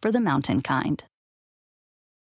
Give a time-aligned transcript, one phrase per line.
[0.00, 1.04] for the mountain kind.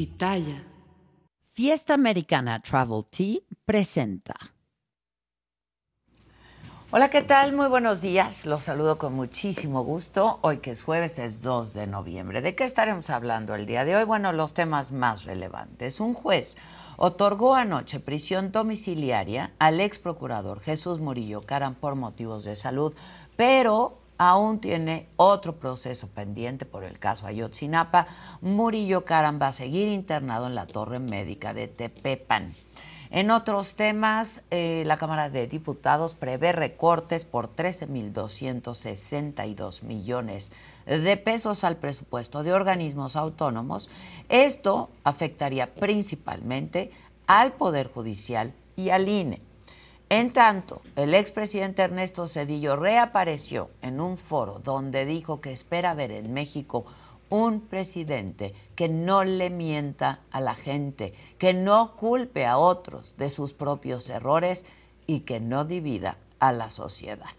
[0.00, 0.64] Pitaya.
[1.52, 4.34] Fiesta Americana Travel Tea presenta.
[6.90, 7.52] Hola, ¿qué tal?
[7.52, 8.46] Muy buenos días.
[8.46, 10.38] Los saludo con muchísimo gusto.
[10.40, 12.40] Hoy que es jueves es 2 de noviembre.
[12.40, 14.04] ¿De qué estaremos hablando el día de hoy?
[14.04, 16.00] Bueno, los temas más relevantes.
[16.00, 16.56] Un juez
[16.96, 22.94] otorgó anoche prisión domiciliaria al ex procurador Jesús Murillo Caran por motivos de salud,
[23.36, 28.06] pero aún tiene otro proceso pendiente por el caso Ayotzinapa.
[28.42, 32.54] Murillo Caram va a seguir internado en la torre médica de Tepepan.
[33.08, 40.52] En otros temas, eh, la Cámara de Diputados prevé recortes por 13.262 millones
[40.84, 43.88] de pesos al presupuesto de organismos autónomos.
[44.28, 46.90] Esto afectaría principalmente
[47.26, 49.40] al Poder Judicial y al INE.
[50.10, 56.10] En tanto, el expresidente Ernesto Cedillo reapareció en un foro donde dijo que espera ver
[56.10, 56.84] en México
[57.28, 63.28] un presidente que no le mienta a la gente, que no culpe a otros de
[63.28, 64.64] sus propios errores
[65.06, 67.30] y que no divida a la sociedad.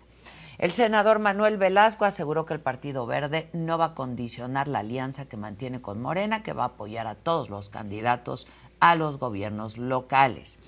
[0.58, 5.26] El senador Manuel Velasco aseguró que el Partido Verde no va a condicionar la alianza
[5.26, 8.48] que mantiene con Morena, que va a apoyar a todos los candidatos
[8.80, 10.60] a los gobiernos locales.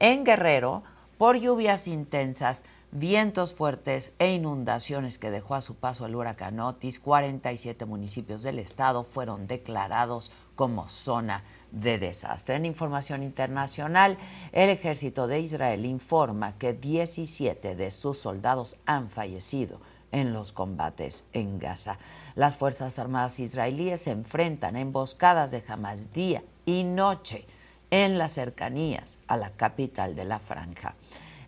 [0.00, 0.82] En Guerrero,
[1.22, 6.98] por lluvias intensas, vientos fuertes e inundaciones que dejó a su paso el huracán Otis,
[6.98, 12.56] 47 municipios del estado fueron declarados como zona de desastre.
[12.56, 14.18] En información internacional,
[14.50, 19.80] el ejército de Israel informa que 17 de sus soldados han fallecido
[20.10, 22.00] en los combates en Gaza.
[22.34, 27.46] Las Fuerzas Armadas israelíes se enfrentan a emboscadas de Hamas día y noche
[27.92, 30.96] en las cercanías a la capital de la franja.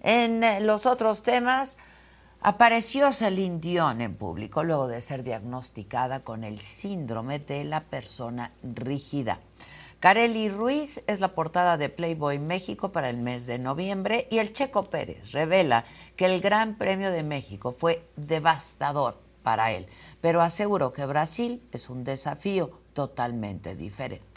[0.02, 1.78] En eh, los otros temas,
[2.42, 3.58] apareció Celine
[3.98, 9.40] en público luego de ser diagnosticada con el síndrome de la persona rígida.
[10.00, 14.52] Carely Ruiz es la portada de Playboy México para el mes de noviembre y el
[14.52, 19.86] Checo Pérez revela que el Gran Premio de México fue devastador para él,
[20.20, 24.33] pero aseguró que Brasil es un desafío totalmente diferente.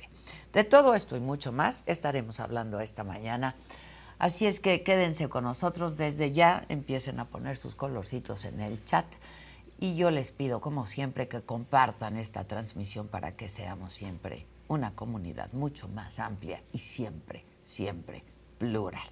[0.57, 3.53] De todo esto y mucho más estaremos hablando esta mañana.
[4.17, 8.83] Así es que quédense con nosotros desde ya, empiecen a poner sus colorcitos en el
[8.83, 9.05] chat
[9.79, 14.95] y yo les pido como siempre que compartan esta transmisión para que seamos siempre una
[14.95, 18.23] comunidad mucho más amplia y siempre, siempre
[18.57, 19.05] plural.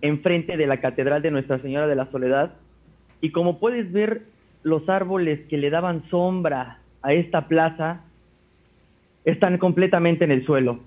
[0.00, 2.54] enfrente de la Catedral de Nuestra Señora de la Soledad.
[3.20, 4.22] Y como puedes ver,
[4.64, 8.00] los árboles que le daban sombra a esta plaza
[9.24, 10.80] están completamente en el suelo.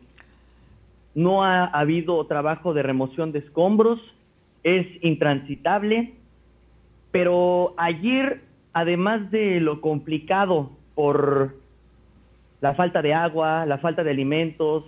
[1.14, 4.00] No ha habido trabajo de remoción de escombros,
[4.64, 6.14] es intransitable,
[7.12, 8.42] pero ayer,
[8.74, 11.56] además de lo complicado por
[12.62, 14.84] la falta de agua, la falta de alimentos,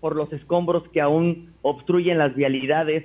[0.00, 3.04] por los escombros que aún obstruyen las vialidades,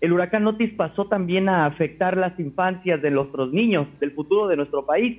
[0.00, 4.56] el huracán Otis pasó también a afectar las infancias de nuestros niños, del futuro de
[4.56, 5.18] nuestro país.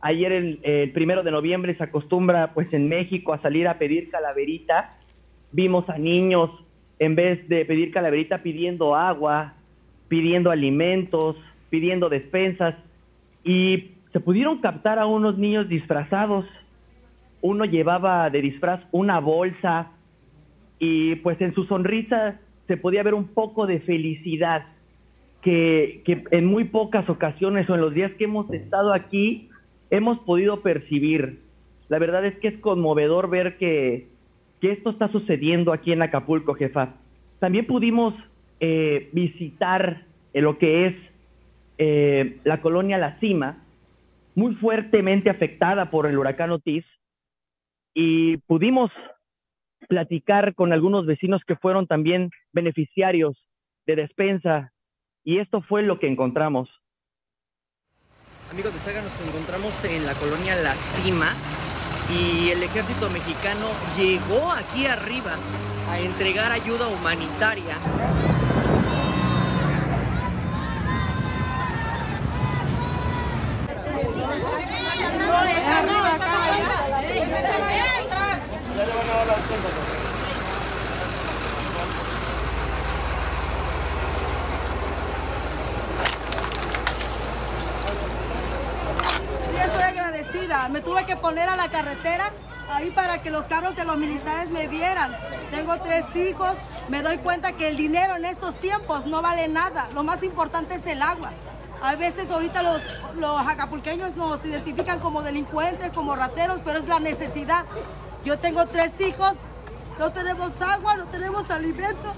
[0.00, 4.96] Ayer, el, primero de noviembre, se acostumbra, pues en México, a salir a pedir calaverita.
[5.50, 6.50] Vimos a niños,
[6.98, 9.54] en vez de pedir calaverita, pidiendo agua,
[10.06, 11.36] pidiendo alimentos,
[11.68, 12.76] pidiendo despensas.
[13.42, 16.44] Y se pudieron captar a unos niños disfrazados.
[17.40, 19.90] Uno llevaba de disfraz una bolsa
[20.78, 24.66] y pues en su sonrisa se podía ver un poco de felicidad
[25.42, 29.47] que, que en muy pocas ocasiones o en los días que hemos estado aquí
[29.90, 31.40] hemos podido percibir.
[31.88, 34.08] La verdad es que es conmovedor ver que,
[34.60, 36.96] esto está sucediendo aquí en Acapulco, jefa.
[37.38, 38.14] También pudimos
[38.58, 40.04] eh, visitar
[40.34, 40.96] lo que es
[41.78, 43.64] eh, la colonia La Cima,
[44.34, 46.84] muy fuertemente afectada por el huracán Otis,
[47.94, 48.90] y pudimos
[49.88, 53.36] platicar con algunos vecinos que fueron también beneficiarios
[53.86, 54.72] de despensa,
[55.24, 56.68] y esto fue lo que encontramos.
[58.50, 61.34] Amigos de Saga, nos encontramos en la colonia La Cima
[62.10, 63.68] y el ejército mexicano
[63.98, 65.34] llegó aquí arriba
[65.90, 67.76] a entregar ayuda humanitaria.
[79.38, 79.87] estoy
[90.70, 92.30] Me tuve que poner a la carretera
[92.70, 95.16] ahí para que los carros de los militares me vieran.
[95.50, 96.52] Tengo tres hijos.
[96.88, 99.88] Me doy cuenta que el dinero en estos tiempos no vale nada.
[99.94, 101.32] Lo más importante es el agua.
[101.82, 102.80] A veces ahorita los,
[103.16, 107.64] los acapulqueños nos identifican como delincuentes, como rateros, pero es la necesidad.
[108.24, 109.32] Yo tengo tres hijos,
[109.98, 112.14] no tenemos agua, no tenemos alimento.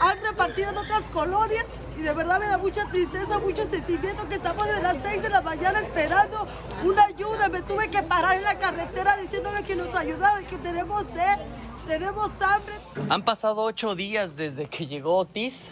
[0.00, 1.66] Han repartido en otras colonias
[1.96, 5.28] y de verdad me da mucha tristeza, mucho sentimiento que estamos desde las 6 de
[5.28, 6.46] la mañana esperando
[6.84, 7.48] una ayuda.
[7.48, 11.38] Me tuve que parar en la carretera diciéndole que nos ayudaran, que tenemos sed,
[11.86, 12.74] tenemos hambre.
[13.08, 15.68] Han pasado ocho días desde que llegó Otis.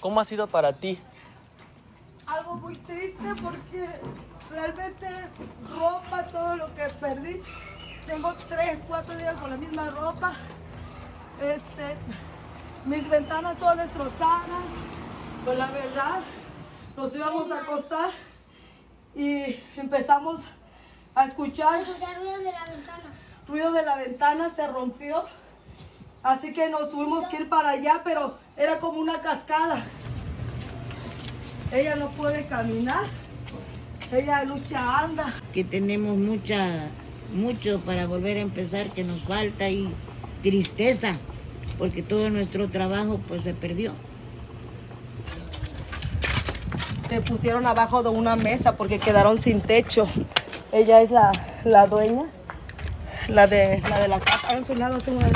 [0.00, 0.98] ¿Cómo ha sido para ti?
[2.30, 3.88] algo muy triste porque
[4.50, 5.06] realmente
[5.68, 7.42] ropa, todo lo que perdí.
[8.06, 10.34] Tengo tres, cuatro días con la misma ropa.
[11.40, 11.96] Este,
[12.84, 14.64] mis ventanas todas destrozadas.
[15.44, 16.20] Pues la verdad,
[16.96, 18.10] nos íbamos a acostar
[19.14, 20.40] y empezamos
[21.14, 21.84] a escuchar.
[21.84, 23.12] ruido de la ventana.
[23.48, 25.24] Ruido de la ventana se rompió.
[26.22, 29.82] Así que nos tuvimos que ir para allá, pero era como una cascada.
[31.72, 33.04] Ella no puede caminar.
[34.12, 35.32] Ella lucha anda.
[35.54, 36.88] Que tenemos mucha,
[37.32, 39.92] mucho para volver a empezar, que nos falta y
[40.42, 41.14] tristeza,
[41.80, 43.92] porque todo nuestro trabajo pues se perdió.
[47.08, 50.06] Se pusieron abajo de una mesa porque quedaron sin techo.
[50.72, 51.32] Ella es la,
[51.64, 52.26] la dueña,
[53.28, 54.48] la de, la de la casa.
[54.48, 55.28] Hagan su lado, hacen una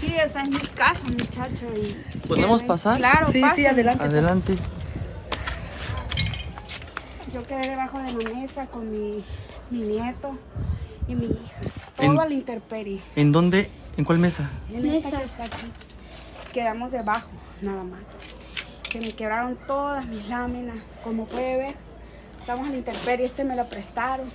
[0.00, 1.66] Sí, esa es mi casa, muchacho.
[1.76, 2.96] Y ¿Podemos pasar?
[2.96, 4.02] Claro, Sí, sí, adelante.
[4.02, 4.54] Adelante.
[7.34, 9.22] Yo quedé debajo de la mesa con mi,
[9.70, 10.38] mi nieto
[11.06, 11.60] y mi hija.
[11.96, 13.02] Todo a la intemperie.
[13.14, 13.70] ¿En dónde?
[14.00, 14.48] ¿En cuál mesa?
[14.72, 15.70] En esta que está aquí.
[16.54, 17.28] Quedamos debajo,
[17.60, 18.00] nada más.
[18.90, 20.78] Se me quebraron todas mis láminas.
[21.04, 21.74] Como puede ver,
[22.40, 23.26] estamos la intemperie.
[23.26, 24.30] Este me lo prestaron.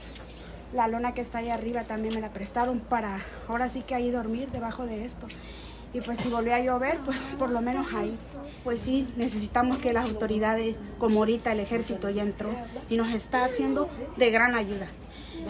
[0.72, 4.12] La lona que está ahí arriba también me la prestaron para ahora sí que ahí
[4.12, 5.25] dormir debajo de esto.
[5.93, 8.15] Y pues si volvió a llover, pues por lo menos ahí.
[8.63, 12.51] Pues sí, necesitamos que las autoridades, como ahorita el ejército ya entró
[12.88, 14.89] y nos está haciendo de gran ayuda.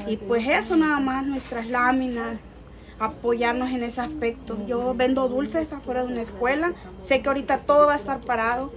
[0.08, 2.38] Y pues eso nada más, nuestras láminas,
[3.00, 4.58] apoyarnos en ese aspecto.
[4.68, 6.74] Yo vendo dulces afuera de una escuela,
[7.06, 8.72] sé que ahorita todo va a estar parado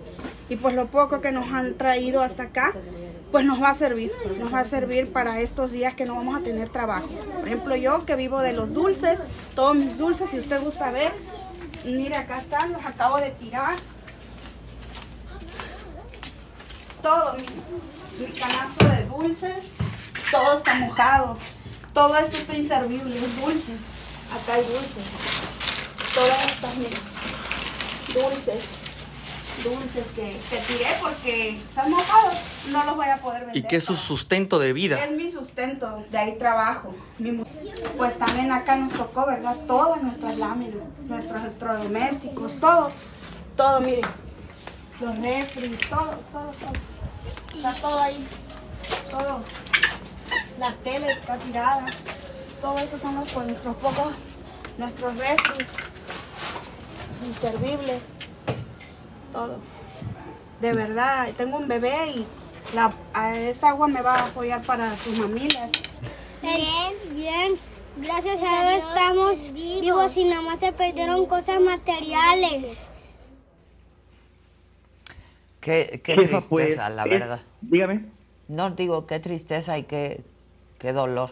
[0.48, 2.74] y pues lo poco que nos han traído hasta acá,
[3.30, 6.36] pues nos va a servir, nos va a servir para estos días que no vamos
[6.36, 7.08] a tener trabajo.
[7.08, 9.22] Por ejemplo, yo que vivo de los dulces,
[9.54, 11.12] todos mis dulces, si usted gusta ver,
[11.84, 13.76] mire acá están, los acabo de tirar.
[17.02, 17.44] Todo, mi,
[18.24, 19.64] mi canasto de dulces,
[20.30, 21.36] todo está mojado.
[21.92, 23.72] Todo esto está inservible, es dulce.
[24.32, 25.04] Acá hay dulces.
[26.14, 26.98] Todas estas, miren,
[28.14, 28.64] dulces.
[29.64, 30.30] dulces que,
[30.68, 32.34] tiré porque están mojados,
[32.70, 33.56] no los voy a poder vender.
[33.56, 35.02] ¿Y qué es su sustento de vida?
[35.02, 36.94] Es mi sustento, de ahí trabajo.
[37.96, 39.56] pues también acá nos tocó, ¿verdad?
[39.66, 42.90] Todas nuestras láminas, nuestros electrodomésticos, todo,
[43.56, 44.02] todo, miren.
[45.00, 46.72] Los refris, todo, todo, todo.
[47.54, 48.26] Está todo ahí,
[49.10, 49.44] todo.
[50.58, 51.86] La tele está tirada.
[52.60, 54.12] Todo eso son los, pues, nuestros pocos,
[54.78, 55.66] nuestros refris
[57.26, 58.02] inservibles
[59.32, 59.58] todo.
[60.60, 62.26] De verdad, tengo un bebé y
[62.74, 62.92] la,
[63.48, 65.70] esa agua me va a apoyar para sus mamilas.
[66.42, 67.54] Bien, bien.
[67.96, 70.16] Gracias a Dios estamos vivos.
[70.16, 72.88] y nada más se perdieron cosas materiales.
[75.60, 77.42] Qué, qué tristeza, pues, la verdad.
[77.60, 78.06] dígame.
[78.46, 80.22] No, digo, qué tristeza y qué,
[80.78, 81.30] qué dolor.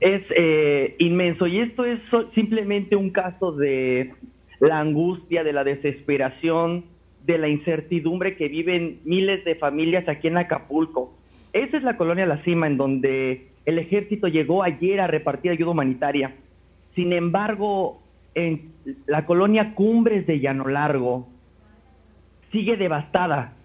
[0.00, 2.00] Es eh, inmenso y esto es
[2.34, 4.12] simplemente un caso de
[4.60, 6.84] la angustia, de la desesperación,
[7.24, 11.14] de la incertidumbre que viven miles de familias aquí en Acapulco.
[11.52, 15.70] Esa es la colonia La Cima, en donde el ejército llegó ayer a repartir ayuda
[15.70, 16.34] humanitaria.
[16.94, 18.00] Sin embargo,
[18.34, 18.72] en
[19.06, 21.26] la colonia Cumbres de Llano Largo
[22.52, 23.55] sigue devastada.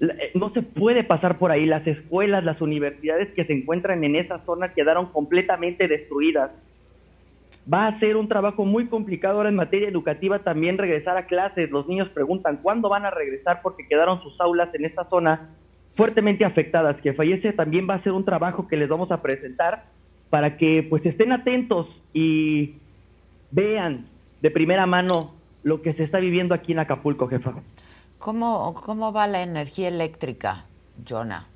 [0.00, 1.66] Eh, no se puede pasar por ahí.
[1.66, 6.50] Las escuelas, las universidades que se encuentran en esa zona quedaron completamente destruidas.
[7.72, 11.70] Va a ser un trabajo muy complicado ahora en materia educativa también regresar a clases.
[11.70, 15.50] Los niños preguntan cuándo van a regresar porque quedaron sus aulas en esta zona
[15.92, 17.00] fuertemente afectadas.
[17.00, 19.84] Que fallece también va a ser un trabajo que les vamos a presentar
[20.28, 22.74] para que pues estén atentos y
[23.50, 24.06] vean
[24.42, 27.54] de primera mano lo que se está viviendo aquí en Acapulco, jefa.
[28.24, 30.64] ¿Cómo, cómo va la energía eléctrica,
[31.06, 31.46] Jonah?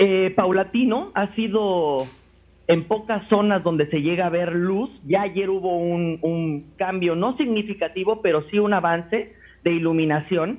[0.00, 2.08] Eh, paulatino, ha sido
[2.66, 4.90] en pocas zonas donde se llega a ver luz.
[5.06, 10.58] Ya ayer hubo un, cambio no significativo, pero sí un avance de iluminación.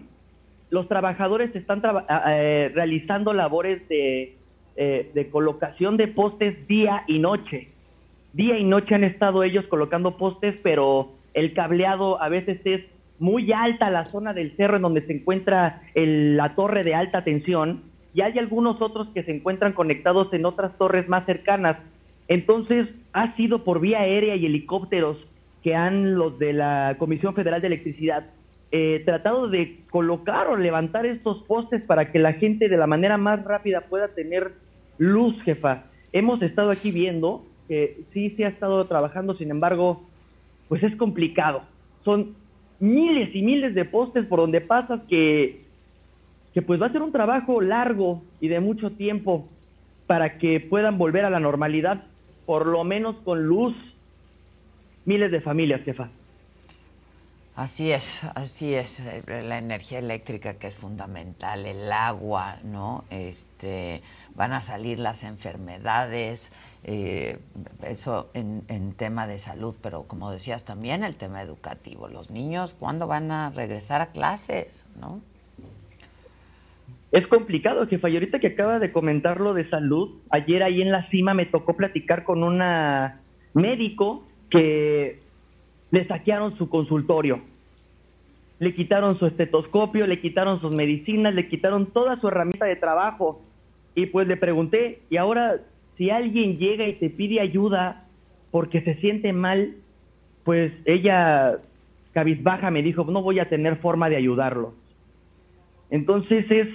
[0.70, 1.82] Los trabajadores están
[2.30, 4.38] eh, realizando labores de,
[4.77, 7.72] eh, de colocación de postes día y noche.
[8.32, 12.93] Día y noche han estado ellos colocando postes, pero el cableado a veces es
[13.24, 17.84] muy alta la zona del cerro en donde se encuentra la torre de alta tensión
[18.13, 21.77] y hay algunos otros que se encuentran conectados en otras torres más cercanas.
[22.27, 25.18] Entonces, ha sido por vía aérea y helicópteros
[25.63, 28.25] que han los de la Comisión Federal de Electricidad
[28.72, 33.18] eh, tratado de colocar o levantar estos postes para que la gente de la manera
[33.18, 34.51] más rápida pueda tener
[34.98, 35.86] luz, jefa.
[36.12, 40.03] Hemos estado aquí viendo que sí se ha estado trabajando, sin embargo,
[40.68, 41.62] pues es complicado.
[42.03, 42.36] Son
[42.84, 45.62] miles y miles de postes por donde pasas que,
[46.54, 49.48] que pues va a ser un trabajo largo y de mucho tiempo
[50.06, 52.04] para que puedan volver a la normalidad
[52.46, 53.74] por lo menos con luz,
[55.06, 56.10] miles de familias, jefa.
[57.56, 63.04] Así es, así es, eh, la energía eléctrica que es fundamental, el agua, ¿no?
[63.12, 64.02] Este,
[64.34, 66.52] van a salir las enfermedades,
[66.84, 67.38] eh,
[67.84, 72.74] eso en, en, tema de salud, pero como decías también el tema educativo, los niños,
[72.74, 75.22] ¿cuándo van a regresar a clases, no?
[77.12, 78.10] Es complicado, jefa.
[78.10, 81.46] Y ahorita que acaba de comentar lo de salud, ayer ahí en la cima me
[81.46, 83.22] tocó platicar con una
[83.54, 85.23] médico que
[85.94, 87.42] le saquearon su consultorio.
[88.58, 93.44] Le quitaron su estetoscopio, le quitaron sus medicinas, le quitaron toda su herramienta de trabajo.
[93.94, 95.58] Y pues le pregunté, y ahora
[95.96, 98.06] si alguien llega y te pide ayuda
[98.50, 99.76] porque se siente mal,
[100.44, 101.60] pues ella
[102.12, 104.74] cabizbaja me dijo, no voy a tener forma de ayudarlo.
[105.92, 106.70] Entonces es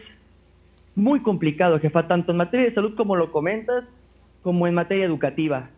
[0.94, 3.82] muy complicado, jefa, tanto en materia de salud como lo comentas,
[4.44, 5.70] como en materia educativa.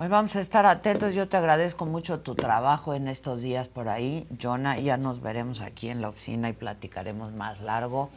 [0.00, 1.16] Hoy vamos a estar atentos.
[1.16, 4.78] Yo te agradezco mucho tu trabajo en estos días por ahí, Jonah.
[4.78, 8.08] Ya nos veremos aquí en la oficina y platicaremos más largo.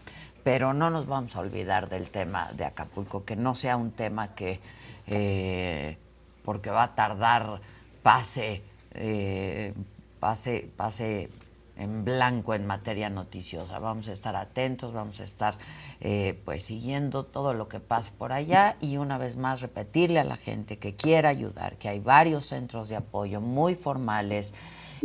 [0.43, 4.35] Pero no nos vamos a olvidar del tema de Acapulco, que no sea un tema
[4.35, 4.59] que,
[5.07, 5.97] eh,
[6.45, 7.61] porque va a tardar,
[8.03, 8.61] pase,
[8.93, 9.73] eh,
[10.19, 11.31] pase, pase
[11.77, 13.79] en blanco en materia noticiosa.
[13.79, 15.57] Vamos a estar atentos, vamos a estar
[15.99, 20.23] eh, pues siguiendo todo lo que pasa por allá y una vez más repetirle a
[20.23, 24.53] la gente que quiera ayudar, que hay varios centros de apoyo muy formales,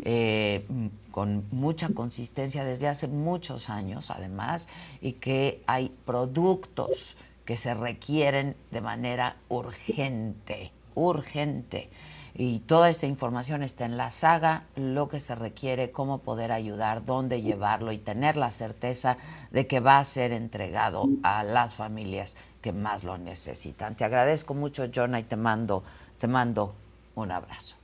[0.03, 0.67] eh,
[1.11, 4.69] con mucha consistencia desde hace muchos años además
[5.01, 11.89] y que hay productos que se requieren de manera urgente, urgente.
[12.39, 17.03] Y toda esa información está en la saga, lo que se requiere, cómo poder ayudar,
[17.03, 19.17] dónde llevarlo y tener la certeza
[19.53, 23.95] de que va a ser entregado a las familias que más lo necesitan.
[23.95, 25.83] Te agradezco mucho, Jonah, y te mando,
[26.19, 26.75] te mando
[27.15, 27.77] un abrazo.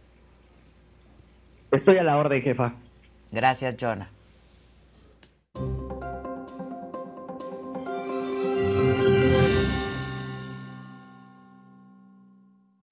[1.71, 2.75] Estoy a la orden, jefa.
[3.31, 4.11] Gracias, Jonah.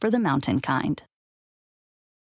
[0.00, 1.02] for the mountain kind.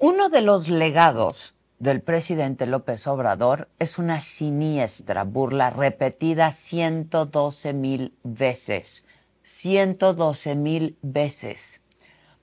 [0.00, 8.12] Uno de los legados del presidente López Obrador es una siniestra burla repetida 112 mil
[8.24, 9.04] veces.
[9.44, 11.80] 112 mil veces.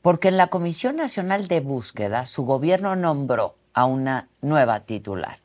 [0.02, 5.40] Porque en la Comisión Nacional de Búsqueda su gobierno nombró a una nueva titular.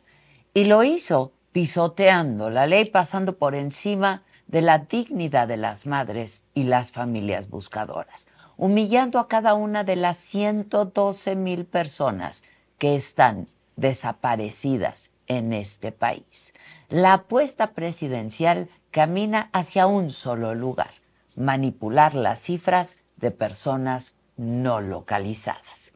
[0.54, 6.44] Y lo hizo pisoteando la ley, pasando por encima de la dignidad de las madres
[6.54, 12.44] y las familias buscadoras humillando a cada una de las 112 mil personas
[12.78, 16.54] que están desaparecidas en este país.
[16.88, 20.90] La apuesta presidencial camina hacia un solo lugar,
[21.34, 25.92] manipular las cifras de personas no localizadas.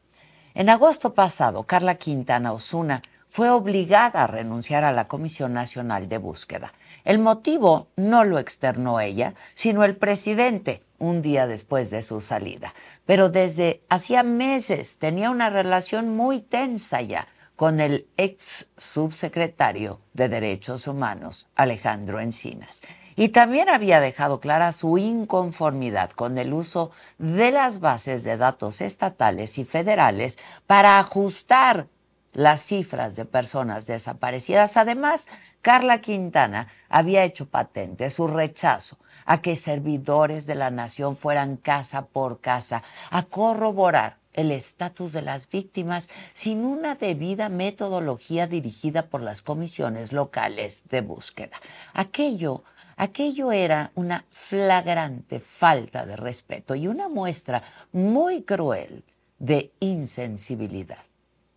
[0.55, 6.19] En agosto pasado, Carla Quintana Osuna fue obligada a renunciar a la Comisión Nacional de
[6.19, 6.73] Búsqueda.
[7.05, 12.73] El motivo no lo externó ella, sino el presidente, un día después de su salida.
[13.05, 20.31] Pero desde hacía meses tenía una relación muy tensa ya con el ex subsecretario de
[20.31, 22.81] Derechos Humanos, Alejandro Encinas.
[23.17, 28.81] Y también había dejado clara su inconformidad con el uso de las bases de datos
[28.81, 31.89] estatales y federales para ajustar
[32.33, 34.77] las cifras de personas desaparecidas.
[34.77, 35.29] Además,
[35.63, 42.07] Carla Quintana había hecho patente su rechazo a que servidores de la nación fueran casa
[42.07, 49.21] por casa a corroborar el estatus de las víctimas sin una debida metodología dirigida por
[49.21, 51.61] las comisiones locales de búsqueda.
[51.93, 52.65] Aquello,
[52.97, 59.05] aquello era una flagrante falta de respeto y una muestra muy cruel
[59.39, 61.05] de insensibilidad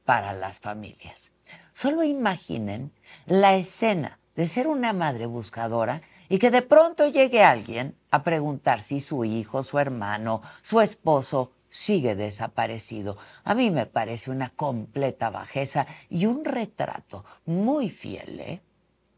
[0.04, 1.32] para las familias.
[1.72, 2.92] Solo imaginen
[3.26, 8.82] la escena de ser una madre buscadora y que de pronto llegue alguien a preguntar
[8.82, 13.18] si su hijo, su hermano, su esposo sigue desaparecido.
[13.44, 18.62] A mí me parece una completa bajeza y un retrato muy fiel ¿eh?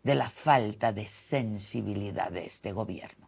[0.04, 3.25] de la falta de sensibilidad de este gobierno.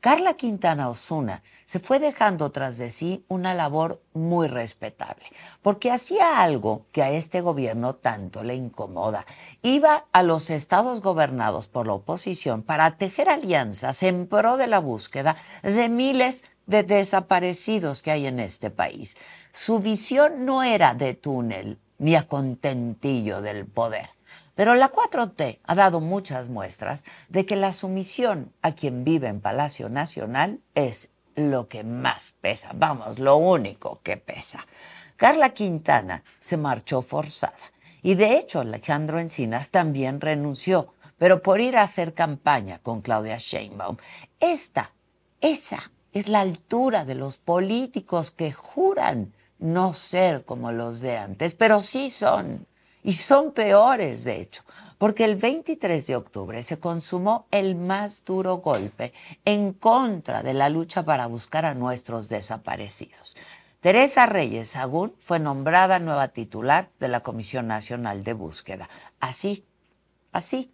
[0.00, 5.26] Carla Quintana Osuna se fue dejando tras de sí una labor muy respetable,
[5.60, 9.26] porque hacía algo que a este gobierno tanto le incomoda.
[9.60, 14.78] Iba a los estados gobernados por la oposición para tejer alianzas en pro de la
[14.78, 19.18] búsqueda de miles de desaparecidos que hay en este país.
[19.52, 24.08] Su visión no era de túnel ni a contentillo del poder
[24.60, 29.40] pero la 4T ha dado muchas muestras de que la sumisión a quien vive en
[29.40, 34.66] Palacio Nacional es lo que más pesa, vamos, lo único que pesa.
[35.16, 37.56] Carla Quintana se marchó forzada
[38.02, 43.38] y de hecho Alejandro Encinas también renunció, pero por ir a hacer campaña con Claudia
[43.38, 43.96] Sheinbaum.
[44.40, 44.92] Esta,
[45.40, 51.54] esa es la altura de los políticos que juran no ser como los de antes,
[51.54, 52.66] pero sí son.
[53.02, 54.62] Y son peores, de hecho,
[54.98, 59.12] porque el 23 de octubre se consumó el más duro golpe
[59.44, 63.36] en contra de la lucha para buscar a nuestros desaparecidos.
[63.80, 68.90] Teresa Reyes Sagún fue nombrada nueva titular de la Comisión Nacional de Búsqueda.
[69.20, 69.64] Así,
[70.32, 70.70] así,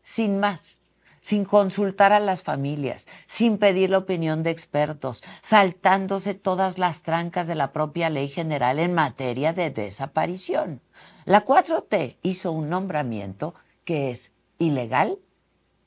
[0.00, 0.81] sin más
[1.22, 7.46] sin consultar a las familias, sin pedir la opinión de expertos, saltándose todas las trancas
[7.46, 10.82] de la propia ley general en materia de desaparición.
[11.24, 13.54] La 4T hizo un nombramiento
[13.84, 15.18] que es ilegal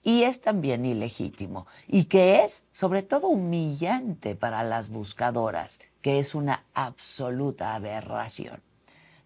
[0.03, 6.35] y es también ilegítimo y que es sobre todo humillante para las buscadoras que es
[6.35, 8.61] una absoluta aberración.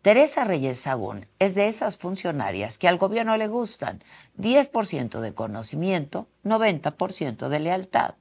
[0.01, 4.01] Teresa Reyes Sagún es de esas funcionarias que al gobierno le gustan
[4.37, 8.15] 10% de conocimiento, 90% de lealtad.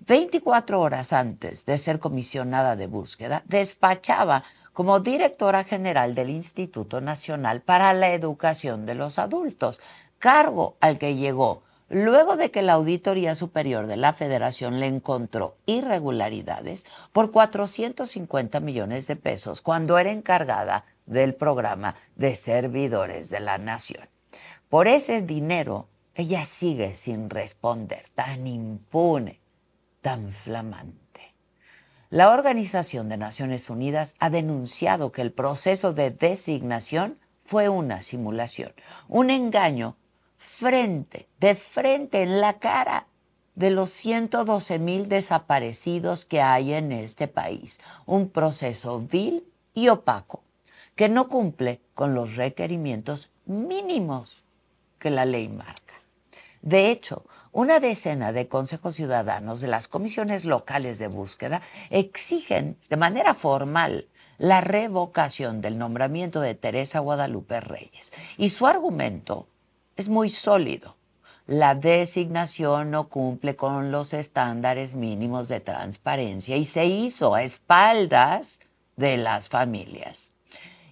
[0.00, 7.62] 24 horas antes de ser comisionada de búsqueda, despachaba como directora general del Instituto Nacional
[7.62, 9.80] para la Educación de los Adultos,
[10.18, 15.56] cargo al que llegó luego de que la Auditoría Superior de la Federación le encontró
[15.66, 23.58] irregularidades por 450 millones de pesos cuando era encargada del programa de servidores de la
[23.58, 24.06] nación.
[24.68, 29.40] Por ese dinero, ella sigue sin responder, tan impune,
[30.00, 31.34] tan flamante.
[32.10, 38.72] La Organización de Naciones Unidas ha denunciado que el proceso de designación fue una simulación,
[39.08, 39.96] un engaño
[40.36, 43.06] frente, de frente, en la cara
[43.54, 47.80] de los 112 mil desaparecidos que hay en este país.
[48.04, 50.45] Un proceso vil y opaco
[50.96, 54.42] que no cumple con los requerimientos mínimos
[54.98, 55.94] que la ley marca.
[56.62, 62.96] De hecho, una decena de consejos ciudadanos de las comisiones locales de búsqueda exigen de
[62.96, 68.12] manera formal la revocación del nombramiento de Teresa Guadalupe Reyes.
[68.36, 69.46] Y su argumento
[69.96, 70.96] es muy sólido.
[71.46, 78.60] La designación no cumple con los estándares mínimos de transparencia y se hizo a espaldas
[78.96, 80.35] de las familias.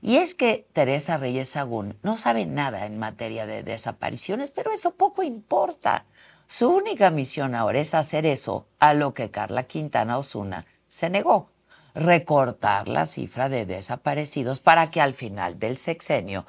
[0.06, 4.96] Y es que Teresa Reyes Sagún no sabe nada en materia de desapariciones, pero eso
[4.96, 6.04] poco importa.
[6.46, 11.48] Su única misión ahora es hacer eso a lo que Carla Quintana Osuna se negó,
[11.94, 16.44] recortar la cifra de desaparecidos para que al final del sexenio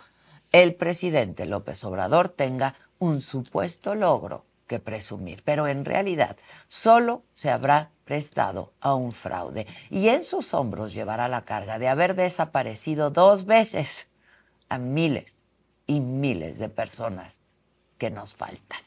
[0.51, 6.35] el presidente López Obrador tenga un supuesto logro que presumir, pero en realidad
[6.67, 11.89] solo se habrá prestado a un fraude y en sus hombros llevará la carga de
[11.89, 14.07] haber desaparecido dos veces
[14.69, 15.39] a miles
[15.87, 17.39] y miles de personas
[17.97, 18.79] que nos faltan.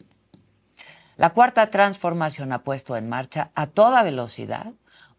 [1.17, 4.73] La cuarta transformación ha puesto en marcha a toda velocidad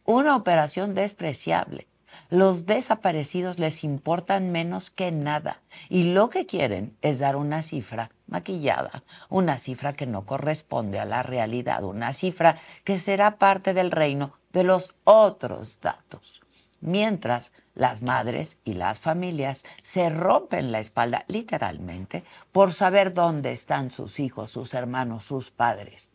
[0.05, 1.89] una operación despreciable
[2.29, 8.11] los desaparecidos les importan menos que nada y lo que quieren es dar una cifra
[8.29, 13.91] maquillada, una cifra que no corresponde a la realidad, una cifra que será parte del
[13.91, 16.41] reino de los otros datos.
[16.81, 23.89] Mientras las madres y las familias se rompen la espalda literalmente por saber dónde están
[23.89, 26.09] sus hijos, sus hermanos, sus padres.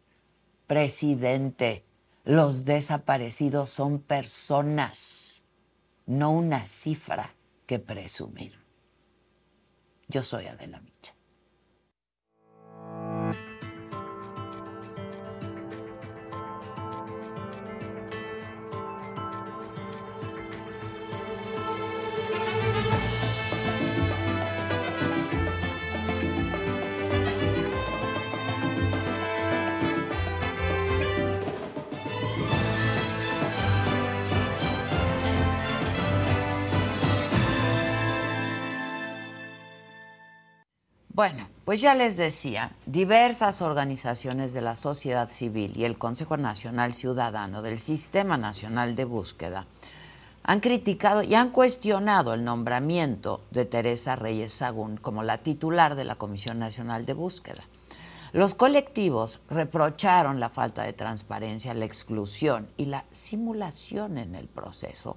[0.66, 1.85] Presidente,
[2.24, 5.44] los desaparecidos son personas
[6.07, 7.35] no una cifra
[7.66, 8.59] que presumir.
[10.09, 11.14] Yo soy Adela Micha.
[41.14, 46.92] Bueno, pues ya les decía, diversas organizaciones de la sociedad civil y el Consejo Nacional
[46.92, 49.64] Ciudadano del Sistema Nacional de Búsqueda
[50.42, 56.05] han criticado y han cuestionado el nombramiento de Teresa Reyes Sagún como la titular de
[56.05, 57.62] la Comisión Nacional de Búsqueda.
[58.33, 65.16] Los colectivos reprocharon la falta de transparencia, la exclusión y la simulación en el proceso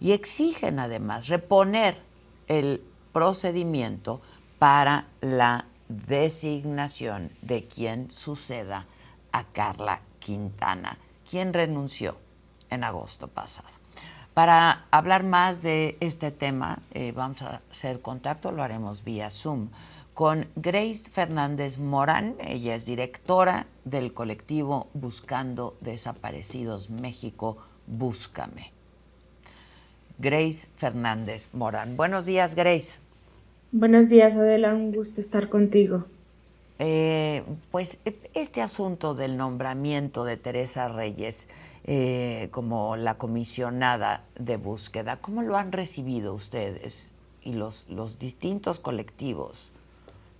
[0.00, 1.96] y exigen además reponer
[2.48, 2.82] el
[3.12, 4.20] procedimiento
[4.58, 8.86] para la designación de quien suceda
[9.32, 12.16] a Carla Quintana, quien renunció
[12.70, 13.68] en agosto pasado.
[14.34, 19.70] Para hablar más de este tema, eh, vamos a hacer contacto, lo haremos vía Zoom,
[20.12, 22.36] con Grace Fernández Morán.
[22.40, 28.72] Ella es directora del colectivo Buscando Desaparecidos México, Búscame.
[30.18, 31.96] Grace Fernández Morán.
[31.96, 33.05] Buenos días, Grace.
[33.78, 36.06] Buenos días, Adela, un gusto estar contigo.
[36.78, 41.50] Eh, pues e, este asunto del nombramiento de Teresa Reyes
[41.84, 47.12] eh, como la comisionada de búsqueda, ¿cómo lo han recibido ustedes
[47.42, 49.72] y los, los distintos colectivos?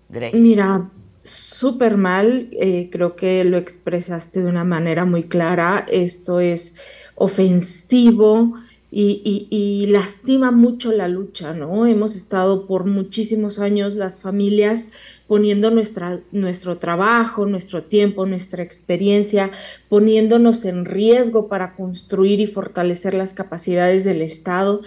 [0.08, 0.38] Grace.
[0.38, 0.88] Mira,
[1.22, 6.74] súper mal, eh, creo que lo expresaste de una manera muy clara, esto es
[7.16, 8.54] ofensivo,
[8.90, 11.86] y, lastima mucho la lucha, ¿no?
[11.86, 14.90] Hemos estado por muchísimos años las familias
[15.26, 19.50] poniendo nuestra, nuestro trabajo, nuestro tiempo, nuestra experiencia,
[19.88, 24.82] poniéndonos en riesgo para construir y fortalecer las capacidades del Estado.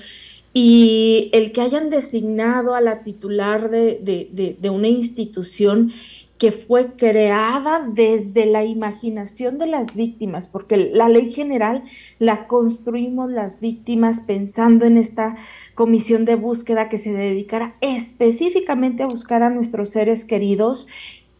[0.54, 5.92] Y el que hayan designado a la titular de, de, de una institución
[6.39, 11.84] que fue creada desde la imaginación de las víctimas, porque la ley general
[12.17, 15.36] la construimos las víctimas pensando en esta
[15.75, 20.88] comisión de búsqueda que se dedicara específicamente a buscar a nuestros seres queridos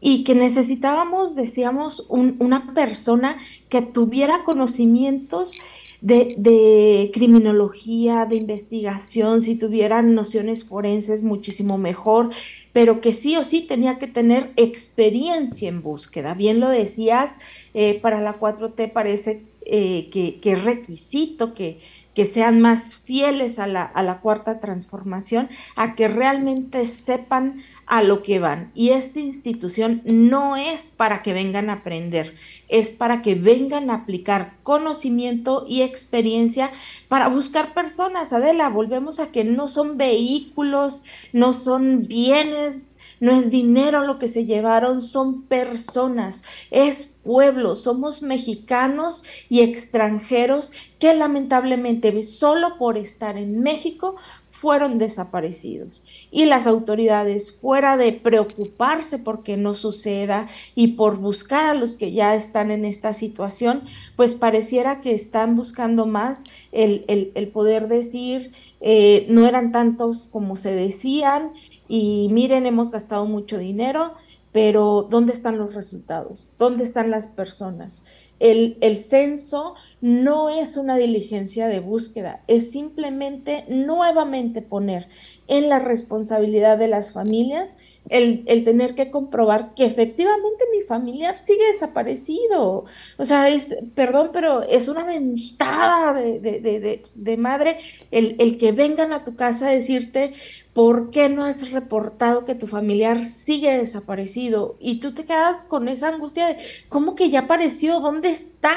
[0.02, 3.38] y que necesitábamos, decíamos, una persona
[3.70, 5.62] que tuviera conocimientos
[6.02, 12.32] de, de, criminología, de investigación, si tuvieran nociones forenses, muchísimo mejor,
[12.72, 16.34] pero que sí o sí tenía que tener experiencia en búsqueda.
[16.34, 17.32] Bien lo decías,
[17.74, 21.80] eh, para la 4T parece eh, que, es requisito que,
[22.16, 28.04] que sean más fieles a la, a la cuarta transformación, a que realmente sepan a
[28.04, 28.72] lo que van.
[28.76, 32.36] Y esta institución no es para que vengan a aprender,
[32.70, 36.72] es para que vengan a aplicar conocimiento y experiencia
[37.08, 38.32] para buscar personas.
[38.32, 41.04] Adela, volvemos a que no son vehículos,
[41.34, 48.22] no son bienes, no es dinero lo que se llevaron, son personas, es pueblo, somos
[48.22, 54.16] mexicanos y extranjeros que lamentablemente solo por estar en México
[54.62, 56.04] fueron desaparecidos.
[56.32, 61.96] Y las autoridades, fuera de preocuparse por que no suceda y por buscar a los
[61.96, 63.84] que ya están en esta situación,
[64.16, 70.58] pues pareciera que están buscando más el, el, poder decir, eh, no eran tantos como
[70.58, 71.52] se decían,
[71.88, 74.14] y miren, hemos gastado mucho dinero,
[74.52, 76.50] pero ¿dónde están los resultados?
[76.58, 78.04] ¿Dónde están las personas?
[78.40, 85.08] El, el censo no es una diligencia de búsqueda, es simplemente nuevamente poner
[85.48, 87.76] en la responsabilidad de las familias
[88.10, 92.86] el, tener que comprobar que efectivamente mi familiar sigue desaparecido.
[93.18, 97.78] O sea, es, perdón, pero es una ventada de, de, de, madre
[98.12, 100.34] el, el, que vengan a tu casa a decirte
[100.74, 105.88] por qué no has reportado que tu familiar sigue desaparecido y tú te quedas con
[105.88, 106.58] esa angustia de
[106.88, 108.76] cómo que ya apareció, ¿dónde está?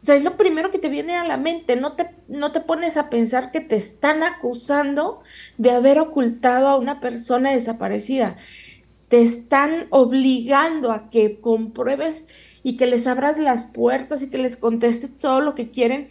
[0.00, 2.60] O sea, es lo primero que te viene a la mente, no te, no te
[2.60, 5.20] pones a pensar que te están acusando
[5.58, 8.36] de haber ocultado a una persona desaparecida.
[9.08, 12.26] Te están obligando a que compruebes
[12.62, 16.08] y que les abras las puertas y que les contestes todo lo que quieren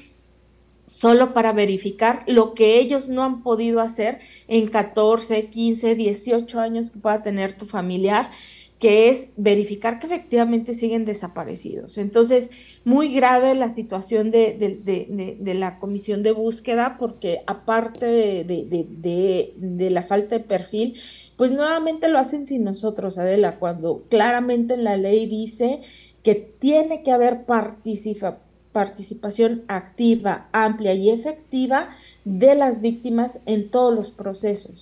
[0.85, 6.89] solo para verificar lo que ellos no han podido hacer en 14, 15, 18 años
[6.89, 8.31] que pueda tener tu familiar
[8.79, 11.97] que es verificar que efectivamente siguen desaparecidos.
[11.97, 12.49] Entonces,
[12.85, 20.43] muy grave la situación de, la comisión de búsqueda, porque aparte de, la falta de
[20.45, 20.95] perfil,
[21.35, 25.81] pues nuevamente lo hacen sin nosotros, Adela, cuando claramente en la ley dice
[26.23, 27.45] que tiene que haber
[28.71, 31.89] participación activa, amplia y efectiva
[32.23, 34.81] de las víctimas en todos los procesos.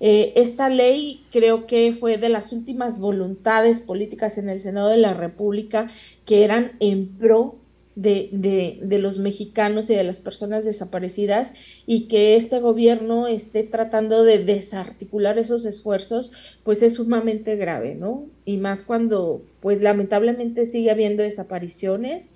[0.00, 4.98] Eh, esta ley creo que fue de las últimas voluntades políticas en el Senado de
[4.98, 5.90] la República
[6.26, 7.56] que eran en pro
[7.96, 11.52] de, de, los mexicanos y de las personas desaparecidas
[11.86, 16.32] y que este gobierno esté tratando de desarticular esos esfuerzos,
[16.64, 18.26] pues es sumamente grave, ¿no?
[18.44, 22.34] Y más cuando, pues lamentablemente sigue habiendo desapariciones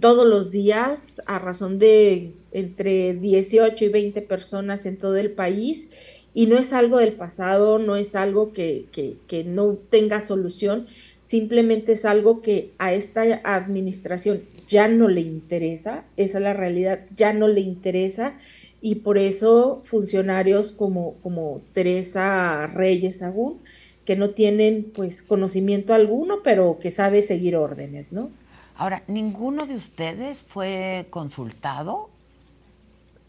[0.00, 5.90] todos los días a razón de entre 18 y 20 personas en todo el país
[6.34, 10.88] y no es algo del pasado, no es algo que, que, no tenga solución,
[11.28, 17.00] simplemente es algo que a esta administración ya no le interesa, esa es la realidad,
[17.16, 18.34] ya no le interesa
[18.82, 23.60] y por eso funcionarios como, como Teresa Reyes Agún,
[24.04, 28.30] que no tienen pues conocimiento alguno, pero que sabe seguir órdenes, ¿no?
[28.76, 32.10] Ahora, ¿ninguno de ustedes fue consultado?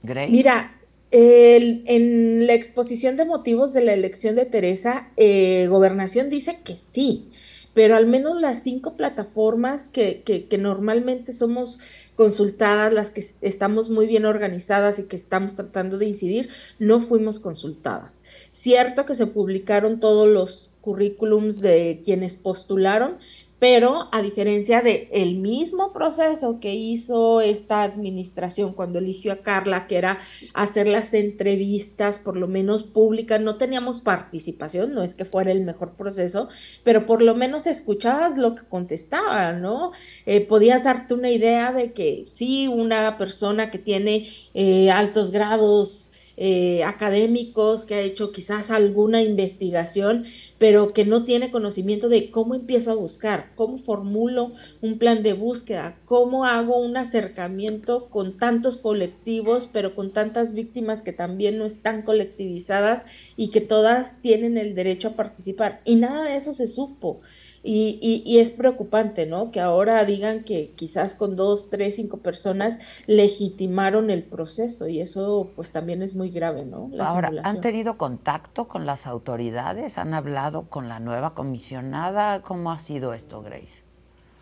[0.02, 0.32] Grace.
[0.32, 0.76] Mira,
[1.18, 7.30] en la exposición de motivos de la elección de Teresa, eh, Gobernación dice que sí,
[7.74, 11.80] pero al menos las cinco plataformas que, que, normalmente somos
[12.16, 16.50] consultadas, las que estamos muy bien organizadas y que estamos tratando de incidir,
[16.80, 18.24] no fuimos consultadas.
[18.52, 23.20] Cierto que se publicaron todos los currículums de quienes postularon,
[23.68, 29.88] pero a diferencia de el mismo proceso que hizo esta administración cuando eligió a Carla,
[29.88, 30.20] que era
[30.54, 35.62] hacer las entrevistas por lo menos públicas, no teníamos participación, no es que fuera el
[35.62, 36.48] mejor proceso,
[36.84, 39.94] pero por lo menos escuchabas lo que contestaba, ¿no?
[40.28, 46.06] Eh, podías darte una idea de que sí, una persona que tiene eh, altos grados
[46.38, 50.26] eh, académicos, que ha hecho quizás alguna investigación,
[50.58, 55.34] pero que no tiene conocimiento de cómo empiezo a buscar, cómo formulo un plan de
[55.34, 61.66] búsqueda, cómo hago un acercamiento con tantos colectivos, pero con tantas víctimas que también no
[61.66, 65.82] están colectivizadas y que todas tienen el derecho a participar.
[65.84, 67.22] Y nada de eso se supo.
[67.68, 69.50] Y, y, es preocupante, ¿no?
[69.50, 75.50] Que ahora digan que quizás con dos, tres, cinco personas legitimaron el proceso y eso
[75.56, 76.92] pues también es muy grave, ¿no?
[77.00, 79.98] ahora, ¿han tenido contacto con las autoridades?
[79.98, 82.44] ¿Han hablado con la nueva comisionada?
[82.44, 83.84] ¿Cómo ha sido esto, Grace?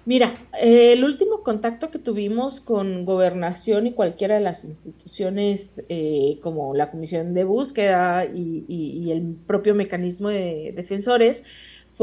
[0.05, 6.39] Mira, eh, el último contacto que tuvimos con gobernación y cualquiera de las instituciones eh,
[6.43, 11.43] como la Comisión de Búsqueda y, y el propio mecanismo de defensores,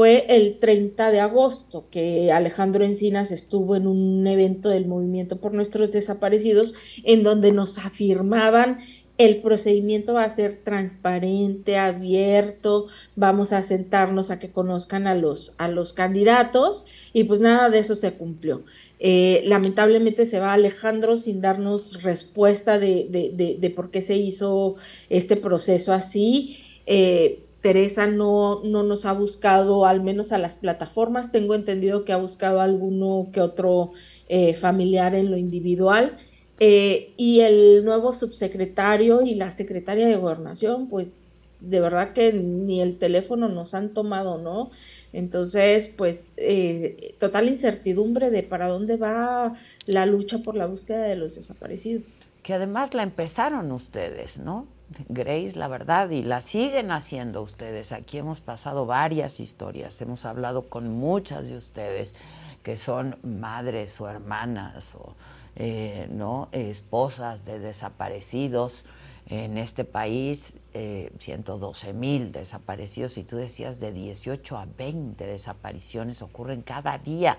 [0.01, 5.53] fue el 30 de agosto que Alejandro Encinas estuvo en un evento del Movimiento por
[5.53, 8.79] Nuestros Desaparecidos en donde nos afirmaban
[9.19, 15.53] el procedimiento va a ser transparente, abierto, vamos a sentarnos a que conozcan a los,
[15.59, 16.83] a los candidatos
[17.13, 18.63] y pues nada de eso se cumplió.
[18.99, 24.77] Eh, lamentablemente se va Alejandro sin darnos respuesta de, de, de, por qué se hizo
[25.09, 26.57] este proceso así.
[26.87, 31.31] Eh, Teresa no, no nos ha buscado, al menos a las plataformas.
[31.31, 33.91] Tengo entendido que ha buscado alguno que otro
[34.27, 36.17] eh, familiar en lo individual.
[36.59, 41.13] Eh, y el nuevo subsecretario y la secretaria de gobernación, pues
[41.59, 44.71] de verdad que ni el teléfono nos han tomado, ¿no?
[45.13, 51.15] Entonces, pues, eh, total incertidumbre de para dónde va la lucha por la búsqueda de
[51.15, 52.03] los desaparecidos.
[52.41, 54.65] Que además la empezaron ustedes, ¿no?
[55.09, 57.91] Grace, la verdad, y la siguen haciendo ustedes.
[57.91, 62.15] Aquí hemos pasado varias historias, hemos hablado con muchas de ustedes
[62.63, 65.15] que son madres o hermanas o
[65.55, 68.85] eh, no esposas de desaparecidos
[69.29, 76.21] en este país, 112 eh, mil desaparecidos, y tú decías de 18 a 20 desapariciones
[76.21, 77.37] ocurren cada día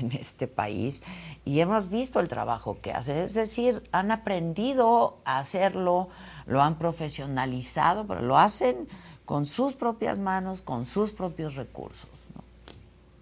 [0.00, 1.02] en este país
[1.44, 6.08] y hemos visto el trabajo que hacen, es decir, han aprendido a hacerlo,
[6.46, 8.88] lo han profesionalizado, pero lo hacen
[9.24, 12.10] con sus propias manos, con sus propios recursos.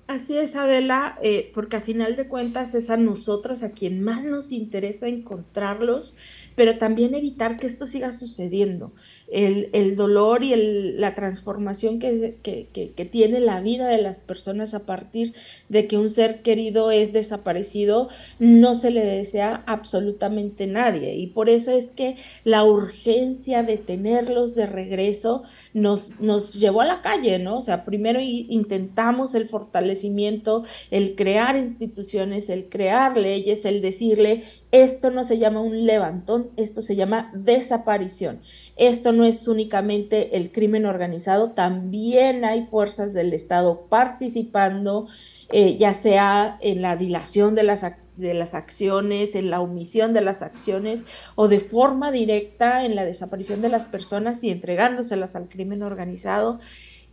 [0.07, 4.25] Así es, Adela, eh, porque a final de cuentas es a nosotros a quien más
[4.25, 6.17] nos interesa encontrarlos,
[6.57, 8.91] pero también evitar que esto siga sucediendo
[9.31, 14.21] el, el dolor y el, la transformación que, que, que, tiene la vida de las
[14.21, 15.35] personas a partir
[15.69, 21.15] de que un ser querido es desaparecido, no se le desea absolutamente nadie.
[21.17, 25.43] Y por eso es que la urgencia de tenerlos de regreso
[25.75, 27.59] nos, nos llevó a la calle, ¿no?
[27.59, 35.11] O sea, primero intentamos el fortalecimiento, el crear instituciones, el crear leyes, el decirle, esto
[35.11, 38.41] no se llama un levantón, esto se llama desaparición.
[38.77, 45.09] Esto no es únicamente el crimen organizado, también hay fuerzas del Estado participando,
[45.51, 47.83] eh, ya sea en la dilación de las,
[48.19, 51.05] de las acciones, en la omisión de las acciones
[51.35, 56.61] o de forma directa en la desaparición de las personas y entregándoselas al crimen organizado.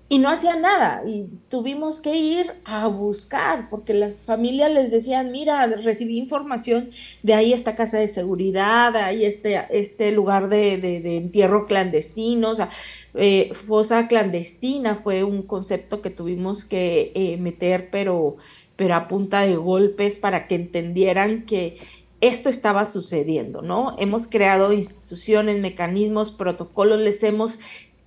[0.07, 1.01] Y no hacían nada.
[1.03, 6.91] Y tuvimos que ir a buscar porque las familias les decían mira recibí información
[7.23, 12.55] de ahí esta casa de seguridad ahí este este lugar de, de, entierro clandestino o
[12.55, 12.69] sea
[13.15, 18.37] eh, fosa clandestina fue un concepto que tuvimos que eh, meter pero
[18.75, 21.77] pero a punta de golpes para que entendieran que
[22.21, 23.95] esto estaba sucediendo, ¿no?
[23.99, 27.59] Hemos creado instituciones, mecanismos, protocolos, les hemos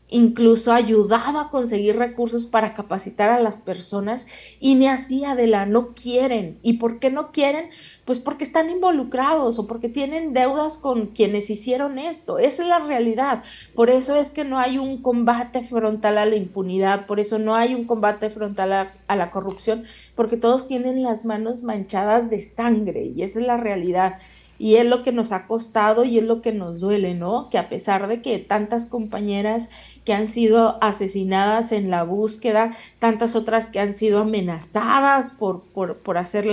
[0.09, 4.27] incluso ayudaba a conseguir recursos para capacitar a las personas
[4.59, 6.59] y ni hacía de la no quieren.
[6.63, 7.71] ¿Y por qué no quieren?
[8.09, 12.39] Pues porque están involucrados o porque tienen deudas con quienes hicieron esto.
[12.39, 13.45] Esa es la realidad.
[13.75, 17.55] Por eso es que no hay un combate frontal a la impunidad, por eso no
[17.55, 22.41] hay un combate frontal a, a la corrupción, porque todos tienen las manos manchadas de
[22.41, 24.15] sangre y esa es la realidad
[24.59, 27.49] y es lo que nos ha costado y es lo que nos duele, ¿no?
[27.51, 29.69] Que a pesar de que tantas compañeras
[30.05, 35.99] que han sido asesinadas en la búsqueda, tantas otras que han sido amenazadas por, por,
[35.99, 36.47] por hacer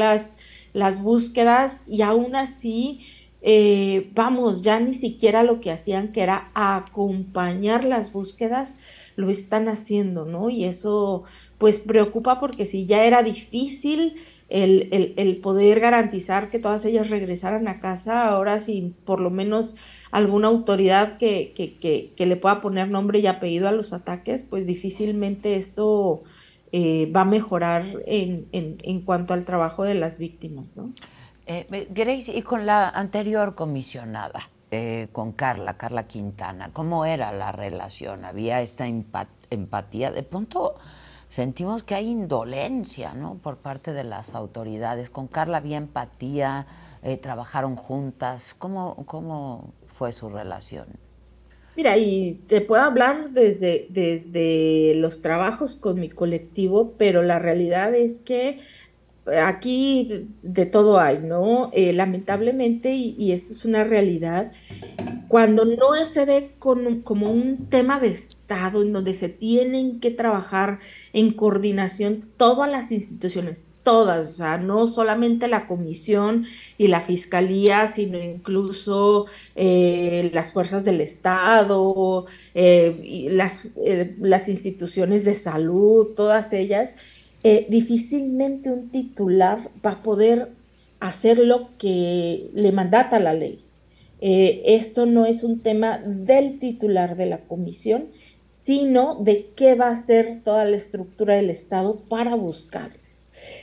[0.75, 3.05] las, búsquedas y aún así
[3.41, 8.75] eh, vamos, ya ni siquiera lo que hacían, que era acompañar las búsquedas,
[9.15, 10.49] lo están haciendo, ¿no?
[10.49, 11.23] Y eso
[11.57, 14.15] pues preocupa porque si ya era difícil
[14.49, 19.75] el, el, poder garantizar que todas ellas regresaran a casa, ahora sin por lo menos
[20.11, 24.67] alguna autoridad que, que, que, le pueda poner nombre y apellido a los ataques, pues
[24.67, 26.23] difícilmente esto
[26.77, 30.65] eh, va a mejorar en, en, en, cuanto al trabajo de las víctimas.
[30.75, 30.89] ¿no?
[31.45, 37.53] Eh, Grace, y con la anterior comisionada, eh, con Carla, Carla Quintana, ¿cómo era la
[37.53, 38.25] relación?
[38.25, 40.11] ¿Había esta empatía?
[40.11, 40.75] De pronto
[41.27, 43.35] sentimos que hay indolencia ¿no?
[43.35, 45.09] por parte de las autoridades.
[45.09, 46.67] Con Carla había empatía,
[47.03, 48.53] eh, trabajaron juntas.
[48.53, 51.04] ¿Cómo, ¿Cómo fue su relación?
[51.75, 57.93] Mira, y te puedo hablar desde, desde los trabajos con mi colectivo, pero la realidad
[57.93, 58.59] es que
[59.43, 61.69] aquí de todo hay, ¿no?
[61.73, 64.51] Eh, lamentablemente, y, esto es una realidad,
[65.27, 70.79] cuando no se ve como un tema de Estado en donde se tienen que trabajar
[71.11, 76.45] en coordinación todas las instituciones, todas, o sea, no solamente la comisión
[76.77, 83.61] y la fiscalía, sino incluso eh, las fuerzas del Estado, eh, y las,
[84.19, 86.91] las instituciones de salud, todas ellas,
[87.43, 90.49] eh, difícilmente un titular va a poder
[90.99, 93.63] hacer lo que le mandata la ley.
[94.21, 98.05] Eh, esto no es un tema del titular de la comisión,
[98.63, 103.04] sino de qué va a hacer toda la estructura del Estado para buscarles.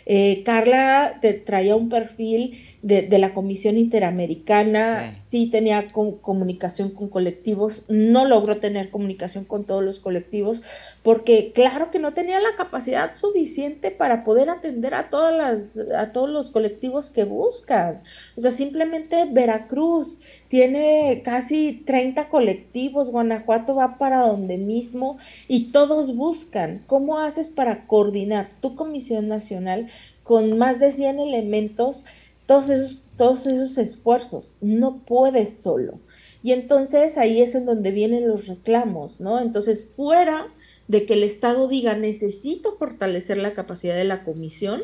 [0.07, 7.85] Eh, Carla te traía un perfil de, la Comisión Interamericana, sí, tenía comunicación con colectivos,
[7.89, 10.62] no logró tener comunicación con todos los colectivos,
[11.05, 16.12] porque claro que no tenía la capacidad suficiente para poder atender a, todas las, a
[16.12, 18.03] todos los colectivos que buscan.
[18.37, 20.18] O sea, simplemente Veracruz
[20.49, 26.83] tiene casi 30 colectivos, Guanajuato va para donde mismo y todos buscan.
[26.89, 29.87] ¿Cómo haces para coordinar tu Comisión Nacional
[30.24, 32.05] con más de 100 elementos?
[32.47, 34.57] Todos esos, todos esos esfuerzos.
[34.61, 35.99] No puedes solo.
[36.43, 39.40] Y entonces ahí es en donde vienen los reclamos, ¿no?
[39.40, 40.49] Entonces, fuera
[40.88, 44.82] de que el Estado diga necesito fortalecer la capacidad de la comisión,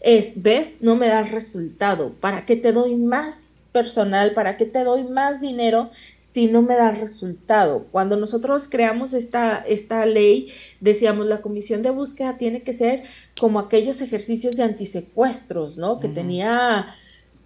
[0.00, 3.42] es, ves, no me das resultado, ¿para qué te doy más
[3.72, 4.32] personal?
[4.32, 5.90] ¿Para qué te doy más dinero
[6.34, 7.86] si no me da resultado.
[7.90, 13.02] Cuando nosotros creamos esta, esta ley, decíamos la comisión de búsqueda tiene que ser
[13.40, 16.00] como aquellos ejercicios de antisecuestros, ¿no?
[16.00, 16.94] Que tenía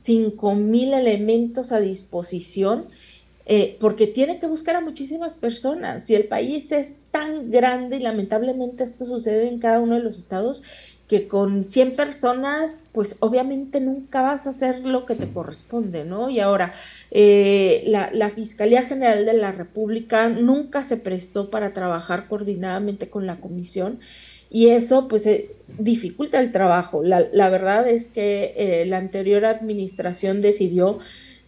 [0.03, 2.87] cinco mil elementos a disposición,
[3.47, 6.05] eh, porque tiene que buscar a muchísimas personas.
[6.05, 10.19] Si el país es tan grande y lamentablemente esto sucede en cada uno de los
[10.19, 10.63] estados,
[11.09, 16.31] que con 100 personas, pues obviamente nunca vas a hacer lo que te corresponde, ¿no?
[16.31, 16.75] Y ahora,
[17.11, 23.37] eh, la, Fiscalía General de la República nunca se prestó para trabajar coordinadamente con la
[23.37, 24.01] comisión
[24.49, 27.03] y eso pues eh, dificulta el trabajo.
[27.03, 31.01] La, la verdad es que eh, la anterior administración decidió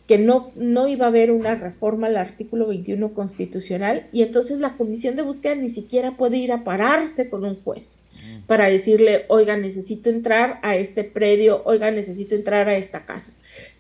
[0.07, 4.77] que no, no iba a haber una reforma al artículo 21 constitucional y entonces la
[4.77, 8.04] comisión de búsqueda ni siquiera puede ir a pararse con un juez
[8.47, 13.33] para decirle, oiga, necesito entrar a este predio, oiga, necesito entrar a esta casa.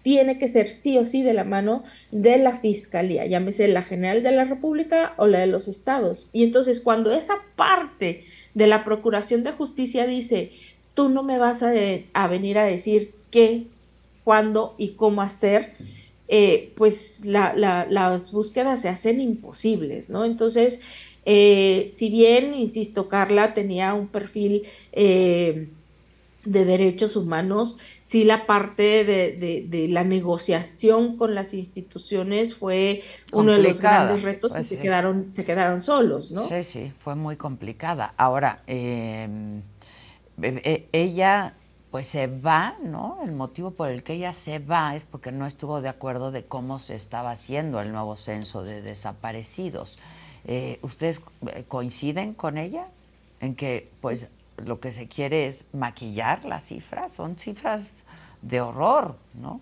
[0.02, 4.22] Tiene que ser sí o sí de la mano de la Fiscalía, llámese la General
[4.22, 6.28] de la República o la de los estados.
[6.32, 8.24] Y entonces cuando esa parte
[8.54, 10.52] de la Procuración de Justicia dice,
[10.94, 13.64] tú no me vas a, venir a decir qué,
[14.22, 15.72] cuándo y cómo hacer,
[16.28, 20.24] eh, pues las búsquedas se hacen imposibles, ¿no?
[20.24, 20.80] Entonces,
[21.26, 25.68] eh, si bien, insisto, Carla tenía un perfil eh,
[26.44, 33.02] de derechos humanos, sí la parte de, la negociación con las instituciones fue
[33.32, 36.42] uno de los grandes retos y pues se, quedaron, se quedaron solos, ¿no?
[36.42, 38.12] Sí, sí, fue muy complicada.
[38.16, 39.62] Ahora, em,
[40.42, 41.54] e, ella
[41.90, 43.20] pues se va, ¿no?
[43.24, 46.44] El motivo por el que ella se va es porque no estuvo de acuerdo de
[46.44, 49.96] cómo se estaba haciendo el nuevo censo de desaparecidos.
[50.46, 51.22] Eh, ¿Ustedes
[51.54, 52.86] eh, coinciden con ella
[53.40, 54.30] en que pues
[54.64, 57.12] lo que se quiere es maquillar las cifras?
[57.12, 58.04] Son cifras
[58.42, 59.60] de horror, ¿no?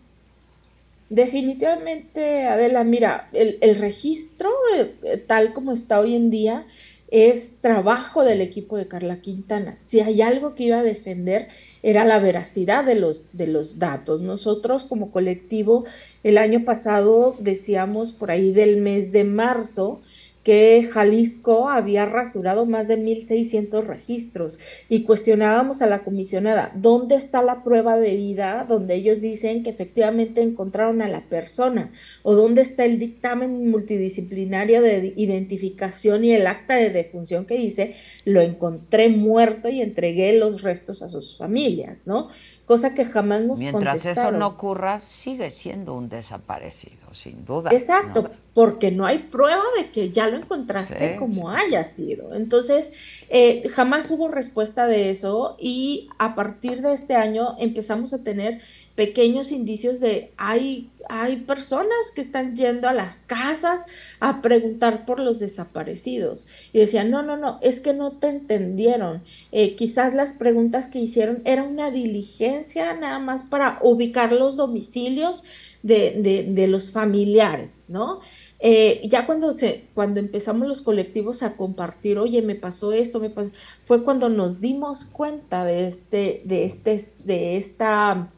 [1.09, 6.65] Definitivamente, Adela, mira, el, registro eh, tal como está hoy en día
[7.11, 9.77] es trabajo del equipo de Carla Quintana.
[9.89, 11.49] Si hay algo que iba a defender
[11.83, 14.23] era la veracidad de los, de los datos.
[14.23, 15.85] Nosotros como colectivo
[16.25, 20.01] el año pasado decíamos por ahí del mes de marzo
[20.43, 27.43] que Jalisco había rasurado más de 1.600 registros y cuestionábamos a la comisionada, ¿dónde está
[27.43, 31.93] la prueba de vida donde ellos dicen que efectivamente encontraron a la persona?
[32.23, 37.95] ¿O dónde está el dictamen multidisciplinario de identificación y el acta de defunción que dice,
[38.25, 42.31] lo encontré muerto y entregué los restos a sus familias, ¿no?
[42.73, 47.69] Cosa que jamás nos Mientras eso no ocurra, sigue siendo un desaparecido, sin duda.
[47.71, 52.35] Exacto, porque no hay prueba de que ya lo encontraste como haya sido.
[52.35, 52.91] Entonces,
[53.29, 58.63] eh, jamás hubo respuesta de eso y a partir de este año empezamos a tener
[58.95, 63.85] pequeños indicios de hay, hay personas que están yendo a las casas
[64.21, 66.47] a preguntar por los desaparecidos.
[66.73, 69.23] Y decían, no, no, no, es que no te entendieron.
[69.51, 75.43] Eh, quizás las preguntas que hicieron era una diligencia nada más para ubicar los domicilios
[75.83, 78.21] de, de, de los familiares, ¿no?
[78.65, 83.29] Eh, ya cuando se, cuando empezamos los colectivos a compartir, oye, me pasó esto, me
[83.29, 83.51] pasó,
[83.87, 88.31] fue cuando nos dimos cuenta de este, de este, de esta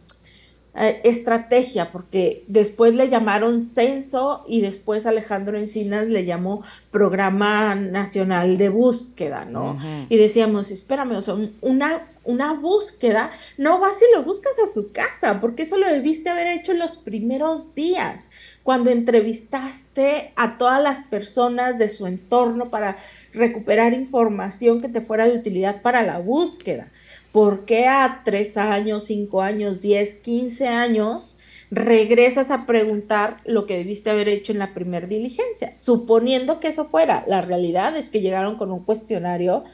[0.77, 8.59] eh, estrategia, porque después le llamaron censo y después Alejandro Encinas le llamó Programa Nacional
[8.59, 9.79] de Búsqueda, ¿no?
[10.09, 14.91] Y decíamos, espérame, o sea, una, una búsqueda no va si lo buscas a su
[14.91, 18.29] casa, porque eso lo debiste haber hecho en los primeros días,
[18.65, 22.97] cuando entrevistaste a todas las personas de su entorno para
[23.33, 26.89] recuperar información que te fuera de utilidad para la búsqueda.
[27.35, 31.37] ¿Por qué a tres años, cinco años, diez, quince años
[31.69, 35.77] regresas a preguntar lo que debiste haber hecho en la primera diligencia?
[35.77, 37.25] Suponiendo que eso fuera.
[37.27, 39.65] La realidad es que llegaron con un cuestionario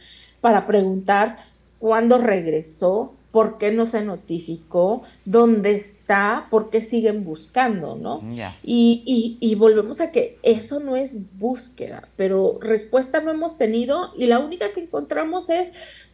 [0.41, 1.37] para preguntar
[1.79, 8.23] cuándo regresó, por qué no se notificó, dónde está, por qué siguen buscando, ¿no?
[8.63, 14.13] Y, y, y, volvemos a que eso no es búsqueda, pero respuesta no hemos tenido
[14.17, 15.69] y la única que encontramos es,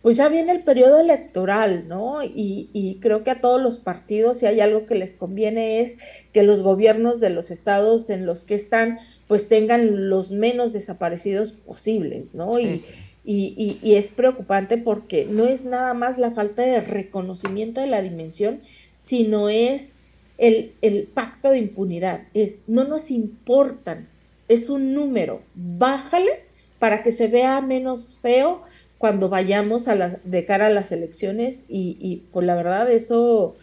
[0.06, 2.22] pues ya viene el periodo electoral, ¿no?
[2.22, 5.96] Y, y creo que a todos los partidos, si hay algo que les conviene es
[6.32, 11.50] que los gobiernos de los estados en los que están, pues tengan los menos desaparecidos
[11.50, 12.56] posibles, ¿no?
[12.60, 12.78] y,
[13.24, 18.00] y, y, es preocupante porque no es nada más la falta de reconocimiento de la
[18.00, 18.60] dimensión,
[19.06, 19.90] sino es
[20.38, 22.28] el, el pacto de impunidad.
[22.32, 24.06] Es, no nos importan,
[24.46, 26.44] es un número, bájale
[26.78, 28.62] para que se vea menos feo
[28.98, 33.56] cuando vayamos a la, de cara a las elecciones y, y pues la verdad eso,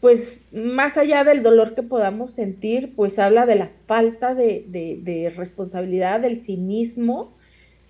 [0.00, 0.20] pues
[0.52, 6.20] más allá del dolor que podamos sentir, pues habla de la falta de, de, responsabilidad,
[6.20, 7.32] del cinismo,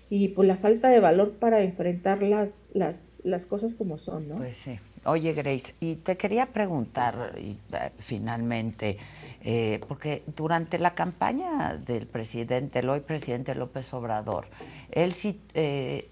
[0.09, 4.35] y por la falta de valor para enfrentar las, las, las cosas como son, ¿no?
[4.35, 4.77] Pues sí.
[5.05, 8.97] Oye, Grace, y te quería preguntar y, eh, finalmente,
[9.43, 14.45] eh, porque durante la campaña del presidente, el hoy presidente López Obrador,
[14.91, 16.07] él sí eh,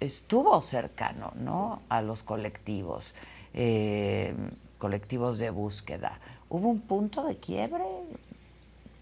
[0.00, 1.82] estuvo cercano, ¿no?
[1.88, 3.14] A los colectivos,
[4.78, 6.20] colectivos de búsqueda.
[6.48, 7.84] ¿Hubo un punto de quiebre?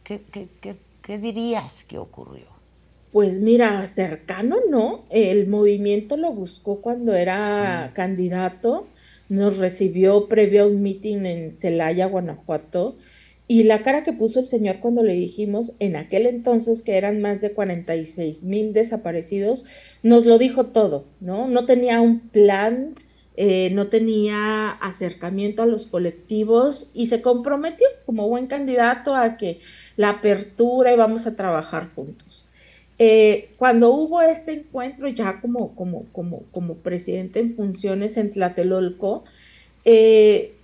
[0.04, 2.46] ¿Qué, qué, qué, qué dirías que ocurrió?
[3.12, 5.02] Pues mira, cercano no.
[5.10, 7.94] El movimiento lo buscó cuando era mm.
[7.94, 8.86] candidato.
[9.28, 12.96] Nos recibió previo a un meeting en Celaya, Guanajuato.
[13.52, 17.20] Y la cara que puso el señor cuando le dijimos en aquel entonces que eran
[17.20, 19.66] más de 46 mil desaparecidos,
[20.02, 21.48] nos lo dijo todo, ¿no?
[21.48, 22.94] No tenía un plan,
[23.36, 29.60] eh, no tenía acercamiento a los colectivos y se comprometió como buen candidato a que
[29.98, 32.46] la apertura y vamos a trabajar juntos.
[32.98, 39.24] Eh, cuando hubo este encuentro ya como, como, como, como presidente en funciones en Tlatelolco,
[39.84, 40.54] eh,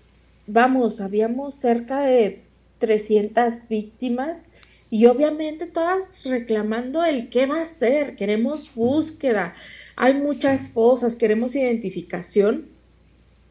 [0.46, 2.47] vamos, habíamos cerca de
[2.78, 4.48] 300 víctimas
[4.90, 9.54] y obviamente todas reclamando el qué va a ser, queremos búsqueda,
[9.96, 12.66] hay muchas cosas, queremos identificación,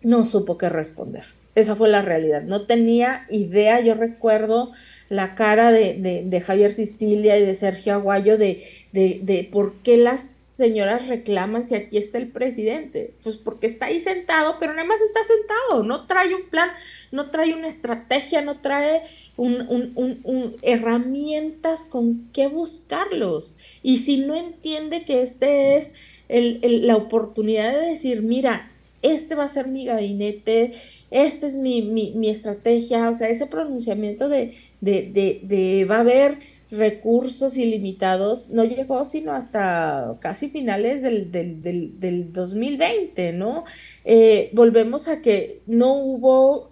[0.02, 1.26] no supo qué responder.
[1.56, 4.72] Esa fue la realidad, no tenía idea, yo recuerdo
[5.10, 10.22] la cara de, de, Javier Sicilia y de Sergio Aguayo de, de, por qué las
[10.58, 13.14] señoras reclaman si aquí está el presidente.
[13.24, 16.70] Pues porque está ahí sentado, pero nada más está sentado, no trae un plan,
[17.12, 19.04] no trae una estrategia, no trae
[19.38, 23.56] un, un, un, herramientas con qué buscarlos.
[23.84, 25.88] Y si no entiende que este es
[26.28, 28.72] el, la oportunidad de decir, mira,
[29.04, 30.74] este va a ser mi gabinete,
[31.12, 35.98] esta es mi, mi, mi estrategia, o sea, ese pronunciamiento de, de, de, de va
[35.98, 36.40] a haber
[36.70, 43.64] recursos ilimitados no llegó sino hasta casi finales del, del, del, del 2020, ¿no?
[44.04, 46.72] Eh, volvemos a que no hubo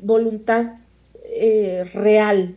[0.00, 0.74] voluntad
[1.24, 2.54] eh, real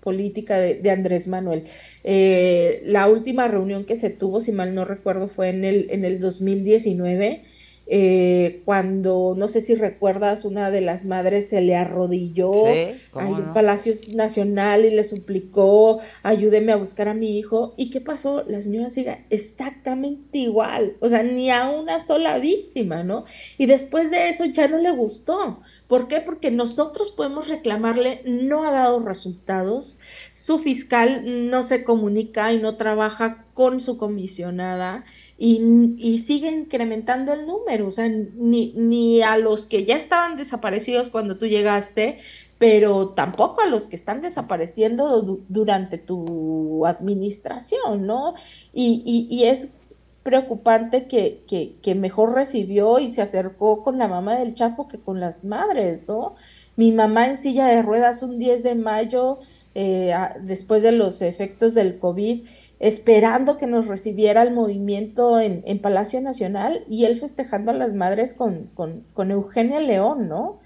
[0.00, 1.64] política de, Andrés Manuel.
[2.04, 6.04] Eh, la última reunión que se tuvo, si mal no recuerdo, fue en el, en
[6.04, 7.42] el 2019
[7.90, 13.54] eh, cuando, no sé si recuerdas, una de las madres se le arrodilló ahí en
[13.54, 17.72] Palacio Nacional y le suplicó, ayúdeme a buscar a mi hijo.
[17.78, 18.42] ¿Y qué pasó?
[18.46, 23.24] La señora sigue exactamente igual, o sea, ni a una sola víctima, ¿no?
[23.56, 25.60] Y después de eso ya no le gustó.
[25.88, 26.20] ¿Por qué?
[26.20, 29.98] Porque nosotros podemos reclamarle, no ha dado resultados,
[30.34, 35.04] su fiscal no se comunica y no trabaja con su comisionada
[35.38, 41.38] y, sigue incrementando el número, o sea, ni, a los que ya estaban desaparecidos cuando
[41.38, 42.18] tú llegaste,
[42.58, 48.34] pero tampoco a los que están desapareciendo durante tu administración, ¿no?
[48.74, 49.68] Y, y, es
[50.28, 51.40] preocupante que,
[51.82, 56.06] que, mejor recibió y se acercó con la mamá del Chapo que con las madres,
[56.06, 56.34] ¿no?
[56.76, 59.38] Mi mamá en silla de ruedas un 10 de mayo,
[59.74, 60.12] eh,
[60.42, 62.44] después de los efectos del COVID,
[62.78, 68.34] esperando que nos recibiera el movimiento en, Palacio Nacional y él festejando a las madres
[68.34, 70.57] con, con, Eugenia León, ¿no?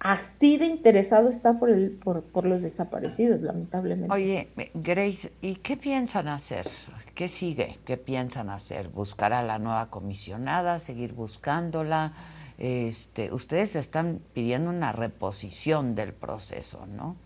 [0.00, 4.14] Así de interesado está por, el, por, por, los desaparecidos, lamentablemente.
[4.14, 6.66] Oye, Grace, ¿y qué piensan hacer?
[7.14, 7.76] ¿Qué sigue?
[7.84, 8.88] ¿Qué piensan hacer?
[8.90, 10.78] ¿Buscar a la nueva comisionada?
[10.78, 12.12] ¿Seguir buscándola?
[12.58, 17.16] Este, ustedes están pidiendo una reposición del proceso, ¿no?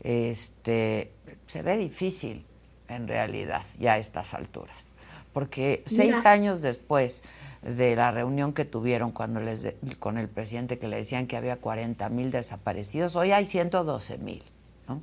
[0.00, 1.10] Este,
[1.46, 2.46] se ve difícil,
[2.88, 4.86] en realidad, ya a estas alturas.
[5.34, 7.24] Porque seis años después
[7.64, 11.56] de la reunión que tuvieron cuando les con el presidente que le decían que había
[11.56, 14.42] 40 mil desaparecidos, hoy hay 112 mil.
[14.88, 15.02] ¿no?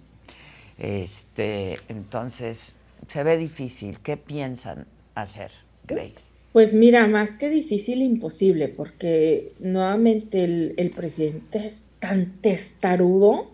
[0.77, 2.75] Este, entonces,
[3.07, 3.99] se ve difícil.
[3.99, 4.85] ¿Qué piensan
[5.15, 5.51] hacer,
[5.87, 6.31] Grace?
[6.53, 13.51] Pues mira, más que difícil, imposible, porque nuevamente el, el presidente es tan testarudo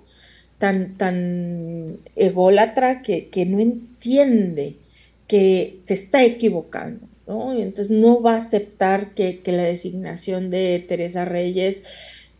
[0.57, 4.77] tan, tan ególatra que, no entiende
[5.27, 7.53] que se está equivocando, ¿no?
[7.53, 11.83] Y entonces no va a aceptar que, la designación de Teresa Reyes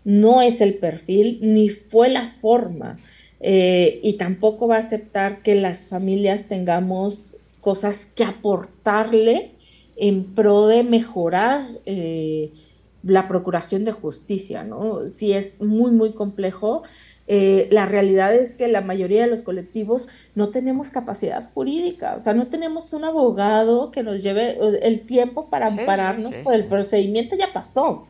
[0.04, 3.00] no es el perfil ni fue la forma.
[3.40, 9.52] Eh, y tampoco va a aceptar que las familias tengamos cosas que aportarle
[9.96, 12.52] en pro de mejorar eh,
[13.04, 15.10] la procuración de justicia, ¿no?
[15.10, 16.84] Sí es muy, muy complejo
[17.28, 22.22] eh, la realidad es que la mayoría de los colectivos no tenemos capacidad jurídica, o
[22.22, 27.36] sea, no tenemos un abogado que nos lleve el tiempo para ampararnos por el procedimiento,
[27.36, 28.08] ya pasó.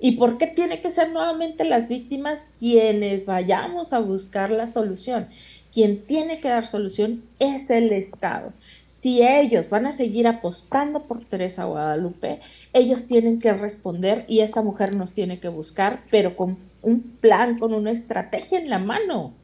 [0.00, 5.26] ¿Y por qué tiene que ser nuevamente las víctimas quienes vayamos a buscar la solución?
[5.72, 8.52] Quien tiene que dar solución es el Estado.
[8.86, 12.40] Si ellos van a seguir apostando por Teresa Guadalupe,
[12.72, 17.58] ellos tienen que responder y esta mujer nos tiene que buscar, pero con un plan,
[17.58, 19.34] con una estrategia en la mano.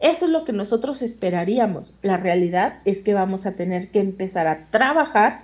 [0.00, 1.98] Eso es lo que nosotros esperaríamos.
[2.02, 5.42] La realidad es que vamos a tener que empezar a trabajar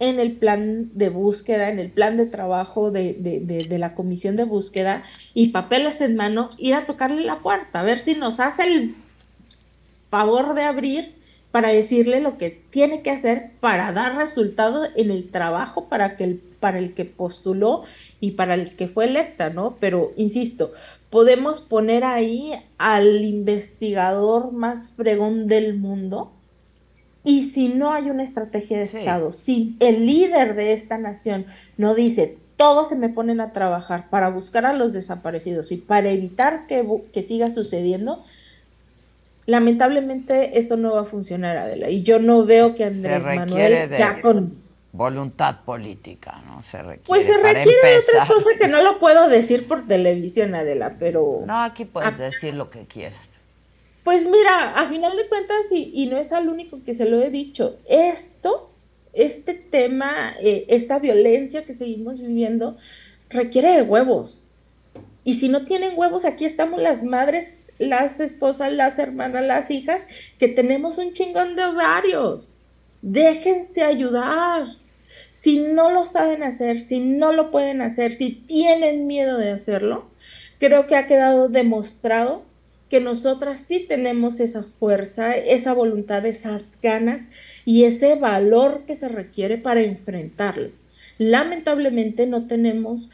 [0.00, 4.42] en el plan de búsqueda, en el plan de trabajo de, de, la comisión de
[4.42, 8.64] búsqueda y papeles en mano, ir a tocarle la puerta, a ver si nos hace
[8.64, 8.96] el
[10.08, 11.14] favor de abrir
[11.52, 16.24] para decirle lo que tiene que hacer para dar resultado en el trabajo para que
[16.24, 17.84] el, para el que postuló
[18.20, 19.76] y para el que fue electa, ¿no?
[19.78, 20.72] Pero insisto,
[21.10, 26.32] podemos poner ahí al investigador más fregón del mundo
[27.22, 31.46] y si no hay una estrategia de Estado, si el líder de esta nación
[31.76, 36.10] no dice todos se me ponen a trabajar para buscar a los desaparecidos y para
[36.10, 38.22] evitar que, que siga sucediendo,
[39.46, 41.90] lamentablemente esto no va a funcionar, Adela.
[41.90, 44.62] Y yo no veo que Andrés Manuel ya con
[44.92, 46.62] voluntad política, ¿no?
[46.62, 47.02] Se requiere.
[47.06, 51.42] Pues se requiere otra cosa que no lo puedo decir por televisión, Adela, pero.
[51.46, 53.30] No, aquí puedes decir lo que quieras.
[54.04, 57.22] Pues mira, a final de cuentas, y, y, no es al único que se lo
[57.22, 58.70] he dicho, esto,
[59.12, 62.76] este tema, eh, esta violencia que seguimos viviendo,
[63.30, 64.48] requiere de huevos.
[65.24, 70.06] Y si no tienen huevos, aquí estamos las madres las esposas, las hermanas, las hijas,
[70.38, 72.54] que tenemos un chingón de ovarios.
[73.02, 74.66] Déjense ayudar.
[75.42, 80.06] Si no lo saben hacer, si no lo pueden hacer, si tienen miedo de hacerlo,
[80.58, 82.44] creo que ha quedado demostrado
[82.88, 87.26] que nosotras sí tenemos esa fuerza, esa voluntad, esas ganas
[87.64, 90.70] y ese valor que se requiere para enfrentarlo.
[91.16, 93.10] Lamentablemente no tenemos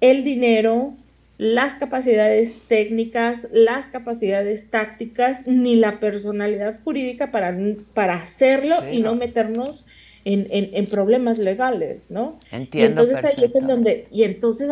[0.00, 0.94] el dinero,
[1.38, 7.56] las capacidades técnicas, las capacidades tácticas, ni la personalidad jurídica para,
[7.94, 9.86] para hacerlo y no, meternos
[10.24, 12.38] en, en, problemas legales, ¿no?
[12.50, 13.02] Entiendo.
[13.02, 14.68] Y entonces ahí es en donde, y entonces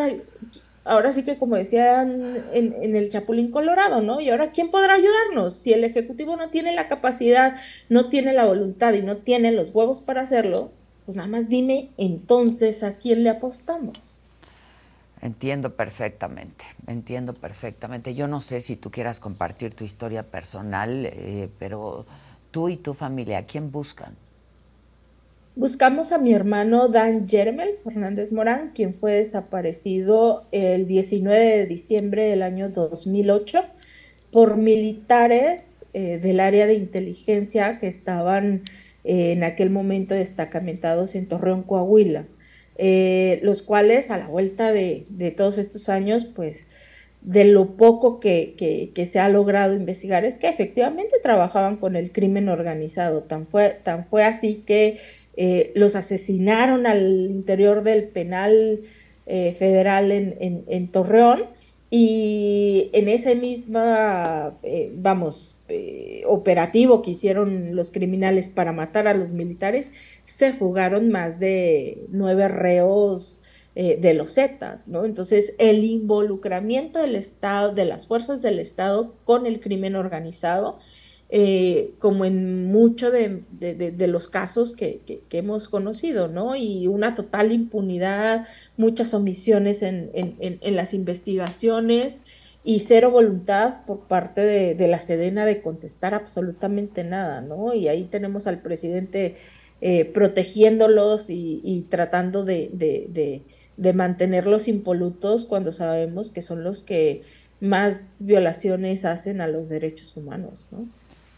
[0.87, 4.19] ahora sí que como decían en, el Chapulín Colorado, ¿no?
[4.19, 5.57] Y ahora, ¿quién podrá ayudarnos?
[5.57, 7.55] Si el Ejecutivo no tiene la capacidad,
[7.89, 10.71] no tiene la voluntad y no tiene los huevos para hacerlo,
[11.05, 13.97] pues nada más dime entonces a quién le apostamos.
[15.27, 18.15] Entiendo perfectamente, entiendo perfectamente.
[18.15, 22.05] Yo no sé si tú quieras compartir tu historia personal, eh, pero
[22.51, 24.15] tú y tu familia, ¿a quién buscan?
[25.57, 32.29] Buscamos a mi hermano Dan Jermel Fernández Morán, quien fue desaparecido el 19 de diciembre
[32.29, 33.65] del año 2008
[34.31, 38.61] por militares eh, del área de inteligencia que estaban
[39.03, 42.23] eh, en aquel momento destacamentados en Torreón, Coahuila,
[42.77, 45.05] eh, los cuales a la vuelta de,
[45.35, 46.65] todos estos años, pues
[47.21, 48.55] de lo poco que,
[48.93, 53.23] que, se ha logrado investigar es que efectivamente trabajaban con el crimen organizado.
[53.23, 54.99] Tan fue, así que
[55.35, 58.81] eh, los asesinaron al interior del penal
[59.25, 61.43] eh, federal en, Torreón
[61.89, 63.79] y en ese mismo,
[64.63, 65.53] eh, vamos,
[66.25, 69.91] operativo que hicieron los criminales para matar a los militares,
[70.37, 73.39] se fugaron más de nueve reos
[73.75, 75.05] de los Zetas, ¿no?
[75.05, 80.79] Entonces, el involucramiento del Estado, de las fuerzas del Estado con el crimen organizado,
[81.29, 86.55] eh, como en muchos de, los casos que, hemos conocido, ¿no?
[86.55, 90.09] Y una total impunidad, muchas omisiones en,
[90.61, 92.15] las investigaciones
[92.63, 97.73] y cero voluntad por parte de, la Sedena de contestar absolutamente nada, ¿no?
[97.73, 99.35] Y ahí tenemos al presidente
[99.81, 103.43] eh, protegiéndolos y, y tratando de,
[103.93, 107.23] mantenerlos impolutos cuando sabemos que son los que
[107.59, 110.87] más violaciones hacen a los derechos humanos, ¿no?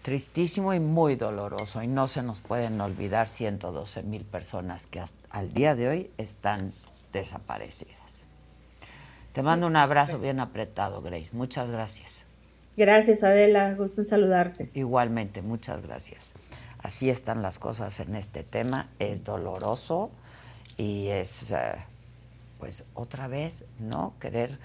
[0.01, 1.83] tristísimo y muy doloroso.
[1.83, 6.71] Y no se nos pueden olvidar 112 mil personas que al día de hoy están
[7.13, 8.25] desaparecidas.
[9.33, 11.35] Te mando un abrazo bien apretado, Grace.
[11.35, 12.25] Muchas gracias.
[12.75, 13.73] Gracias, Adela.
[13.75, 14.69] Gusto en saludarte.
[14.73, 16.33] Igualmente, muchas gracias.
[16.79, 18.89] Así están las cosas en este tema.
[18.99, 20.09] Es doloroso
[20.77, 21.75] y es, eh,
[22.57, 24.13] pues, otra vez, ¿no?
[24.19, 24.57] Querer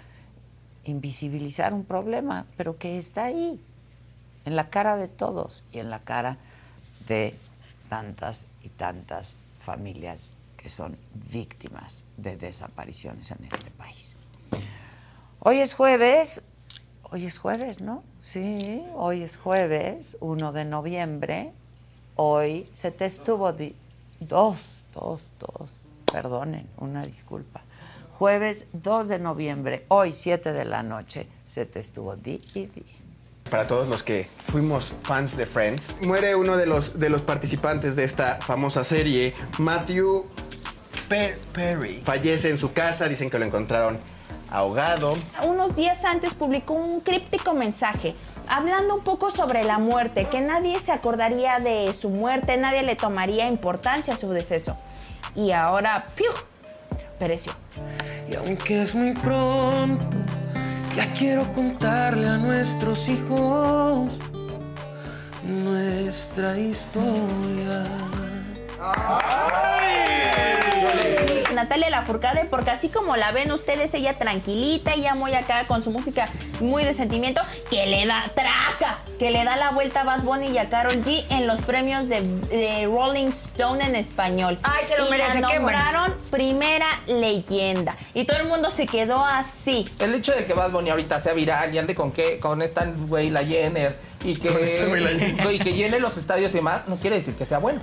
[0.85, 3.61] invisibilizar un problema, pero que está ahí
[4.45, 6.39] en la cara de todos y en la cara
[7.09, 7.35] de
[7.89, 10.97] tantas y tantas familias que son
[11.33, 14.17] víctimas de desapariciones en este país.
[15.41, 16.43] Hoy es jueves,
[17.03, 18.03] hoy es jueves, ¿no?
[18.21, 21.53] Sí, hoy es jueves, 1 de noviembre.
[22.17, 23.53] Hoy se te estuvo
[24.21, 25.71] dos, dos, dos,
[26.12, 27.62] perdonen, una disculpa.
[28.19, 32.85] Jueves 2 de noviembre, hoy 7 de la noche, se te estuvo di y di
[33.51, 35.95] para todos los que fuimos fans de Friends.
[36.01, 40.27] Muere uno de los, de los participantes de esta famosa serie, Matthew
[41.09, 42.01] Perry.
[42.03, 44.01] Fallece en su casa, dicen que lo encontraron
[44.51, 45.17] ahogado.
[45.47, 48.15] Unos días antes publicó un críptico mensaje
[48.49, 52.97] hablando un poco sobre la muerte, que nadie se acordaría de su muerte, nadie le
[52.97, 54.77] tomaría importancia a su deceso.
[55.35, 56.31] Y ahora, ¡piu!
[57.19, 57.53] pereció.
[58.31, 60.05] Y aunque es muy pronto
[60.97, 64.09] ya quiero contarle a nuestros hijos
[65.43, 67.85] nuestra historia.
[71.55, 75.91] Natalia Lafourcade, porque así como la ven ustedes, ella tranquilita, ella muy acá con su
[75.91, 76.28] música
[76.61, 80.49] muy de sentimiento, que le da traca, que le da la vuelta a Bad Bunny
[80.49, 82.20] y a Carol G en los premios de,
[82.87, 84.59] Rolling Stone en español.
[84.62, 87.97] Ay, se lo y merece, la nombraron primera leyenda.
[88.12, 89.89] Y todo el mundo se quedó así.
[89.99, 92.85] El hecho de que Bad Bunny ahorita sea viral y ande con qué, con esta
[92.85, 94.49] güey la Jenner y que,
[95.53, 97.80] y que llene los estadios y demás, no quiere decir que sea bueno.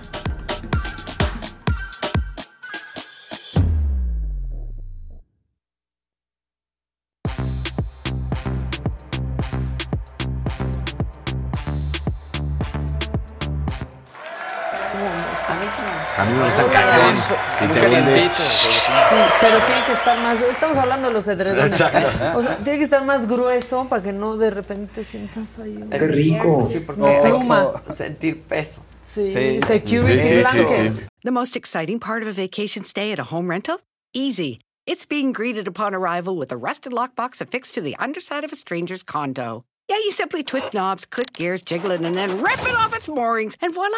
[16.41, 17.15] Me gustan cañón.
[17.61, 18.31] Y te hundes.
[18.31, 20.41] Sí, pero tiene que estar más.
[20.41, 21.71] Estamos hablando de los edredones.
[21.71, 22.39] Exacto.
[22.39, 25.83] O sea, tiene que estar más grueso para que no de repente sientas ahí.
[25.91, 26.61] Qué rico.
[26.63, 27.81] Sí, porque pluma.
[27.89, 28.83] sentir peso.
[29.03, 29.61] Sí, sí.
[29.61, 33.49] security sí, sí, sí, The most exciting part of a vacation stay at a home
[33.49, 33.81] rental?
[34.13, 34.59] Easy.
[34.87, 38.55] It's being greeted upon arrival with a rusted lockbox affixed to the underside of a
[38.55, 39.65] stranger's condo.
[39.89, 43.09] Yeah, you simply twist knobs, click gears, jiggle it, and then rip it off its
[43.09, 43.97] moorings, and voila!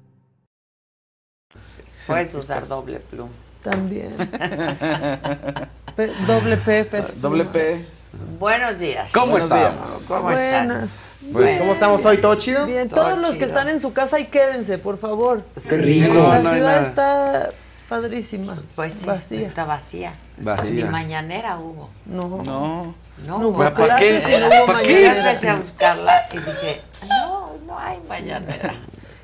[2.07, 3.29] Puedes usar doble plum.
[3.63, 4.15] También.
[5.95, 7.13] P- doble P, peso.
[7.17, 7.85] Doble P.
[8.39, 9.11] Buenos días.
[9.13, 9.87] ¿Cómo Buenos estamos?
[9.87, 10.05] días.
[10.07, 10.67] ¿Cómo están?
[10.67, 10.99] Buenas.
[11.31, 12.17] Pues, ¿Cómo estamos hoy?
[12.17, 12.65] ¿Todo chido?
[12.65, 13.47] Bien, Todo todos los que chido.
[13.47, 15.43] están en su casa, ahí quédense, por favor.
[15.69, 16.13] Qué rico.
[16.13, 16.81] La No ciudad nada.
[16.81, 17.51] está
[17.87, 18.57] padrísima.
[18.75, 19.41] Pues sí, Vacía.
[19.41, 20.15] está vacía.
[20.37, 20.85] Vacía.
[20.85, 21.89] Ni mañanera hubo.
[22.05, 22.27] No.
[22.43, 22.95] No.
[23.27, 23.57] No, No, hubo.
[23.59, 24.37] ¿para clases qué?
[24.37, 25.05] y no hubo ¿Para Yo qué?
[25.07, 28.73] empecé a buscarla y dije, no, no hay mañanera.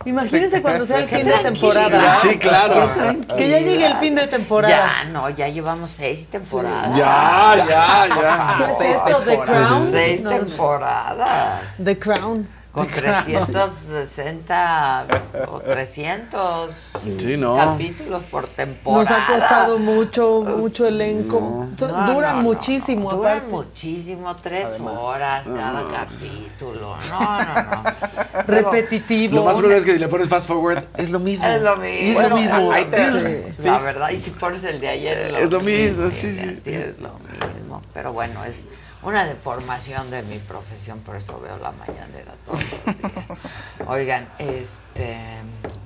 [0.07, 2.19] Imagínense cuando sea el fin de temporada.
[2.21, 2.89] Sí, claro.
[3.35, 5.03] Que ya llegue el fin de temporada.
[5.03, 6.95] Ya, no, ya llevamos seis temporadas.
[6.95, 8.55] Ya, ya, ya.
[8.57, 9.21] ¿Qué es Seis esto?
[9.21, 9.87] ¿The Crown?
[9.91, 10.29] Seis No.
[10.29, 11.83] temporadas.
[11.83, 12.47] The Crown.
[12.77, 15.07] Con 360
[15.47, 16.71] o 300
[17.17, 17.55] Sí, no.
[17.55, 19.03] capítulos por temporada.
[19.03, 21.67] Nos ha costado mucho, mucho elenco.
[21.79, 22.41] No, Duran no, no.
[22.43, 23.51] muchísimo, Duran aparte.
[23.51, 26.95] muchísimo, tres horas cada capítulo.
[27.09, 27.83] No, no, no.
[28.47, 29.35] Repetitivo.
[29.37, 31.47] Lo más probable es que si le pones fast forward, es lo mismo.
[31.47, 32.07] Es lo mismo.
[32.07, 32.71] Y es lo mismo.
[32.71, 33.63] Ahí te- Sí.
[33.67, 36.71] La verdad, y si pones el de ayer, Es lo mismo, sí, sí, sí.
[36.71, 37.81] Es lo mismo.
[37.93, 38.67] Pero bueno, es
[39.03, 43.39] una deformación de mi profesión, por eso veo la mañanera todos los días.
[43.87, 45.17] Oigan, este.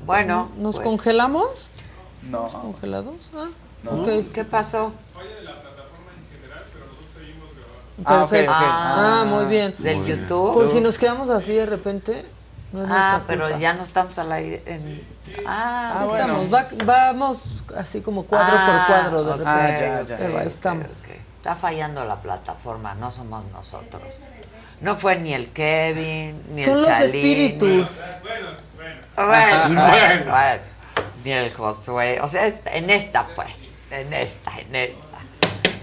[0.05, 0.49] Bueno.
[0.57, 1.69] ¿Nos pues, congelamos?
[2.23, 2.47] No.
[2.49, 3.29] ¿Congelados?
[3.35, 3.47] Ah,
[3.83, 3.91] No.
[3.91, 4.31] ok.
[4.33, 4.93] ¿Qué pasó?
[8.03, 8.51] Ah, ok, Perfecto.
[8.51, 8.57] ok.
[8.61, 9.75] Ah, muy bien.
[9.77, 10.53] ¿Del YouTube?
[10.53, 12.25] Por si nos quedamos así de repente.
[12.71, 13.59] No es Ah, pero culpa.
[13.59, 14.63] ya no estamos al aire.
[14.65, 15.05] En...
[15.45, 16.41] Ah, Sí bueno.
[16.41, 17.41] estamos, va- vamos
[17.77, 19.49] así como cuadro Ah, por cuadro de repente.
[19.49, 20.17] Ah, ya, ya.
[20.17, 20.85] Pero ahí ok, estamos.
[21.41, 24.03] Está fallando la plataforma, no somos nosotros.
[24.79, 27.05] No fue ni el Kevin, ni Son el los Chalín.
[27.15, 28.03] espíritus.
[29.15, 30.31] Bueno, bueno, Bueno.
[30.31, 30.61] bueno.
[31.25, 32.19] Ni el Josué.
[32.21, 33.67] O sea, en esta, pues.
[33.89, 35.17] En esta, en esta.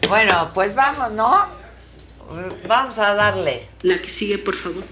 [0.06, 1.46] Bueno, pues vamos, ¿no?
[2.68, 3.68] Vamos a darle.
[3.82, 4.84] La que sigue, por favor.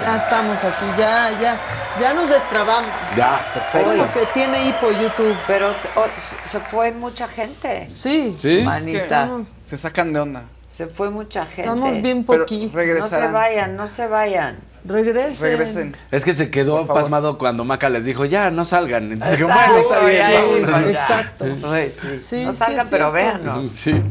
[0.00, 1.58] Ya estamos aquí, ya, ya,
[2.00, 2.90] ya nos destrabamos.
[3.16, 3.40] Ya,
[3.74, 5.36] Es como que tiene hipo YouTube.
[5.46, 6.06] Pero oh,
[6.44, 7.88] se fue mucha gente.
[7.90, 8.34] Sí.
[8.38, 8.62] ¿Sí?
[8.64, 9.28] Manita.
[9.64, 10.44] Se sacan de onda.
[10.70, 11.62] Se fue mucha gente.
[11.62, 12.74] estamos bien Pero poquitos.
[12.74, 14.69] No se vayan, no se vayan.
[14.84, 15.40] Regresen.
[15.40, 15.96] Regresen.
[16.10, 19.12] Es que se quedó pasmado cuando Maca les dijo, ya, no salgan.
[19.12, 20.18] Entonces dijo, Exacto, bueno, está bien.
[20.18, 20.60] ya, vamos".
[20.60, 20.90] ya, ya.
[20.90, 21.44] Exacto.
[21.64, 22.18] Ay, sí.
[22.18, 23.68] Sí, no salgan, pero véanos.
[23.68, 24.02] Sí.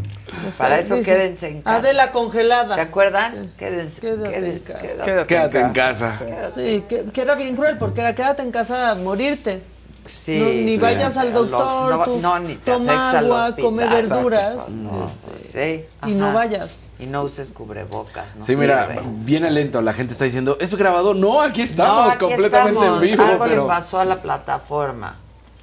[0.57, 1.77] Para eso quédense en casa.
[1.77, 2.75] Adela congelada.
[2.75, 3.51] ¿Se acuerdan?
[3.57, 3.99] Quédense.
[3.99, 5.05] Quédate en casa.
[5.05, 5.27] quédate.
[5.27, 6.19] Quédate en casa.
[6.53, 9.61] Sí, que, que era bien cruel porque era quédate en casa a morirte.
[10.05, 10.77] Sí, No, ni sí.
[10.77, 15.83] vayas al Los- doctor, no, tú no, ni te toma agua, come verduras No, sí,
[16.05, 16.71] y no vayas.
[16.99, 18.35] Y no uses cubrebocas.
[18.35, 19.01] No Sí, mira, sirve.
[19.23, 19.81] viene lento.
[19.81, 21.13] La gente está diciendo, ¿es grabado?
[21.13, 23.03] No, aquí estamos, No, aquí completamente estamos.
[23.03, 23.23] en vivo.
[23.23, 23.67] Algo le pero...
[23.67, 25.15] pasó a la plataforma.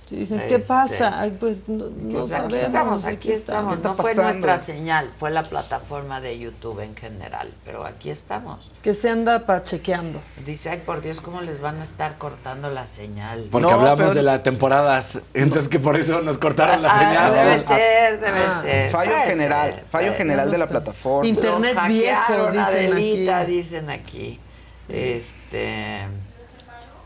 [0.07, 1.21] Sí, dicen, ¿qué Este, pasa?
[1.21, 2.53] Ay, pues no, no Pues sabemos.
[2.55, 3.73] aquí estamos, aquí estamos.
[3.75, 4.23] está No fue pasando?
[4.23, 8.71] nuestra señal, fue la plataforma de YouTube en general, pero aquí estamos.
[8.83, 10.21] Que se anda pachequeando.
[10.45, 13.49] Dice, ay por Dios, ¿cómo les van a estar cortando la señal?
[13.51, 15.19] Porque No, hablamos pero- de las temporadas.
[15.35, 17.35] Entonces que por eso nos cortaron la Ah, señal.
[17.35, 18.91] debe ser, debe Ah, ser.
[18.93, 21.27] Fallo general, ser, fallo general de la plataforma.
[21.29, 22.61] Inter- Internet viejo, dicen
[22.93, 23.51] Adelita, aquí.
[23.51, 24.41] dicen aquí.
[24.89, 26.07] Este.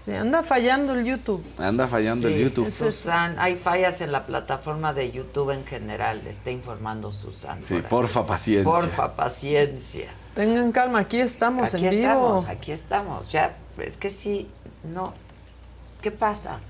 [0.01, 1.44] Sí, anda fallando el YouTube.
[1.59, 2.70] Anda fallando el sí, YouTube.
[2.70, 7.62] Susan, hay fallas en la plataforma de YouTube en general, le está informando Susan.
[7.62, 8.72] Sí, por porfa, paciencia.
[8.72, 10.09] Porfa, paciencia.
[10.34, 12.03] Tengan calma, aquí estamos aquí en vivo.
[12.03, 13.28] estamos, aquí estamos.
[13.28, 14.48] Ya, es que sí,
[14.84, 15.12] no.
[16.01, 16.61] ¿Qué pasa?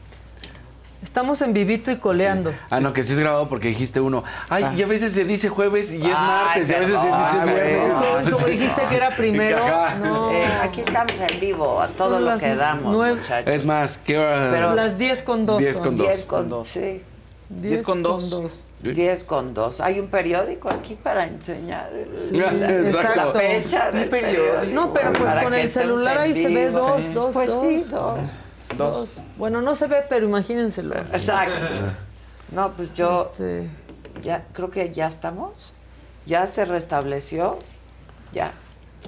[1.02, 2.52] Estamos en vivito y coleando.
[2.68, 4.22] Ah, no, que sí es grabado porque dijiste uno.
[4.50, 7.08] Ay, y a veces se dice jueves y es Ay, martes, y a veces se
[7.08, 8.34] perdón, dice viernes.
[8.34, 8.50] Como, Sí.
[8.50, 9.58] dijiste que era primero.
[10.02, 10.30] No.
[10.30, 13.50] Eh, aquí estamos en vivo, a todo Son lo que damos, nueve- muchachos.
[13.52, 14.50] Es más, ¿qué hora?
[14.52, 15.58] Pero- Las 10 con 2.
[15.58, 16.06] 10 con dos.
[16.06, 17.02] 10 con, sí,
[17.48, 18.28] 10 con dos.
[18.30, 18.64] 2.
[18.82, 19.80] 10 con 2.
[19.80, 21.90] Hay un periódico aquí para enseñar
[22.30, 23.24] la, exacto.
[23.26, 24.74] la fecha del Un periódico.
[24.74, 26.78] No, pero pues para con el celular ahí se ve vivo.
[26.78, 27.12] dos, Sí.
[27.14, 27.60] dos, Pues dos.
[27.60, 27.86] sí,
[28.76, 29.14] dos.
[29.16, 29.24] Dos.
[29.36, 30.94] Bueno, no se ve, pero imagínenselo.
[31.12, 31.66] Exacto.
[32.52, 33.68] No, pues yo Este,
[34.22, 35.72] ya creo que ya estamos.
[36.26, 37.58] Ya se restableció.
[38.32, 38.52] Ya.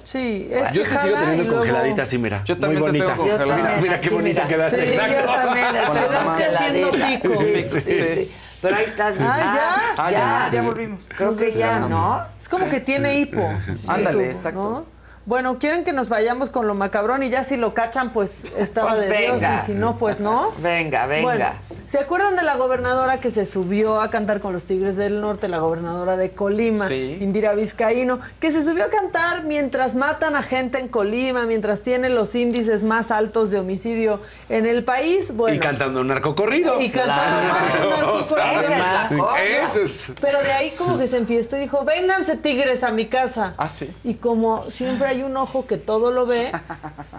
[0.03, 2.43] sí, es Yo que te sigo teniendo luego- congeladita así, mira.
[2.43, 3.05] Yo Muy también te bonita.
[3.13, 3.55] tengo congelada.
[3.55, 4.47] Mira, mira qué bonita mira.
[4.55, 4.81] quedaste.
[4.81, 5.15] Sí, Exacto.
[5.19, 7.29] Yo también haciendo pico.
[7.39, 8.03] Sí, sí, Sí.
[8.15, 8.31] sí.
[8.61, 9.15] Pero ahí estás.
[9.19, 9.93] Ah, ya.
[10.05, 11.03] Ah, ya, ya volvimos.
[11.17, 12.21] Creo que ya, ¿no?
[12.39, 13.41] Es como que tiene hipo.
[13.87, 14.59] Ándale, exacto.
[14.61, 14.92] ¿no?
[15.25, 18.89] Bueno, quieren que nos vayamos con lo macabrón y ya si lo cachan, pues estaba
[18.89, 19.55] Pues de Dios venga.
[19.55, 20.51] y si no, pues no.
[20.61, 21.23] Venga, venga.
[21.23, 21.45] Bueno,
[21.85, 25.47] ¿se acuerdan de la gobernadora que se subió a cantar con los Tigres del Norte,
[25.47, 27.17] la gobernadora de Colima, Sí.
[27.21, 32.09] Indira Vizcaíno, que se subió a cantar mientras matan a gente en Colima, mientras tiene
[32.09, 34.19] los índices más altos de homicidio
[34.49, 35.33] en el país?
[35.33, 36.81] Bueno, Y cantando un narcocorrido.
[36.81, 39.35] Y cantando un narcocorrido.
[39.37, 40.11] Es es.
[40.19, 43.53] Pero de ahí como que se enfiestó y dijo, vénganse tigres a mi casa.
[43.57, 43.89] Ah, sí.
[44.03, 46.51] Y como siempre hay un ojo que todo lo ve,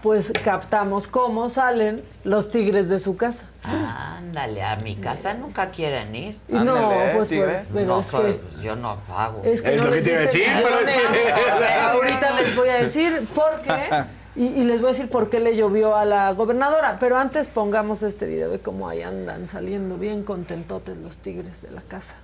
[0.02, 3.46] pues captamos cómo salen los tigres de su casa.
[3.64, 6.38] Ándale, a mi casa nunca quieren ir.
[6.48, 7.46] No, Ándale, pues tigre.
[7.46, 8.62] pero, pero no, es soy- que...
[8.62, 9.40] yo no pago.
[9.44, 11.32] Es que Es no lo que te iba a decir, pero es que-
[11.80, 14.04] Ahorita les voy a decir por qué.
[14.36, 16.96] Y, y les voy a decir por qué le llovió a la gobernadora.
[16.98, 21.70] Pero antes pongamos este video de cómo ahí andan saliendo bien contentotes los tigres de
[21.70, 22.16] la casa.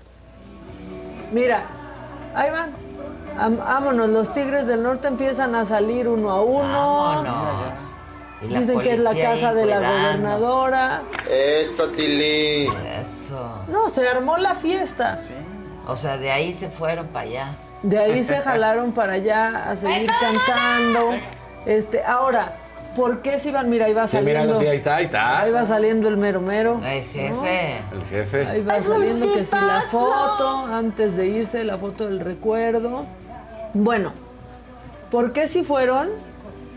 [1.32, 1.62] Mira,
[2.34, 2.72] ahí van.
[3.40, 6.62] Am- Vámonos, los tigres del norte empiezan a salir uno a uno.
[7.22, 7.80] Vámonos.
[8.42, 11.02] Dicen que es la casa de la gobernadora.
[11.30, 12.68] Eso, Tili.
[13.00, 13.62] Eso.
[13.68, 15.20] No, se armó la fiesta.
[15.86, 17.46] O sea, de ahí se fueron para allá.
[17.82, 21.12] De ahí se jalaron para allá a seguir cantando.
[21.66, 22.56] Este, ahora,
[22.96, 23.68] ¿por qué se iban?
[23.68, 24.60] Mira, ahí va Sí, mira, saliendo.
[24.60, 25.38] sí, ahí está, ahí está.
[25.40, 26.80] Ahí va saliendo el mero mero.
[26.84, 27.76] El jefe.
[27.92, 28.46] El jefe.
[28.46, 33.04] Ahí va saliendo que si la foto, antes de irse, la foto del recuerdo.
[33.74, 34.12] Bueno,
[35.10, 36.08] ¿por qué si fueron?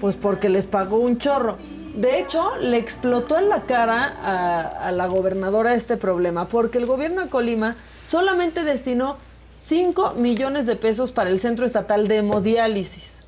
[0.02, 1.58] Pues porque les pagó un chorro.
[1.96, 6.86] De hecho, le explotó en la cara a, a la gobernadora este problema, porque el
[6.86, 7.76] gobierno de Colima
[8.06, 9.18] solamente destinó
[9.66, 13.24] 5 millones de pesos para el Centro Estatal de Hemodiálisis.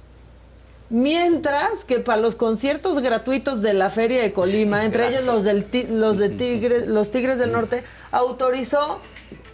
[0.89, 5.65] Mientras que para los conciertos gratuitos de la Feria de Colima, entre ellos los, del
[5.65, 8.99] ti- los de Tigres, los Tigres del Norte, autorizó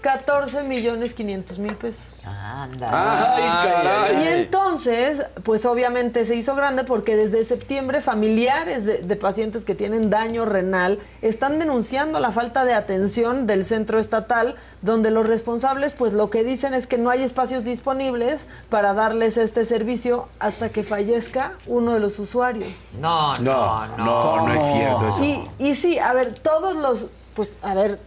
[0.02, 2.20] 14 millones 500 mil pesos.
[2.26, 3.36] Anda.
[3.36, 4.24] Ay, caray.
[4.24, 9.76] Y entonces, pues obviamente se hizo grande porque desde septiembre familiares de, de pacientes que
[9.76, 15.94] tienen daño renal están denunciando la falta de atención del centro estatal, donde los responsables
[15.94, 20.70] pues lo que dicen es que no hay espacios disponibles para darles este servicio hasta
[20.70, 22.70] que fallezca uno de los usuarios.
[23.00, 24.48] No, No, no, no, no.
[24.48, 25.24] no, es cierto eso.
[25.24, 28.00] Y, y sí, a ver, todos los, pues a ver,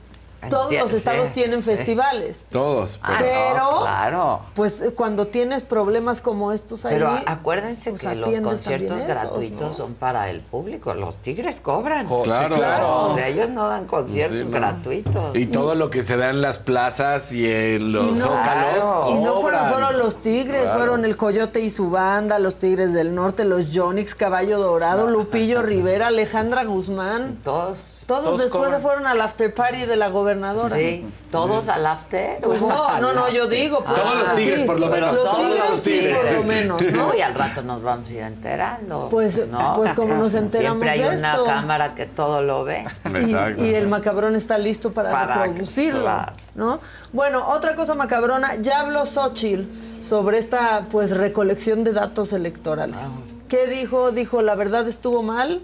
[0.51, 1.77] todos los estados sí, tienen sí.
[1.77, 2.45] festivales.
[2.51, 2.99] Todos.
[3.03, 4.41] Ah, Pero, no, claro.
[4.55, 9.09] pues eh, cuando tienes problemas como estos ahí, Pero acuérdense pues, que los conciertos esos,
[9.09, 9.73] gratuitos ¿no?
[9.73, 10.95] son para el público.
[10.95, 12.07] Los tigres cobran.
[12.25, 12.55] Claro.
[12.57, 13.07] claro.
[13.09, 14.51] O sea, ellos no dan conciertos Sí, no.
[14.51, 15.37] gratuitos.
[15.37, 18.85] Y todo lo que se da en las plazas y en los Y no- zócalos.
[18.85, 19.11] Claro.
[19.11, 20.79] Y no fueron solo los Tigres, Claro.
[20.79, 25.63] fueron el Coyote y su banda, los Tigres del Norte, los Jonix, Caballo Dorado, Lupillo
[25.63, 27.39] Rivera, Alejandra Guzmán.
[27.43, 27.79] Todos.
[28.07, 30.77] Todos, después se fueron al after party de la gobernadora.
[30.77, 32.39] Sí, todos al after.
[32.43, 33.83] Pues no, no, no, yo digo.
[33.83, 35.13] pues, Todos los Tigres, por lo menos.
[35.15, 36.17] Los Todos Tigres, los sí, Tigres.
[36.19, 37.15] por lo menos, ¿no?
[37.15, 39.09] Y al rato nos vamos a ir enterando.
[39.11, 39.77] Pues- ¿no?
[39.77, 41.45] pues como nos enteramos Siempre hay de una esto.
[41.47, 42.85] cámara que todo lo ve.
[43.05, 43.65] Exacto.
[43.65, 46.33] Y, y el macabrón está listo para, Para- reproducirlo, claro.
[46.55, 46.81] ¿no?
[47.13, 49.65] Bueno, otra cosa macabrona, ya habló Xochitl
[50.03, 52.97] sobre esta pues recolección de datos electorales.
[53.01, 53.19] Ah.
[53.49, 54.11] ¿Qué dijo?
[54.13, 55.63] Dijo, la verdad estuvo mal.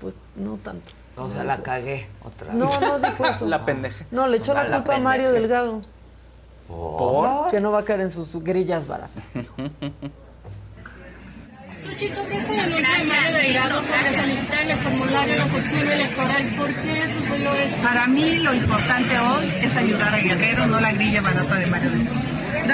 [0.00, 0.92] Pues no tanto.
[1.20, 2.80] O sea, la cagué otra No, vez.
[2.80, 3.46] no dijo eso.
[3.46, 4.04] La pendeja.
[4.10, 5.32] No, le echó la La culpa a Mario.
[5.32, 5.82] Delgado.
[6.68, 7.50] ¿Por?
[7.50, 9.34] Que no va a caer en sus grillas baratas.
[9.34, 9.54] dijo.
[11.96, 12.62] Sí, sobre anuncio
[12.98, 17.76] de Mario Delgado sobre solicitar en el formulario la sección electoral, ¿por qué sucedió eso?
[17.82, 21.90] Para mí lo importante hoy es ayudar a Guerrero, no la grilla barata de Mario
[21.90, 22.20] Delgado.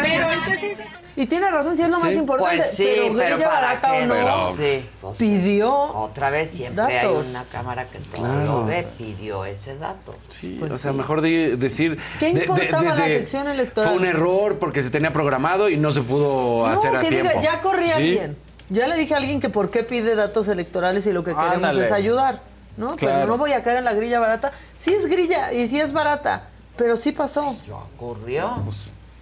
[0.02, 0.78] Pero entonces...
[1.18, 2.56] Y tiene razón, sí es lo más importante.
[2.58, 4.52] Pues sí, pero, pero, grilla para barata qué o no.
[4.54, 7.28] Sí, pues, pidió otra vez siempre hay datos.
[7.30, 8.44] una cámara que todo Claro.
[8.44, 10.14] lo ve, pidió ese dato.
[10.28, 10.96] Sí, Pues o sea, sí.
[10.98, 11.98] mejor di- decir.
[12.18, 13.90] ¿Qué importaba la sección electoral?
[13.90, 17.08] Fue un error porque se tenía programado y no se pudo hacer no, a que
[17.08, 17.28] tiempo.
[17.30, 18.02] diga, ya corrí a Sí.
[18.02, 18.36] alguien.
[18.68, 21.54] Ya le dije a alguien que por qué pide datos electorales y lo que queremos
[21.54, 21.82] Ándale.
[21.82, 22.42] es ayudar,
[22.76, 22.96] ¿no?
[22.96, 24.52] Pero no voy a caer en la grilla barata.
[24.76, 27.54] Sí es grilla y sí es barata, pero sí pasó.
[27.96, 28.62] Ocurrió.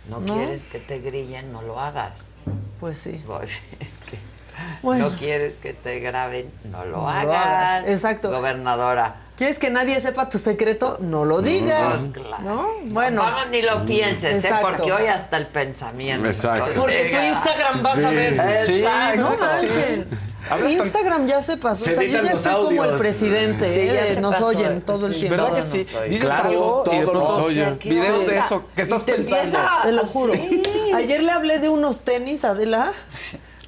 [0.08, 0.34] No, ¿No?
[0.34, 2.26] quieres que te grillen, no lo hagas.
[2.80, 3.22] Pues sí.
[3.26, 4.18] Pues, es que
[4.82, 5.10] Bueno.
[5.10, 7.88] no quieres que te graben, no lo No lo hagas.
[7.88, 8.30] Exacto.
[8.30, 9.16] Gobernadora.
[9.36, 10.98] ¿Quieres que nadie sepa tu secreto?
[11.00, 11.96] No lo digas.
[11.96, 12.44] Pues, claro.
[12.44, 12.68] ¿No?
[12.84, 13.22] Bueno.
[13.22, 14.36] Vamos, ni lo pienses, ¿eh?
[14.36, 14.68] Exacto.
[14.68, 16.26] Porque hoy hasta el pensamiento.
[16.28, 16.70] Exacto.
[16.80, 17.16] Porque tu.
[17.34, 18.66] Instagram vas a ver.
[18.66, 19.20] Sí, Exacto.
[19.20, 20.04] no sí.
[20.68, 21.84] Instagram ya se pasó.
[21.84, 23.00] Se o sea, yo ya soy como el audios.
[23.00, 23.72] presidente.
[23.72, 24.18] Sí, ¿eh?
[24.20, 24.46] Nos pasó.
[24.48, 25.42] oyen todo el Sí, tiempo.
[25.42, 25.78] ¿Verdad que sí?
[26.08, 27.78] Dices Claro, algo y de todos nos pronto oyen.
[27.82, 28.64] videos de eso.
[28.76, 29.36] ¿Qué estás pensando?
[29.36, 30.32] empieza- Te lo juro.
[30.94, 32.92] Ayer le hablé de unos tenis, Adela.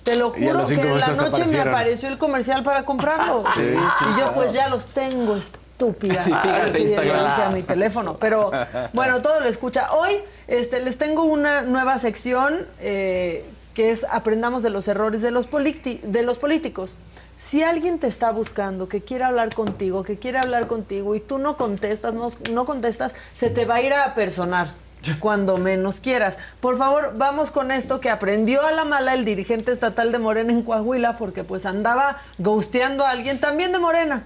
[0.05, 3.45] Te lo juro que en la noche me apareció el comercial para comprarlos.
[3.55, 4.33] Sí, sí, y yo claro.
[4.35, 5.37] pues ya los tengo.
[5.37, 6.23] estúpida.
[6.23, 7.41] Sí, fíjate, Instagram.
[7.43, 8.17] a mi teléfono.
[8.19, 8.51] Pero
[8.95, 9.93] bueno, todo lo escucha.
[9.93, 13.45] Hoy este, les tengo una nueva sección eh,
[13.77, 16.97] que es Aprendamos de los errores de los, politi- de los políticos.
[17.37, 21.37] Si alguien te está buscando, que quiere hablar contigo, que quiere hablar contigo y tú
[21.37, 24.73] no contestas, no, no contestas, se te va a ir a personar
[25.21, 26.39] cuando menos quieras.
[26.61, 30.53] Por favor, vamos con esto que aprendió a la mala el dirigente estatal de Morena
[30.53, 34.25] en Coahuila porque pues andaba ghosteando a alguien también de Morena.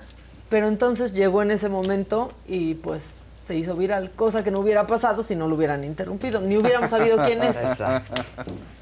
[0.48, 3.02] Pero entonces llegó en ese momento y pues
[3.44, 6.90] se hizo viral, cosa que no hubiera pasado si no lo hubieran interrumpido, ni hubiéramos
[6.90, 7.58] sabido quién es.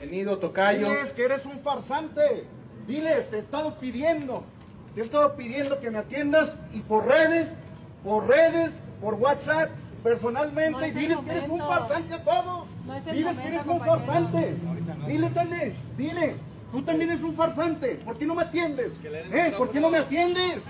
[0.00, 0.88] Venido, tocayo.
[0.88, 2.44] Diles que eres un farsante.
[2.86, 4.44] Diles, te he estado pidiendo.
[4.94, 7.48] Te he estado pidiendo que me atiendas y por redes,
[8.04, 9.70] por redes, por WhatsApp,
[10.02, 10.72] personalmente.
[10.72, 12.66] No es diles que eres un farsante a todos.
[12.86, 14.56] No es el diles que eres un farsante.
[15.06, 16.34] Dile, dale, dile.
[16.72, 17.94] Tú también eres un farsante.
[18.04, 18.92] ¿Por qué no me atiendes?
[19.04, 19.54] ¿Eh?
[19.56, 20.62] ¿Por qué no me atiendes?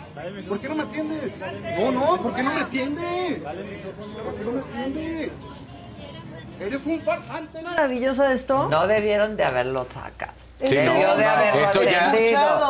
[0.48, 1.32] ¿Por qué no me atiendes?
[1.78, 3.38] No, no, ¿por qué no me atiendes?
[3.42, 5.30] ¿Por qué no me atiendes?
[6.60, 7.62] Eres un farsante.
[7.62, 8.68] Maravilloso esto.
[8.68, 10.32] No debieron de haberlo sacado.
[10.62, 12.12] Sí, Debió no, de haberlo eso ya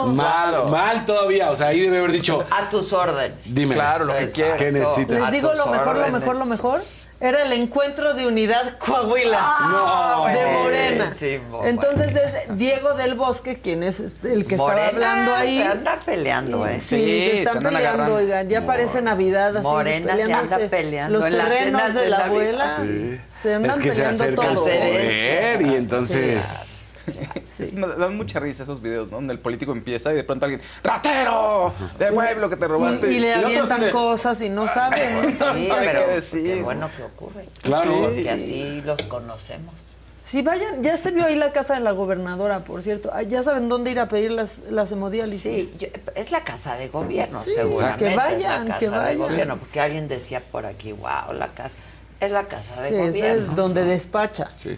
[0.07, 1.51] mal, mal todavía.
[1.51, 2.45] O sea, ahí debe haber dicho.
[2.51, 3.39] A tus órdenes.
[3.45, 3.76] Dime.
[3.76, 4.59] Claro, lo que quieras.
[4.59, 5.20] ¿Qué necesitas?
[5.20, 6.82] Les digo lo mejor, lo mejor, lo mejor.
[7.19, 11.12] Era el encuentro de unidad Coahuila Ah, de Morena.
[11.64, 15.59] Entonces es Diego del Bosque quien es este, el que estaba Morena hablando ahí.
[15.59, 16.79] se anda peleando, ¿eh?
[16.79, 18.14] Sí, Sí, se se están peleando, agarrando.
[18.17, 19.67] oigan, ya parece Navidad así.
[19.67, 22.27] Morena se anda peleando Los terrenos de, de la Navidad.
[22.43, 23.21] abuela Sí.
[23.41, 24.64] se andan Es que se peleando acerca el todo.
[24.64, 26.76] poder y entonces.
[27.59, 29.17] Es- me dan mucha risa esos videos, ¿no?
[29.17, 31.73] Donde el político empieza y de pronto alguien, ¡ratero!
[31.99, 33.11] Devuelve lo que te robaste.
[33.13, 35.23] Y, y le avientan de, cosas y no saben.
[35.23, 36.45] no Sí, saben qué pero decir.
[36.45, 37.49] qué bueno que ocurre.
[37.63, 38.11] Claro.
[38.15, 38.29] Que Sí.
[38.29, 39.75] así los conocemos.
[40.21, 43.11] Sí, vayan, ya se vio ahí la casa de la gobernadora, por cierto.
[43.13, 45.41] Ah, Ya saben dónde ir a pedir las, las hemodiálisis.
[45.69, 45.87] Sí, yo-
[46.17, 48.05] es la casa de gobierno, Sí, seguramente.
[48.05, 49.19] que es la vayan, casa que de vayan.
[49.19, 51.77] gobierno, porque alguien decía por aquí, wow, la casa.
[52.19, 53.43] Es la casa de Sí, gobierno.
[53.51, 54.77] es donde despacha Sí.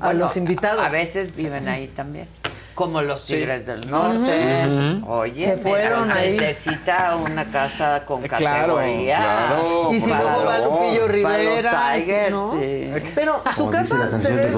[0.00, 0.84] A Bueno, los invitados.
[0.84, 2.28] A veces viven ahí también.
[2.74, 3.36] Como los Sí.
[3.36, 5.00] Tigres del Norte.
[5.08, 6.36] Oye, Que fueron ahí.
[6.36, 9.16] necesita una casa con Claro, categoría.
[9.16, 10.58] claro, Y si luego va.
[10.58, 12.52] Lupillo Para los Rivera, Tigers, ¿no?
[12.52, 12.90] sí.
[13.14, 14.52] Pero su Como casa se ve,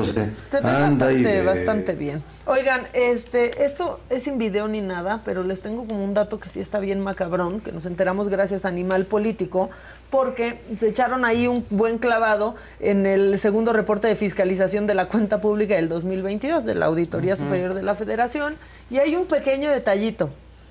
[0.49, 2.25] se ve bastante, bastante bien.
[2.47, 6.49] Oigan, este, esto es sin video ni nada, pero les tengo como un dato que
[6.49, 9.71] sí está bien macabrón, que nos enteramos gracias a Animal Político,
[10.11, 15.09] porque se echaron ahí un buen clavado en el segundo reporte de fiscalización de la
[15.09, 18.57] cuenta pública del 2022 de la Auditoría Superior de la Federación,
[18.91, 20.31] y hay un pequeño detallito.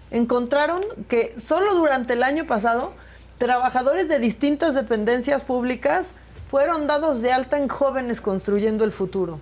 [0.10, 2.94] Encontraron que solo durante el año pasado,
[3.38, 6.16] trabajadores de distintas dependencias públicas
[6.50, 9.40] fueron dados de alta en jóvenes construyendo el futuro.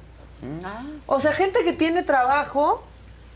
[0.63, 2.83] Ah, O sea, gente que tiene trabajo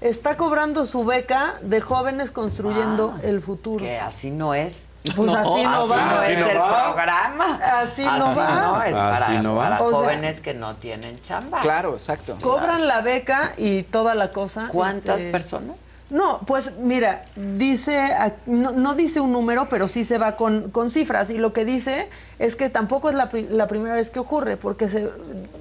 [0.02, 3.84] está cobrando su beca de jóvenes construyendo el futuro.
[3.84, 4.89] Que así no es.
[5.16, 6.06] Pues así no así va.
[6.06, 6.84] no Así es no el va.
[6.84, 7.60] programa.
[7.80, 8.62] Así no va.
[8.62, 9.64] no, es Así para, no va.
[9.70, 11.62] para O sea, jóvenes que no tienen chamba.
[11.62, 12.38] Claro, exacto.
[12.42, 14.68] Cobran la beca y toda la cosa.
[14.72, 15.78] ¿Cuántas este, personas?
[16.10, 18.12] No, pues mira, dice,
[18.48, 21.30] no, no dice un número, pero sí se va con, con cifras.
[21.30, 24.88] Y lo que dice es que tampoco es la, la primera vez que ocurre, porque
[24.88, 25.08] se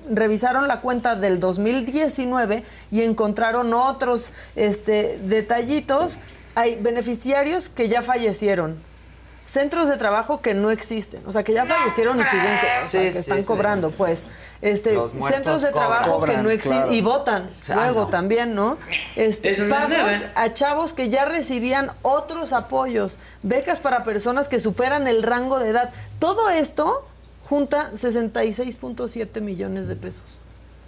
[0.08, 6.18] revisaron la cuenta del 2019 y encontraron otros este, detallitos.
[6.54, 8.87] Hay beneficiarios que ya fallecieron.
[9.48, 12.88] Centros de trabajo que no existen, o sea, que ya fallecieron y siguen, co- o
[12.88, 13.46] sea, Sí, que están sí.
[13.46, 14.28] cobrando, pues,
[14.60, 14.90] este,
[15.26, 15.88] centros de cobran.
[15.88, 16.92] trabajo que no existen claro.
[16.92, 18.08] y votan luego no.
[18.08, 18.76] también, ¿no?
[19.16, 25.08] Este, es pagos a chavos que ya recibían otros apoyos, becas para personas que superan
[25.08, 25.92] el rango de edad.
[26.18, 27.06] Todo esto
[27.48, 30.40] junta 66.7 millones de pesos.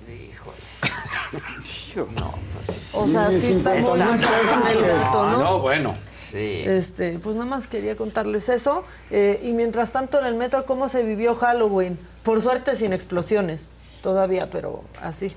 [1.96, 2.90] No, pues sí.
[2.96, 5.38] O sea, sí Está muy el dato, ¿no?
[5.38, 5.94] no, bueno.
[6.30, 6.62] Sí.
[6.64, 8.84] Este, pues nada más quería contarles eso.
[9.10, 11.98] Eh, y mientras tanto en el metro, ¿cómo se vivió Halloween?
[12.22, 13.70] Por suerte sin explosiones,
[14.02, 15.32] todavía, pero así.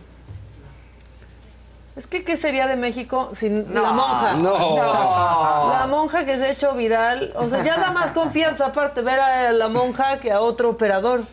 [1.96, 4.34] Es que, ¿qué sería de México sin la monja?
[4.34, 4.78] No.
[5.74, 7.34] La monja que se ha hecho viral.
[7.36, 11.24] O sea, ya da más confianza aparte ver a la monja que a otro operador.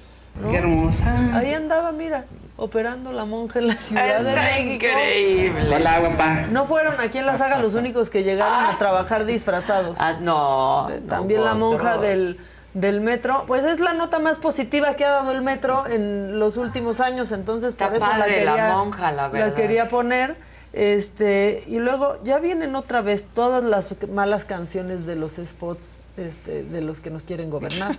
[0.41, 0.51] ¿no?
[0.51, 1.37] Qué hermosa.
[1.37, 2.27] Ahí andaba, mira,
[2.61, 4.75] operando la monja en la Ciudad de México.
[4.87, 5.75] increíble.
[5.77, 6.43] Hola, guapa.
[6.51, 9.99] No fueron aquí en la saga los únicos que llegaron a trabajar disfrazados.
[10.01, 10.89] Ah, no.
[11.09, 12.03] También no, la monja otros.
[12.03, 12.39] del,
[12.75, 13.45] del metro.
[13.47, 17.33] Pues es la nota más positiva que ha dado el metro en los últimos años,
[17.33, 19.55] entonces Está por eso la padre la quería, monja, la verdad.
[19.55, 20.37] quería poner.
[20.73, 26.63] Este, y luego ya vienen otra vez todas las malas canciones de los spots este,
[26.63, 27.97] de los que nos quieren gobernar.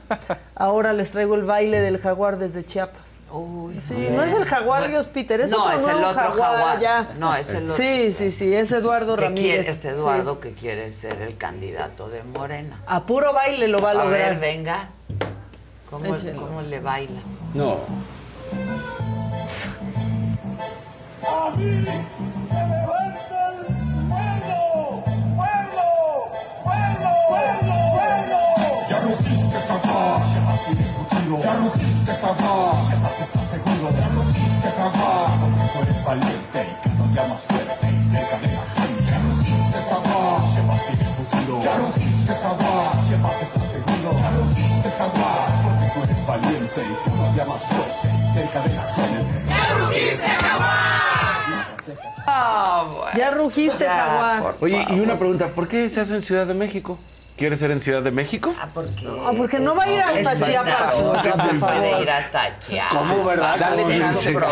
[0.55, 3.19] Ahora les traigo el baile del jaguar desde Chiapas.
[3.79, 6.79] sí, no es el jaguar Dios Peter, es No, otro es el nuevo otro jaguar.
[6.79, 7.09] ya.
[7.19, 7.73] No, es el otro.
[7.73, 9.43] Sí, sí, sí, es Eduardo Que Ramírez.
[9.65, 10.39] quiere, es Eduardo sí.
[10.49, 12.81] que quiere ser el candidato de Morena.
[12.87, 14.11] A puro baile lo va a A lograr.
[14.11, 14.89] ver, venga.
[15.89, 17.19] ¿Cómo, cómo le baila?
[17.53, 17.79] No.
[31.31, 31.43] Futuro.
[31.43, 33.89] Ya rugiste jaguar, llevas estás seguro.
[33.97, 38.47] Ya rugiste jaguar, porque tú eres valiente y cada día más fuerte y cerca de
[38.47, 39.03] la gente.
[39.07, 41.55] Ya rugiste jaguar, llevas sin futuro.
[41.63, 44.09] Ya rugiste jaguar, llevas estás seguro.
[44.19, 48.69] Ya rugiste jaguar, porque tú eres valiente y cada día más fuerte y cerca de
[48.75, 49.31] la gente.
[49.47, 50.27] Ya rugiste
[53.17, 54.55] Ya rugiste, jaguar.
[54.61, 56.97] Oye, y una pregunta, ¿por qué se hace en Ciudad de México?
[57.41, 58.53] ¿Quieres ser en Ciudad de México?
[58.61, 59.07] Ah, porque.
[59.07, 61.01] Ah, porque no va a ir hasta Chiapas.
[61.01, 62.93] no por se puede ir hasta Chiapas.
[62.95, 63.55] ¿Cómo, verdad?
[63.57, 64.31] Dale ¿Cómo chance.
[64.31, 64.43] ¿Por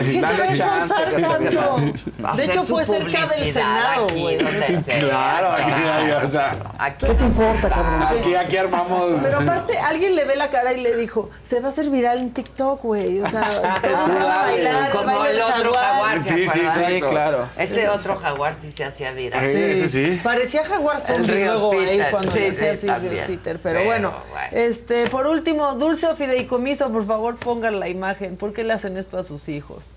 [0.00, 2.36] qué se va a Dale esforzar tanto?
[2.36, 4.38] De hecho, fue cerca del Senado, güey.
[4.38, 8.18] Sí, claro, aquí, o sea, Aquí ¿Qué te importa, cabrón?
[8.18, 9.20] aquí, aquí armamos.
[9.22, 12.18] Pero aparte, alguien le ve la cara y le dijo, se va a hacer viral
[12.18, 13.22] en TikTok, güey.
[13.22, 17.00] O sea, todos Sí, van a bailar, Como el otro jaguar, ¿se Sí, sí, sí,
[17.00, 17.46] claro.
[17.56, 19.40] Ese otro jaguar sí se hacía viral.
[19.40, 20.20] Sí, ese sí.
[20.22, 22.09] Parecía jaguar zombie río luego Peter.
[22.10, 22.86] Cuando Sí, decía sí,
[23.26, 23.58] Peter.
[23.60, 24.46] Pero, Pero, bueno, bueno.
[24.52, 28.36] este, por último, Dulce o Fideicomiso, por favor, pongan la imagen.
[28.36, 29.90] ¿Por qué le hacen esto a sus hijos?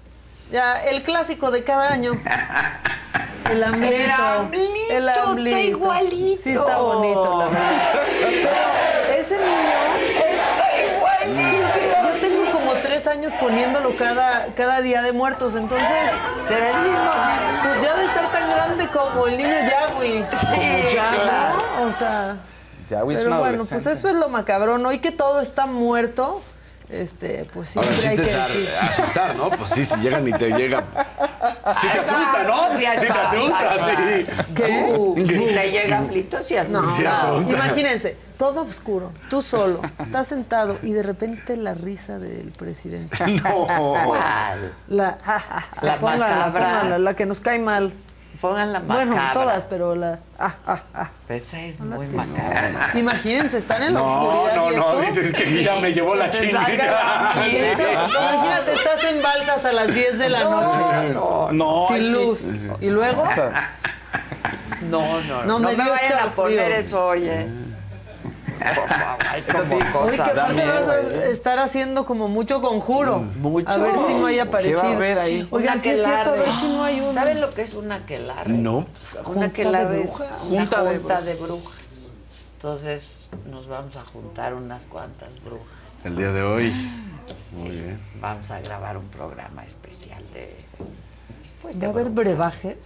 [0.51, 2.11] Ya, el clásico de cada año.
[3.51, 3.93] El amblito.
[3.95, 5.59] El amblito, El está amblito.
[5.59, 6.41] igualito.
[6.43, 7.93] Sí, está bonito, la verdad.
[9.07, 10.29] Pero ese niño.
[10.29, 11.67] Está igualito.
[12.13, 15.87] Yo tengo como tres años poniéndolo cada, cada día de muertos, entonces.
[16.47, 16.99] ¿Será el mismo?
[17.63, 20.25] Pues ya de estar tan grande como el niño Yahweh.
[20.33, 21.63] Sí, ya, claro.
[21.79, 21.89] ¿no?
[21.89, 22.37] O sea.
[22.89, 24.85] Ya, güey, es Pero un bueno, pues eso es lo macabrón.
[24.85, 26.41] Hoy que todo está muerto,
[27.01, 28.89] este, pues Ahora siempre el hay que es decir.
[28.89, 29.49] asustar, ¿no?
[29.49, 30.85] Pues sí, si llegan y te llegan.
[31.81, 32.77] Si te asusta, ¿no?
[32.77, 34.53] Sí, Si te asusta, sí.
[34.55, 34.85] ¿Qué?
[34.95, 36.95] Uh, si te llega amblito, sí No, asusta.
[36.95, 37.51] Sí asusta.
[37.51, 43.17] imagínense, todo oscuro, tú solo, estás sentado y de repente la risa del presidente.
[43.43, 43.65] No.
[43.65, 44.73] ¿Cuál?
[44.87, 45.17] La,
[45.81, 46.69] La póngala, macabra.
[46.79, 47.93] póngala, la que nos cae mal.
[48.41, 49.05] Pongan la macabra.
[49.05, 50.19] Bueno, todas, pero la.
[50.39, 51.09] ah, ah, ah.
[51.29, 52.91] Esa es muy macabra.
[52.95, 54.55] Imagínense, están en la No, oscuridad.
[54.55, 55.19] no, no, esto.
[55.21, 56.59] dices que ya me llevó la Te chinga.
[56.65, 56.71] saca
[57.45, 60.77] Sí, la te- Imagínate, estás en balsas a las 10 de la noche.
[61.13, 62.09] No, No, sin ay, sí.
[62.11, 62.45] luz.
[62.81, 63.23] Y luego.
[64.89, 67.47] no, no, No no, me me, vayan a poner eso, oye.
[68.75, 70.19] Por favor, hay como que cosas.
[70.37, 71.31] aparte vas a güey.
[71.31, 73.19] estar haciendo como mucho conjuro.
[73.19, 73.69] Mucho.
[73.69, 74.81] A ver si no hay ¿Qué aparecido.
[74.81, 75.47] va a haber ahí?
[75.51, 77.13] Oigan, sí es cierto, a ver si no hay un.
[77.13, 78.49] ¿Saben lo que es un aquelarre?
[78.49, 78.77] No.
[78.77, 80.29] Un Junta aquelarre de es brujas.
[80.49, 82.11] una Junta de junta de brujas.
[82.55, 86.05] Entonces nos vamos a juntar unas cuantas brujas.
[86.05, 86.71] El día de hoy.
[87.57, 87.99] Muy bien.
[88.21, 90.55] Vamos a grabar un programa especial de.
[91.61, 92.15] Pues, ¿Va de a haber brujas.
[92.25, 92.77] brebajes?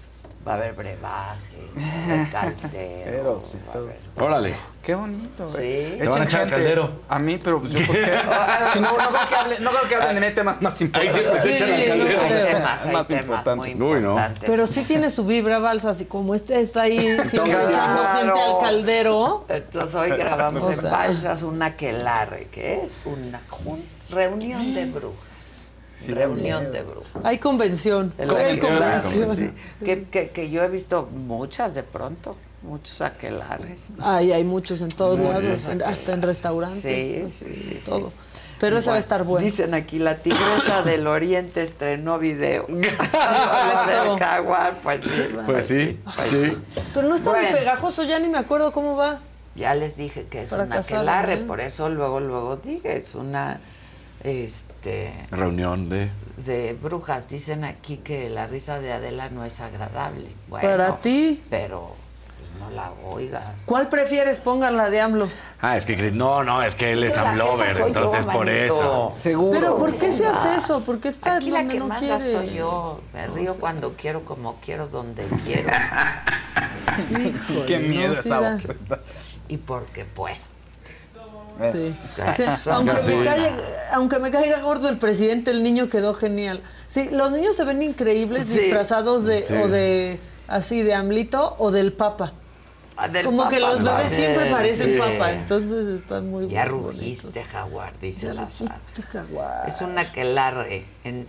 [0.48, 1.57] Va a haber brebaje,
[2.34, 3.02] va a haber caldero.
[3.06, 3.84] Pero sí, va a todo.
[3.84, 4.56] haber- Órale.
[4.82, 5.91] Qué bonito, güey.
[5.91, 5.98] Sí.
[5.99, 6.64] Te van a echar al gente.
[6.64, 6.91] caldero.
[7.10, 8.19] A mí, pero yo por qué.
[8.74, 11.14] Si no, no creo que hablen, no creo que hablen de temas más importantes.
[11.14, 12.22] siempre se Sí, echan al caldero.
[12.22, 13.76] Hay temas, Es hay más temas importante.
[13.76, 14.10] muy Uy, no.
[14.11, 14.49] importantes.
[14.49, 17.69] Pero sí tiene su vibra balsas y como este está ahí siempre Claro.
[17.69, 19.45] echando gente al caldero.
[19.49, 20.90] Entonces hoy grabamos O en sea.
[20.91, 25.26] Balsas un aquelarre, que es una jun- reunión de brujas.
[26.07, 27.24] Reunión de brujas.
[27.24, 28.14] Hay convención.
[28.18, 29.36] El Hay convención.
[29.36, 29.49] sí.
[29.84, 33.90] que, que, que yo he visto muchas de pronto, muchos aquelares.
[33.99, 36.82] Ay, hay muchos en todos Muchos lados, hasta en restaurantes.
[36.82, 37.90] Sí, así, sí, sí, sí.
[37.90, 38.11] todo.
[38.60, 39.45] Pero esa va a estar buena.
[39.45, 42.65] Dicen aquí, la tigresa del oriente estrenó video.
[42.69, 45.10] Del jaguar, pues sí.
[45.45, 46.57] Pues sí, pues sí.
[46.94, 47.57] Pero no está muy Bueno.
[47.57, 49.19] pegajoso, ya ni me acuerdo cómo va.
[49.56, 53.60] Ya les dije que es Para un aquelarre, por eso luego, luego dije, es una,
[54.27, 56.11] este, Reunión de.
[56.37, 57.27] de brujas.
[57.27, 60.27] Dicen aquí que la risa de Adela no es agradable.
[60.47, 61.43] Bueno, Para ti.
[61.49, 61.95] Pero,
[62.37, 63.63] pues no la oigas.
[63.65, 64.37] ¿Cuál prefieres?
[64.39, 65.27] Pongan la de AMLO.
[65.61, 69.11] Ah, es que no, no, es que él es Pero Amlover, yo, entonces por eso.
[69.15, 69.59] Seguro.
[69.59, 70.81] Pero ¿por qué se hace eso?
[70.81, 72.31] ¿Por qué está Aquí la donde que no manda quiere?
[72.37, 73.01] soy yo.
[73.13, 75.69] Me río cuando quiero, como quiero, donde quiero.
[77.09, 78.61] Híjole, Qué no, miedo sí esa voz.
[79.47, 80.35] y porque puedo.
[81.73, 81.77] Sí.
[81.77, 82.01] Eso.
[82.35, 83.55] Sí, aunque, me caiga,
[83.93, 86.61] aunque me caiga gordo el presidente, el niño quedó genial.
[86.88, 91.93] Sí, los niños se ven increíbles disfrazados de o de así de AMLito o del
[91.93, 92.34] Papa.
[92.99, 94.97] Ah, del Como que los bebés siempre parecen.
[94.97, 98.47] Papa, entonces están muy Ya rugiste, jaguar, dice Ya la
[99.11, 99.67] jaguar.
[99.67, 101.27] Es una aquelarre en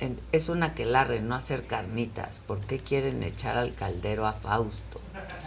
[0.00, 2.40] en- es una que larre no hacer carnitas.
[2.40, 4.99] ¿Por qué quieren echar al caldero a Fausto?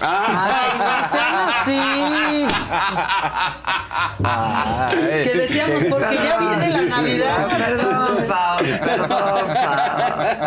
[0.05, 2.47] Ay, no sean así.
[5.23, 7.47] Que decíamos, porque ya viene la Navidad.
[7.57, 10.43] Perdón, Faust, perdón, Faust.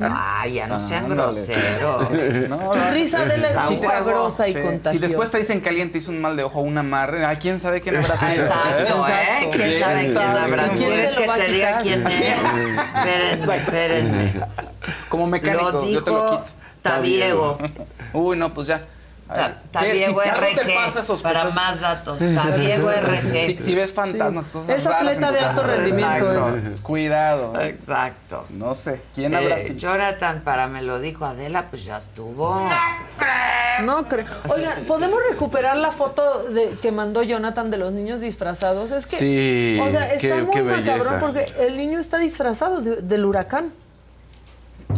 [0.00, 1.22] Ay, ya no sean Ándale.
[1.22, 2.10] groseros.
[2.48, 4.60] No, Tu risa de la es sabrosa y sí.
[4.60, 4.90] contagiosa.
[4.92, 7.80] Si después te dicen caliente, hizo un mal de ojo, un amarre, ay, quién sabe
[7.80, 8.32] quién habrá sido.
[8.44, 9.50] Exacto, ¿eh?
[9.52, 12.14] ¿Quién sabe quién habrá ¿Quieres que a te diga quién es?
[12.94, 14.32] Espérenme, espérenme.
[15.08, 16.59] Como mecánico, Lo yo te lo dijo quito.
[16.82, 17.58] Tabiego.
[18.12, 18.82] Uy, no, pues ya.
[19.70, 22.18] Tabiego si RG, pasa sospechoso- para más datos.
[22.18, 23.46] Tabiego RG.
[23.46, 26.82] Si, si ves fantasmas, cosas Es atleta de alto rendimiento, Exacto.
[26.82, 27.60] Cuidado.
[27.60, 28.44] Exacto.
[28.50, 29.78] No sé, ¿quién habrá Eh, sido?
[29.78, 32.68] Jonathan, para me lo dijo Adela, pues ya estuvo.
[33.82, 34.26] No creo.
[34.48, 38.90] Oigan, ¿podemos recuperar la foto de, que mandó Jonathan de los niños disfrazados?
[38.90, 41.20] Es que, Sí, o sea, está qué- muy qué belleza.
[41.20, 43.72] porque el niño está disfrazado de- del huracán.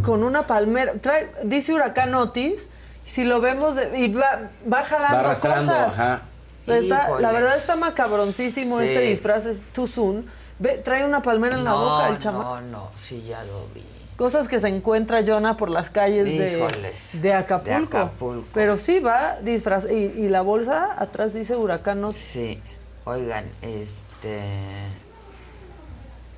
[0.02, 0.92] Con una palmera.
[1.00, 2.70] Trae, dice huracán Otis.
[3.04, 5.98] Si lo vemos de- y va, va jalando Va arrastrando, cosas.
[5.98, 6.22] ajá.
[6.62, 7.22] O sea, está- Híjole.
[7.22, 8.84] la verdad está macabroncísimo Sí.
[8.86, 10.24] este disfraz, es too soon.
[10.60, 12.60] Ve, trae una palmera en la No, boca el chamaco.
[12.60, 13.84] No, no, sí, ya lo vi.
[14.16, 17.70] Cosas que se encuentra Jonah por las calles de, Híjoles, de, Acapulco.
[17.70, 18.48] de Acapulco.
[18.54, 22.04] Pero sí va disfraz y, y la bolsa atrás dice huracán.
[22.04, 22.20] Otis.
[22.22, 22.60] Sí.
[23.04, 24.40] Oigan, este.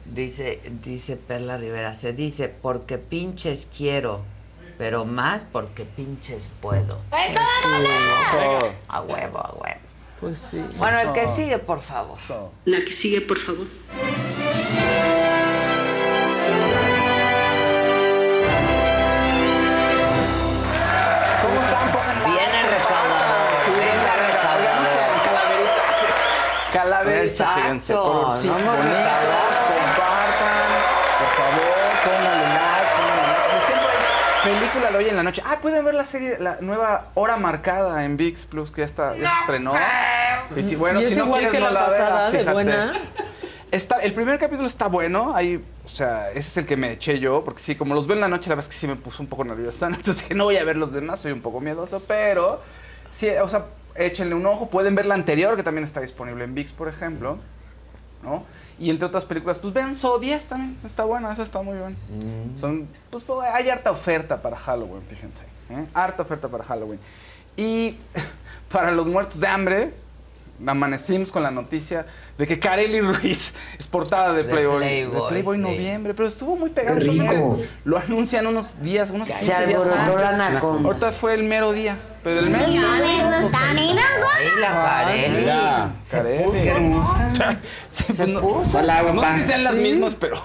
[0.04, 4.20] Dice, dice Perla Rivera, se dice porque pinches quiero,
[4.76, 7.00] pero más porque pinches puedo.
[7.10, 8.74] Eso.
[8.88, 9.80] A huevo, a huevo.
[10.20, 10.64] Pues sí.
[10.76, 12.18] Bueno, el que sigue, por favor.
[12.64, 13.66] La que sigue, por favor.
[22.24, 25.22] Viene recaudador, venga recaudador.
[26.72, 29.43] Calaveritas, Exacto, fíjense, colorcitos no
[34.98, 35.42] de hoy en la noche.
[35.44, 39.16] Ah, pueden ver la serie, la nueva Hora Marcada en VIX Plus, que ya está,
[39.16, 39.74] ya se estrenó.
[40.56, 42.46] Y si, bueno, Y es si no igual quieres, que no la la pasada, veas,
[42.46, 42.92] de buena.
[43.70, 47.18] Está, el primer capítulo está bueno, ahí, o sea, ese es el que me eché
[47.18, 48.94] yo, porque sí, como los veo en la noche, la verdad es que sí me
[48.94, 51.60] puso un poco nerviosa, entonces dije, no voy a ver los demás, soy un poco
[51.60, 52.62] miedoso, pero
[53.10, 53.64] sí, o sea,
[53.96, 57.38] échenle un ojo, pueden ver la anterior, que también está disponible en VIX, por ejemplo,
[58.22, 58.44] ¿no?
[58.78, 61.96] Y entre otras películas, pues vean So 10 también, está buena, esa está muy buena.
[62.56, 65.86] Son, pues pues, hay harta oferta para Halloween, fíjense, ¿eh?
[65.94, 66.98] harta oferta para Halloween.
[67.56, 67.96] Y
[68.72, 69.94] para los muertos de hambre,
[70.66, 72.06] amanecimos con la noticia
[72.38, 74.78] de que Kareli Ruiz es portada de De Playboy.
[74.78, 75.62] Playboy, de Playboy sí.
[75.62, 76.98] noviembre, pero estuvo muy pegado.
[76.98, 77.14] Qué rico.
[77.24, 80.28] solamente Lo anuncian unos días, unos Se 15 días alborotó la.
[80.46, 80.88] Anaconda.
[80.88, 82.62] Ahorita fue el mero día, pero el mes.
[82.62, 82.76] Ahí
[84.60, 85.36] la Kareli.
[85.40, 85.92] Mira.
[86.02, 86.44] Se Kareli.
[86.44, 87.30] puso hermosa.
[87.90, 88.82] Sí, Se pues no, puso.
[88.82, 90.42] no sé si sean las mismas, pero,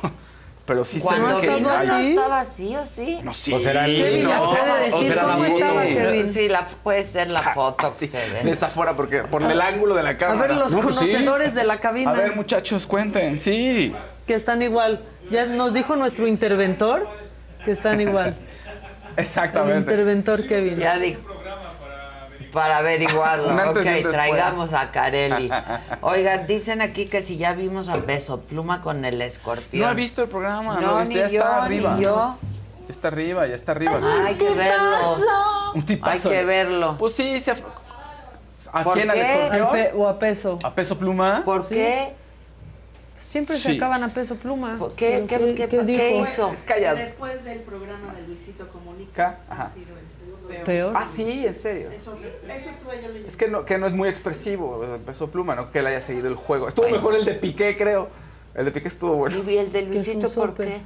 [0.70, 3.20] pero sí se Cuando ve que vino hay- no estaba así, ¿o sí?
[3.24, 3.52] No, sí.
[3.52, 5.58] O será el Kevin, no, o, puede o decir será la cómo foto.
[5.58, 6.32] estaba Kevin.
[6.34, 8.44] Sí, la, puede ser la foto que Sí, se ve.
[8.44, 10.42] de esa fuera, porque por el ángulo de la A cámara.
[10.48, 11.06] ver, los No, pues sí.
[11.08, 13.40] conocedores de la cabina A ver, muchachos, cuenten.
[13.40, 13.96] Sí.
[14.28, 15.02] que están igual.
[15.32, 17.10] Ya nos dijo nuestro interventor
[17.66, 18.36] que están igual.
[19.18, 19.80] El Exactamente.
[19.80, 20.78] interventor Kevin.
[20.78, 21.20] Ya dijo.
[22.52, 23.50] Para averiguarlo.
[23.72, 25.50] Ok, traigamos a Kareli.
[26.02, 29.86] Oigan, dicen aquí que si ya vimos a Peso Pluma con el escorpión.
[29.86, 30.80] No he visto el programa.
[30.80, 31.98] No, visto, ni ya yo, está ni arriba.
[32.00, 32.38] yo.
[32.88, 34.00] Ya está arriba, ya está arriba.
[34.26, 35.16] Hay que verlo.
[35.76, 36.30] Un Hay tipazo.
[36.32, 36.96] que verlo.
[36.98, 37.52] Pues sí, se...
[38.72, 39.10] ¿A ¿Por quién?
[39.10, 39.22] ¿Al qué?
[39.26, 39.88] Al escorpión?
[39.96, 40.60] o a peso.
[40.64, 41.44] ¿A peso pluma?
[41.46, 42.14] ¿Por qué?
[43.30, 44.76] Siempre se acaban a peso pluma.
[44.80, 45.26] ¿Por qué?
[45.28, 46.04] ¿Qué- qué- qué dijo?
[46.22, 46.52] hizo?
[46.52, 46.98] Es callado.
[46.98, 50.06] Después del programa de Luisito Comunica, Ca- ha sido el
[50.50, 50.66] peor.
[50.66, 50.94] Peor.
[50.96, 51.90] Ah, sí, en serio.
[51.90, 52.18] Eso,
[52.48, 53.28] eso estuve yo leyendo.
[53.28, 56.02] Es que no, que no es muy expresivo, el peso pluma, no que él haya
[56.02, 56.68] seguido el juego.
[56.68, 58.10] Estuvo mejor el de Piqué, creo.
[58.56, 59.38] El de Piqué estuvo bueno.
[59.48, 60.82] ¿Y el de Luisito por qué?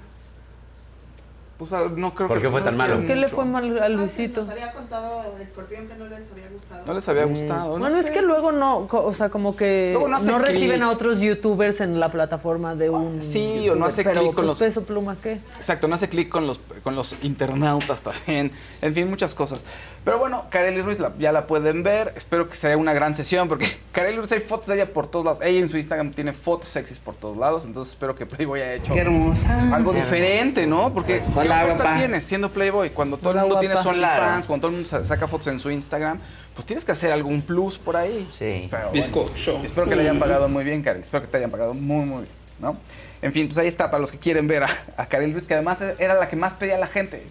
[1.57, 2.93] Pues ah, no creo ¿Por que fue no tan malo?
[2.95, 4.41] quieren ¿Qué le fue mal a Luisito?
[4.41, 6.83] Nos había contado Escorpión que no les había gustado.
[6.85, 7.73] No les había gustado.
[7.73, 10.89] no Bueno, es que luego no, co- o sea, como que no no, reciben a
[10.89, 13.21] otros youtubers en la plataforma de un.
[13.21, 15.41] Sí, o no hace clic con pues, los- peso pluma, ¿qué?
[15.55, 18.51] Exacto, no hace clic con los, con los internautas también.
[18.81, 19.61] En fin, muchas cosas.
[20.03, 22.11] Pero bueno, Kareli Ruiz la- ya la pueden ver.
[22.17, 25.23] Espero que sea una gran sesión porque Kareli Ruiz hay fotos de ella por todos
[25.25, 25.39] lados.
[25.41, 27.63] Ella en su Instagram tiene fotos sexys por todos lados.
[27.65, 29.73] Entonces espero que Playboy haya hecho Qué hermosa.
[29.73, 30.93] algo Qué diferente, ¿no?
[30.93, 31.95] Porque ¿qué Hola, guapa.
[31.97, 32.89] tienes siendo Playboy?
[32.89, 33.83] Cuando todo Hola, el mundo tiene guapa.
[33.83, 34.47] su OnlyFans, Claro.
[34.47, 36.19] cuando todo el mundo sa- saca fotos en su Instagram,
[36.53, 38.27] pues tienes que hacer algún plus por ahí.
[38.31, 38.67] Sí.
[38.69, 39.61] Pero bueno, Bizcocho.
[39.63, 41.01] espero que le hayan pagado muy bien, Karel.
[41.01, 42.75] Espero que te hayan pagado muy, muy bien, ¿no?
[43.21, 45.53] En fin, pues ahí está, para los que quieren ver a, a Karel Ruiz, que
[45.53, 47.23] además era la que más pedía la gente.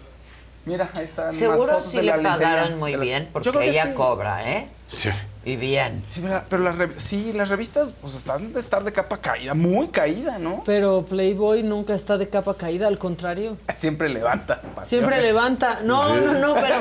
[0.65, 3.05] Mira, ahí están más Seguro fotos sí de le la lencería, pagaron muy de las-
[3.05, 3.93] bien Yo porque creo que ella sí.
[3.93, 4.67] cobra, ¿eh?
[4.91, 5.09] Sí.
[5.45, 6.05] Y bien.
[6.09, 10.39] Sí, pero, las, sí, las revistas pues están de estar de capa caída, muy caída,
[10.39, 10.63] ¿no?
[10.65, 13.57] Pero Playboy nunca está de capa caída, al contrario.
[13.75, 14.61] Siempre levanta.
[14.61, 14.87] pasiones.
[14.89, 15.81] Siempre levanta.
[15.83, 16.21] No, Sí.
[16.25, 16.75] no, no, pero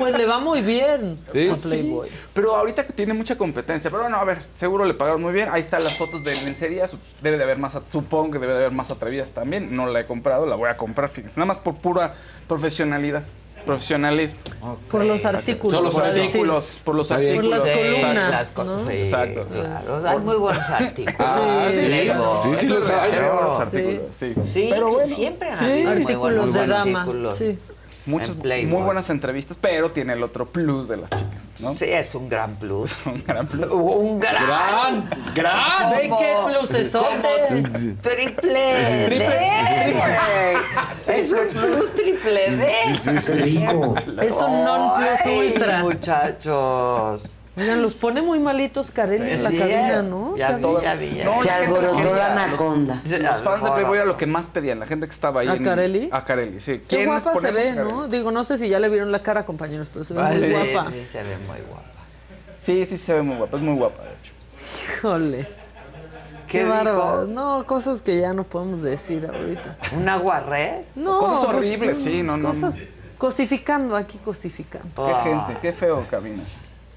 [0.00, 1.68] pues le va muy bien Sí, a sí.
[1.68, 2.08] Playboy.
[2.34, 3.88] Pero ahorita que tiene mucha competencia.
[3.90, 5.48] Pero bueno, a ver, seguro le pagaron muy bien.
[5.52, 6.86] Ahí están las fotos de lencería.
[7.22, 9.76] Debe de haber más, supongo que debe de haber más atrevidas también.
[9.76, 11.38] No la he comprado, la voy a comprar, fíjense.
[11.38, 12.14] Nada más por pura
[12.48, 13.22] profesionalidad.
[13.66, 14.40] Profesionalismo.
[14.90, 15.74] Por los artículos.
[15.74, 16.22] Por los decir.
[16.22, 16.78] artículos.
[16.84, 17.58] Por los Por las artículos.
[17.60, 18.76] columnas, las co- ¿no?
[18.78, 19.46] sí, Exacto.
[19.46, 21.14] claro, hay muy buenos artículos.
[21.20, 23.10] Ah, sí, sí, sí los hay.
[23.10, 23.34] Claro.
[23.34, 24.34] Buenos artículos, sí.
[24.42, 27.38] Sí, Pero bueno, siempre muy Artículos buenos de dama, artículos.
[27.38, 27.58] sí.
[28.08, 31.74] Muchas en muy buenas entrevistas, pero tiene el otro plus de las chicas, ¿no?
[31.74, 32.94] Sí, es un gran plus.
[33.06, 33.70] un gran plus.
[33.70, 34.46] Un gran.
[34.46, 35.90] Gran, gran.
[35.90, 37.28] Ve qué plusesote.
[37.48, 37.68] como
[38.00, 39.50] Triple Triple.
[41.06, 42.72] Es un plus triple D.
[42.84, 43.66] Sí, sí, sí.
[44.22, 45.78] Es un non plus Ay, ultra.
[45.80, 47.37] Muchachos.
[47.60, 50.02] Oigan, los pone muy malitos Kareli en la Sí, cabina.
[50.02, 50.36] ¿no?
[50.36, 51.14] Ya vi, ya vi.
[51.16, 51.46] ya No, vi.
[51.46, 53.02] la los- anaconda.
[53.04, 55.48] Los, fans de Playboy era lo que más pedían, la gente que estaba ahí.
[55.48, 56.08] ¿A en- Carelli?
[56.12, 56.78] A Carelli, sí.
[56.88, 57.90] Qué ¿Quiénes guapa se ve, Carelli?
[57.92, 58.08] ¿no?
[58.08, 60.40] Digo, no sé si ya le vieron la cara, compañeros, pero se ve Ah, muy
[60.40, 60.90] sí, guapa.
[60.90, 61.82] sí, se ve muy guapa.
[62.56, 64.32] Sí, sí, se ve muy guapa, es muy guapa, de hecho.
[64.98, 65.48] Híjole.
[66.48, 67.26] ¿Qué Qué, bárbaro.
[67.26, 69.76] No, cosas que ya no podemos decir ahorita.
[69.94, 70.92] ¿Un aguarrés?
[70.96, 72.52] No, Cosas pues, horribles, sí, no, no.
[72.54, 72.76] Cosas
[73.18, 75.06] cosificando aquí, cosificando.
[75.06, 76.42] Qué gente, qué feo camina.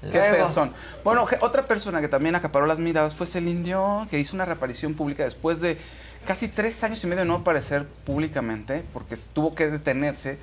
[0.02, 0.72] Qué feos son.
[1.04, 4.94] Bueno, otra persona que también acaparó las miradas fue Celine Dion, que hizo una reaparición
[4.94, 5.78] pública después de
[6.26, 10.38] casi tres años y medio de no aparecer públicamente, porque tuvo que detenerse,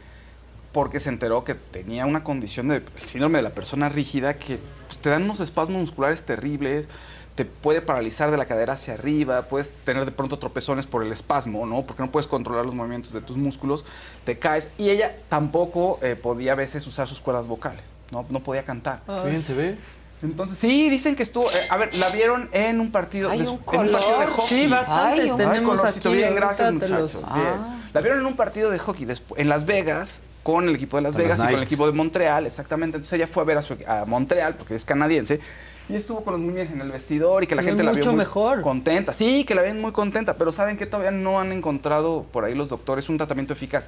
[0.72, 4.60] porque se enteró que tenía una condición de el síndrome de la persona rígida que
[4.88, 6.88] pues, te dan unos espasmos musculares terribles,
[7.36, 11.12] te puede paralizar de la cadera hacia arriba, puedes tener de pronto tropezones por el
[11.14, 11.84] espasmo, ¿no?
[11.84, 13.86] Porque no puedes controlar los movimientos de tus músculos,
[14.26, 14.70] te caes.
[14.78, 18.26] Y ella tampoco eh, podía a veces usar sus cuerdas vocales, ¿no?
[18.30, 19.02] No podía cantar.
[19.24, 19.78] Qué bien se ve.
[20.22, 21.46] Entonces, sí, dicen que estuvo.
[21.50, 24.30] eh, a ver, la vieron en un partido, Hay un en un partido de color.
[24.32, 24.48] hockey.
[24.64, 26.10] Sí, bastantes Ay, un- tenemos aquí.
[26.10, 27.22] Bien, gracias, los- muchachos.
[27.26, 27.36] Ah.
[27.36, 27.80] Bien.
[27.94, 31.04] La vieron en un partido de hockey despu- en Las Vegas con el equipo de
[31.04, 32.98] Las Vegas y con el equipo de Montreal, exactamente.
[32.98, 35.40] Entonces ella fue a ver a, su- a Montreal porque es canadiense.
[35.88, 38.12] Y estuvo con los niños en el vestidor y que la gente la vio mucho
[38.12, 38.62] muy mejor.
[38.62, 39.12] contenta.
[39.14, 42.54] Sí, que la ven muy contenta, pero saben que todavía no han encontrado por ahí
[42.56, 43.88] los doctores un tratamiento eficaz.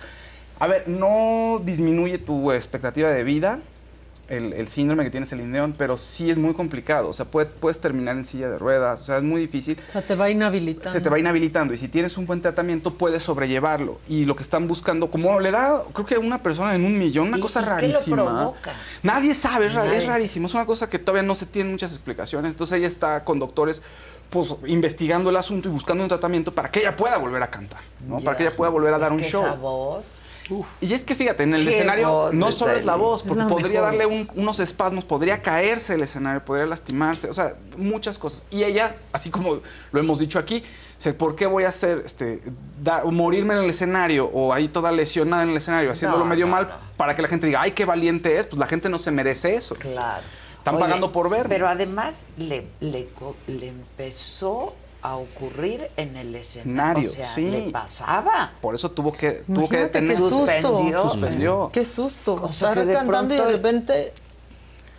[0.59, 3.59] A ver, no disminuye tu expectativa de vida,
[4.31, 7.09] el, el síndrome que tienes el León, pero sí es muy complicado.
[7.09, 9.77] O sea, puede- puedes terminar en silla de ruedas, o sea, es muy difícil.
[9.89, 10.91] O sea, te va inhabilitando.
[10.91, 13.99] Se te va inhabilitando y si tienes un buen tratamiento puedes sobrellevarlo.
[14.07, 17.27] Y lo que están buscando, como le da, creo que una persona en un millón,
[17.27, 18.15] una ¿Y- cosa y qué lo rarísima.
[18.17, 18.73] provoca?
[19.03, 20.47] Nadie sabe, es, Nadie es rarísimo.
[20.47, 22.51] Es una cosa que todavía no se tienen muchas explicaciones.
[22.51, 23.81] Entonces ella está con doctores
[24.29, 27.81] pues investigando el asunto y buscando un tratamiento para que ella pueda volver a cantar,
[28.07, 28.17] ¿no?
[28.19, 28.23] Ya.
[28.23, 29.43] Para que ella pueda volver a dar un que show.
[29.43, 30.05] esa voz.
[30.81, 33.85] Y es que fíjate, en el escenario no solo es la voz, porque podría mejor.
[33.85, 38.43] darle un- unos espasmos, podría caerse el escenario, podría lastimarse, o sea, muchas cosas.
[38.51, 39.61] Y ella, así como
[39.91, 40.63] lo hemos dicho aquí,
[40.97, 42.41] dice, ¿por qué voy a hacer, este,
[42.83, 46.45] da- morirme en el escenario o ahí toda lesionada en el escenario, haciéndolo No, medio
[46.47, 46.97] no, mal no.
[46.97, 48.47] para que la gente diga, ay, qué valiente es?
[48.47, 49.75] Pues la gente no se merece eso.
[49.75, 50.23] Claro.
[50.57, 51.47] Están Oye, pagando por ver.
[51.49, 57.09] Pero además le, le, co- le empezó a ocurrir en el escenario.
[57.09, 57.49] O sea, sí.
[57.49, 58.53] le pasaba.
[58.61, 60.37] Por eso tuvo que, tuvo que Imagínate qué susto.
[60.39, 61.03] Suspendió.
[61.09, 61.69] Suspendió.
[61.73, 62.33] Qué susto.
[62.35, 64.13] O sea, Estar cantando y de repente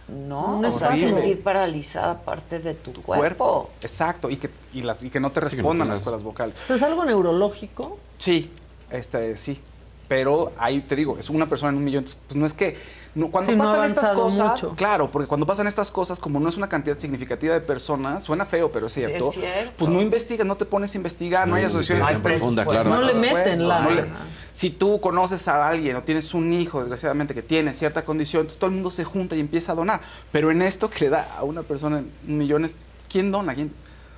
[0.09, 1.09] No, Un o sea, espasmo.
[1.17, 3.21] sentir paralizada parte de tu, Tu cuerpo.
[3.21, 3.71] cuerpo.
[3.81, 4.29] Exacto.
[4.29, 6.57] Y que, y las, y que no te Sí, no respondan las cuerdas vocales.
[6.63, 7.99] O sea, es algo neurológico.
[8.19, 8.51] Sí,
[8.91, 9.61] este, sí.
[10.09, 12.05] Pero ahí te digo, es una persona en un millón.
[12.05, 12.77] Pues no es que.
[13.15, 14.51] No- cuando Sí, no ha pasan estas cosas.
[14.53, 14.75] mucho.
[14.77, 18.47] Claro, porque cuando pasan estas cosas, como no es una cantidad significativa de personas, suena
[18.47, 19.31] feo, pero es Sí, es cierto.
[19.33, 19.73] cierto.
[19.77, 22.65] Pues no investigas, no te pones a investigar, no, No hay hay asociaciones que profunda,
[22.65, 22.91] claro.
[22.91, 24.05] No le Por meten la- no le-
[24.53, 28.59] si tú conoces a alguien o tienes un hijo, desgraciadamente, que tiene cierta condición, entonces
[28.59, 30.01] todo el mundo se junta y empieza a donar.
[30.31, 32.77] Pero en esto que le da a una persona millones,
[33.11, 33.55] ¿quién dona?
[33.55, 33.73] ¿Quién?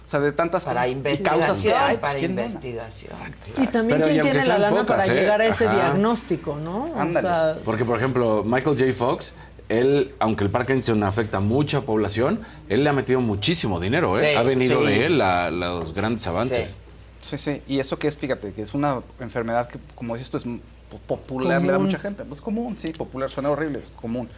[0.05, 1.40] O sea, de tantas Para cosas y investigación.
[1.40, 3.12] causas que hay, pues, para investigación.
[3.56, 5.20] Y también Pero, quién tiene la lana pocas, para ¿eh?
[5.20, 5.74] llegar a ese Ajá.
[5.74, 6.93] diagnóstico, ¿no?
[6.97, 7.26] Ándale.
[7.26, 8.93] O sea, Porque, por ejemplo, Michael J.
[8.93, 9.35] Fox,
[9.70, 14.32] él, aunque el Parkinson afecta a mucha población, él le ha metido muchísimo dinero, ¿eh?
[14.32, 14.86] Sí, ha venido sí.
[14.89, 16.76] de él la- los grandes avances.
[17.22, 17.62] Sí, sí.
[17.66, 20.98] Y eso que es, fíjate, que es una enfermedad que, como dices tú, es po-
[21.16, 21.86] popular, le da Común.
[21.86, 22.24] mucha gente.
[22.24, 24.28] Pues común, sí, popular, suena horrible, es común.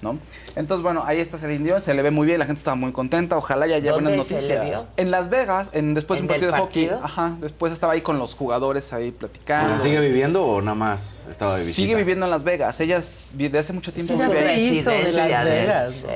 [0.00, 0.16] ¿No?
[0.54, 2.92] Entonces, bueno, ahí está Celine Dion, se le ve muy bien, la gente estaba muy
[2.92, 4.60] contenta, ojalá ya haya ¿Dónde buenas se noticias.
[4.60, 4.86] le vio?
[4.96, 6.90] En Las Vegas, en, después de ¿En un partido de hockey.
[7.02, 9.76] Ajá, después estaba ahí con los jugadores ahí platicando.
[9.76, 11.82] ¿Sigue viviendo o nada más estaba de visita?
[11.82, 13.00] Sigue viviendo en Las Vegas, ella
[13.34, 14.78] de hace mucho tiempo Sí, se ahí.
[14.78, 15.94] hizo de Las Vegas.
[15.96, 16.06] sí.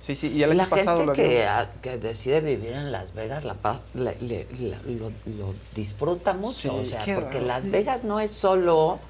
[0.00, 3.12] Sí, sí, y el año la pasado gente que, a- que decide vivir en Las
[3.12, 7.46] Vegas la paz, le- le- la- lo, lo disfruta mucho, Sí, o sea, porque raro,
[7.46, 7.70] Las sí.
[7.70, 9.00] Vegas no es solo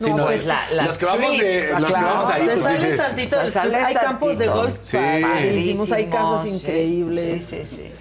[0.00, 2.06] No, pues es- la, la los que vamos de- los que claro.
[2.06, 3.96] vamos ahí, pues sales dices- tantito Te del sales strip.
[3.98, 4.96] Hay campos de golf Sí.
[5.22, 6.48] padrísimos, hay casas sí.
[6.50, 7.44] increíbles.
[7.44, 7.92] Sí, sí,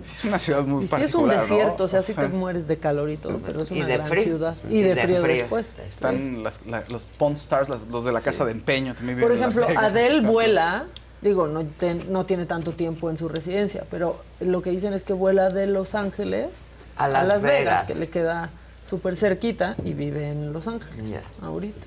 [0.00, 1.40] es una ciudad muy Y sí es un particular, ¿no?
[1.42, 3.92] desierto, o sea, sí te mueres de calor y todo, pero es Y una de
[3.94, 4.22] gran frío.
[4.24, 4.54] ciudad.
[4.54, 4.66] Sí.
[4.70, 5.34] Y de, De frío, frío.
[5.34, 5.72] después.
[5.86, 9.30] Están las- la- los Pawn Stars, las- los de la casa de empeño también Por
[9.30, 9.66] Las ejemplo.
[9.76, 10.84] Adele vuela,
[11.20, 15.02] digo, no, te- no tiene tanto tiempo en su residencia, pero lo que dicen es
[15.04, 17.92] que vuela de Los Ángeles A Las Vegas.
[17.92, 18.50] que le queda
[18.88, 21.86] súper cerquita y vive en Los Ángeles ahorita.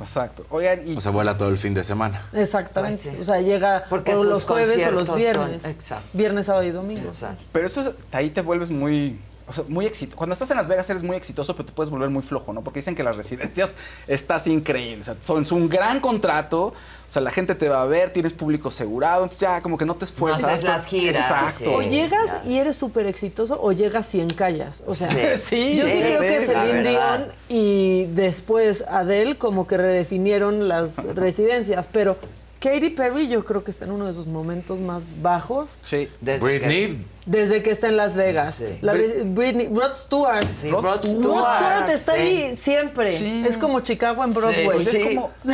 [0.00, 0.44] Exacto.
[0.50, 0.96] Oigan, y...
[0.96, 2.20] O sea, vuela todo el fin de semana.
[2.32, 2.96] Exactamente.
[3.04, 3.20] Pues sí.
[3.20, 5.64] O sea, llega Porque o los jueves o los son- viernes.
[5.64, 6.08] exacto.
[6.12, 7.12] Viernes, sábado y domingo.
[7.52, 9.20] Pero eso, ahí te vuelves muy...
[9.46, 10.16] O sea, muy exitoso.
[10.16, 12.62] Cuando estás en Las Vegas eres muy exitoso, pero te puedes volver muy flojo, ¿no?
[12.62, 13.74] Porque dicen que las residencias
[14.06, 15.00] estás increíble.
[15.00, 16.66] O sea, son, es un gran contrato.
[16.66, 19.24] O sea, la gente te va a ver, tienes público asegurado.
[19.24, 20.44] Entonces ya como que no te esfuerzas.
[20.44, 21.74] haces las giras, Exacto.
[21.74, 24.82] O llegas y eres súper exitoso o llegas y encallas.
[24.86, 26.82] O sea, Sí, yo sí, sí, creo sí, que Celine.
[26.88, 32.16] Dion y después Adele como que redefinieron las residencias, pero
[32.60, 36.08] Katy Perry yo creo que está en uno de sus momentos más bajos Sí.
[36.20, 37.04] Britney.
[37.24, 38.56] Desde que está en Las Vegas.
[38.56, 38.78] Sí.
[38.80, 40.46] La Britney, Rod Stewart.
[40.48, 41.58] Sí, Rod Rod Rod Stewart.
[41.58, 42.20] Stewart está sí.
[42.20, 43.16] ahí siempre.
[43.16, 43.44] Sí.
[43.46, 44.64] Es como Chicago en Broadway.
[44.64, 45.02] pues es sí.
[45.14, 45.52] como- no,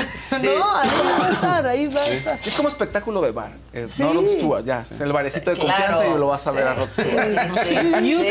[0.78, 0.88] ahí
[1.20, 2.38] va a estar, ahí va a estar.
[2.42, 3.52] Es como espectáculo de bar.
[3.72, 4.02] Es, Sí.
[4.02, 4.82] No Rod Stewart, ya.
[4.98, 5.84] El barecito de Claro.
[5.84, 7.26] confianza y lo vas a ver a Rod Stewart.
[7.62, 7.74] sí, sí.
[7.74, 8.28] YouTube.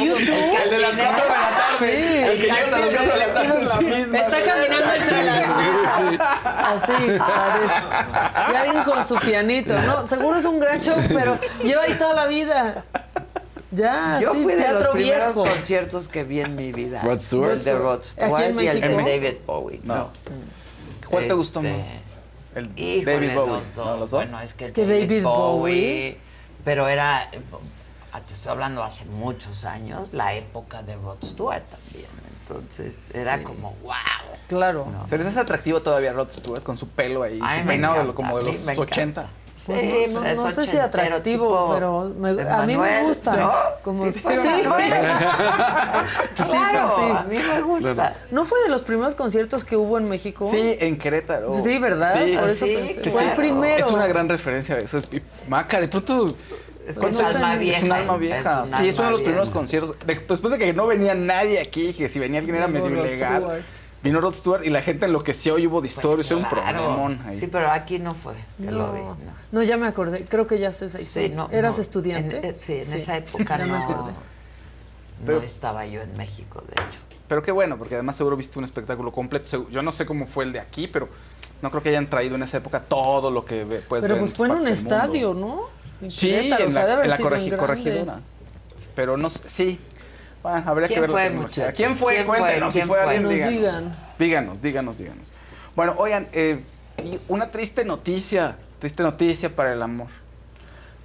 [0.00, 0.56] YouTube.
[0.64, 1.76] El de las cuatro de la tarde.
[1.78, 1.84] Sí.
[2.24, 4.18] El que llegas a las cuatro de la tarde es la misma.
[4.18, 6.20] Está caminando entre las mesas.
[6.44, 8.52] Así, parece.
[8.52, 10.06] Y alguien con su pianito, ¿no?
[10.08, 12.84] Seguro es un gran show, pero lleva ahí toda la vida.
[13.70, 15.42] Ya, Yo sí, fui de los primeros viejo.
[15.50, 17.02] conciertos que vi en mi vida.
[17.02, 17.50] Rod Stewart.
[17.52, 18.88] El de Rod Stewart y el de.
[18.96, 19.80] David Bowie.
[19.84, 20.08] No.
[21.08, 21.88] ¿Cuál te gustó Este, más?
[22.54, 23.52] El Híjole, David Bowie.
[23.52, 23.86] los dos.
[23.86, 24.22] ¿No, los dos?
[24.24, 26.16] Bueno, es que, Es que David Bowie-
[26.64, 27.30] Pero era,
[28.12, 32.08] ah, te estoy hablando hace muchos años, la época de Rod Stewart también.
[32.40, 33.44] Entonces era Sí.
[33.44, 33.92] como, wow.
[34.48, 34.86] Claro.
[35.10, 38.38] ¿Se les hace atractivo todavía Rod Stewart con su pelo ahí, Ay, su peinado como
[38.38, 38.80] de los me encanta.
[38.92, 39.28] 80?
[39.58, 43.02] Sí, Pues no, no, es no sé si atractivo, tipo pero me- a mí me
[43.02, 43.36] gusta.
[43.36, 43.52] ¿no?
[43.82, 44.36] Como Tipo sí.
[44.36, 44.92] Emanuel.
[46.36, 47.10] Claro, Sí.
[47.10, 48.14] a mí me gusta.
[48.30, 50.48] ¿No fue de los primeros conciertos que hubo en México?
[50.50, 51.58] Sí, en Querétaro.
[51.58, 52.14] Sí, ¿verdad?
[52.24, 52.36] Sí.
[52.36, 53.02] Por eso Sí, pensé.
[53.04, 53.84] sí, fue el primero.
[53.84, 54.78] Es una gran referencia.
[54.78, 56.34] Eso es, y Maca, de pronto...
[56.86, 57.78] Es que es alma vieja.
[57.78, 58.62] Es un alma vieja.
[58.62, 59.58] un sí, es uno de los primeros vieja.
[59.58, 59.96] conciertos.
[60.06, 63.42] De- después de que no venía nadie aquí, que si venía alguien era medio ilegal.
[63.42, 63.62] Stewart.
[64.08, 66.30] Vino Rod Stewart y la gente enloqueció y hubo disturbios.
[66.30, 66.78] Era un Pues Claro.
[66.78, 67.36] problemón ahí.
[67.38, 69.16] Sí, pero aquí no fue, te lo No, digo.
[69.52, 70.24] no, ya me acordé.
[70.24, 71.36] Creo que ya sé esa Sí, historia.
[71.36, 72.38] no, ¿Eras no, estudiante?
[72.38, 74.12] en- eh, sí, en esa época ya no, me acordé.
[75.26, 77.00] Pero- no estaba yo en México, de hecho.
[77.28, 79.68] Pero qué bueno, porque además seguro viste un espectáculo completo.
[79.70, 81.10] Yo no sé cómo fue el de aquí, pero
[81.60, 84.30] no creo que hayan traído en esa época todo lo que puedes Pero ver pues
[84.30, 85.68] en fue en un estadio, mundo.
[86.00, 86.06] ¿no?
[86.06, 88.20] En Sí, Querétaro, en o sea, la, en la corregi- corregidora.
[88.94, 89.78] Pero no sé, sí.
[90.50, 91.74] Bueno, habría ¿Quién que fue, muchachos?
[91.76, 92.14] ¿Quién fue?
[92.14, 92.38] ¿Quién fue?
[92.38, 92.72] Cuéntenos.
[92.72, 93.06] ¿Quién si fue fue?
[93.16, 93.52] alguien, Nos díganos.
[93.58, 93.96] digan.
[94.18, 95.28] Díganos, díganos, díganos.
[95.76, 96.62] Bueno, oigan, eh,
[97.04, 100.08] y una triste noticia, triste noticia para el amor.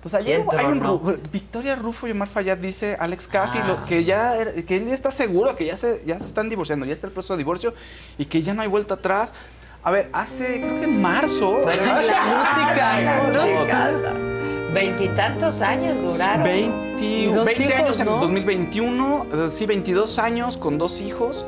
[0.02, 0.82] Pues ayer ¿Quién hubo- hay un?
[0.82, 3.68] Ru- Victoria Rufo y Omar Fayad dice Alex Caffi Ah.
[3.68, 6.86] lo- que ya era- que él está seguro que ya se ya se están divorciando,
[6.86, 7.74] ya está el proceso de divorcio
[8.18, 9.34] y que ya no hay vuelta atrás.
[9.84, 11.78] A ver, hace creo que en marzo hace-
[12.12, 13.00] la música,
[14.22, 14.33] ¿no?
[14.74, 16.44] Veintitantos años duraron.
[16.44, 18.18] 20, Y dos 20 hijos, años en ¿no?
[18.20, 21.46] 2021, eh, sí, 22 años con dos hijos.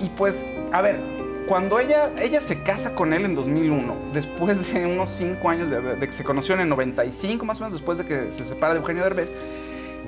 [0.00, 1.00] Y pues, a ver,
[1.48, 5.80] cuando ella, ella se casa con él en 2001, después de unos 5 años de,
[5.80, 8.80] de que se conocieron en 95, más o menos después de que se separa de
[8.80, 9.32] Eugenio Derbez.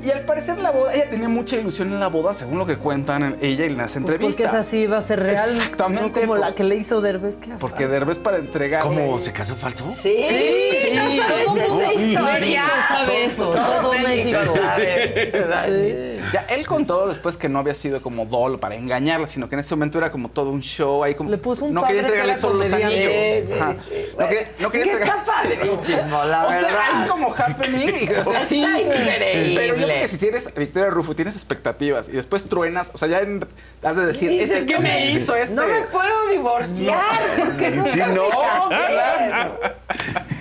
[0.05, 2.77] Y al parecer la boda, ella tenía mucha ilusión en la boda, según lo que
[2.77, 4.35] cuentan en- ella en las Pues entrevistas.
[4.35, 5.49] porque esa sí iba a ser real.
[5.51, 7.39] Exactamente, No como por- la que le hizo Derbez.
[7.47, 7.93] era Porque falsa.
[7.95, 8.83] Derbez para entregar.
[8.83, 9.19] ¿Cómo?
[9.19, 9.91] ¿Se casó falso?
[9.93, 12.63] Sí, Sí, no sí, sabes todo esa México historia.
[12.89, 14.39] sabe eso, todo México.
[14.55, 16.16] sabe.
[16.33, 19.61] Ya, él contó después que no había sido como dolo para engañarla, sino que en
[19.61, 22.03] ese momento era como todo un show ahí como Le puso un no padre quería
[22.11, 23.13] que entregarle solo los anillos.
[23.13, 23.75] Sí, Ajá.
[23.75, 24.07] sí, sí.
[24.19, 28.13] No quería, no quería que está entregar- padrísimo, la o sea, hay como happening y,
[28.13, 28.63] o sea, sí.
[28.65, 29.55] Está increíble.
[29.57, 33.09] Pero yo creo que si tienes Victoria Rufo, tienes expectativas y después truenas, o sea,
[33.09, 33.47] ya en-
[33.83, 35.55] has de decir, es, dices, que no me hizo este.
[35.55, 37.01] No me puedo divorciar
[37.39, 38.93] porque Sí, nunca no, me casé.
[38.93, 39.61] claro.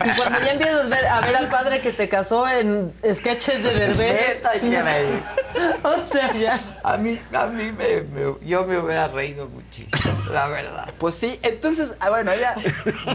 [0.06, 3.64] Y cuando ya empiezas a ver, a ver al padre que te casó en sketches
[3.64, 4.40] de Derbez.
[5.84, 6.60] O sea, ya.
[6.84, 10.89] A mí, a mí me, me- yo me hubiera reído muchísimo, la verdad.
[10.97, 12.56] Pues sí, entonces, ah, bueno, ella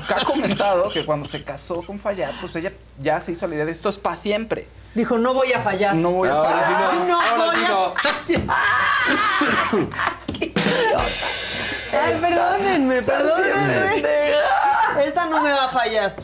[0.08, 3.64] ha comentado que cuando se casó con Fayad, pues ella ya se hizo la idea
[3.64, 4.68] de esto es para siempre.
[4.94, 5.94] Dijo, no voy a fallar.
[5.94, 6.94] No voy a Ahora sí fallar.
[6.94, 7.06] no.
[7.06, 7.94] no Ahora voy sí a no.
[7.94, 9.90] fallar.
[11.92, 14.02] Ay, perdónenme, perdónenme.
[15.20, 16.14] Esta no me va a fallar.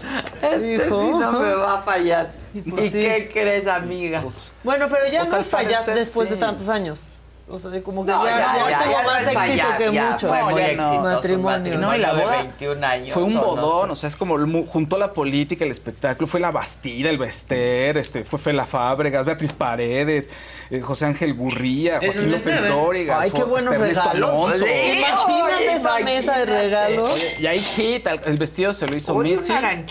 [0.43, 1.01] Este Dijo.
[1.03, 2.31] sí no me va a fallar.
[2.55, 3.01] ¿Y pues sí.
[3.01, 4.25] qué crees, amiga?
[4.65, 7.01] Bueno, pero ya Pues no es fallar después de tantos años.
[7.49, 10.29] O sea, como que No, ya, ya, ya ya, tuvo más éxito que ya mucho.
[10.29, 11.75] fue muy exitoso, Matrimonio.
[11.77, 13.15] un No, y la de boda 21 años.
[13.15, 13.47] fue un ¿o no?
[13.47, 14.37] bodón, o sea, es como
[14.67, 19.53] juntó la política, el espectáculo, fue la Bastida, el Bester, este, fue Fela Fábregas, Beatriz
[19.53, 20.29] Paredes,
[20.71, 23.21] eh, José Ángel Gurría, Joaquín López Dóriga.
[23.21, 24.53] Ay, qué buenos este, regalos.
[24.59, 24.65] Sí,
[24.99, 27.13] Imagínate esa mesa de regalos.
[27.13, 29.53] Oye, y ahí sí, tal- el vestido se lo hizo Mitzi.
[29.53, 29.85] una.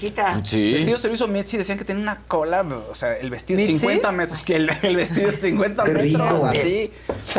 [0.43, 0.67] Sí.
[0.71, 3.61] El vestido se lo hizo Mitzi, decían que tenía una cola, o sea, el vestido
[3.61, 3.79] de ¿Mitzi?
[3.79, 6.91] 50 metros, que el, el vestido de 50 Qué metros, así.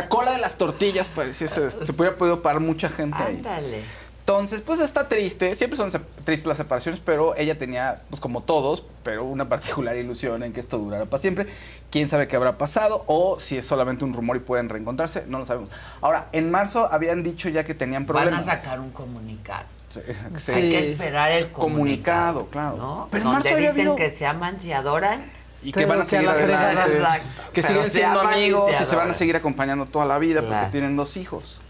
[0.06, 3.36] La cola de las tortillas, parecía, se, se hubiera podido parar mucha gente ahí.
[3.36, 3.82] Ándale.
[4.20, 5.88] Entonces, pues está triste, siempre son
[6.24, 10.58] tristes las separaciones, pero ella tenía, pues como todos, pero una particular ilusión en que
[10.60, 11.46] esto durara para siempre.
[11.90, 15.38] Quién sabe qué habrá pasado o si es solamente un rumor y pueden reencontrarse, no
[15.38, 15.70] lo sabemos.
[16.00, 18.44] Ahora, en marzo habían dicho ya que tenían Van a problemas.
[18.46, 19.64] sacar un comunicado.
[19.90, 22.40] Sí, Hay que esperar el comunicado.
[22.40, 22.76] Comunicado, claro.
[22.76, 23.08] ¿no?
[23.12, 25.30] Pero en Donde marzo dicen habido- que se aman, se adoran.
[25.68, 27.42] Y que van a seguir la adelante, Exacto.
[27.52, 30.40] que Pero siguen se siendo amigos y se, van a seguir acompañando toda la vida
[30.40, 30.54] Claro.
[30.56, 31.60] porque tienen dos hijos.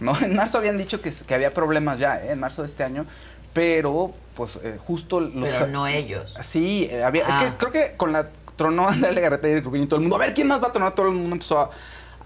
[0.00, 0.12] ¿no?
[0.22, 2.32] En marzo habían dicho que, que había problemas ya, ¿eh?
[2.32, 3.06] en marzo de este año,
[3.52, 5.50] pero pues eh, justo los...
[5.50, 6.34] Pero no ellos.
[6.42, 7.54] Sí, eh, había, es que Ah.
[7.58, 10.34] creo que con la tronó Andrea Legarreta y Rubín y todo el mundo, a ver
[10.34, 11.70] quién más va a tronar, todo el mundo empezó a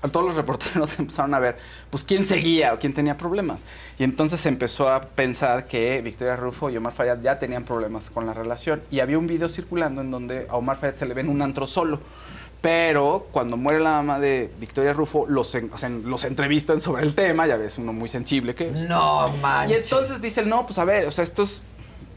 [0.07, 1.59] todos los reporteros empezaron a ver,
[1.91, 3.65] pues quién seguía o quién tenía problemas.
[3.99, 8.11] Y entonces se empezó a pensar que Victoria Rufo y Omar Fayad ya tenían problemas
[8.11, 8.81] con la relación.
[8.91, 11.43] Y había un video circulando en donde a Omar Fayad se le ve en un
[11.43, 12.01] antro solo.
[12.61, 17.05] Pero cuando muere la mamá de Victoria Rufo, los, en- o sea, los entrevistan sobre
[17.05, 18.83] el tema, ya ves, uno muy sensible que es.
[18.89, 19.85] No, Y manches.
[19.85, 21.63] entonces dicen, no, pues a ver, o sea, estos,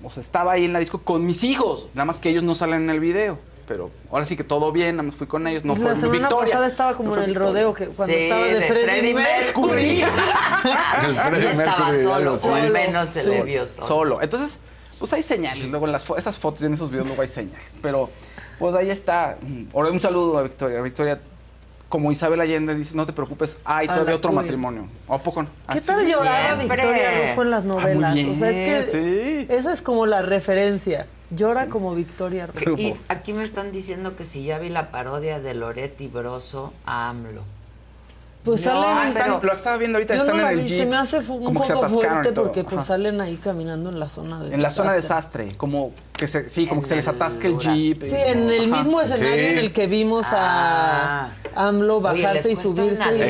[0.03, 2.55] o sea, estaba ahí en la disco con mis hijos, nada más que ellos no
[2.55, 3.37] salen en el video.
[3.71, 6.19] Pero ahora sí que todo bien, nada más fui con ellos, no la fue semana
[6.27, 6.45] Victoria.
[6.51, 7.49] pasada estaba como No en el Victoria.
[7.49, 10.03] rodeo que cuando Sí, estaba de de Freddie, Freddie Mercury.
[10.61, 12.49] Freddie Ya estaba Mercury, solo, algo o así.
[12.49, 13.87] al menos se le vio solo.
[13.87, 14.21] Solo.
[14.21, 14.57] Entonces,
[14.99, 15.63] pues hay señales.
[15.65, 17.63] Luego en las fo- esas fotos y en esos videos luego hay señales.
[17.81, 18.09] Pero,
[18.59, 19.37] pues ahí está.
[19.73, 20.81] Ahora un saludo a Victoria.
[20.81, 21.19] Victoria,
[21.91, 24.37] como Isabel Allende dice, no te preocupes, hay todavía otro cuy.
[24.37, 24.87] matrimonio.
[25.07, 25.49] ¿O a poco no?
[25.71, 26.55] ¿Qué tal lloraba.
[26.55, 28.27] Victoria Rufo en las Ah, muy novelas?
[28.27, 31.05] o sea, es que esa es como la referencia.
[31.29, 32.77] Llora como Victoria Rufo.
[32.81, 37.09] Y aquí me están diciendo que si ya vi la parodia de Loretti Broso a
[37.09, 37.41] AMLO.
[38.43, 38.97] Pues No, salen.
[38.97, 40.79] Ah, están- lo estaba viendo ahorita, Yo están no en la el vi, Jeep.
[40.79, 42.81] Se me hace un poco fuerte porque pues Ajá.
[42.87, 45.91] salen ahí caminando en la zona de En la zona de desastre, como
[46.21, 48.03] que se, sí, como En que se les el atasca el jeep.
[48.03, 48.83] Sí, en el Ajá.
[48.83, 49.51] mismo escenario Sí.
[49.53, 53.27] en el que vimos a AMLO Oye, bajarse y subirse.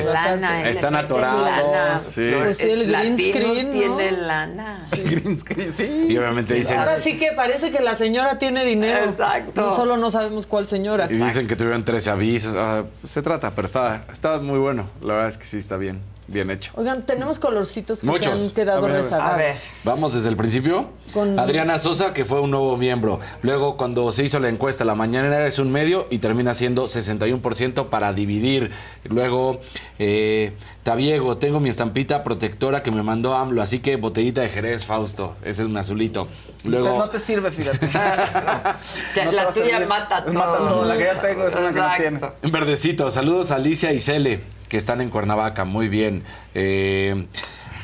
[0.69, 2.30] Están atorados, sí.
[2.38, 3.72] Pues sí, el green Latinos screen, ¿no?
[3.72, 4.85] tienen lana.
[4.91, 6.05] Green screen, sí.
[6.09, 9.05] Y obviamente dicen, Ahora sí que parece que la señora tiene dinero.
[9.05, 9.61] Exacto.
[9.61, 11.07] No solo no sabemos cuál señora.
[11.09, 12.55] y dicen que tuvieron 13 avisos.
[12.57, 14.89] Ah, se trata, pero está, está muy bueno.
[15.01, 16.72] La verdad es que sí está bien, bien hecho.
[16.76, 18.39] Oigan, tenemos colorcitos que Muchos.
[18.39, 19.03] se han quedado A ver, a ver.
[19.03, 19.34] rezagados.
[19.34, 19.55] A ver.
[19.84, 20.89] Vamos desde el principio.
[21.13, 23.21] Con- Adriana Sosa, que fue un nuevo miembro.
[23.41, 27.87] Luego, cuando se hizo la encuesta, la mañana es un medio y termina siendo 61%
[27.87, 28.71] para dividir.
[29.05, 29.61] Luego,
[29.99, 30.51] eh,
[30.83, 35.35] Tabiego, tengo mi estampita protectora que me mandó AMLO, así que botellita de Jerez, Fausto.
[35.41, 36.27] Ese es un azulito.
[36.65, 37.87] Luego, No te sirve, fíjate.
[39.25, 40.33] No la tuya mata todo.
[40.33, 40.85] Mata todo.
[40.85, 42.51] La que ya tengo es una que no tiene.
[42.51, 46.23] Verdecito, saludos a Alicia y Cele, que están en Cuernavaca, muy bien.
[46.55, 47.27] Eh,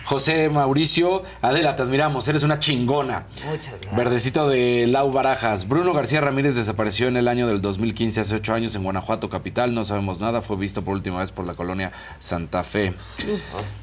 [0.07, 3.25] José Mauricio, Adela, te admiramos, eres una chingona.
[3.45, 3.93] Muchas gracias.
[3.93, 5.67] Verdecito de Lau Barajas.
[5.67, 9.73] Bruno García Ramírez desapareció en el año del 2015, hace ocho años, en Guanajuato capital.
[9.73, 10.41] No sabemos nada.
[10.41, 12.93] Fue visto por última vez por la colonia Santa Fe.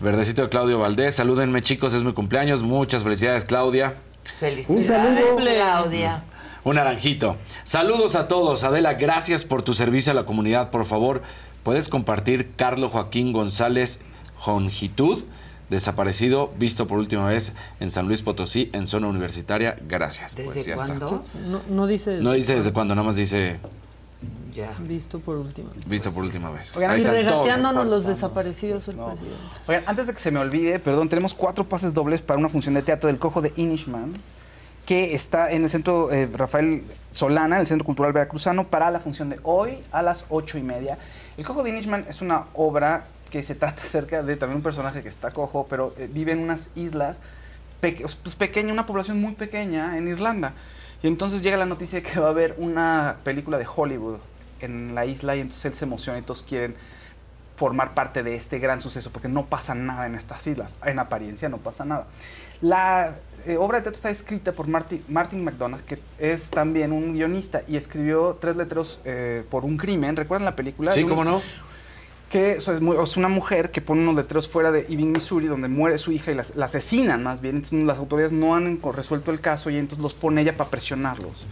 [0.01, 1.15] Verdecito de Claudio Valdés.
[1.15, 2.63] Salúdenme, chicos, es mi cumpleaños.
[2.63, 3.93] Muchas felicidades, Claudia.
[4.41, 6.25] Felicidades, Claudia.
[6.65, 7.37] Un naranjito.
[7.65, 8.65] Saludos a todos.
[8.65, 10.71] Adela, gracias por tu servicio a la comunidad.
[10.71, 11.21] Por favor,
[11.63, 14.01] ¿puedes compartir Carlos Joaquín González
[14.39, 15.23] Jongitud?
[15.71, 19.77] Desaparecido, visto por última vez en San Luis Potosí, en zona universitaria.
[19.89, 20.35] Gracias.
[20.37, 20.87] ¿Desde Pues ya está.
[20.87, 21.25] cuándo?
[21.49, 22.19] No, no dice.
[22.19, 23.59] No dice desde cuándo, nada más dice
[24.55, 24.71] Ya.
[24.81, 25.71] Visto por último.
[25.87, 26.77] visto por última vez.
[26.77, 29.37] Oigan, Ahí Y regateándonos los desaparecidos el presidente.
[29.67, 32.75] Oigan, antes de que se me olvide, perdón, tenemos cuatro pases dobles para una función
[32.75, 34.13] de teatro del Cojo de Inishman,
[34.87, 39.01] que está en el centro eh, Rafael Solana, en el Centro Cultural Veracruzano, para la
[39.01, 40.99] función de hoy a las ocho y media.
[41.39, 45.03] El Cojo de Inishman es una obra que se trata acerca de también un personaje
[45.03, 47.21] que está cojo, pero eh, vive en unas islas
[47.81, 50.53] peque- pues, pequeña, una población muy pequeña en Irlanda.
[51.03, 54.19] Y entonces llega la noticia de que va a haber una película de Hollywood
[54.61, 56.75] en la isla y entonces él se emociona y todos quieren
[57.57, 61.49] formar parte de este gran suceso, porque no pasa nada en estas islas, en apariencia
[61.49, 62.07] no pasa nada.
[62.61, 67.13] La eh, obra de teatro está escrita por Martin, Martin McDonagh, que es también un
[67.13, 70.17] guionista y escribió tres letreros eh, por un crimen.
[70.17, 70.93] ¿Recuerdan la película?
[70.93, 71.43] Sí, cómo no.
[72.35, 76.11] Que es, una mujer que pone unos letreros fuera de Ebbing, Missouri, donde muere su
[76.11, 77.55] hija y las- la asesinan más bien.
[77.55, 81.47] Entonces las autoridades no han resuelto el caso y entonces los pone ella para presionarlos.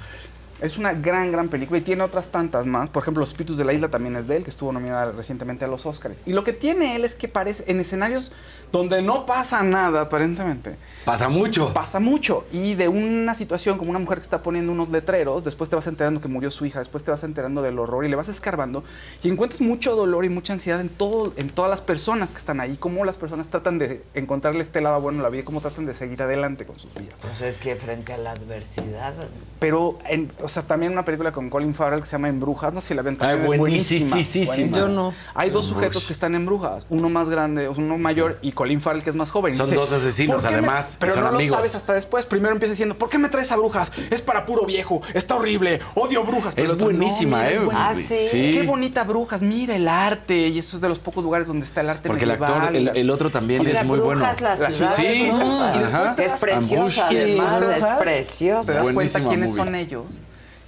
[0.62, 2.89] Es una gran, gran película y tiene otras tantas más.
[2.89, 5.64] Por ejemplo, Los Espíritus de la Isla también es de él, que estuvo nominada recientemente
[5.64, 6.18] a los Oscars.
[6.24, 8.30] Y lo que tiene él es que parece en escenarios
[8.70, 10.76] donde no pasa nada, aparentemente.
[11.05, 11.74] Pasa mucho.
[11.74, 12.47] Pasa mucho.
[12.52, 15.86] Y de una situación como una mujer que está poniendo unos letreros, después te vas
[15.86, 18.84] enterando que murió su hija, después te vas enterando del horror y le vas escarbando
[19.22, 22.60] y encuentras mucho dolor y mucha ansiedad en, todo, en todas las personas que están
[22.60, 22.76] ahí.
[22.76, 25.94] Cómo las personas tratan de encontrarle este lado bueno a la vida, cómo tratan de
[25.94, 27.20] seguir adelante con sus vidas.
[27.20, 29.12] Pues es que frente a la adversidad.
[29.59, 32.81] Pero, en, o sea, también una película con Colin Farrell que se llama Embrujas, no
[32.81, 34.77] sé si la ven, Ah, también es buenísima, buenísima.
[34.79, 35.12] Yo no.
[35.35, 39.03] Hay dos sujetos que están en brujas, uno más grande, uno mayor y Colin Farrell
[39.03, 39.53] que es más joven.
[39.55, 41.51] Son Dice, dos asesinos, además, Pero son no amigos.
[41.51, 42.27] lo sabes hasta después.
[42.27, 43.91] Primero empieza diciendo, ¿por qué me traes a brujas?
[44.11, 46.55] Es para puro viejo, está horrible, odio brujas.
[46.55, 47.59] Pero Es el otro, buenísima, ¿eh?
[47.59, 47.89] buena".
[47.91, 48.16] Ah, ¿sí?
[48.16, 48.53] Sí.
[48.53, 50.49] Qué bonita brujas, mira el arte.
[50.49, 52.53] Y eso es de los pocos lugares donde está el arte Porque el medieval.
[52.53, 54.20] actor, el, el otro también O sea, es muy bueno.
[54.20, 55.03] Brujas, la ciudad sí.
[55.33, 58.73] Y después te Es preciosa, además, es Brujas, preciosa.
[58.73, 59.65] Te das cuenta quiénes movie.
[59.65, 60.05] son ellos.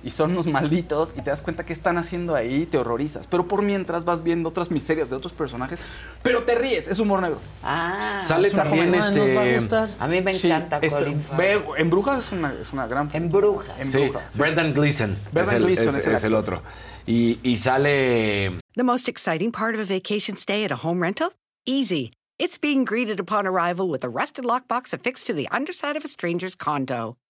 [0.05, 3.27] Y son unos malditos y te das cuenta qué están haciendo ahí y te horrorizas.
[3.27, 5.81] Pero por mientras vas viendo otras miserias de otros personajes,
[6.23, 7.39] pero te ríes, es humor negro.
[7.63, 9.09] Ah, Sale Es también comedia.
[9.09, 9.19] este.
[9.19, 9.89] Nos va a gustar.
[9.99, 13.09] A mí me Sí, encanta este, Colin ve- en Brujas es una, es una gran
[13.15, 13.81] En Brujas.
[13.81, 14.39] En Sí, Brujas, sí.
[14.39, 15.17] Brendan Gleeson.
[15.33, 16.63] Brendan es el, Gleeson es- es el es el otro.
[17.07, 18.59] Y, y sale.
[18.77, 21.33] The most exciting part of a vacation stay at a home rental?
[21.65, 22.13] Easy.
[22.39, 26.09] It's being greeted upon arrival with a rusted lockbox affixed to the underside of a
[26.09, 27.17] stranger's condo.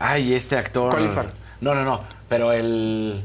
[0.00, 0.98] Ay, este actor.
[1.60, 2.00] No, no, no.
[2.28, 3.22] Pero el.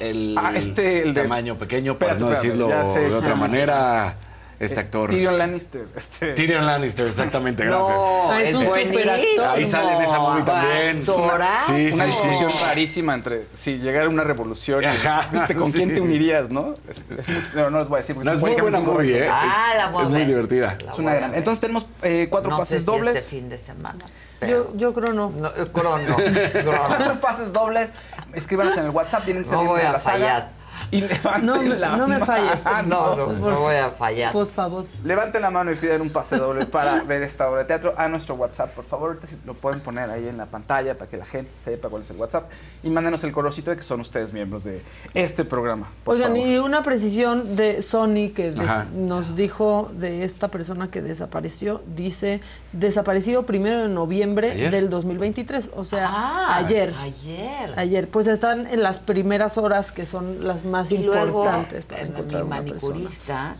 [0.00, 4.16] El Ah, este, el de- tamaño pequeño, para Espérate, no decirlo de otra manera.
[4.60, 5.10] Este Eh, actor.
[5.10, 5.86] Tyrion Lannister.
[5.94, 6.32] Este.
[6.34, 7.96] Tyrion Lannister, exactamente, gracias.
[7.96, 9.46] No, es es un superactor.
[9.56, 10.98] Ahí sale en esa movie también.
[10.98, 11.76] Actorazo.
[11.76, 12.28] Sí, Una sí, sí.
[12.28, 15.78] discusión rarísima entre si llegara una revolución, y, Ajá, ¿viste, ¿con sí.
[15.78, 16.74] quién te unirías, no?
[16.88, 18.14] Este, es muy- no, no les voy a decir.
[18.16, 19.26] porque No, es muy buena movie.
[19.26, 19.28] ¿eh?
[19.30, 20.26] Ah, la es, voy a es muy ver.
[20.28, 20.76] divertida.
[20.84, 21.34] La Es una gran.
[21.36, 23.16] Entonces tenemos eh, cuatro no sé pases si dobles.
[23.16, 24.04] este fin de semana.
[24.40, 25.30] Yo, yo creo no.
[25.30, 26.82] No, crono, crono.
[26.86, 27.90] Cuatro pases dobles.
[28.34, 29.24] Escríbanos en el WhatsApp.
[29.24, 30.50] Tienen que ser No voy de a la saga.
[30.98, 32.64] Y levanten No me- la no me falles.
[32.86, 34.32] No, no, no voy a fallar.
[34.32, 34.84] Por favor.
[35.04, 38.08] Levanten la mano y piden un pase doble para ver esta obra de teatro a
[38.08, 38.72] nuestro WhatsApp.
[38.74, 41.88] Por favor, ahorita lo pueden poner ahí en la pantalla para que la gente sepa
[41.88, 42.50] cuál es el WhatsApp.
[42.82, 44.82] Y mándenos el colorcito de que son ustedes miembros de
[45.14, 45.88] este programa.
[46.06, 46.46] Oigan, favor.
[46.48, 52.40] y una precisión de Sony que des- nos dijo de esta persona que desapareció, dice
[52.72, 54.70] desaparecido primero de noviembre ¿Ayer?
[54.70, 56.94] del 2023, o sea, Ah, ayer.
[57.00, 57.72] Ayer.
[57.76, 62.02] Ayer, pues están en las primeras horas que son las más Y luego, importantes para
[62.02, 63.56] eh, encontrar mi una manicurista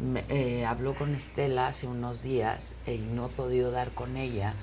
[0.00, 4.54] me- eh, habló con Estela hace unos días y no he podido dar con ella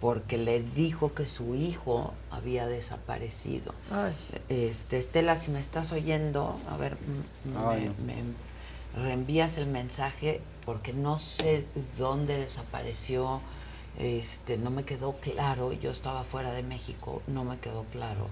[0.00, 3.74] porque le dijo que su hijo había desaparecido.
[3.90, 4.12] Ay.
[4.48, 6.96] Este, Estela, si me estás oyendo, a ver,
[7.66, 8.22] Ay, me, me
[9.04, 11.64] reenvías el mensaje porque no sé
[11.96, 13.40] dónde desapareció,
[13.98, 18.28] este, no me quedó claro, yo estaba fuera de México, no me quedó claro.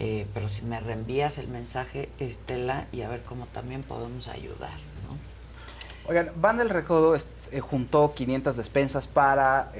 [0.00, 4.70] Eh, pero si me reenvías el mensaje, Estela, y a ver cómo también podemos ayudar,
[5.08, 5.18] ¿no?
[6.08, 9.72] Oigan, Van del Recodo eh, juntó 500 despensas para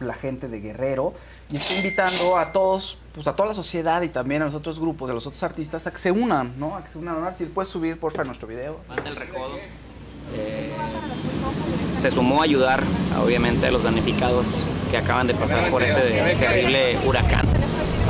[0.00, 1.12] la gente de Guerrero
[1.52, 4.80] y está invitando a todos, pues a toda la sociedad y también a los otros
[4.80, 6.74] grupos, de los otros artistas, a que se unan, ¿no?
[6.74, 7.36] A que se unan a donar.
[7.36, 8.80] Si puedes subir, porfa, nuestro video.
[8.88, 9.56] Van del Recodo
[10.34, 10.72] eh,
[11.96, 12.82] se sumó a ayudar,
[13.22, 17.46] obviamente, a los damnificados que acaban de pasar por ese terrible huracán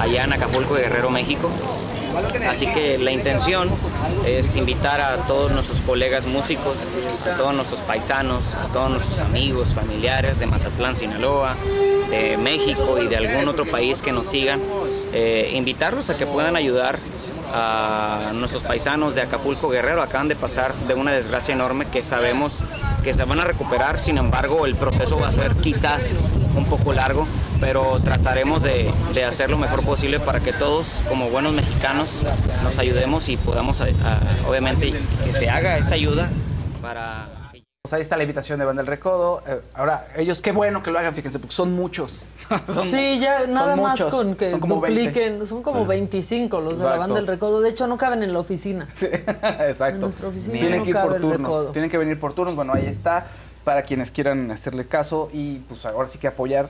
[0.01, 1.51] allá en Acapulco, Guerrero, México.
[2.49, 3.69] Así que la intención
[4.27, 6.79] es invitar a todos nuestros colegas músicos,
[7.25, 11.57] a todos nuestros paisanos, a todos nuestros amigos, familiares de Mazatlán, Sinaloa,
[12.11, 14.61] de México y de algún otro país que nos sigan,
[15.13, 16.99] eh, invitarlos a que puedan ayudar
[17.53, 20.03] a nuestros paisanos de Acapulco Guerrero.
[20.03, 22.59] Acaban de pasar de una desgracia enorme que sabemos
[23.03, 26.19] que se van a recuperar, sin embargo el proceso va a ser quizás
[26.57, 27.27] un poco largo,
[27.61, 32.23] pero trataremos de, de hacer lo mejor posible para que todos, como buenos mexicanos,
[32.63, 34.93] nos ayudemos y podamos, a- a- obviamente,
[35.25, 36.31] que se haga esta ayuda
[36.81, 37.29] para...
[37.83, 39.43] Pues ahí está la invitación de Banda del Recodo.
[39.47, 42.21] Eh, ahora, ellos, qué bueno que lo hagan, fíjense, porque son muchos.
[42.67, 44.13] Son- sí, ya nada más muchos.
[44.15, 45.01] con que Son como 20.
[45.01, 45.47] dupliquen.
[45.47, 45.87] Son como Sí.
[45.89, 47.63] 25 los de la banda del recodo.
[47.63, 48.87] De hecho, no caben en la oficina.
[49.01, 49.95] Exacto.
[49.95, 51.37] En nuestra oficina Tienen no que ir por turnos.
[51.39, 51.67] recodo.
[51.71, 52.57] Tienen que venir por turnos.
[52.57, 53.27] Bueno, ahí está.
[53.65, 56.69] Para quienes quieran hacerle caso y pues ahora sí que apoyar.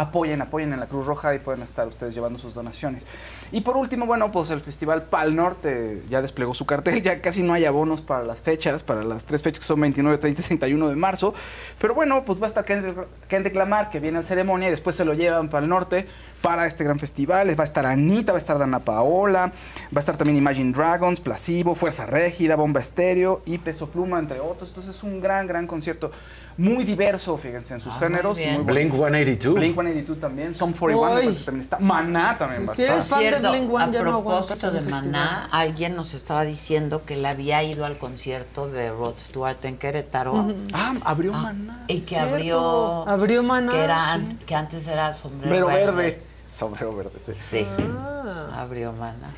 [0.00, 3.04] Apoyen, apoyen en la Cruz Roja y pueden estar ustedes llevando sus donaciones.
[3.52, 7.02] Y por último, bueno, pues el Festival Pal Norte ya desplegó su cartel.
[7.10, 10.18] Ya casi no hay abonos para las fechas, para las tres fechas que son 29,
[10.18, 11.34] 30 y 31 de marzo.
[11.78, 12.96] Pero bueno, pues va a estar Kendrick,
[13.28, 16.06] Kendrick Lamar, que viene a la ceremonia y después se lo llevan para el norte
[16.42, 17.48] para este gran festival.
[17.58, 19.46] Va a estar Anita, va a estar Dana Paola,
[19.86, 24.40] va a estar también Imagine Dragons, Placebo, Fuerza Régida, Bomba Estéreo y Peso Pluma, entre
[24.40, 24.70] otros.
[24.70, 26.10] Entonces es un gran, gran concierto.
[26.56, 28.36] Muy diverso, fíjense, en sus Ah, géneros.
[28.38, 28.96] muy muy Blink bonito.
[28.96, 29.54] 182.
[29.54, 30.54] Blink 182 también.
[30.54, 31.78] Son 41 me parece también está.
[31.78, 32.96] Maná también va a Si estar.
[32.96, 35.48] eres fan de Blink One, a ya no de Maná, festival.
[35.52, 40.34] alguien nos estaba diciendo que él había ido al concierto de Rod Stewart en Querétaro.
[40.34, 40.54] Ujú.
[40.74, 41.84] Ah, abrió Maná.
[41.88, 42.28] Y que cierto.
[42.34, 43.08] abrió...
[43.08, 44.38] Abrió Maná, Que, era, sí.
[44.44, 45.86] que antes era sombrero, verde.
[45.86, 46.22] verde.
[46.56, 47.32] Sombrero verde, sí.
[47.34, 47.66] Sí.
[47.78, 48.48] Ah.
[48.60, 49.34] Abrió Maná.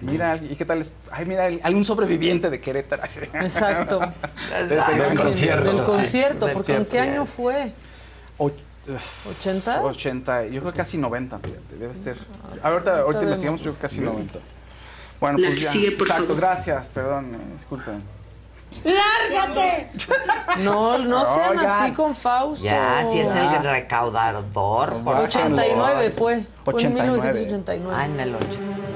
[0.00, 0.82] Mira, ¿y qué tal?
[0.82, 0.92] es?
[1.10, 3.02] Ay, mira, algún sobreviviente de Querétaro.
[3.34, 4.00] Exacto.
[4.68, 5.72] De ese gran concierto.
[5.72, 7.72] Del concierto, porque ¿en qué año fue?
[8.38, 8.52] Och-
[8.86, 9.80] ¿80?
[9.82, 12.18] 80, yo creo que casi 90, fíjate, debe ser.
[12.62, 14.40] Ahorita, ahorita investigamos, yo creo que casi 90.
[15.20, 15.70] Bueno, La pues ya.
[15.70, 16.40] sigue, por Exacto, favor.
[16.40, 18.02] gracias, perdón, eh, disculpen.
[18.82, 19.90] ¡Lárgate!
[20.64, 21.66] No, no sean Oigan.
[21.66, 22.64] así con Fausto.
[22.64, 24.44] Ya, si es el recaudador.
[24.52, 26.12] por 89 favor.
[26.12, 26.46] fue.
[26.64, 27.02] Fue en 89.
[27.02, 27.96] 1989.
[27.98, 28.93] Ah, en el 80.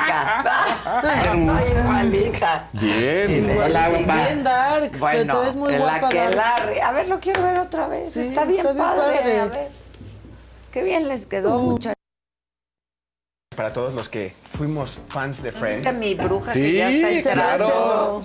[0.96, 1.60] Estoy idéntica.
[1.60, 2.68] Estoy igualita.
[2.72, 3.58] Bien.
[3.58, 6.82] Hola, Bien pero Bueno, te ves muy guapa, aquelarre.
[6.82, 8.12] A ver, lo quiero ver otra vez.
[8.12, 9.16] Sí, está bien está bien padre.
[9.18, 9.40] padre.
[9.40, 9.68] A ver.
[10.72, 11.94] Qué bien les quedó, muchachos.
[13.56, 15.84] Para todos los que fuimos fans de Friends.
[15.84, 18.22] ¿Viste mi bruja Sí, que ya está claro.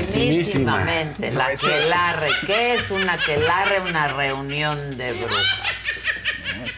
[0.00, 1.30] Proximísimamente.
[1.30, 2.28] La aquelarre.
[2.46, 3.80] ¿Qué es una aquelarre?
[3.80, 5.79] Una reunión de brujas.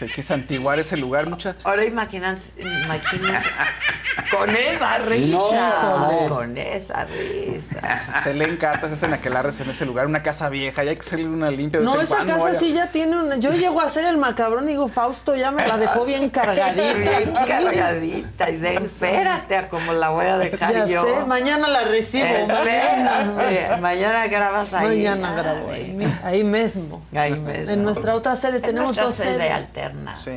[0.03, 1.55] Sé qué santiguar ese lugar, mucha.
[1.63, 3.51] Ahora imagínense, imagínense
[4.33, 5.37] con esa risa.
[5.37, 6.29] No.
[6.29, 7.81] Con esa risa.
[8.25, 11.03] Se leen cartas, se hacen aquelarres en ese lugar, una casa vieja, y hay que
[11.03, 11.79] hacerle una limpia.
[11.79, 12.59] de No, esa cuando, casa vaya.
[12.59, 13.37] sí ya tiene una.
[13.37, 16.73] Yo llego a hacer el macabrón y digo, Fausto ya me la dejó bien cargadita.
[16.95, 18.51] Bien cargadita.
[18.51, 21.05] Y de, espérate a cómo la voy a dejar Ya yo.
[21.05, 22.27] sé, mañana la recibo.
[22.27, 23.77] Espérate.
[23.81, 24.99] Mañana grabas ahí.
[24.99, 27.03] Mañana grabo ahí, ahí mismo.
[27.15, 27.73] Ahí mismo.
[27.73, 29.73] En nuestra otra sede Es tenemos dos sede sedes.
[29.93, 30.17] Alterna.
[30.17, 30.31] Sí.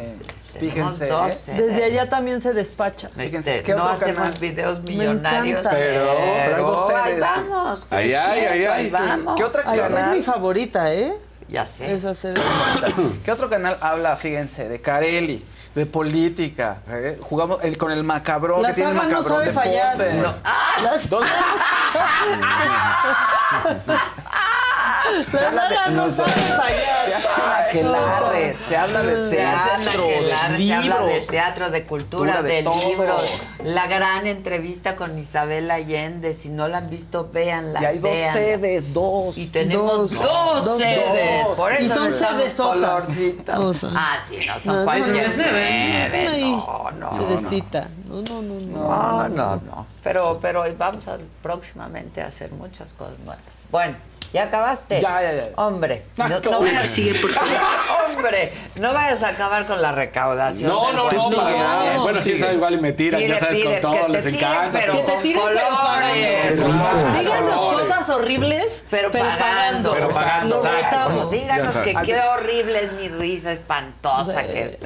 [0.54, 1.36] Tenemos Fíjense, dos ¿eh?
[1.36, 1.66] sedes.
[1.68, 3.10] Desde allá también se despacha.
[3.18, 4.40] Este, ¿qué no hacemos canal?
[4.40, 5.78] videos Me millonarios, encanta.
[5.78, 6.16] Pero-
[6.46, 7.88] pero dos ahí vamos.
[7.90, 8.94] Ahí ahí hay, sí.
[8.94, 9.36] vamos.
[9.36, 10.16] ¿Qué otra Ay, es canal?
[10.16, 11.14] mi favorita, ¿eh?
[11.48, 11.92] Ya sé.
[11.94, 12.40] Esa sede.
[13.26, 15.46] ¿Qué otro canal habla, fíjense, de Carelli,
[15.76, 16.78] de política?
[16.90, 17.20] ¿eh?
[17.22, 18.62] Jugamos el, con el macabrón.
[18.64, 19.96] La que tiene el saga no sabe de fallar.
[20.16, 20.34] No.
[20.84, 21.26] Las- Dos-
[25.34, 26.76] La saga no sabe fallar.
[28.58, 31.28] Se habla de Se hacen teatro, aquelarres, de se habla de libros.
[31.28, 33.42] teatro, de cultura, de de, libros.
[33.64, 36.34] La gran entrevista con Isabel Allende.
[36.34, 37.82] Si no la han visto, véanla.
[37.82, 38.34] Y hay dos véanla.
[38.34, 39.38] sedes, dos.
[39.38, 40.22] Y tenemos Dos.
[40.22, 41.48] dos, Dos, sedes.
[41.48, 41.56] dos.
[41.58, 42.76] Por Y eso son se llaman sedesotas.
[43.04, 43.58] colorcitos.
[43.58, 43.90] O sea.
[43.96, 46.14] Ah, sí, no son No, cualquier no, no, sedes.
[46.14, 46.52] no, ahí.
[46.52, 47.18] No, no, no.
[47.38, 47.88] Sedecita.
[48.08, 48.88] No, no, no, no.
[48.88, 49.88] No, no, no.
[50.04, 53.42] Pero, pero vamos a próximamente a hacer muchas cosas nuevas.
[53.72, 53.96] Bueno,
[54.34, 55.02] ¿ya acabaste?
[55.02, 55.48] Ya, ya, ya.
[55.56, 57.50] Hombre, Ah, no, no vayas, Sigue, por favor.
[58.16, 60.70] Hombre, no vayas a acabar con la recaudación.
[60.70, 61.36] No, no, no, fin.
[61.36, 61.98] para nada.
[61.98, 64.80] Bueno, quién sabe, igual y me tiran, ya sabes, con todo, les tiren, encanta.
[64.80, 65.66] pero Que te tiren, pero.
[67.20, 67.88] Díganos colores.
[67.90, 69.92] cosas horribles, Pero, pagando.
[69.94, 71.30] Pero pagando, exacto.
[71.32, 74.78] Díganos que qué horrible es mi risa espantosa, que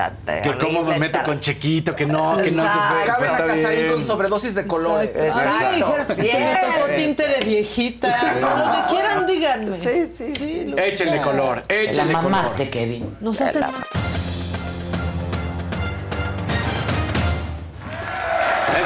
[0.43, 3.29] Que cómo me meto con Chequito, que no, que no se puede.
[3.49, 3.93] Casarín bien.
[3.93, 5.09] con sobredosis de colores.
[5.15, 5.95] Exacto.
[6.07, 6.95] Se me tocó Bien.
[6.95, 8.33] tinte de viejita.
[8.89, 9.71] Quieran, díganme.
[9.71, 10.73] Sí, sí, sí.
[10.77, 11.23] Échenle sea.
[11.23, 12.31] color, La échenle color.
[12.31, 13.17] mamaste, Kevin.
[13.21, 13.65] Nos hace Es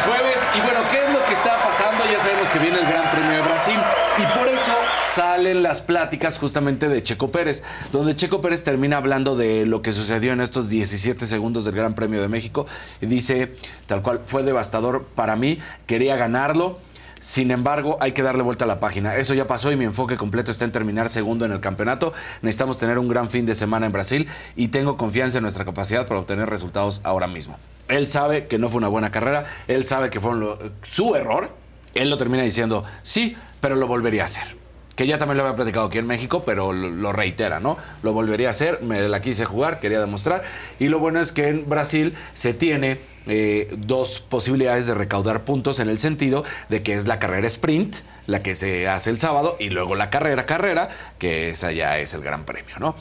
[0.01, 2.03] jueves y bueno, ¿qué es lo que está pasando?
[2.11, 3.77] Ya sabemos que viene el Gran Premio de Brasil
[4.17, 4.71] y por eso
[5.13, 9.93] salen las pláticas justamente de Checo Pérez, donde Checo Pérez termina hablando de lo que
[9.93, 12.65] sucedió en estos 17 segundos del Gran Premio de México
[13.01, 13.53] y dice,
[13.85, 16.79] tal cual, fue devastador para mí, quería ganarlo.
[17.23, 19.15] Sin embargo, hay que darle vuelta a la página.
[19.15, 22.11] Eso ya pasó y mi enfoque completo está en terminar segundo en el campeonato.
[22.41, 24.27] Necesitamos tener un gran fin de semana en Brasil
[24.57, 27.57] y tengo confianza en nuestra capacidad para obtener resultados ahora mismo.
[27.87, 30.33] Él sabe que no fue una buena carrera, él sabe que fue
[30.81, 31.49] su error.
[31.93, 34.62] Él lo termina diciendo, sí, pero lo volvería a hacer.
[34.95, 37.77] Que ya también lo había platicado aquí en México, pero lo, reitera, ¿no?
[38.03, 40.43] Lo volvería a hacer, me la quise jugar, quería demostrar.
[40.79, 45.79] Y lo bueno es que en Brasil se tiene eh, dos posibilidades de recaudar puntos
[45.79, 47.97] en el sentido de que es la carrera sprint,
[48.27, 52.13] la que se hace el sábado, y luego la carrera, carrera, que esa ya es
[52.13, 52.95] el gran premio, ¿no?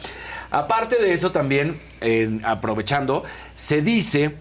[0.51, 1.81] Aparte de eso, también,
[2.44, 3.24] aprovechando,
[3.55, 4.36] se dice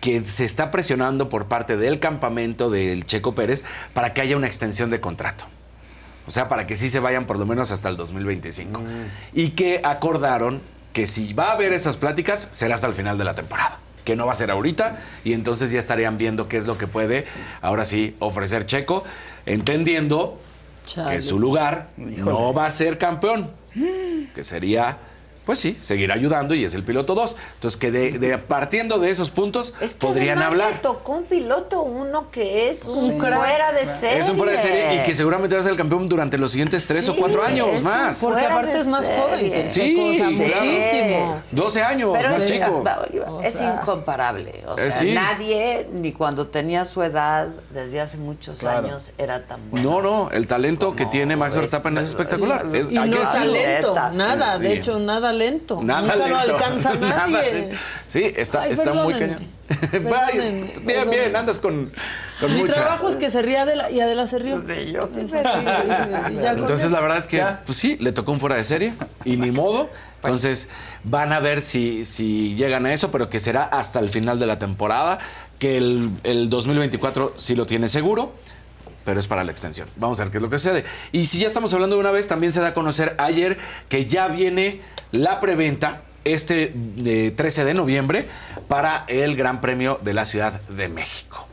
[0.00, 4.46] que se está presionando por parte del campamento del Checo Pérez para que haya una
[4.46, 5.44] extensión de contrato.
[6.30, 8.80] O sea, para que sí se vayan por lo menos hasta el 2025.
[9.32, 10.62] Y que acordaron
[10.92, 13.80] que si va a haber esas pláticas, será hasta el final de la temporada.
[14.04, 15.00] Que no va a ser ahorita.
[15.24, 17.26] Y entonces ya estarían viendo qué es lo que puede,
[17.62, 19.02] ahora sí, ofrecer Checo,
[19.44, 20.40] entendiendo
[21.08, 23.50] que su lugar no va a ser campeón.
[24.32, 24.98] Que sería,
[25.50, 27.34] pues sí, seguir ayudando y es el piloto 2.
[27.54, 30.72] Entonces, que de, de- partiendo de esos puntos, podrían Además, hablar.
[30.74, 33.18] le tocó un piloto uno que es un Sí.
[33.18, 34.18] fuera de serie.
[34.20, 36.52] Es un fuera de serie y que seguramente va a ser el campeón durante los
[36.52, 38.20] siguientes tres o cuatro años es más.
[38.22, 39.62] Porque aparte es más joven serie.
[39.64, 40.30] que Sí, claro.
[40.30, 41.62] muchísimo.
[41.64, 42.84] 12 años, Pero más es, chico.
[43.42, 44.62] es incomparable.
[44.68, 45.12] O Eh, sea, sí.
[45.12, 48.86] nadie, ni cuando tenía su edad, desde hace muchos Claro.
[48.86, 49.90] años, era tan bueno.
[49.90, 52.64] No, no, el talento que tiene Max Verstappen es espectacular.
[52.72, 53.52] Es- Y no que está decirlo.
[53.52, 54.78] lento, nada, de Sí.
[54.78, 55.80] hecho, nada lento.
[55.82, 56.28] Nada Nunca lento.
[56.28, 57.70] lo alcanza Nada nadie.
[58.06, 59.40] Sí, está, Ay, está muy cañón.
[59.90, 61.92] perdónenme, bien, bien, andas con,
[62.40, 62.74] con Mi mucha.
[62.74, 64.60] trabajo es que se ría Adela y Adela se rió.
[64.60, 66.50] Sí, yo sí me río.
[66.50, 68.94] Entonces la verdad es que, pues sí, le tocó un fuera de serie
[69.24, 69.88] y ni modo.
[70.16, 70.68] Entonces
[71.04, 74.46] van a ver si, si llegan a eso, pero que será hasta el final de
[74.46, 75.18] la temporada,
[75.58, 78.32] que el, el 2024 sí lo tiene seguro.
[79.02, 79.88] Pero es para la extensión.
[79.96, 80.84] Vamos a ver qué es lo que sucede.
[81.10, 83.56] Y si ya estamos hablando de una vez, también se da a conocer ayer
[83.88, 86.74] que ya viene la preventa este
[87.04, 88.28] eh, 13 de noviembre
[88.68, 91.46] para el Gran Premio de la Ciudad de México.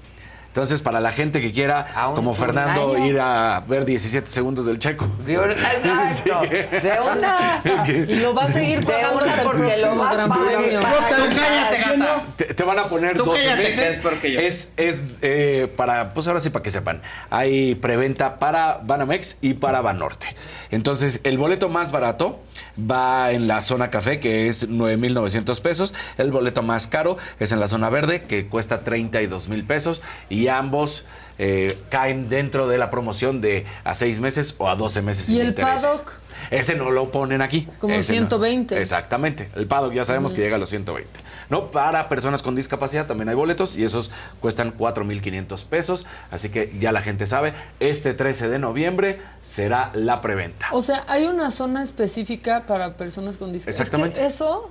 [0.47, 1.85] Entonces, para la gente que quiera,
[2.15, 3.05] como Fernando, año.
[3.05, 5.07] ir a ver 17 segundos del checo.
[5.23, 7.61] De una, exacto, de una.
[7.85, 10.35] Que- Y lo va a seguir pagando una, hasta el porque lo Gran pagando.
[10.57, 10.79] Premio.
[10.81, 12.21] Cállate, gata.
[12.37, 14.01] Te, te van a poner Tú 12 cállate, que meses.
[14.37, 17.01] Es, es eh, para, pues ahora sí, para que sepan.
[17.29, 20.27] Hay preventa para Banamex y para Banorte.
[20.71, 22.39] Entonces, el boleto más barato
[22.79, 25.93] va en la zona café, que es 9,900 pesos.
[26.17, 30.01] El boleto más caro es en la zona verde, que cuesta 32 mil pesos.
[30.29, 31.05] Y ambos
[31.39, 35.33] eh, caen dentro de la promoción de a seis meses o a 12 meses ¿Y
[35.33, 35.87] sin el intereses.
[35.87, 36.13] paddock?
[36.51, 37.67] Ese no lo ponen aquí.
[37.79, 38.19] Como Ese no.
[38.27, 38.79] 120.
[38.79, 39.49] Exactamente.
[39.55, 41.09] El paddock ya sabemos que llega a los 120.
[41.49, 46.05] No, para personas con discapacidad también hay boletos y esos cuestan 4.500 pesos.
[46.31, 50.67] Así que ya la gente sabe, este 13 de noviembre será la preventa.
[50.71, 53.81] O sea, hay una zona específica para personas con discapacidad.
[53.81, 54.19] Exactamente.
[54.19, 54.69] Es que eso,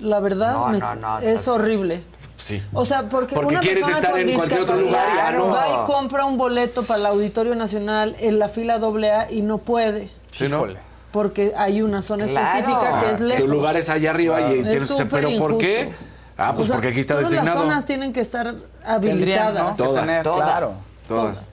[0.00, 2.02] la verdad, No, me- no, no, es horrible.
[2.36, 2.62] Sí.
[2.72, 5.30] O sea, porque, Porque una quieres persona estar con en cualquier otro lugar y ya
[5.30, 5.50] discapacidad no.
[5.50, 9.58] va y compra un boleto para el Auditorio Nacional en la fila AA y no
[9.58, 10.10] puede.
[10.30, 10.66] Sí, ¿no?
[11.12, 12.58] Porque hay una zona Claro.
[12.58, 13.44] específica que es lejos.
[13.46, 15.08] Tu lugar es allá arriba y Es tienes que estar.
[15.08, 15.92] ¿Pero por qué?
[16.36, 17.58] Ah, pues O sea, porque aquí está todas designado.
[17.58, 18.54] las zonas tienen que estar
[18.84, 19.76] habilitadas.
[19.76, 20.22] Todas.
[20.22, 20.80] Todas.
[21.08, 21.48] Todas.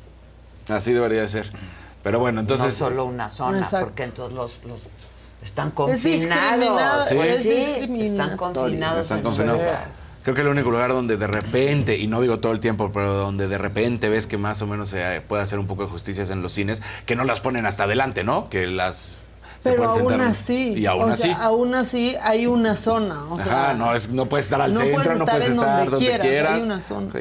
[0.70, 1.50] Así debería de ser.
[2.04, 2.68] Pero bueno, entonces.
[2.68, 3.88] no solo una zona, Exacto.
[3.88, 4.80] porque entonces los, los
[5.44, 7.12] están confinados.
[7.14, 9.00] Pues es sí, están confinados.
[9.00, 9.62] Están confinados.
[10.24, 13.14] Creo que el único lugar donde de repente, y no digo todo el tiempo, pero
[13.14, 16.24] donde de repente ves que más o menos se puede hacer un poco de justicia
[16.24, 18.50] es en los cines, que no las ponen hasta adelante, ¿no?
[18.50, 19.20] Que las
[19.64, 20.22] Pero aún sentar.
[20.22, 21.22] así, Y aún o así.
[21.24, 23.26] sea, aún así hay una zona.
[23.30, 25.48] O sea, Ajá, no, es, no puedes estar al no centro, puedes no estar puedes
[25.50, 26.52] en estar donde donde, quieras, quieras.
[26.54, 27.10] hay una zona.
[27.10, 27.20] Sí.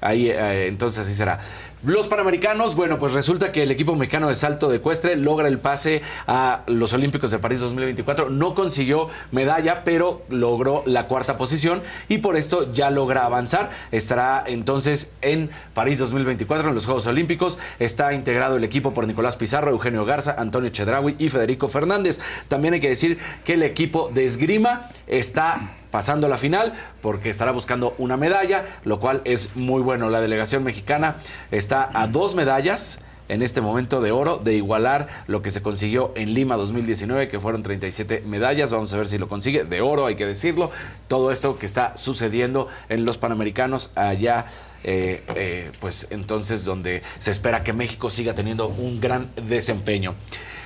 [0.00, 1.40] Ahí, eh, entonces así será.
[1.84, 5.60] Los Panamericanos, bueno, pues resulta que el equipo mexicano de salto de ecuestre logra el
[5.60, 8.30] pase a los Olímpicos de París 2024.
[8.30, 13.70] No consiguió medalla, pero logró la cuarta posición y por esto ya logra avanzar.
[13.92, 17.60] Estará entonces en París 2024 en los Juegos Olímpicos.
[17.78, 22.18] Está integrado el equipo por Nicolás Pizarro, Eugenio Garza, Antonio Chedraui y Federico Fernández.
[22.48, 27.30] También hay que decir que el equipo de esgrima está pasando a la final porque
[27.30, 30.10] estará buscando una medalla, lo cual es muy bueno.
[30.10, 31.16] La delegación mexicana
[31.50, 36.12] está a dos medallas en este momento de oro de igualar lo que se consiguió
[36.16, 38.72] en Lima 2019, que fueron 37 medallas.
[38.72, 39.64] Vamos a ver si lo consigue.
[39.64, 40.70] De oro, hay que decirlo.
[41.06, 44.46] Todo esto que está sucediendo en los Panamericanos allá,
[44.82, 50.14] eh, eh, pues entonces donde se espera que México siga teniendo un gran desempeño.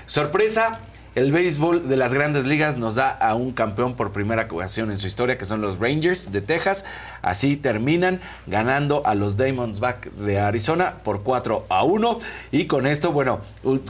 [0.06, 0.80] sorpresa,
[1.14, 4.96] el béisbol de las grandes ligas nos da a un campeón por primera ocasión en
[4.96, 6.86] su historia, que son los Rangers de Texas.
[7.20, 12.18] Así terminan ganando a los Diamondbacks de Arizona por 4 a 1.
[12.50, 13.40] Y con esto, bueno,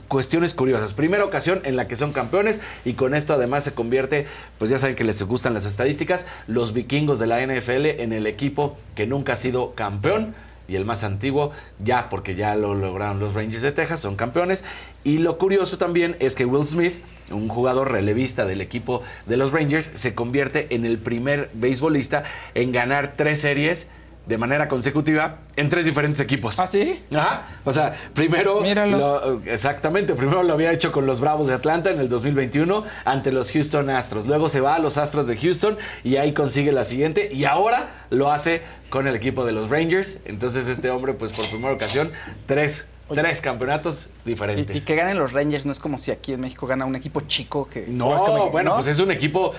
[0.08, 0.94] cuestiones curiosas.
[0.94, 4.26] Primera ocasión en la que son campeones y con esto además se convierte,
[4.58, 8.26] pues ya saben que les gustan las estadísticas, los vikingos de la NFL en el
[8.26, 10.34] equipo que nunca ha sido campeón
[10.68, 11.52] y el más antiguo,
[11.82, 14.64] ya porque ya lo lograron los Rangers de Texas, son campeones.
[15.04, 16.94] Y lo curioso también es que Will Smith,
[17.30, 22.24] un jugador relevista del equipo de los Rangers, se convierte en el primer beisbolista
[22.54, 23.88] en ganar tres series
[24.26, 26.58] de manera consecutiva en tres diferentes equipos.
[26.60, 27.02] ¿Ah, sí?
[27.14, 27.42] Ajá.
[27.64, 28.62] O sea, primero.
[28.98, 30.14] lo- exactamente.
[30.14, 33.90] Primero lo había hecho con los Bravos de Atlanta en el 2021 ante los Houston
[33.90, 34.26] Astros.
[34.26, 37.30] Luego se va a los Astros de Houston y ahí consigue la siguiente.
[37.32, 40.20] Y ahora lo hace con el equipo de los Rangers.
[40.24, 42.12] Entonces, este hombre, pues por primera ocasión,
[42.46, 44.74] tres, tres campeonatos diferentes.
[44.74, 46.96] Y, y que ganen los Rangers no es como si aquí en México gana un
[46.96, 47.86] equipo chico que.
[47.88, 48.76] No, o es que me- bueno, ¿no?
[48.76, 49.52] pues es un equipo,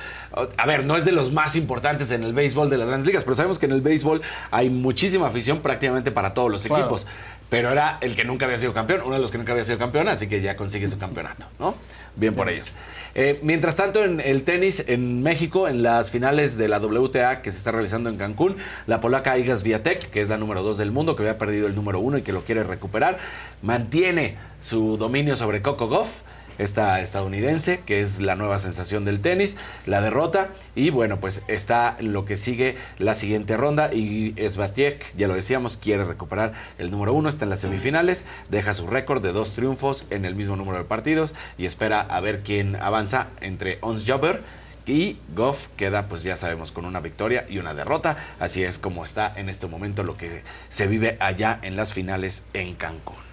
[0.58, 3.24] a ver, no es de los más importantes en el béisbol de las grandes ligas,
[3.24, 4.22] pero sabemos que en el béisbol
[4.52, 6.84] hay muchísima afición prácticamente para todos los Claro.
[6.84, 7.08] equipos.
[7.50, 9.78] Pero era el que nunca había sido campeón, uno de los que nunca había sido
[9.78, 11.76] campeón, así que ya consigue su campeonato, ¿no?
[12.16, 12.74] Bien por ellos.
[13.16, 17.52] Eh, mientras tanto, en el tenis en México, en las finales de la WTA que
[17.52, 18.58] se está realizando en Cancún,
[18.88, 21.76] la polaca Iga Swiatek, que es la número 2 del mundo, que había perdido el
[21.76, 23.20] número 1 y que lo quiere recuperar,
[23.62, 26.22] mantiene su dominio sobre Coco Goff
[26.58, 31.98] esta estadounidense, que es la nueva sensación del tenis, la derrota y bueno, pues está
[32.00, 37.14] lo que sigue la siguiente ronda y Sviatek, ya lo decíamos, quiere recuperar el número
[37.14, 40.78] uno, está en las semifinales, deja su récord de dos triunfos en el mismo número
[40.78, 44.42] de partidos y espera a ver quién avanza entre Ons Jobber
[44.86, 48.18] y Goff queda, pues ya sabemos, con una victoria y una derrota.
[48.40, 52.46] Así es como está en este momento lo que se vive allá en las finales
[52.54, 53.33] en Cancún.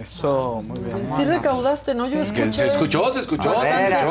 [0.00, 1.08] Eso, muy bien.
[1.16, 2.06] Sí recaudaste, ¿no?
[2.08, 2.44] Yo escuché.
[2.44, 4.10] Que se escuchó, se escuchó, se escuchó.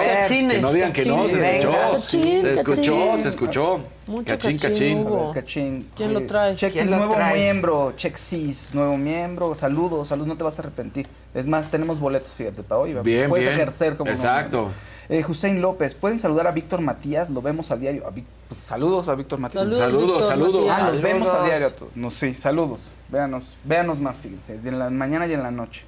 [0.49, 1.71] Que no digan que no, se escuchó.
[1.91, 3.17] cachín, Se escuchó, cachín.
[3.19, 3.79] se escuchó.
[4.07, 5.89] Mucho Cachín, cachín cachín.
[5.95, 6.55] ¿Quién lo trae?
[6.55, 7.35] Chexis, ¿Quién lo nuevo trae?
[7.41, 7.93] miembro.
[7.95, 9.53] Chexis, nuevo miembro.
[9.55, 11.07] Saludos, saludos, no te vas a arrepentir.
[11.33, 12.93] Es más, tenemos boletos, fíjate, para hoy.
[13.03, 13.53] Bien, Puedes bien.
[13.59, 14.71] ejercer como Exacto.
[15.09, 18.05] Eh, Hussein López, pueden saludar a Víctor Matías, lo vemos a diario.
[18.07, 19.61] A Vic- pues, saludos a Víctor Matías.
[19.63, 20.69] Saludos, Saludos, saludos.
[20.69, 21.95] Ah, los vemos a diario a todos.
[21.95, 22.81] No, sí, saludos.
[23.09, 25.83] Véanos, véanos más, fíjense, en la mañana y en la noche.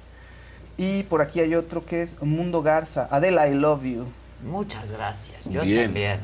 [0.76, 3.06] Y por aquí hay otro que es Mundo Garza.
[3.10, 4.06] Adela, I love you.
[4.42, 5.44] Muchas gracias.
[5.44, 5.84] Yo bien.
[5.86, 6.20] también.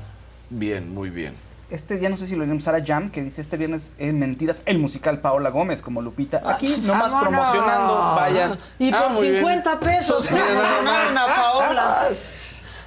[0.48, 1.35] Bien, muy bien.
[1.68, 4.62] Este ya no sé si lo vimos Sara Jam, que dice este viernes en Mentiras,
[4.66, 6.40] el musical Paola Gómez, como Lupita.
[6.47, 7.20] Aquí nomás vámonos.
[7.51, 8.56] promocionando, vaya.
[8.78, 9.36] Y Ah, por muy bien.
[9.43, 12.01] 50 pesos promocionaron a Paola.
[12.02, 12.09] Ah,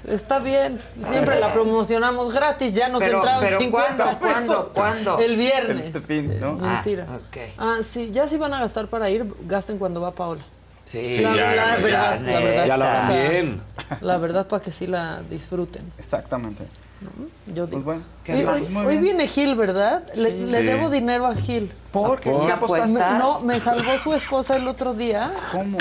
[0.07, 4.45] Está bien, siempre la promocionamos gratis, ya nos Pero- entraron pero 50 ¿cuándo, pesos.
[4.73, 5.19] cuándo, cuándo?
[5.19, 5.85] El viernes.
[5.87, 6.53] Este fin, ¿no?
[6.53, 7.05] Mentira.
[7.09, 7.37] Ah, ok.
[7.57, 10.41] Ah, sí, ya si van a gastar para ir, gasten cuando va Paola.
[10.85, 12.65] Sí, Sí, la, ya, la ya, verdad, ya, la verdad.
[12.65, 13.61] ya sea, bien.
[14.01, 15.83] La verdad para que sí la disfruten.
[15.99, 16.63] Exactamente.
[17.47, 17.81] Yo digo.
[17.81, 18.01] Pues bueno.
[18.23, 18.45] ¿Qué
[18.85, 20.03] Hoy, viene Gil, ¿verdad?
[20.15, 20.63] Le, le Sí.
[20.65, 21.71] debo dinero a Gil.
[21.91, 22.29] ¿Por qué?
[22.29, 22.41] ¿Por?
[22.43, 25.31] ¿Una Pues No, me salvó su esposa el otro día.
[25.51, 25.77] ¿Cómo?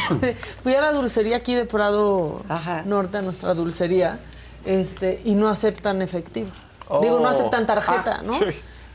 [0.62, 2.82] Fui a la dulcería aquí de Prado Ajá.
[2.84, 4.18] Norte, a nuestra dulcería,
[4.64, 6.50] este, y no aceptan efectivo.
[6.88, 7.00] Oh.
[7.00, 8.32] Digo, no aceptan tarjeta, Ah, ¿no?
[8.34, 8.44] sí.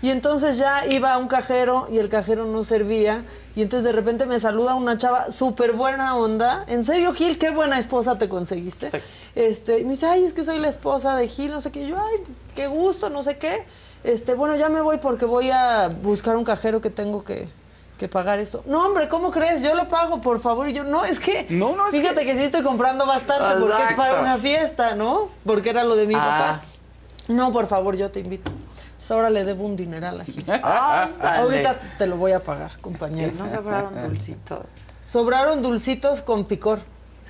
[0.01, 3.23] Y entonces ya iba a un cajero y el cajero no servía.
[3.55, 6.63] Y entonces de repente me saluda una chava súper buena onda.
[6.67, 8.89] En serio, Gil, qué buena esposa te conseguiste.
[9.35, 11.83] Este, y me dice, ay, es que soy la esposa de Gil, no sé qué.
[11.83, 12.23] Y yo, ay,
[12.55, 13.63] qué gusto, no sé qué.
[14.03, 17.47] Este, bueno, ya me voy porque voy a buscar un cajero que tengo que,
[17.99, 18.63] que pagar esto.
[18.65, 19.61] No, hombre, ¿cómo crees?
[19.61, 20.67] Yo lo pago, por favor.
[20.67, 21.45] Y yo, no, es que.
[21.51, 22.35] No, no, es Fíjate que...
[22.35, 25.29] sí estoy comprando bastante porque es para una fiesta, ¿no?
[25.45, 26.57] Porque era lo de mi Ah.
[26.57, 26.61] papá.
[27.27, 28.51] No, por favor, yo te invito.
[29.09, 30.45] Ahora le debo un dineral a Gil.
[30.51, 31.09] Ándale.
[31.21, 33.33] Ahorita te lo voy a pagar, compañero.
[33.37, 34.59] No sobraron dulcitos.
[35.05, 36.79] Sobraron dulcitos con picor.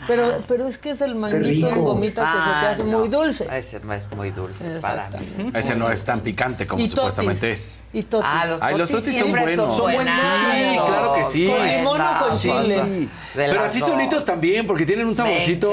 [0.08, 3.00] Pero, pero es que es el manguito en gomita que se te hace Ah, no.
[3.00, 3.48] muy dulce.
[3.56, 5.52] Ese es muy dulce para mí.
[5.54, 7.60] Ese no es tan picante como Y supuestamente totis.
[7.60, 7.84] es.
[7.94, 8.28] Y totis.
[8.32, 9.76] Ah, los Ay, los totis totis son buenos.
[9.78, 9.92] Son.
[9.92, 11.48] Sí, claro que sí.
[11.48, 12.82] Con limón o con chile.
[12.84, 13.08] De
[13.48, 15.72] Pero así solitos también, porque tienen un saborcito.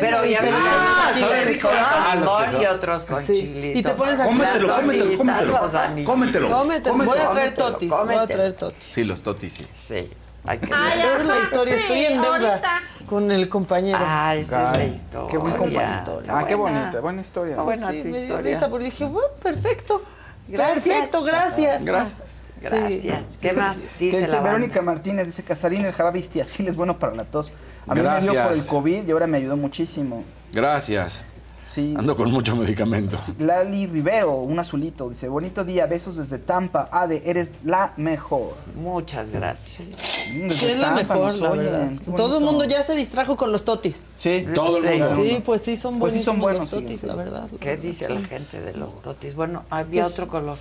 [0.00, 3.32] Pero ya con Ah, y otros con Sí.
[3.34, 3.78] chilito.
[3.78, 5.16] Y te pones las Cómetelo, totis.
[5.16, 6.04] cómetelo, cómetelo.
[6.04, 6.48] Cómetelo.
[6.50, 7.90] Cómetelo, voy a traer totis.
[7.90, 8.84] Voy a traer totis.
[8.90, 9.66] Sí, los totis, sí.
[9.72, 10.10] Sí,
[10.44, 11.74] hay que Ay, la historia.
[11.76, 12.70] sí, Estoy en deuda ahorita.
[13.06, 13.98] con el compañero.
[14.00, 15.30] Ah, esa es la historia.
[15.30, 16.22] Qué buen compañero.
[16.28, 17.52] Ah, qué bonita, buena historia.
[17.52, 18.52] Está buena Sí, tu me dio historia.
[18.54, 20.02] risa porque dije, bueno, perfecto.
[20.48, 20.84] Gracias.
[20.86, 21.84] Perfecto, gracias.
[21.84, 22.42] Gracias.
[22.60, 23.38] Gracias.
[23.40, 24.50] ¿Qué más dice la banda?
[24.50, 27.52] Verónica Martínez dice Casarín, el jarabe así es bueno para la tos.
[27.86, 28.66] A mí me dio por el.
[28.66, 30.24] COVID y ahora me ayudó muchísimo.
[30.52, 31.24] Gracias.
[31.72, 31.94] Sí.
[31.98, 33.18] Ando con mucho medicamento.
[33.38, 36.88] Lali Rivero, un azulito, dice, bonito día, besos desde Tampa.
[36.90, 38.54] Ade, eres la mejor.
[38.74, 39.86] Muchas gracias.
[39.86, 41.90] Sí, es la mejor, la verdad.
[42.16, 44.02] Todo el mundo ya se distrajo con los totis.
[44.16, 44.98] Sí, Todo el Sí.
[44.98, 45.14] mundo.
[45.16, 47.50] Sí, pues sí son Pues sí son buenos, los totis, la verdad.
[47.60, 49.34] ¿Qué dice la gente de los totis?
[49.34, 50.58] Bueno, había Pues- otro color.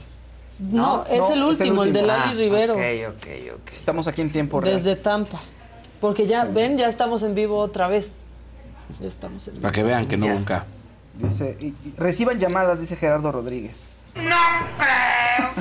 [0.59, 2.73] No, es el último, el de Lali Ah, Rivero.
[2.73, 3.69] Ok, ok, ok.
[3.71, 4.75] Estamos aquí en tiempo real.
[4.75, 5.39] Desde Tampa.
[6.01, 8.15] Porque ya, ven, ya estamos en vivo otra vez.
[8.99, 9.61] Ya estamos en vivo.
[9.61, 10.65] Para que vean que no nunca.
[11.19, 13.83] Dice, y- y reciban llamadas, dice Gerardo Rodríguez.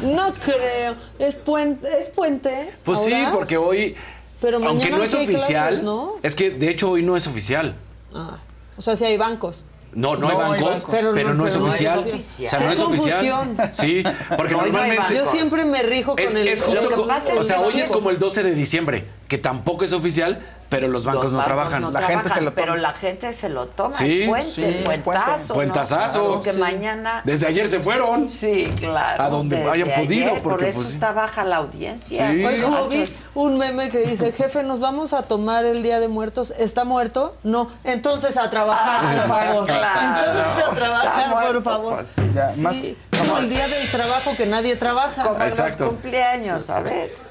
[0.03, 0.95] No creo.
[1.19, 1.89] ¿Es puente?
[2.01, 2.73] ¿Es puente?
[2.85, 3.95] Pues sí, porque hoy,
[4.41, 6.15] Pero aunque mañana no es sí hay oficial, clases, ¿no?
[6.23, 7.75] es que de hecho hoy no es oficial.
[8.15, 8.39] Ah,
[8.77, 9.65] o sea, sí hay bancos.
[9.93, 12.01] No, no, hay bancos, pero, no, es oficial.
[12.01, 13.71] O sea, no es oficial.
[13.73, 14.03] Sí,
[14.37, 14.97] porque No, no hay normalmente.
[14.99, 15.17] bancos.
[15.17, 17.45] Yo siempre me rijo con es, el- Es justo, Lo que co- pasa es o
[17.45, 21.05] sea, que- hoy es como el 12 de diciembre, que tampoco es oficial, pero los
[21.05, 21.83] bancos Los no bancos trabajan.
[21.83, 23.93] no trabajan, Pero la gente se lo toma.
[23.93, 25.49] Sí, es puente, sí, puentazo.
[25.49, 25.55] ¿no?
[25.55, 26.29] Puentazazo.
[26.35, 26.59] Porque Sí.
[26.59, 27.23] mañana.
[27.25, 28.29] Desde ayer se fueron.
[28.31, 29.23] Sí, claro.
[29.23, 32.31] A donde desde hayan podido, ayer, porque por eso pues, está baja la audiencia.
[32.33, 32.45] Sí.
[32.45, 36.09] Hoy como vi un meme que dice, jefe, nos vamos a tomar el Día de
[36.09, 36.53] Muertos.
[36.59, 37.37] ¿Está muerto?
[37.45, 37.69] No.
[37.85, 39.67] Entonces a trabajar, por favor.
[39.67, 40.31] claro.
[40.33, 41.95] Entonces a trabajar, muerto, por favor.
[41.95, 42.77] pues, ya, sí, más-
[43.21, 45.23] como el día del trabajo que nadie trabaja.
[45.23, 47.25] Como los cumpleaños, ¿sabes?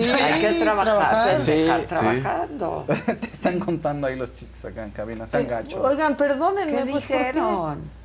[0.00, 1.38] Sí, Hay que trabajar, trabajar.
[1.38, 1.86] Sí, sí.
[1.88, 2.84] trabajando.
[3.20, 5.84] Te están contando ahí los chistes acá en cabina, sean gachos.
[5.84, 6.70] Oigan, perdónenme.
[6.72, 7.18] ¿Qué pues, ¿por qué?
[7.18, 8.02] dijeron?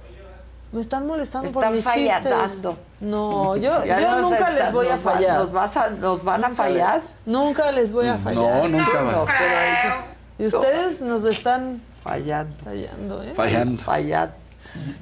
[0.73, 2.71] Me están molestando por Están mis fallatando.
[2.71, 2.73] chistes.
[2.99, 5.37] No, yo, nunca está- les voy a nos va- fallar.
[5.39, 6.95] nos vas a- nos van a Nunca fallar.
[7.25, 8.63] les- Nunca les voy a fallar.
[8.63, 9.11] No, nunca va.
[9.13, 9.95] No, pero eso-
[10.39, 12.53] Y ustedes nos están fallando.
[12.63, 13.33] Fallando, ¿eh?
[13.33, 13.81] Fallando.
[13.81, 14.33] Fallando.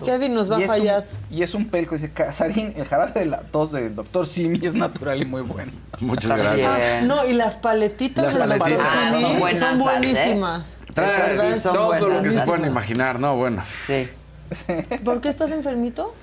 [0.03, 1.05] Kevin nos va a fallar.
[1.29, 4.73] y es un pelco, dice Casarín, el jarabe de la tos del doctor Simi es
[4.73, 5.71] natural y muy bueno.
[5.99, 6.71] Muchas gracias.
[6.71, 8.69] Ah, no, y las paletitas Las del doctor.
[8.69, 9.81] Simi Ah, son buenas, son ¿eh?
[9.83, 10.77] buenísimas.
[10.93, 11.61] Trae ¿Verdad?
[11.63, 13.35] todo lo que se pueden imaginar, ¿no?
[13.35, 13.63] Bueno.
[13.67, 14.07] Sí.
[15.03, 16.13] ¿Por qué estás enfermito?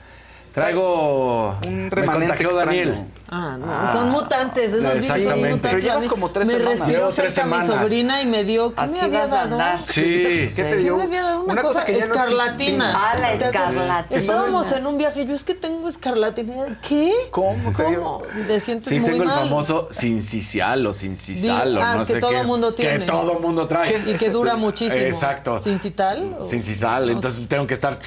[0.52, 1.56] Traigo.
[1.66, 2.66] Un me remanente contagió extraño.
[2.90, 3.04] Daniel.
[3.34, 5.56] Ah, no, son mutantes, esos virus son Exactamente.
[5.56, 5.70] mutantes.
[5.70, 6.72] Pero llevas A mí como tres Me semanas.
[6.80, 9.52] respiró Llevo tres cerca mi sobrina y me dio, ¿qué Así me había dado?
[9.54, 9.78] andar.
[9.86, 10.02] Sí.
[10.02, 10.96] ¿Qué te ¿Qué dio?
[10.98, 11.40] me había dado?
[11.44, 12.90] Una, Una cosa, que no escarlatina.
[12.90, 13.06] existe.
[13.08, 14.20] Ah, la escarlatina.
[14.20, 16.78] Estábamos en un viaje, yo es que tengo escarlatina.
[16.86, 17.10] ¿Qué?
[17.30, 17.82] ¿Cómo te?
[17.84, 18.22] ¿Cómo?
[18.46, 19.38] Te sientes Sí, muy tengo el mal.
[19.38, 22.42] famoso sincicial o sincicial Di- o ah, no que sé todo qué.
[22.42, 22.98] mundo tiene.
[22.98, 23.96] Que todo mundo trae.
[24.10, 24.94] Y que dura muchísimo.
[25.02, 25.62] Exacto.
[25.62, 26.36] ¿Sincital?
[26.38, 27.98] o- Sincisal, entonces tengo que estar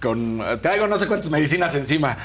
[0.00, 0.40] con.
[0.62, 2.16] Traigo no sé cuántas medicinas encima.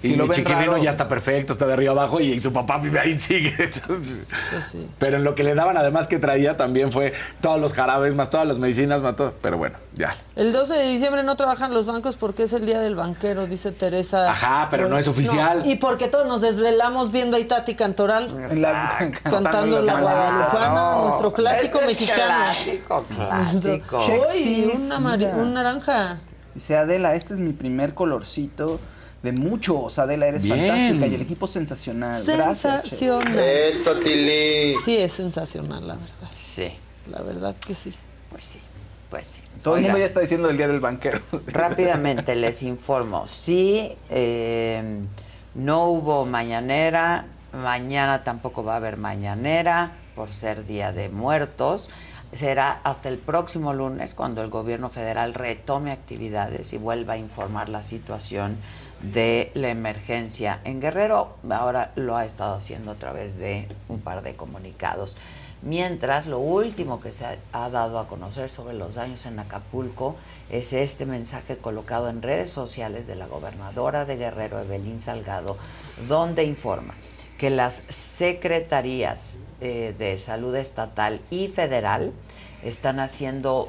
[0.00, 0.82] Si y lo mi ven chiquilino raro.
[0.82, 3.54] ya está perfecto, está de arriba abajo y, y su papá vive ahí, sigue.
[3.58, 4.88] Entonces, Pues sí.
[4.98, 8.30] pero en lo que le daban, además que traía, también fue todos los jarabes, más
[8.30, 9.34] todas las medicinas, más todo.
[9.42, 10.16] Pero bueno, ya.
[10.36, 13.72] El 12 de diciembre no trabajan los bancos porque es el día del banquero, dice
[13.72, 14.30] Teresa.
[14.30, 15.66] Ajá, pero no es oficial.
[15.66, 21.80] y porque todos nos desvelamos viendo a Itati Cantoral la- cantando la guadalupana, nuestro clásico
[21.80, 22.24] Es mexicano.
[22.44, 24.02] Clásico, clásico.
[24.34, 24.72] Uy,
[25.38, 26.20] una naranja.
[26.54, 28.80] Dice Adela, este es mi primer colorcito
[29.22, 29.98] de muchos.
[29.98, 30.58] Adela, eres Bien.
[30.58, 32.22] fantástica y el equipo sensacional.
[32.24, 32.82] Gracias.
[32.82, 33.38] Sensacional.
[33.38, 34.74] Eso, Tili.
[34.84, 36.28] Sí, es sensacional, la verdad.
[36.32, 36.70] Sí,
[37.08, 37.92] La verdad que sí.
[38.30, 38.60] pues sí,
[39.10, 39.42] pues sí.
[39.62, 41.20] Todo el mundo ya está diciendo el día del banquero.
[41.48, 43.26] Rápidamente les informo.
[43.26, 45.02] Sí, eh,
[45.54, 51.90] no hubo mañanera, mañana tampoco va a haber mañanera por ser Día de Muertos.
[52.32, 57.68] Será hasta el próximo lunes cuando el gobierno federal retome actividades y vuelva a informar
[57.68, 58.56] la situación
[59.02, 61.36] de la emergencia en Guerrero.
[61.50, 65.16] Ahora lo ha estado haciendo a través de un par de comunicados.
[65.62, 70.16] Mientras, lo último que se ha, dado a conocer sobre los daños en Acapulco
[70.48, 75.58] es este mensaje colocado en redes sociales de la gobernadora de Guerrero, Evelyn Salgado,
[76.08, 76.94] donde informa
[77.36, 82.14] que las secretarías eh, de salud estatal y federal
[82.62, 83.68] están haciendo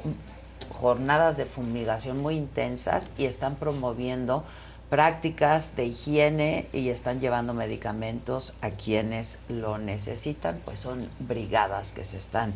[0.71, 4.45] jornadas de fumigación muy intensas y están promoviendo
[4.91, 12.03] prácticas de higiene y están llevando medicamentos a quienes lo necesitan, pues son brigadas que
[12.03, 12.53] se están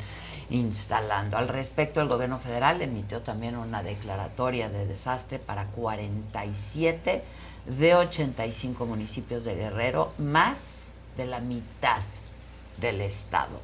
[0.50, 1.38] instalando.
[1.38, 7.24] Al respecto, el gobierno federal emitió también una declaratoria de desastre para 47
[7.68, 12.02] de 85 municipios de Guerrero, más de la mitad
[12.82, 13.62] del estado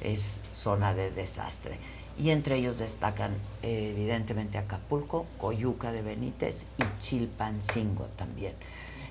[0.00, 1.78] es zona de desastre.
[2.18, 3.32] Y entre ellos destacan
[3.62, 8.54] evidentemente Acapulco, Coyuca de Benítez y Chilpancingo también.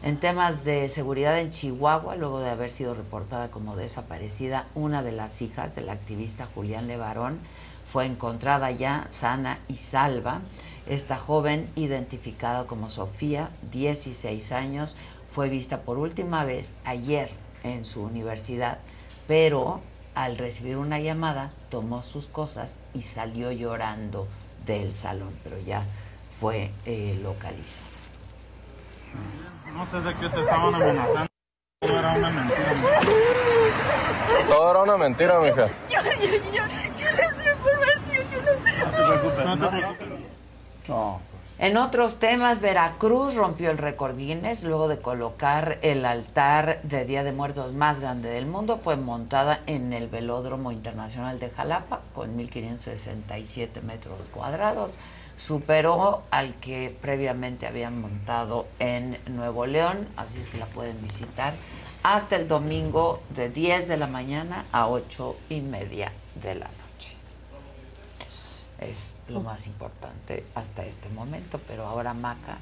[0.03, 5.11] En temas de seguridad en Chihuahua, luego de haber sido reportada como desaparecida, una de
[5.11, 7.39] las hijas del activista Julián Levarón
[7.85, 10.41] fue encontrada ya sana y salva.
[10.87, 14.95] Esta joven, identificada como Sofía, 16 años,
[15.27, 17.29] fue vista por última vez ayer
[17.63, 18.79] en su universidad,
[19.27, 19.81] pero
[20.15, 24.27] al recibir una llamada tomó sus cosas y salió llorando
[24.65, 25.85] del salón, pero ya
[26.29, 27.87] fue eh, localizada.
[29.73, 31.27] No sé de qué te estaban amenazando.
[31.81, 32.73] Todo era una mentira.
[34.47, 35.67] Todo era una mentira, mija.
[35.67, 36.63] Yo, yo, yo,
[36.97, 38.51] yo les di información que no...
[38.85, 41.34] No te preocupes, no te preocupes.
[41.57, 47.23] En otros temas, Veracruz rompió el récord Guinness luego de colocar el altar de Día
[47.23, 48.75] de Muertos más grande del mundo.
[48.75, 54.95] Fue montada en el Velódromo Internacional de Jalapa con 1.567 metros cuadrados.
[55.37, 61.53] Superó al que previamente habían montado en Nuevo León, así es que la pueden visitar
[62.03, 66.84] hasta el domingo de 10 de la mañana a 8 y media de la noche.
[68.85, 72.57] Es lo más importante hasta este momento, pero ahora Maca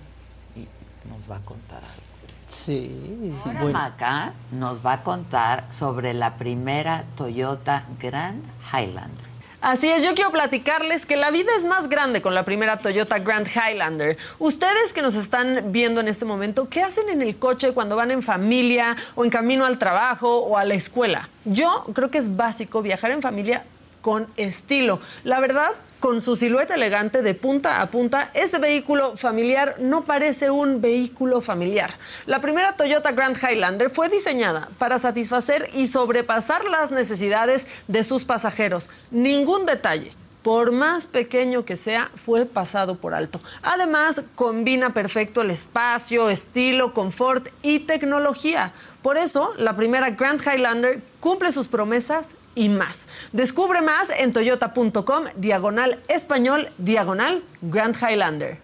[0.55, 0.67] y-
[1.09, 2.03] nos va a contar algo.
[2.45, 3.33] Sí.
[3.45, 3.79] Ahora bueno.
[3.79, 9.33] Maca nos va a contar sobre la primera Toyota Grand Highlander.
[9.61, 13.19] Así es, yo quiero platicarles que la vida es más grande con la primera Toyota
[13.19, 14.17] Grand Highlander.
[14.37, 18.11] Ustedes que nos están viendo en este momento, ¿qué hacen en el coche cuando van
[18.11, 21.29] en familia o en camino al trabajo o a la escuela?
[21.45, 23.63] Yo creo que es básico viajar en familia
[24.03, 24.99] con estilo.
[25.23, 30.51] La verdad, con su silueta elegante de punta a punta, ese vehículo familiar no parece
[30.51, 31.91] un vehículo familiar.
[32.25, 38.25] La primera Toyota Grand Highlander fue diseñada para satisfacer y sobrepasar las necesidades de sus
[38.25, 38.91] pasajeros.
[39.09, 40.13] Ningún detalle.
[40.43, 43.39] Por más pequeño que sea, fue pasado por alto.
[43.61, 48.73] Además, combina perfecto el espacio, estilo, confort y tecnología.
[49.01, 53.07] Por eso, la primera Grand Highlander cumple sus promesas y más.
[53.31, 58.59] Descubre más en toyota.com, diagonal español, diagonal Grand Highlander.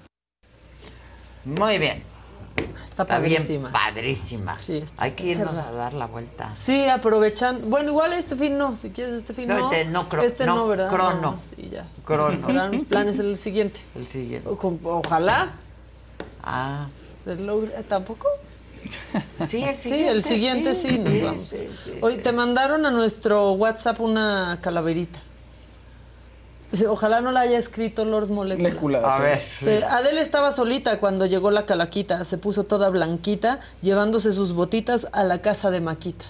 [1.46, 2.04] Muy bien.
[2.84, 3.72] Está bien padrísima.
[3.72, 4.58] padrísima.
[4.98, 5.70] Hay que irnos verdad.
[5.70, 6.54] a dar la vuelta.
[6.56, 7.68] Sí, aprovechando.
[7.68, 8.76] Bueno, igual este fin no.
[8.76, 9.72] Si quieres este fin No, no.
[9.72, 10.90] este no, cro- este no, no, ¿verdad?
[10.90, 11.22] crono.
[11.22, 11.86] No, sí, ya.
[12.06, 12.46] Crono.
[12.46, 13.80] Serán mis planes el siguiente.
[13.96, 14.48] El siguiente.
[14.50, 15.52] O- ojalá.
[16.44, 16.88] Ah.
[17.24, 18.28] ¿Se logra- ¿Tampoco?
[19.46, 22.20] Sí, el Sí, el siguiente sí, sí, sí, sí, sí, Hoy sí.
[22.22, 25.20] te mandaron a nuestro WhatsApp una calaverita.
[26.88, 28.70] Ojalá no la haya escrito Lord Molecula.
[28.70, 29.40] Molecula, A ver.
[29.40, 32.24] Sí, Adele estaba solita cuando llegó la calaquita.
[32.26, 36.26] Se puso toda blanquita, llevándose sus botitas a la casa de Maquita.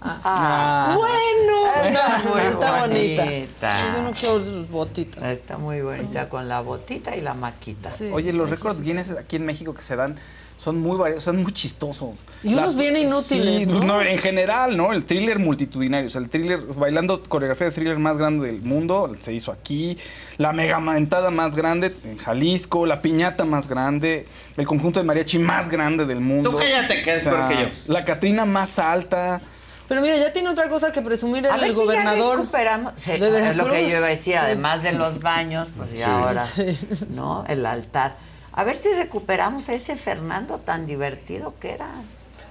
[0.00, 0.94] Ah.
[0.96, 3.24] Bueno, Está no, muy está bonita.
[3.24, 3.74] bonita.
[3.94, 5.24] Yo no quiero sus botitas.
[5.24, 7.88] Está muy bonita con la botita y la maquita.
[8.12, 8.82] Oye, los récords sí.
[8.84, 10.16] Guinness aquí en México que se dan
[10.62, 12.12] son muy varios, son muy chistosos.
[12.44, 14.00] Y unos bien inútiles, Sí, ¿no?
[14.00, 14.92] En general, ¿no?
[14.92, 19.10] El thriller multitudinario, o sea, el thriller, bailando coreografía de thriller más grande del mundo,
[19.20, 19.98] se hizo aquí.
[20.38, 24.26] La megamentada más grande en Jalisco, la piñata más grande,
[24.56, 26.50] el conjunto de mariachi más grande del mundo.
[26.50, 27.68] Tú cállate, que es peor que yo.
[27.92, 29.40] La Catrina más alta.
[29.88, 32.36] Pero mira, ya tiene otra cosa que presumir A el ver si gobernador.
[32.36, 32.92] ya recuperamos.
[32.94, 34.36] Sí, de es lo que yo iba a decir.
[34.36, 36.10] Además de los baños, pues ya Sí.
[36.10, 36.78] ahora, Sí.
[37.10, 37.44] ¿no?
[37.48, 38.16] El altar.
[38.52, 41.86] A ver si recuperamos a ese Fernando tan divertido que era.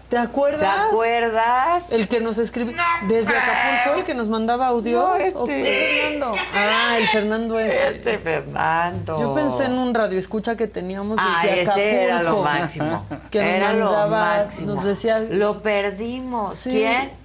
[0.09, 0.59] ¿Te acuerdas?
[0.89, 1.91] ¿Te acuerdas?
[1.93, 2.75] El que nos escribió
[3.07, 5.01] desde Acapulco, el que nos mandaba audios.
[5.01, 5.63] No, ¿O este.
[5.63, 6.35] qué Fernando?
[6.53, 7.87] Ah, el Fernando ese.
[7.95, 9.17] Este Fernando.
[9.19, 11.87] Yo pensé en un radio escucha que teníamos Ah, desde ese Acapulco.
[12.03, 13.05] era lo máximo.
[13.31, 14.75] Que nos era lo máximo.
[14.75, 15.19] nos decía.
[15.19, 16.57] Lo perdimos.
[16.57, 16.71] Sí.
[16.71, 17.20] ¿Quién?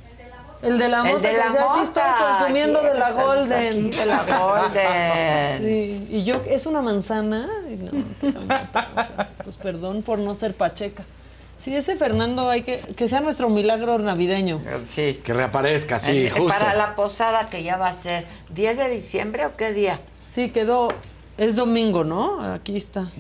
[0.67, 1.29] El de la El mota.
[1.29, 3.91] de que la decía, "Aquí estoy mota, consumiendo aquí, de la Golden.
[3.91, 5.59] de la Golden.
[5.59, 7.49] Sí, y yo, ¿es una manzana?
[7.71, 7.91] Y no,
[8.21, 11.05] que la mota, o sea, pues perdón por no ser pacheca.
[11.59, 14.61] Sí, ese Fernando hay que, que sea nuestro milagro navideño.
[14.85, 15.21] Sí.
[15.25, 16.59] Que reaparezca, sí, Eh, justo.
[16.59, 19.99] Para la posada que ya va a ser 10 de diciembre o qué día?
[20.35, 20.89] Sí, quedó,
[21.39, 22.43] es domingo, ¿no?
[22.53, 23.11] Aquí está.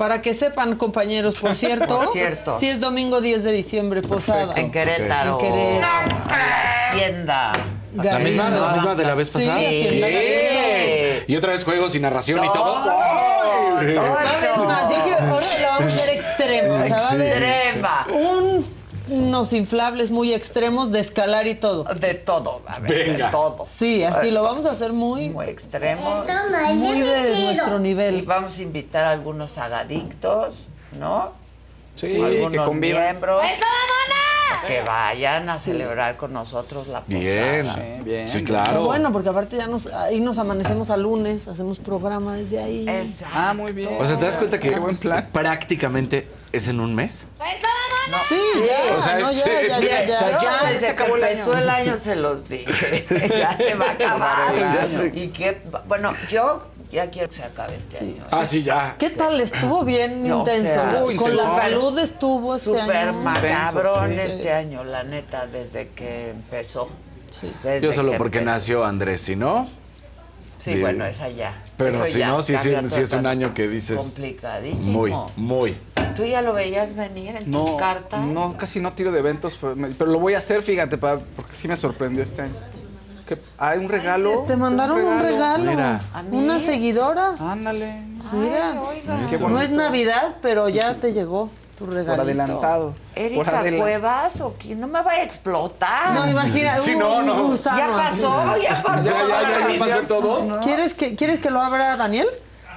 [0.00, 2.54] Para que sepan, compañeros, por cierto, Por cierto.
[2.58, 4.54] sí es domingo 10 de diciembre, posada.
[4.56, 5.38] En Querétaro.
[5.38, 6.08] En Querétaro.
[6.26, 7.52] La hacienda.
[7.96, 9.58] La misma, la misma de la vez Sí, pasada.
[9.58, 11.24] Bien.
[11.26, 12.76] Y otra vez juegos y narración y todo.
[12.76, 16.74] Más, yo quiero- ahora lo vamos a hacer extremo.
[16.76, 18.06] O sea, va a haber Extrema.
[18.10, 18.79] un-
[19.10, 21.84] unos inflables muy extremos de escalar y todo.
[21.84, 23.26] De todo, a ver, Venga.
[23.26, 23.66] de todo.
[23.66, 26.24] Sí, así lo vamos a hacer muy, Muy extremo.
[26.74, 28.22] muy de Y nuestro nivel.
[28.22, 30.66] vamos a invitar a algunos agadictos,
[30.98, 31.32] ¿no?
[31.96, 33.02] Sí, algunos que convivan.
[33.02, 33.42] miembros.
[34.66, 37.18] Que vayan a celebrar con nosotros la posada.
[37.18, 37.64] Bien.
[37.66, 38.28] Sí, bien.
[38.28, 38.84] Sí, claro.
[38.84, 42.86] Bueno, porque aparte ya nos, ahí nos amanecemos a lunes, hacemos programa desde ahí.
[42.88, 43.34] Exacto.
[43.36, 43.88] Ah, muy bien.
[43.98, 45.28] O sea, ¿te das cuenta que Qué buen plan.
[45.32, 47.26] prácticamente es en un mes?
[48.28, 50.14] Sí, ya, O sea, no, es- ya, es- ya, ya, ya.
[50.14, 51.26] O sea, ya se que el año.
[51.26, 53.06] empezó el año se los dije.
[53.38, 54.54] ya se va a acabar.
[54.56, 55.10] Ya sé.
[55.14, 58.24] Y que, bueno, yo ya quiero que se acabe este año.
[58.30, 58.96] Ah, sí, ya.
[58.98, 59.40] ¿Qué tal?
[59.40, 60.72] Estuvo bien No, o intenso.
[60.72, 63.12] sea, Con súper- la salud estuvo este Súper año.
[63.12, 64.38] macabrón Intenso, sí.
[64.38, 66.88] este año, la neta, desde que empezó.
[67.30, 67.52] Sí.
[67.62, 68.54] Desde Yo solo que porque empezó.
[68.56, 69.68] nació Andrés, si no.
[70.58, 70.82] Sí, Bien.
[70.82, 71.54] bueno, esa ya.
[71.80, 74.00] Pero Eso si ya no, si es, cambia un- si es un año que dices.
[74.02, 74.92] Complicadísimo.
[74.92, 75.76] Muy, muy.
[76.14, 78.20] ¿Tú ya lo veías venir en tus No, cartas?
[78.20, 81.18] no, casi no tiro de eventos, pero, me- pero lo voy a hacer, fíjate, pa-
[81.36, 82.54] porque sí me sorprendió este año.
[83.26, 84.44] Que hay un regalo.
[84.46, 85.70] Te mandaron un regalo.
[85.70, 86.00] Mira.
[86.30, 87.36] Una seguidora.
[87.38, 88.02] Ándale.
[88.32, 88.74] Mira.
[89.30, 91.48] Qué no es Navidad, pero ya te llegó
[91.80, 92.22] tu regalito.
[92.22, 92.94] adelantado.
[93.14, 94.80] Por ¿Erika adela- Cuevas o quién?
[94.80, 96.12] No me vaya a explotar.
[96.12, 96.76] No, imagina.
[96.76, 97.56] Sí, un- no, un no.
[97.56, 99.02] Ya pasó, ya pasó.
[99.04, 100.44] Ya, ya, ya, ya pasó todo.
[100.44, 100.60] No.
[100.60, 102.26] ¿Quieres que, ¿Quieres que lo abra Daniel?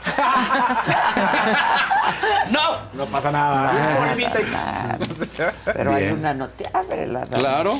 [2.50, 2.60] ¡No!
[2.94, 4.16] No pasa nada.
[5.74, 6.64] Pero hay una nota.
[6.74, 7.26] Ábrela.
[7.26, 7.42] Dani.
[7.42, 7.74] Claro.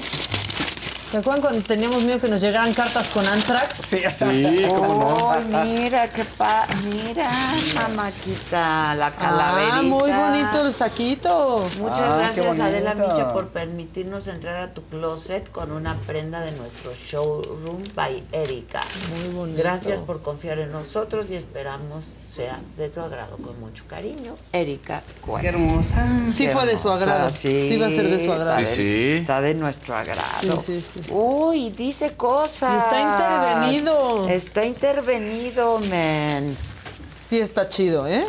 [1.14, 3.85] ¿Se acuerdan cuando teníamos miedo que nos llegaran cartas con Antrax?
[3.85, 5.07] Sí, Sí, cómo no.
[5.10, 6.65] Oh, mira, qué pa...
[6.91, 7.30] Mira,
[7.76, 9.77] mamáquita, la calaverita.
[9.77, 11.69] Ah, muy bonito el saquito.
[11.80, 12.60] Muchas Ah, gracias.
[12.60, 18.23] Adela Micha, por permitirnos entrar a tu closet con una prenda de nuestro showroom by
[18.31, 18.81] Erika.
[19.15, 19.60] Muy bonito.
[19.61, 24.35] Gracias por confiar en nosotros y esperamos sea de tu agrado con mucho cariño.
[24.51, 25.41] Erika Cuevas.
[25.43, 26.07] Qué hermosa.
[26.30, 27.30] Sí fue de su agrado.
[27.30, 28.57] Sí, Sí va a ser de su agrado.
[28.65, 29.11] Sí, sí.
[29.19, 30.60] Está de nuestro agrado.
[30.60, 31.11] Sí, sí, sí.
[31.11, 32.84] Uy, dice cosas.
[32.84, 33.01] Está
[33.61, 34.27] intervenido.
[34.30, 36.57] Está intervenido, man.
[37.19, 38.26] Sí está chido, ¿eh?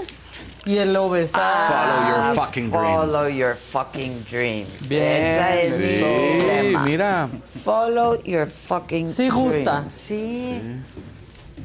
[0.67, 1.39] Y el oversize.
[1.39, 2.87] Follow your fucking dreams.
[3.11, 4.89] Follow your fucking dreams.
[4.89, 5.03] Bien.
[5.03, 7.29] Esa es Sí, mira.
[7.65, 9.81] Follow your fucking Sí gusta.
[9.81, 9.95] dreams.
[9.95, 10.63] Sí.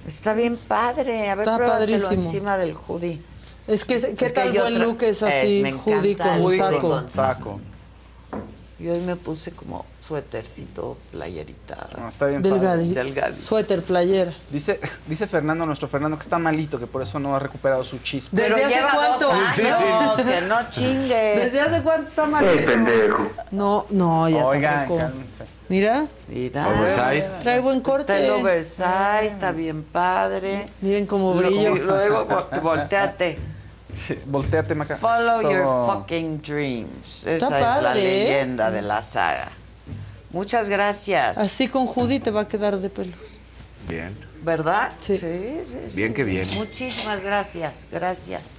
[0.10, 1.30] Está bien padre.
[1.30, 2.24] A ver, Está pruébatelo padrísimo.
[2.24, 3.22] encima del hoodie.
[3.68, 6.58] Es que, ¿qué Es que tal buen look es Eh, así, me hoodie con el
[6.58, 6.80] saco?
[6.90, 7.60] con Saco.
[8.80, 11.88] Y hoy me puse como suétercito, playerita.
[12.00, 12.56] No, está bien padre.
[12.60, 12.94] Delgadito.
[13.00, 13.42] Delgadito.
[13.46, 14.34] Suéter, playera.
[14.52, 18.00] Dice, dice Fernando, nuestro Fernando, que está malito, que por eso no ha recuperado su
[18.00, 18.36] chispa.
[18.36, 19.26] Pero ¿Desde hace lleva cuánto?
[19.28, 19.64] dos años, Sí,
[20.18, 20.24] sí.
[20.24, 21.36] que no chingue.
[21.46, 22.46] ¿Desde hace cuánto está mal?
[23.52, 25.00] No, no, ya Oigan, tampoco.
[25.00, 25.46] cálmense.
[25.70, 26.68] Mira, Mira.
[26.68, 27.42] Oversize.
[27.44, 28.02] trae buen corte.
[28.14, 30.68] Está el oversize, está bien padre.
[30.82, 31.76] Miren cómo brillo.
[31.76, 33.38] luego vo- volteate.
[33.92, 34.96] Sí, volteate, Maca.
[34.98, 37.24] Follow So- your fucking dreams.
[37.26, 38.24] Esa Está es la padre, ¿eh?
[38.24, 39.50] leyenda de la saga.
[40.32, 41.38] Muchas gracias.
[41.38, 43.16] Así con hoodie te va a quedar de pelos.
[43.88, 44.16] Bien.
[44.44, 44.92] ¿Verdad?
[45.00, 45.18] Sí.
[45.18, 46.30] sí, sí, sí, Bien que sí.
[46.30, 46.48] bien.
[46.56, 48.58] Muchísimas gracias, gracias.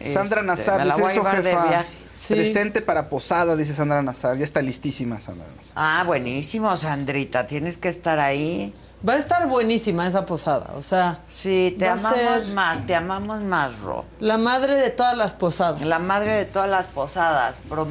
[0.00, 1.84] Sandra Este, Nazar, dice eso, jefa.
[2.14, 2.34] Sí.
[2.34, 4.36] Presente para posada, dice Sandra Nazar.
[4.38, 5.72] Ya está listísima, Sandra Nazar.
[5.74, 7.46] Ah, buenísimo, Sandrita.
[7.46, 8.72] Tienes que estar ahí.
[9.06, 10.70] Va a estar buenísima esa posada.
[10.76, 14.04] O sea, Sí, te amamos ser- más, te amamos más, Ro.
[14.20, 15.82] la madre de todas las posadas.
[15.82, 17.86] La madre de todas las posadas, pro-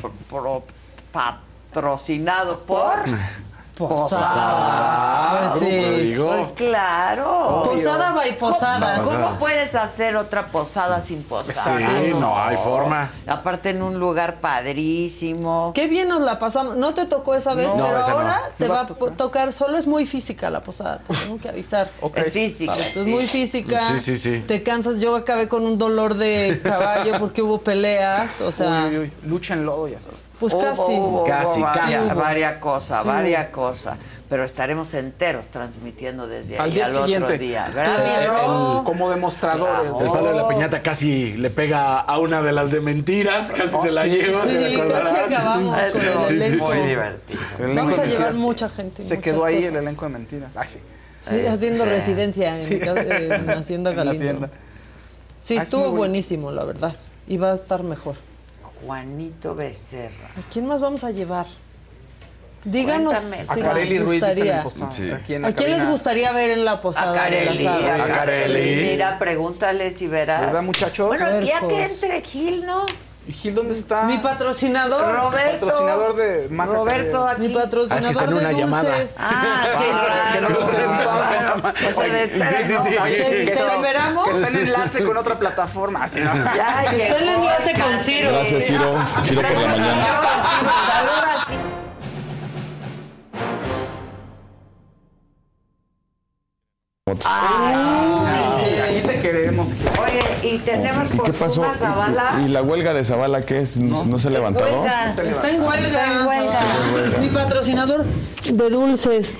[0.00, 0.64] pro- pro-
[1.70, 3.04] patrocinado por
[3.80, 5.52] Posadas.
[5.58, 6.02] Pues Lo sí.
[6.02, 6.26] digo.
[6.28, 7.62] Pues claro.
[7.64, 9.00] Posada by posadas.
[9.00, 11.78] ¿Cómo, cómo puedes hacer otra posada sin posada?
[11.78, 13.10] Sí, no hay forma.
[13.26, 15.72] Aparte en un lugar padrísimo.
[15.74, 16.76] Qué bien nos la pasamos.
[16.76, 18.16] No te tocó esa vez, No, pero esa no.
[18.18, 19.16] ahora te va va a tocar.
[19.16, 19.52] tocar.
[19.54, 20.98] Solo es muy física la posada.
[20.98, 21.88] Te tengo que avisar.
[22.16, 22.74] Es física.
[22.76, 23.80] Es muy física.
[23.80, 24.44] Sí, sí, sí.
[24.46, 25.00] Te cansas.
[25.00, 28.42] Yo acabé con un dolor de caballo porque hubo peleas.
[28.42, 30.18] O sea, Uy, uy, lucha en lodo, ya sabes.
[30.40, 30.80] Pues Hubo, casi.
[30.92, 31.80] hubo, Casi, hubo casi.
[31.80, 33.08] Varias, varias cosas, Sí.
[33.08, 33.98] varias cosas.
[34.28, 37.24] Pero estaremos enteros transmitiendo desde Al ahí día al siguiente.
[37.26, 37.68] otro día.
[37.72, 38.82] Claro.
[38.84, 39.90] Como demostradores.
[39.90, 40.00] Claro.
[40.00, 43.74] El palo de la piñata casi le pega a una de las de mentiras, casi
[43.76, 46.66] Oh, se la sí, lleva, Sí, se casi acabamos con el Sí, sí, elenco.
[46.66, 46.78] sí.
[46.78, 47.40] Muy divertido.
[47.58, 49.04] El elenco Vamos a llevar mucha gente.
[49.04, 49.70] Se quedó ahí cosas.
[49.70, 50.52] el elenco de mentiras.
[50.56, 50.78] Ay, sí.
[51.20, 54.26] Sí, haciendo Este, residencia en, en Hacienda En la Galindo.
[54.26, 54.50] hacienda.
[55.42, 56.94] Sí, Ah, es estuvo buenísimo, la verdad.
[57.26, 58.14] Y va a estar mejor.
[58.84, 60.28] Juanito Becerra.
[60.36, 61.46] ¿A quién más vamos a llevar?
[62.64, 63.36] Díganos Cuéntame.
[63.48, 63.54] A
[63.88, 64.62] les Ruiz en gustaría.
[64.62, 64.90] posada.
[64.92, 65.10] Sí.
[65.10, 67.14] Aquí en la ¿A quién les gustaría ver en la posada A
[67.58, 67.94] saga?
[67.94, 68.06] a.
[68.06, 68.76] Carely.
[68.90, 70.42] Mira, pregúntale si verás.
[70.42, 71.06] ¿Verdad, muchachos?
[71.08, 71.68] Bueno, ya Puercos.
[71.78, 72.84] que entre Gil, ¿no?
[73.28, 74.02] ¿Y Gil dónde está?
[74.04, 75.14] Mi patrocinador.
[75.14, 75.66] Roberto.
[75.66, 77.42] patrocinador de Maca Roberto aquí.
[77.42, 78.90] Mi patrocinador Ah, es que está en de una llamada.
[78.90, 79.14] dulces.
[79.18, 80.48] Ah, qué raro.
[81.78, 82.82] sí, sí, ¿no?
[82.84, 82.90] sí.
[82.90, 84.28] ¿Te, Que te está- esperamos?
[84.30, 86.04] Está en enlace con otra plataforma.
[86.04, 86.32] Así, ¿no?
[86.56, 87.98] Ya Está el enlace con.
[88.00, 88.30] Ciro.
[88.32, 88.94] Gracias, Ciro.
[89.22, 90.06] Ciro por la mañana.
[90.86, 91.60] Saluda, Ciro.
[97.24, 98.59] Ay,
[100.54, 101.54] y tenemos ¿Y por qué pasó?
[101.56, 102.40] Zuma Zavala.
[102.40, 103.78] ¿Y, y la huelga de Zavala qué es?
[103.80, 104.82] ¿No, no se ha levantado?
[104.82, 105.10] Huelga.
[105.10, 105.86] Está en huelga.
[105.88, 107.18] Está en huelga.
[107.20, 108.04] Mi patrocinador
[108.52, 109.36] de dulces.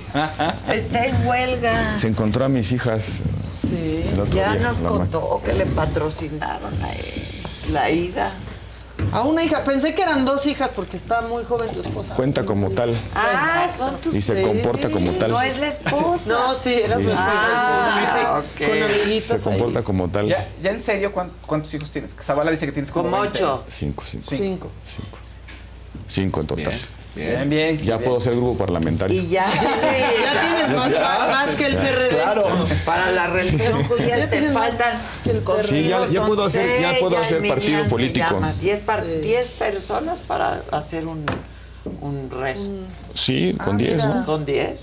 [0.71, 1.97] Está en huelga.
[1.97, 3.21] Se encontró a mis hijas
[3.55, 4.05] Sí.
[4.33, 4.63] Ya día.
[4.63, 7.03] nos contó que le patrocinaron a él
[7.73, 8.31] la ida.
[9.11, 9.63] A una hija.
[9.63, 12.13] Pensé que eran dos hijas porque está muy joven tu esposa.
[12.15, 15.31] Cuenta como tal Ah, son tus y se comporta como tal.
[15.31, 16.29] No es la esposa.
[16.33, 17.25] No, sí, era Sí, su esposa.
[17.27, 19.57] Ah, con, amiguitas Se ahí.
[19.57, 20.27] comporta como tal.
[20.27, 22.15] Ya, ya en serio, ¿cuán- ¿cuántos hijos tienes?
[22.21, 23.43] Zavala dice que tienes como Como 20.
[23.43, 23.63] ocho.
[23.67, 24.25] Cinco, cinco.
[24.29, 24.69] Cinco.
[24.83, 25.17] Cinco.
[26.07, 26.65] Cinco en total.
[26.67, 26.79] Bien.
[27.15, 27.77] Bien, bien.
[27.79, 29.21] Ya puedo ser grupo parlamentario.
[29.21, 31.27] Y ya, Ya tienes más, Ya.
[31.29, 32.09] más que el PRD.
[32.09, 32.45] Claro.
[32.85, 34.93] Para la religión judía Ya te faltan
[35.63, 38.27] Sí, ya- ya puedo hacer- ya seis, puedo hacer el partido político.
[38.35, 41.25] llama, 10 par- 10 personas para hacer un,
[41.99, 42.69] un rezo.
[43.13, 44.07] Sí, Ah, con 10, mira.
[44.07, 44.25] ¿no?
[44.25, 44.79] Con 10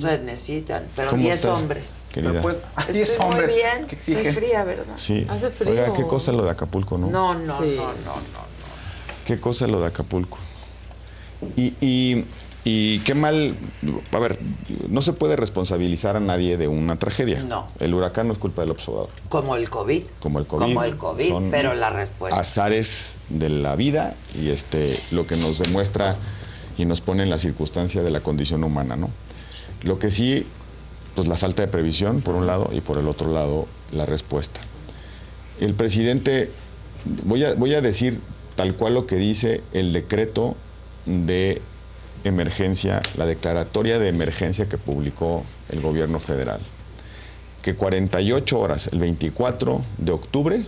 [0.00, 1.96] se necesitan, pero ¿Cómo 10 estás, hombres.
[2.12, 2.42] Querida.
[2.42, 3.50] Pues, ah, Estoy 10 hombres.
[3.50, 4.94] Muy bien, que estoy fría, ¿verdad?
[4.96, 5.26] Sí.
[5.28, 5.72] Hace frío.
[5.72, 7.08] Oiga, qué cosa lo de Acapulco, ¿no?
[7.08, 7.74] No, no, Sí.
[7.76, 8.52] no, no, no.
[9.26, 10.38] Qué cosa lo de Acapulco.
[11.56, 12.24] Y, y,
[12.64, 13.54] y qué mal.
[14.12, 14.38] A ver,
[14.88, 17.42] no se puede responsabilizar a nadie de una tragedia.
[17.42, 17.68] No.
[17.80, 19.08] El huracán no es culpa del observador.
[19.28, 20.04] Como el COVID.
[20.20, 20.62] Como el COVID.
[20.62, 22.38] Como el COVID, Son pero la respuesta.
[22.38, 26.16] Azares de la vida y este lo que nos demuestra
[26.78, 29.10] y nos pone en la circunstancia de la condición humana, ¿no?
[29.82, 30.46] Lo que sí,
[31.14, 34.60] pues la falta de previsión, por un lado, y por el otro lado, la respuesta.
[35.60, 36.50] El presidente,
[37.24, 38.20] voy a, voy a decir
[38.54, 40.56] tal cual lo que dice el decreto
[41.06, 41.60] de
[42.24, 46.60] emergencia, la declaratoria de emergencia que publicó el gobierno federal,
[47.62, 50.60] que 48 horas, el 24 de octubre,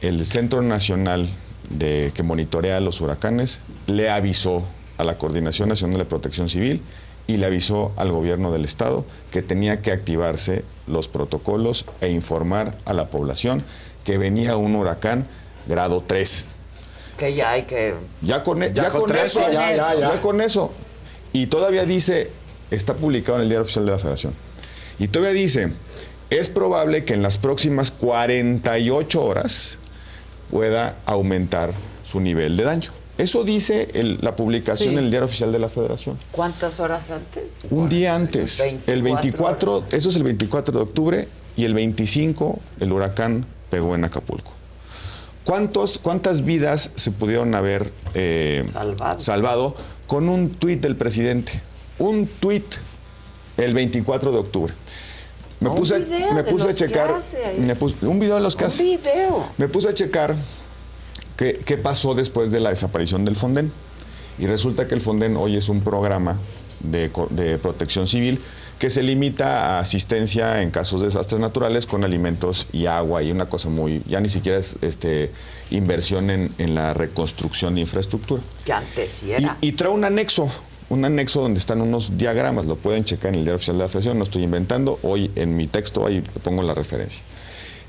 [0.00, 1.28] el Centro Nacional
[1.70, 4.64] de, que monitorea los huracanes le avisó
[4.98, 6.82] a la Coordinación Nacional de Protección Civil
[7.26, 12.78] y le avisó al gobierno del estado que tenía que activarse los protocolos e informar
[12.84, 13.62] a la población
[14.04, 15.26] que venía un huracán
[15.66, 16.46] grado 3.
[17.16, 17.94] Que ya hay que.
[18.22, 20.00] Ya con, e- Ya ya con con eso, eso, ya, ya, ya.
[20.14, 20.72] ya con eso.
[21.32, 22.30] Y todavía dice,
[22.70, 24.34] está publicado en el Diario Oficial de la Federación.
[24.98, 25.72] Y todavía dice,
[26.30, 29.78] es probable que en las próximas 48 horas
[30.50, 31.72] pueda aumentar
[32.04, 32.90] su nivel de daño.
[33.18, 34.94] Eso dice el- la publicación Sí.
[34.94, 36.18] en el Diario Oficial de la Federación.
[36.32, 37.56] ¿Cuántas horas antes?
[37.70, 38.58] Un día antes.
[38.58, 43.94] 24 el 24, eso es el 24 de octubre, y el 25 el huracán pegó
[43.94, 44.52] en Acapulco.
[45.46, 48.64] ¿Cuántos, ¿Cuántas vidas se pudieron haber eh,
[49.18, 49.76] salvado
[50.08, 51.52] con un tuit del presidente?
[52.00, 52.64] Un tuit
[53.56, 54.74] el 24 de octubre.
[55.60, 57.14] Me Un puse, video me puse a checar.
[57.60, 58.82] me puse- un video de los Un hace.
[58.82, 59.46] video.
[59.56, 60.34] Me puse a checar
[61.36, 63.72] qué, qué pasó después de la desaparición del Fonden.
[64.40, 66.38] Y resulta que el Fonden hoy es un programa
[66.80, 68.42] de, de protección civil
[68.78, 73.30] que se limita a asistencia en casos de desastres naturales con alimentos y agua y
[73.30, 75.30] una cosa muy, ya ni siquiera es este,
[75.70, 78.42] inversión en, en la reconstrucción de infraestructura.
[78.64, 79.24] Que antes
[79.62, 80.50] y trae un anexo,
[80.90, 83.88] un anexo donde están unos diagramas, lo pueden checar en el diario oficial de la
[83.88, 87.22] Federación, no estoy inventando, hoy en mi texto ahí pongo la referencia.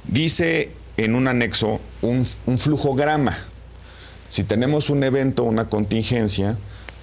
[0.06, 3.38] Dice en un anexo un, un flujograma.
[4.30, 6.58] Si tenemos un evento, una contingencia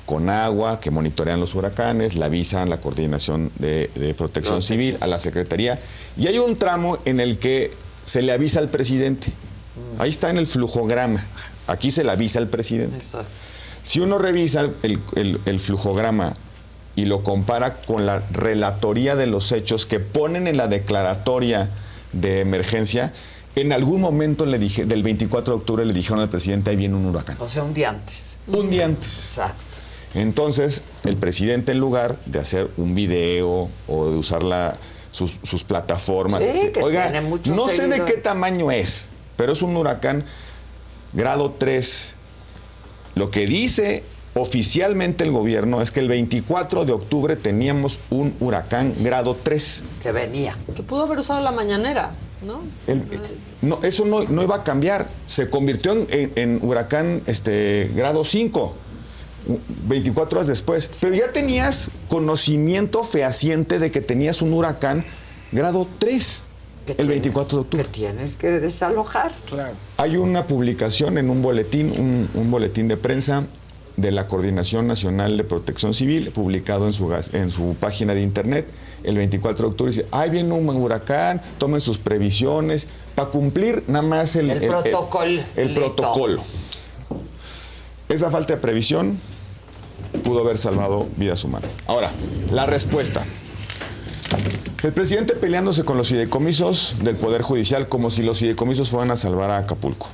[0.07, 5.07] con agua que monitorean los huracanes, la avisan la Coordinación de, de Protección Civil, a
[5.07, 5.79] la Secretaría,
[6.17, 7.73] y hay un tramo en el que
[8.05, 9.33] se le avisa al presidente.
[9.99, 11.25] Ahí está en el flujograma.
[11.67, 12.99] Aquí se le avisa al presidente.
[13.83, 16.33] Si uno revisa el, el- el flujograma
[16.97, 21.71] y lo compara con la relatoría de los hechos que ponen en la declaratoria
[22.13, 23.13] de emergencia,
[23.57, 26.95] en algún momento le dije, del 24 de octubre le dijeron al presidente, ahí viene
[26.97, 27.37] un huracán.
[27.41, 28.37] O sea, un día antes.
[28.47, 29.19] Un día antes.
[29.19, 29.63] Exacto.
[30.15, 34.75] Entonces, el presidente, en lugar de hacer un video o de usar la-
[35.11, 38.15] sus, sus plataformas, Sí, dice, que oiga, tiene muchos no sé de seguidores".
[38.15, 40.25] qué tamaño es, pero es un huracán
[41.13, 42.15] grado 3.
[43.15, 44.03] Lo que dice
[44.37, 49.85] oficialmente el gobierno es que el 24 de octubre teníamos un huracán grado 3.
[50.03, 50.57] Que venía.
[50.75, 52.13] Que pudo haber usado la mañanera,
[52.45, 52.63] ¿no?
[52.89, 53.03] El-
[53.63, 55.07] no, eso no, no iba a cambiar.
[55.29, 58.75] Se convirtió en, en- en huracán este, grado 5, u-
[59.87, 60.91] 24 horas después.
[61.01, 65.05] Pero ya tenías conocimiento fehaciente de que tenías un huracán
[65.53, 66.43] grado 3
[66.99, 67.85] el 24 de octubre.
[67.85, 69.33] Que tienes que desalojar.
[69.49, 69.75] Claro.
[69.97, 73.45] Hay una publicación en un boletín, un, un boletín de prensa
[73.97, 78.67] de la Coordinación Nacional de Protección Civil, publicado en su, en su página de internet
[79.05, 79.93] el 24 de octubre.
[79.93, 85.41] Dice, ahí viene un huracán, tomen sus previsiones, para cumplir nada más el, El protocolo.
[85.57, 86.43] el protocolo.
[88.09, 89.19] Esa falta de previsión
[90.23, 91.71] pudo haber salvado vidas humanas.
[91.87, 92.11] Ahora,
[92.51, 93.25] la respuesta.
[94.83, 99.17] El presidente peleándose con los fideicomisos del Poder Judicial como si los fideicomisos fueran a
[99.17, 100.09] salvar a Acapulco.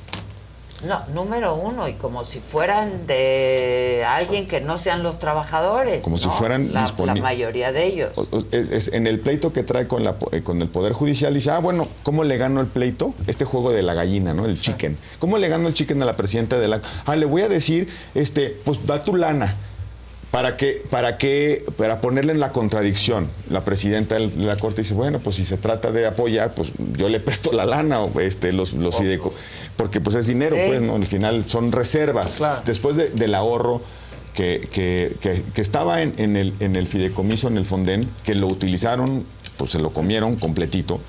[0.85, 6.03] No, número uno, y como si fueran de alguien que no sean los trabajadores.
[6.03, 6.91] Como si fueran la,
[7.21, 8.11] mayoría de ellos.
[8.51, 11.51] Es- es en el pleito que trae con, la, eh, con el Poder Judicial, dice,
[11.51, 13.13] ah, bueno, ¿cómo le gano el pleito?
[13.27, 14.45] Este juego de la gallina, ¿no?
[14.45, 14.97] El chicken.
[15.19, 16.81] ¿Cómo le gano el chicken a la presidenta de la...
[17.05, 19.57] Ah, le voy a decir, este, pues da tu lana.
[20.31, 20.81] ¿Para qué?
[20.89, 21.65] ¿Para qué?
[21.77, 23.27] Para ponerle en la contradicción.
[23.49, 27.09] La presidenta de la Corte dice, bueno, pues si se trata de apoyar, pues yo
[27.09, 28.95] le presto la lana o este, los, los
[29.75, 30.61] Porque pues es dinero, Sí.
[30.67, 30.95] pues, ¿no?
[30.95, 32.41] Al final son reservas.
[32.65, 33.81] Después de- del ahorro
[34.33, 38.33] que, que- que- que estaba en, en el, en el fideicomiso, en el Fonden, que
[38.33, 39.25] lo utilizaron,
[39.57, 41.01] pues se lo comieron completito,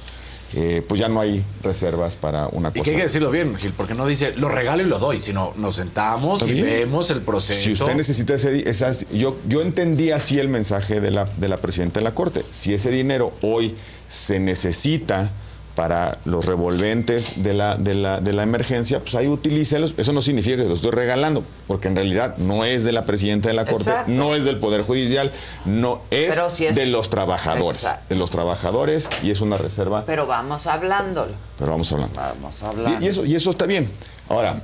[0.54, 2.84] eh, pues ya no hay reservas para una Y cosa.
[2.84, 5.52] que hay que decirlo bien, Gil, porque no dice lo regalo y lo doy, sino
[5.56, 7.60] nos sentamos y vemos el proceso.
[7.60, 11.56] Si usted necesita ese esas, yo, yo entendí así el mensaje de la, de la
[11.58, 12.44] presidenta de la Corte.
[12.50, 13.76] Si ese dinero hoy
[14.08, 15.32] se necesita
[15.74, 19.94] para los revolventes de la, de la, de la emergencia, pues ahí utilícelos.
[19.96, 23.48] Eso no significa que los estoy regalando, porque en realidad no es de la presidenta
[23.48, 24.12] de la Corte, Exacto.
[24.12, 25.32] no es del Poder Judicial,
[25.64, 26.36] no es,
[26.74, 27.84] de los trabajadores.
[27.84, 28.04] Exacto.
[28.10, 31.32] De los trabajadores y es una reserva, Pero vamos hablándolo.
[31.58, 32.16] pero vamos hablando.
[32.20, 33.00] Vamos hablando.
[33.00, 33.88] Y, y eso, y eso está bien.
[34.28, 34.62] Ahora,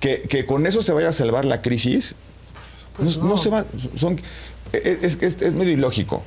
[0.00, 2.16] que, que con eso se vaya a salvar la crisis,
[2.96, 3.64] Pues no, no se va.
[3.96, 4.20] Son,
[4.72, 6.24] es, es- es medio ilógico.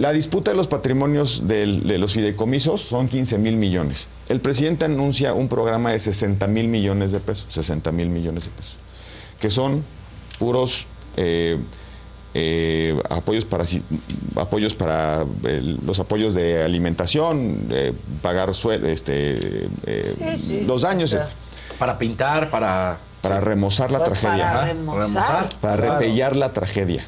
[0.00, 4.08] La disputa de los patrimonios del- de los fideicomisos son 15 mil millones.
[4.28, 7.46] El presidente anuncia un programa de 60 mil millones de pesos.
[7.50, 8.76] 60 mil millones de pesos.
[9.40, 9.84] Que son
[10.38, 10.86] puros
[11.16, 11.58] eh,
[12.34, 13.82] eh, apoyos para si-
[14.34, 20.60] apoyos para eh, los apoyos de alimentación, eh, pagar suel- este, eh, Sí, sí.
[20.66, 21.46] los daños, O sea, etcétera.
[21.78, 22.98] Para pintar, para...
[23.22, 24.52] Para remozar la Pues tragedia.
[24.52, 25.46] para remozar.
[25.60, 25.92] Para Claro.
[25.98, 27.06] repellar la tragedia.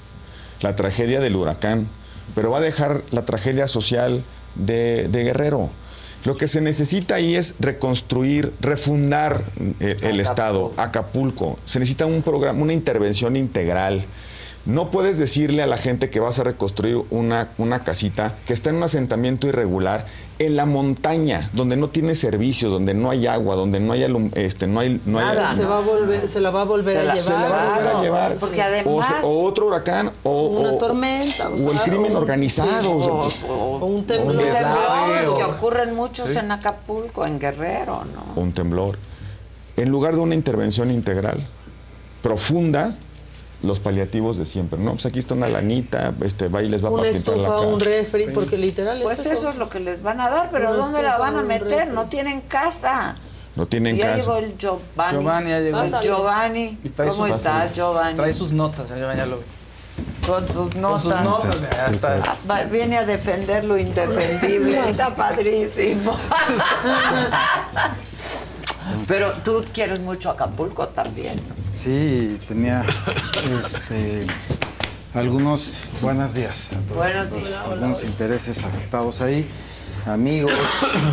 [0.63, 1.89] La tragedia del huracán.
[2.35, 4.25] Pero va a dejar la tragedia social
[4.55, 5.71] de, de Guerrero.
[6.25, 9.45] Lo que se necesita ahí es reconstruir, refundar
[9.81, 11.59] eh, el Estado, Acapulco.
[11.65, 14.05] Se necesita un programa, una intervención integral.
[14.69, 18.69] No puedes decirle a la gente que vas a reconstruir una, una casita que está
[18.69, 20.05] en un asentamiento irregular
[20.39, 24.31] en la montaña, donde no tiene servicios, donde no hay agua, donde no hay alum-
[24.37, 26.99] este, no hay, no hay se, va a volver, se la va a volver Se
[27.01, 27.25] a la- llevar.
[27.27, 28.35] se la va a volver a llevar.
[28.37, 29.07] Porque O además...
[29.23, 31.49] se- O, otro huracán, o, Una o- tormenta.
[31.49, 33.31] o el sea, crimen o- organizado.
[33.31, 34.37] sí, o o, o un temblor.
[34.37, 36.39] Un temblor, que o- ocurren muchos Sí.
[36.39, 38.35] en Acapulco, en Guerrero, ¿no?
[38.37, 38.99] o un temblor.
[39.79, 41.43] En lugar de una intervención integral,
[42.23, 42.97] profunda,
[43.63, 44.79] los paliativos de siempre.
[44.79, 47.61] No, pues aquí está una lanita, este va y les va Una la estufa, cara.
[47.61, 50.69] un refri, porque literal Pues es eso es lo que les van a dar, pero
[50.71, 51.69] Una ¿dónde la van a meter?
[51.81, 51.95] refri.
[51.95, 53.17] No tienen casa.
[53.57, 54.17] No tienen ya casa.
[54.19, 55.19] llegó el Giovanni.
[55.19, 55.83] Giovanni ya llegó.
[55.83, 56.01] El.
[56.01, 56.79] Giovanni.
[56.97, 58.17] ¿Cómo estás, Giovanni?
[58.17, 59.45] Trae sus notas, ya, ya lo vi.
[60.25, 61.03] Con sus notas.
[61.03, 62.37] sus notas, ya está.
[62.49, 64.79] Ah, Viene a defender lo indefendible.
[64.91, 66.17] Está padrísimo.
[69.07, 71.41] Pero tú quieres mucho Acapulco también.
[71.77, 72.85] Sí, tenía
[73.65, 74.27] este,
[75.15, 76.69] algunos buenos días.
[76.73, 76.97] a todos.
[76.97, 77.63] Buenos días.
[77.65, 79.49] Algunos intereses afectados ahí,
[80.07, 80.53] amigos.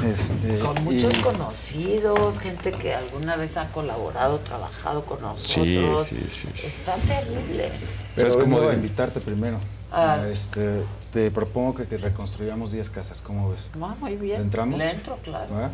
[0.07, 6.07] este, Con muchos y- conocidos, gente que alguna vez ha colaborado, trabajado con nosotros.
[6.07, 6.68] sí, sí, sí.
[6.68, 7.72] Está terrible.
[8.15, 9.60] Pero es como de- invitarte primero.
[9.91, 10.15] Ah.
[10.15, 10.81] A, este,
[11.16, 13.62] te propongo que, que reconstruyamos 10 casas, ¿cómo ves?
[13.82, 14.36] Ah, muy bien.
[14.36, 14.78] ¿Le entramos?
[14.78, 15.72] Le entro, claro.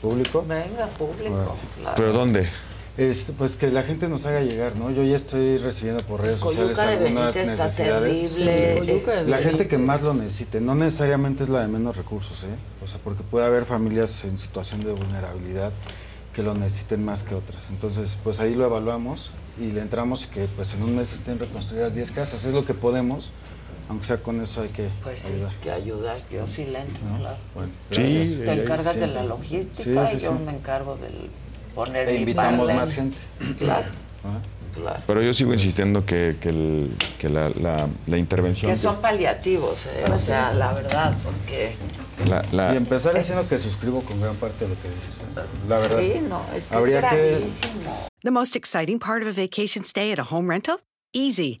[0.00, 0.42] ¿Público?
[0.48, 1.54] Venga, público.
[1.78, 1.94] Claro.
[1.98, 2.48] ¿Pero dónde?
[2.96, 4.90] Es, pues que la gente nos haga llegar, ¿no?
[4.90, 8.34] Yo ya estoy recibiendo por redes sociales Coyuca de algunas Benítez está necesidades.
[8.34, 8.72] terrible.
[8.72, 11.98] Sí, Coyuca de la gente que más lo necesite, no necesariamente es la de menos
[11.98, 12.56] recursos, ¿eh?
[12.82, 15.72] O sea, porque puede haber familias en situación de vulnerabilidad
[16.34, 17.68] que lo necesiten más que otras.
[17.68, 19.30] Entonces, pues ahí lo evaluamos
[19.60, 22.64] y le entramos y que pues en un mes estén reconstruidas 10 casas, es lo
[22.64, 23.30] que podemos,
[23.90, 25.54] aunque sea con eso hay que Pues sí, ayudar.
[25.56, 27.18] que ayudas, yo sí le entro, ¿no?
[27.18, 27.36] claro.
[27.54, 28.38] Bueno, Sí, gracias.
[28.56, 30.42] Te encargas de la logística Sí, sí, y yo sí.
[30.46, 31.28] me encargo del
[31.74, 33.18] poner E mi invitamos más gente.
[33.58, 33.86] Claro,
[34.24, 34.40] Ajá.
[34.74, 35.02] claro.
[35.06, 38.70] Pero yo sigo insistiendo que, que, el- que la, la- la intervención...
[38.70, 40.04] Que son paliativos, ¿eh?
[40.10, 41.74] o sea, la verdad, porque...
[42.26, 45.22] la- la- Y empezar diciendo que suscribo con gran parte de lo que dices.
[45.22, 45.40] ¿eh?
[45.68, 45.98] La verdad.
[45.98, 48.06] Sí, no, es que Habría es que gravísimo.
[48.22, 50.76] The most exciting part of a vacation stay at a home rental?
[51.12, 51.60] Easy.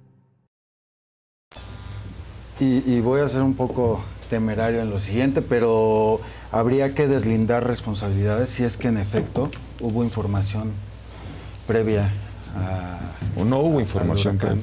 [2.61, 7.65] Y, y voy a ser un poco temerario en lo siguiente, pero habría que deslindar
[7.67, 9.49] responsabilidades si es que en efecto
[9.81, 10.71] hubo información
[11.67, 12.13] previa
[12.55, 12.99] a...
[13.35, 14.61] O no hubo información huracán.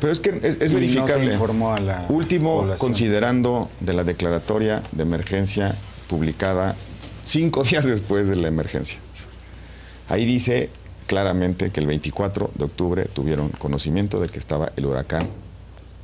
[0.00, 1.32] Pero es que es, es Y no se verificable.
[1.32, 2.78] informó a la Último, población.
[2.78, 5.74] considerando de la declaratoria de emergencia
[6.08, 6.76] publicada
[7.24, 9.00] cinco días después de la emergencia.
[10.08, 10.68] Ahí dice
[11.06, 15.22] claramente que el 24 de octubre tuvieron conocimiento de que estaba el huracán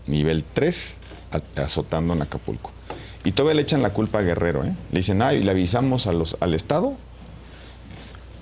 [0.06, 1.05] nivel 3 a-
[1.56, 2.72] azotando en Acapulco.
[3.24, 4.64] Y todavía le echan la culpa a Guerrero.
[4.64, 4.74] ¿eh?
[4.92, 6.94] Le dicen, ah, y le avisamos a los, al Estado.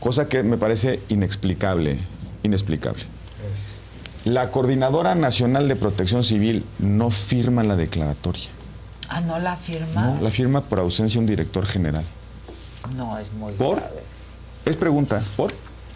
[0.01, 1.99] Cosa que me parece inexplicable,
[2.43, 3.03] inexplicable.
[4.27, 8.49] La Coordinadora Nacional de Protección Civil no firma la declaratoria.
[9.09, 10.07] Ah, no la firma.
[10.07, 12.05] No, la firma por ausencia un director general.
[12.97, 13.77] No, es muy ¿Por?
[13.77, 14.03] grave.
[14.65, 15.53] Es pregunta, ¿por?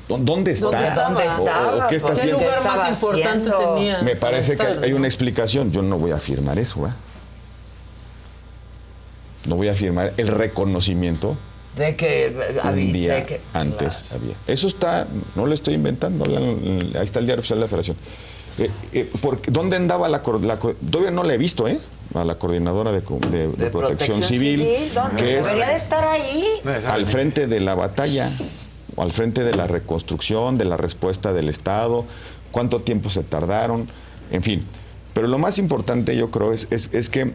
[0.08, 0.66] ¿Dó- ¿Dónde está?
[0.66, 0.90] ¿Dónde?
[0.94, 1.88] ¿Dónde ¿O- o-?
[1.88, 2.40] ¿Qué está ¿Qué haciendo?
[2.40, 3.74] lugar más estaba importante haciendo?
[3.74, 5.70] tenía Me parece que hay una explicación.
[5.70, 6.96] Yo no voy a firmar eso, ¿verdad?
[9.46, 11.36] No voy a firmar el reconocimiento
[11.76, 13.40] De que eh, un avisé día que.
[13.54, 14.34] antes había.
[14.46, 15.06] Eso está,
[15.36, 17.96] no lo estoy inventando, ahí está el diario oficial de la Federación.
[18.58, 21.78] Eh, eh, porque- ¿Dónde andaba la, la Todavía no la he visto, ¿eh?
[22.14, 25.22] A la coordinadora de, co- de- de De protección, civil, ¿dónde?
[25.22, 26.44] que es Debería de estar ahí.
[26.88, 28.28] al frente de la batalla,
[29.02, 32.04] al frente de la reconstrucción, de la respuesta del Estado,
[32.50, 33.88] cuánto tiempo se tardaron,
[34.30, 34.64] en fin.
[35.14, 37.32] Pero lo más importante, yo creo, es, es, es que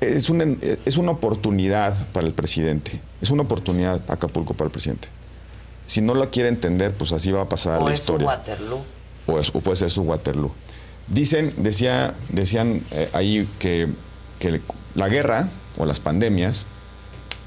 [0.00, 0.44] es una,
[0.84, 3.00] es una oportunidad para el presidente.
[3.20, 5.08] Es una oportunidad Acapulco para el presidente.
[5.86, 8.26] Si no lo quiere entender, pues así va a pasar O la es su historia.
[8.26, 8.80] Waterloo.
[9.26, 10.50] O, es- o puede ser su Waterloo.
[11.08, 13.88] Dicen, decía, decían eh, ahí que,
[14.38, 14.60] que
[14.94, 16.66] la guerra o las pandemias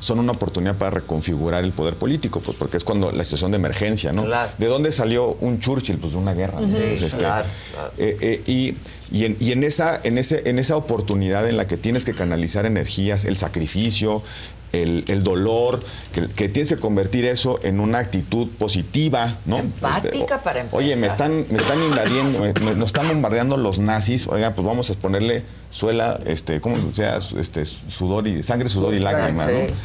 [0.05, 3.57] son una oportunidad para reconfigurar el poder político, pues porque es cuando la situación de
[3.57, 4.23] emergencia, ¿no?
[4.57, 5.97] ¿De dónde salió un Churchill?
[5.97, 6.59] Pues de una guerra.
[6.59, 7.91] Pues, Sí, claro, claro.
[7.97, 8.75] eh, eh, y
[9.11, 12.13] y, en, y en esa, en, ese, en esa oportunidad en la que tienes que
[12.13, 14.23] canalizar energías, el sacrificio,
[14.71, 19.59] el, el dolor, que, que tienes que convertir eso en una actitud positiva, ¿no?
[19.59, 20.79] Empática para empezar.
[20.79, 24.27] Oye, me están, me están invadiendo, me- me- nos están bombardeando los nazis.
[24.27, 27.19] Oiga, pues vamos a ponerle suela, este, ¿cómo sea?
[27.39, 29.75] Este, sudor y sangre, sudor y lágrimas, ¿no?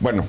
[0.00, 0.24] Bueno,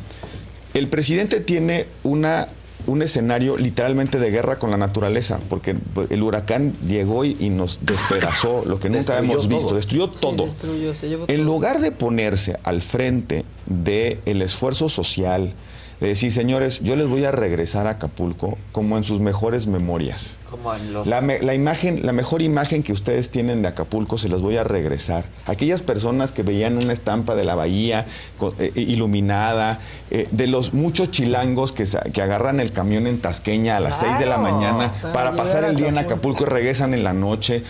[0.74, 2.48] el presidente tiene una,
[2.88, 5.76] un escenario literalmente de guerra con la naturaleza, porque
[6.10, 9.76] el huracán llegó y, y nos despedazó, lo que nunca hemos visto, todo.
[9.76, 10.46] destruyó Sí, todo.
[10.46, 10.92] destruyó,
[11.28, 11.44] En todo.
[11.44, 15.54] lugar de ponerse al frente del esfuerzo social,
[16.02, 20.40] de decir, señores, yo les voy a regresar a Acapulco como en sus mejores memorias.
[20.50, 21.06] Como en los.
[21.08, 24.58] La, me- la imagen, la mejor imagen que ustedes tienen de Acapulco se las voy
[24.58, 25.26] a regresar.
[25.46, 28.06] Aquellas personas que veían una estampa de la bahía
[28.40, 33.78] co- eh, iluminada, eh, de los muchos chilangos que, que agarran el camión en Tasqueña
[33.78, 36.00] a las 6 de la Claro, mañana para pasar el día en.
[36.00, 37.64] Acapulco y regresan en la noche.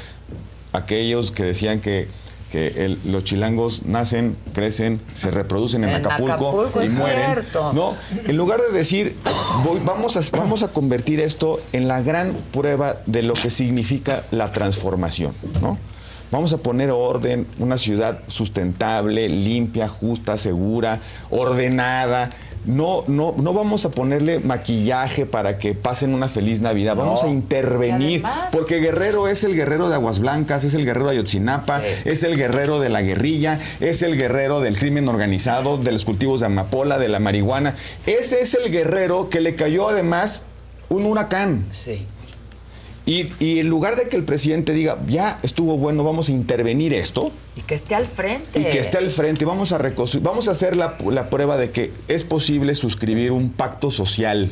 [0.74, 2.08] Aquellos que decían que,
[2.52, 7.26] que el- los chilangos nacen, crecen, se reproducen en, En Acapulco, Acapulco, y mueren.
[7.26, 7.72] cierto.
[7.74, 7.94] No,
[8.28, 9.16] en lugar de decir,
[9.64, 14.24] voy- vamos, a, vamos a convertir esto en la gran prueba de lo que significa
[14.32, 15.78] la transformación, ¿no?
[16.30, 21.00] Vamos a poner orden, una ciudad sustentable, limpia, justa, segura,
[21.30, 22.30] ordenada.
[22.66, 26.96] No, no, no vamos a ponerle maquillaje para que pasen una feliz Navidad.
[26.96, 27.30] Vamos No.
[27.30, 28.22] a intervenir.
[28.24, 32.24] Además- Porque Guerrero es el guerrero de Aguas Blancas, es el guerrero de Ayotzinapa, es
[32.24, 36.46] el guerrero de la guerrilla, es el guerrero del crimen organizado, de los cultivos de
[36.46, 37.76] amapola, de la marihuana.
[38.06, 40.44] Ese es el guerrero que le cayó además
[40.90, 41.66] un huracán.
[41.72, 42.06] Sí.
[43.12, 46.94] Y, y en lugar de que el presidente diga, ya estuvo bueno, vamos a intervenir
[46.94, 48.58] esto, Y que esté al frente.
[48.58, 51.72] y que esté al frente, vamos a reconstruir, vamos a hacer la, la prueba de
[51.72, 54.52] que es posible suscribir un pacto social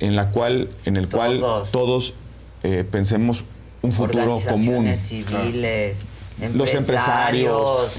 [0.00, 1.40] en la cual, en el cual
[1.70, 2.14] todos
[2.62, 3.44] eh, pensemos
[3.82, 4.96] un futuro común.
[4.96, 6.08] Civiles,
[6.54, 7.92] Los empresarios.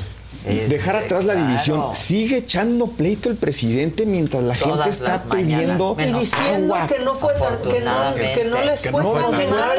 [0.45, 1.78] Este, Dejar atrás la división.
[1.80, 1.95] claro.
[1.95, 6.88] Sigue echando pleito el presidente mientras la Todas gente está pidiendo Y diciendo agua.
[6.88, 9.50] que no fue tan, que no, que no les Que fue, no fue tan tan
[9.50, 9.72] mal.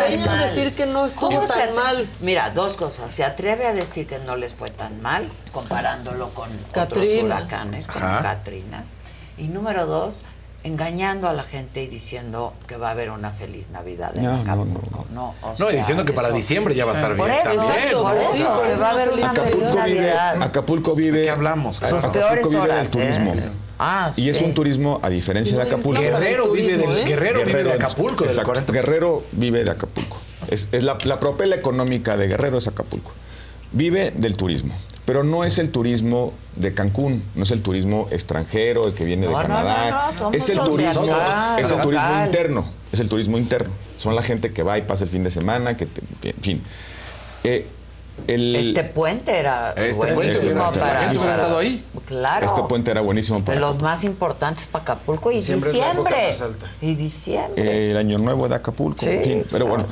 [0.00, 0.40] atreven a mal.
[0.40, 2.08] decir que no estuvo ¿Cómo se tan mal.
[2.20, 3.12] Mira, dos cosas.
[3.12, 7.24] Se atreve a decir que no les fue tan mal, comparándolo con otros Katrina.
[7.24, 8.22] huracanes, como Ajá.
[8.22, 8.84] Katrina.
[9.36, 10.16] Y número dos,
[10.64, 14.32] engañando a la gente y diciendo que va a haber una feliz Navidad en No,
[14.36, 15.06] no, Acapulco.
[15.12, 17.38] No, o No, y sea, diciendo que para diciembre ya va a estar Por bien.
[17.40, 18.20] eso, también, por ¿no?
[18.32, 20.42] eso, que va a haber una feliz Acapulco vive, Navidad.
[20.42, 21.22] Acapulco vive.
[21.22, 21.76] ¿Qué hablamos?
[21.76, 23.34] Sus Acapulco peores vive horas, del turismo.
[23.34, 23.50] ¿eh?
[23.78, 24.44] Ah, y es sí.
[24.44, 26.00] un turismo a diferencia de Acapulco.
[26.02, 28.72] Guerrero vive del- Guerrero vive de Acapulco, del.
[28.72, 30.18] Guerrero vive de Acapulco.
[30.50, 33.12] Es, es la, la propela económica de Guerrero es Acapulco.
[33.70, 34.74] Vive del turismo.
[35.08, 39.26] Pero no es el turismo de Cancún, no es el turismo extranjero, el que viene
[39.26, 40.10] de No, Canadá.
[40.20, 41.06] no, no, es el de turismo,
[41.58, 42.72] es el turismo interno.
[42.92, 43.70] Es el turismo interno.
[43.96, 46.62] Son la gente que va y pasa el fin de semana, que te- en fin.
[47.42, 47.66] Eh,
[48.26, 51.82] el- Este puente era Este buenísimo para, hubiera para- estado ahí.
[52.06, 52.46] Claro.
[52.46, 55.92] Este puente era buenísimo de para los más importantes para Acapulco y Diciembre es la
[55.92, 56.26] época diciembre.
[56.26, 56.70] más alta.
[56.82, 57.62] Y diciembre.
[57.86, 59.44] Eh, el año nuevo de Acapulco, Sí, en fin.
[59.50, 59.86] Pero bueno,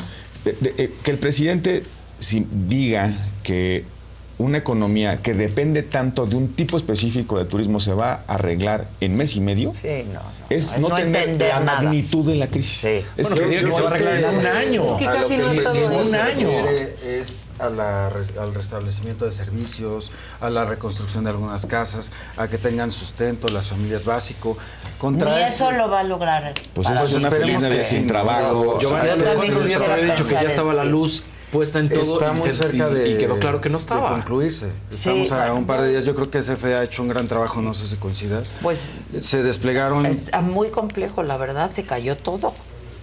[0.45, 1.85] de- de- eh, que el presidente
[2.19, 3.13] si diga
[3.43, 3.96] que
[4.39, 8.87] una economía que depende tanto de un tipo específico de turismo se va a arreglar
[9.01, 10.21] en mes y medio, Sí, no.
[10.51, 11.83] es es no, no tener entender la nada.
[11.83, 12.85] magnitud de la crisis.
[12.85, 14.85] Es Bueno, que diga que se va a arreglar en un año.
[14.87, 15.57] Es que A lo casi no ahí.
[15.73, 16.51] se Un año.
[16.51, 22.49] refiere Es a la al restablecimiento de servicios, a la reconstrucción de algunas casas, a
[22.49, 24.59] que tengan sustento, las familias básico.
[24.99, 26.53] Contra Ni eso- eso lo va a lograr.
[26.75, 28.79] Pues eso es una familia sin trabajo.
[28.81, 31.23] Yo hace también cuántos días había dicho que ya estaba la luz
[31.57, 33.79] puesta en todo Está y, muy se- cerca y- de, y quedó claro que no
[33.79, 34.11] de estaba.
[34.15, 34.69] concluirse.
[34.91, 36.05] Estamos a un par de días.
[36.05, 38.55] Yo creo que CFE ha hecho un gran trabajo, no sé si coincidas.
[38.63, 38.89] Pues
[39.21, 40.05] se desplegaron.
[40.07, 42.53] Está muy complejo, la verdad, se cayó todo.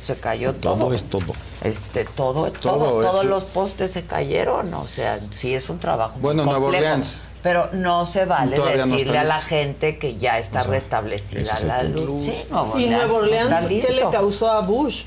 [0.03, 0.75] Se cayó todo.
[0.75, 1.33] Todo es todo.
[1.63, 2.77] Este, todo es todo.
[2.77, 4.73] Todo es- Todos los postes se cayeron.
[4.73, 6.83] O sea, sí es un trabajo muy Bueno, Nueva complejo.
[6.85, 7.29] Orleans.
[7.41, 11.41] Pero no se vale Todavía decirle a la gente que ya está O sea, restablecida
[11.41, 12.21] es la luz.
[12.25, 15.03] Sí, Nueva Y Nueva Orleans, ¿qué le causó a Bush?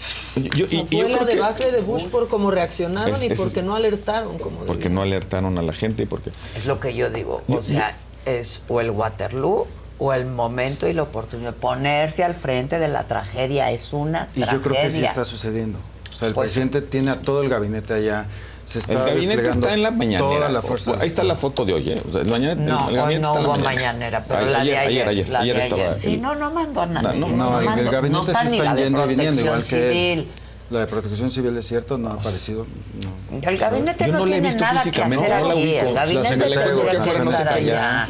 [0.54, 3.22] Yo- O sea, y- y fue yo la debacle de Bush por cómo reaccionaron Es-
[3.22, 4.38] y es- porque no alertaron.
[4.38, 7.42] Como Porque no alertaron a la gente y porque Es lo que yo digo.
[7.48, 9.66] Yo- O sea, es o el Waterloo
[9.98, 11.54] o el momento y la oportunidad.
[11.54, 14.52] Ponerse al frente de la tragedia es una Y tragedia.
[14.52, 15.78] yo creo que sí está sucediendo.
[16.10, 18.26] O sea, el Pues- presidente tiene a todo el gabinete allá.
[18.64, 20.18] Se está el gabinete está en la mañanera.
[20.18, 20.94] Toda la fuerza.
[20.98, 22.02] Ahí está la foto de hoy, ¿eh?
[22.08, 23.92] O sea, el mañana- el- No, el hoy gabinete no está en la hubo mañanera.
[23.92, 24.78] mañanera, pero la de ayer.
[24.78, 25.94] Ayer, ayer, la ayer de estaba.
[25.94, 27.20] Sí, el- no, no mandó a nadie.
[27.20, 30.28] No, No, el, el gabinete no está sí está yendo y viniendo, igual que él.
[30.68, 32.66] La de protección civil es cierto, no ha aparecido.
[33.30, 33.48] no.
[33.48, 35.74] El gabinete no, no tiene nada que hacer no aquí.
[35.76, 38.08] El gabinete secretaria de tendría que no está allá.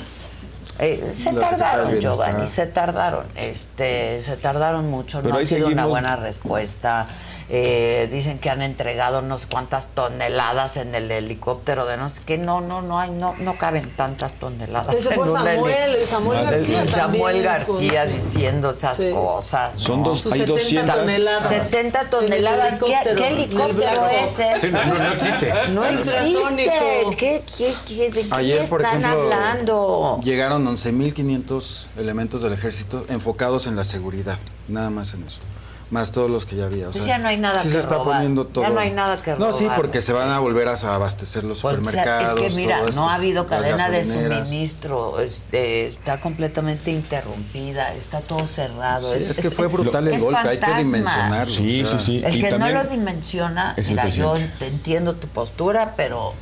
[0.78, 3.26] Eh, se La tardaron, Giovanni, se tardaron.
[3.34, 5.20] Este, se tardaron mucho.
[5.22, 7.06] Pero no ha sido una buena respuesta.
[7.48, 12.38] Eh, dicen que han entregado unos cuantas toneladas en el helicóptero de no sé qué.
[12.38, 14.94] No, no, no hay, no, no caben tantas toneladas.
[14.96, 19.10] Ese fue en un Samuel, El García Samuel también, García con- diciendo esas Sí.
[19.12, 19.70] cosas.
[19.76, 20.08] Son ¿no?
[20.08, 20.96] dos, Sus hay 70 200.
[20.96, 21.48] toneladas.
[21.48, 22.80] 70 En el toneladas.
[22.80, 24.58] ¿Qué, helicóptero, qué es ese?
[24.58, 25.52] Sí, no, no, existe.
[25.68, 26.64] No existe.
[27.16, 30.20] ¿Qué, qué, qué, ¿De qué Ayer, por están ejemplo, hablando?
[30.24, 35.38] llegaron 11.500 elementos del ejército enfocados en la seguridad, nada más en eso.
[35.88, 36.88] Más todos los que ya había.
[36.88, 38.16] O Pues ya no hay nada sí que se está robar.
[38.16, 38.68] poniendo Ya todo.
[38.70, 39.76] no hay nada que No, sí, robar.
[39.80, 42.40] porque se van a volver a abastecer los Pues, o sea, supermercados.
[42.40, 47.94] es que mira, todo esto, no ha habido cadena de suministro, este, está completamente interrumpida,
[47.94, 49.12] está todo cerrado.
[49.12, 51.54] Sí, es que fue brutal el es golpe, hay que dimensionarlo.
[51.54, 52.22] Sí, o sea, sí, sí.
[52.24, 56.34] El Y que no lo dimensiona, es el mira, yo entiendo tu postura, pero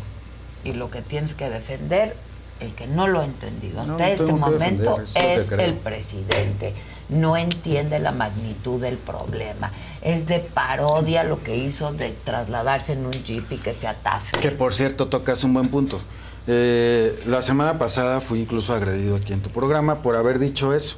[0.65, 2.17] y lo que tienes que defender,
[2.61, 6.73] el que no lo ha entendido hasta No, no este momento defender, es el presidente.
[7.09, 9.73] No entiende la magnitud del problema.
[10.03, 14.39] Es de parodia lo que hizo de trasladarse en un jeep y que se atasque.
[14.41, 16.01] Que por cierto, tocas un buen punto.
[16.47, 20.97] Eh, la semana pasada fui incluso agredido aquí en tu programa por haber dicho eso.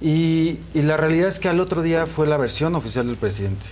[0.00, 3.66] Y, y la realidad es que al otro día fue la versión oficial del presidente.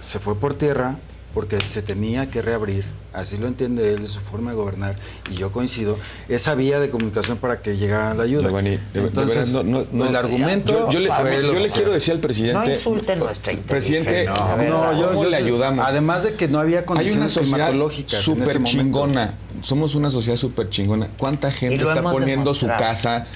[0.00, 0.96] Se fue por tierra
[1.36, 4.96] porque se tenía que reabrir, así lo entiende él, su forma de gobernar,
[5.30, 5.98] y yo coincido,
[6.30, 8.44] esa vía de comunicación para que llegara la ayuda.
[8.48, 11.48] Giovanni, de- de Entonces, verdad, no- no- no- el argumento yo, yo le, fue lo
[11.48, 11.72] yo le oficial.
[11.74, 12.54] quiero decir al presidente.
[12.58, 15.84] No insulte nuestra Presidente, no, yo, ¿Cómo yo le ayudamos.
[15.86, 19.34] Además de que no había Hay una condiciones sociedad climatológicas súper chingona.
[19.60, 21.10] Somos una sociedad súper chingona.
[21.18, 23.26] ¿Cuánta gente está poniendo su casa,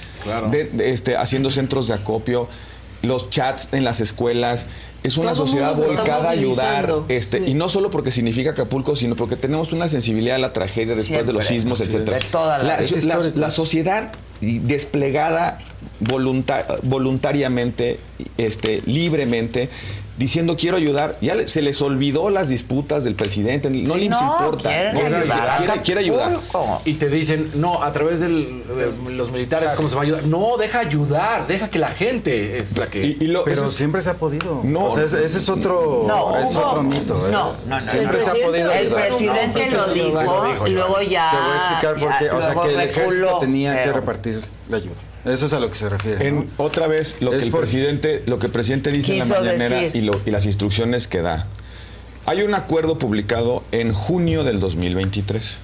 [0.49, 2.47] de- de, este, haciendo centros de acopio,
[3.03, 4.65] los chats en las escuelas?
[5.03, 6.93] Es una Todo sociedad volcada a ayudar.
[7.07, 7.51] Este, Sí.
[7.51, 11.25] Y no solo porque significa Acapulco, sino porque tenemos una sensibilidad a la tragedia después
[11.25, 12.19] de los sismos, etcétera.
[12.19, 13.39] De toda la- la, Es la- histórico.
[13.39, 15.59] la sociedad desplegada
[15.99, 17.99] volunta- voluntariamente,
[18.37, 19.69] este, libremente,
[20.17, 21.17] diciendo quiero ayudar.
[21.21, 24.69] Ya le- se les olvidó las disputas del presidente, no Sí, les no, importa.
[24.69, 26.31] quieren No, ayudar a quiere, quiere ayudar.
[26.85, 30.23] Y te dicen, no, a través de los militares, ¿cómo se va a ayudar?
[30.25, 33.05] No, deja ayudar, deja que la gente es la que...
[33.05, 34.61] Y, y lo- Pero es- siempre se ha podido.
[34.63, 34.85] No.
[34.85, 37.27] O sea, ese, ese es otro, No, es otro mito.
[37.27, 37.31] ¿eh?
[37.31, 37.81] No, no, no.
[37.81, 39.07] Siempre El se ha presidente- podido El ayudar.
[39.07, 41.29] presidente No, lo dijo, lo dijo, y luego ya.
[41.31, 42.29] Te voy a explicar por qué.
[42.35, 44.95] O sea, que el ejército tenía que repartir la ayuda.
[45.25, 46.31] Eso es a lo que se refiere.
[46.31, 46.41] ¿no?
[46.41, 49.19] En, otra vez lo Es que el por- presidente, lo que el presidente dice en
[49.19, 51.47] la mañanera y, lo- y las instrucciones que da.
[52.25, 55.57] Hay un acuerdo publicado en junio del 2023,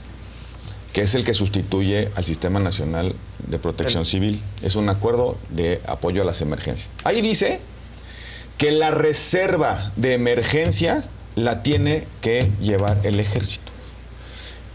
[0.94, 3.16] que es el que sustituye al Sistema Nacional
[3.48, 4.42] de Protección Civil.
[4.64, 6.90] Es un acuerdo de apoyo a las emergencias.
[7.03, 7.60] Ahí dice
[8.58, 11.03] que la reserva de emergencia
[11.36, 13.72] la tiene que llevar el ejército.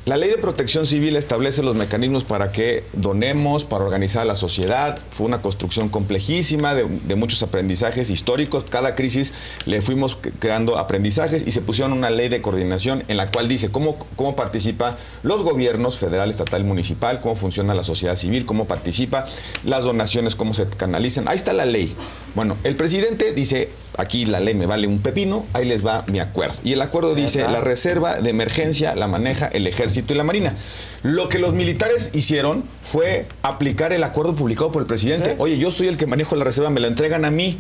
[0.05, 4.35] La ley de protección civil establece los mecanismos para que donemos, para organizar a la
[4.35, 4.99] sociedad.
[5.11, 8.65] Fue una construcción complejísima de, de muchos aprendizajes históricos.
[8.69, 9.33] Cada crisis
[9.65, 13.71] le fuimos creando aprendizajes y se pusieron una ley de coordinación en la cual dice
[13.71, 19.27] cómo, cómo participa los gobiernos federal, estatal, municipal, cómo funciona la sociedad civil, cómo participa,
[19.65, 21.29] las donaciones, cómo se canalizan.
[21.29, 21.95] Ahí está la ley.
[22.35, 26.19] Bueno, el presidente dice, aquí la ley me vale un pepino, ahí les va mi
[26.21, 26.55] acuerdo.
[26.65, 30.57] Y el acuerdo dice, la reserva de emergencia la maneja el ejército y la marina.
[31.03, 35.35] Lo que los militares hicieron fue aplicar el acuerdo publicado por el presidente.
[35.39, 37.59] Oye, yo soy el que manejo la reserva, me la entregan a mí.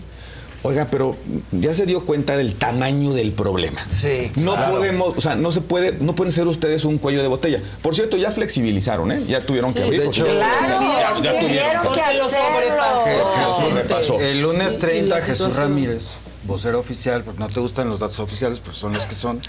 [0.64, 1.16] Oiga, pero
[1.50, 3.84] ya se dio cuenta del tamaño del problema.
[3.88, 4.30] Sí.
[4.36, 4.76] No claro.
[4.76, 7.60] podemos, o sea, no se puede, no pueden ser ustedes un cuello de botella.
[7.82, 9.24] Por cierto, ya flexibilizaron, ¿eh?
[9.26, 10.02] Ya tuvieron que abrir.
[10.02, 11.40] de hecho- ya- Claro, ya, ya tuvieron.
[11.48, 13.30] tuvieron que hacerlo.
[13.34, 14.20] Jesús repasó.
[14.20, 15.56] El lunes 30, la Jesús.
[15.56, 19.40] Ramírez, vocero oficial, porque no te gustan los datos oficiales, pues son los que son,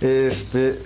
[0.00, 0.78] este,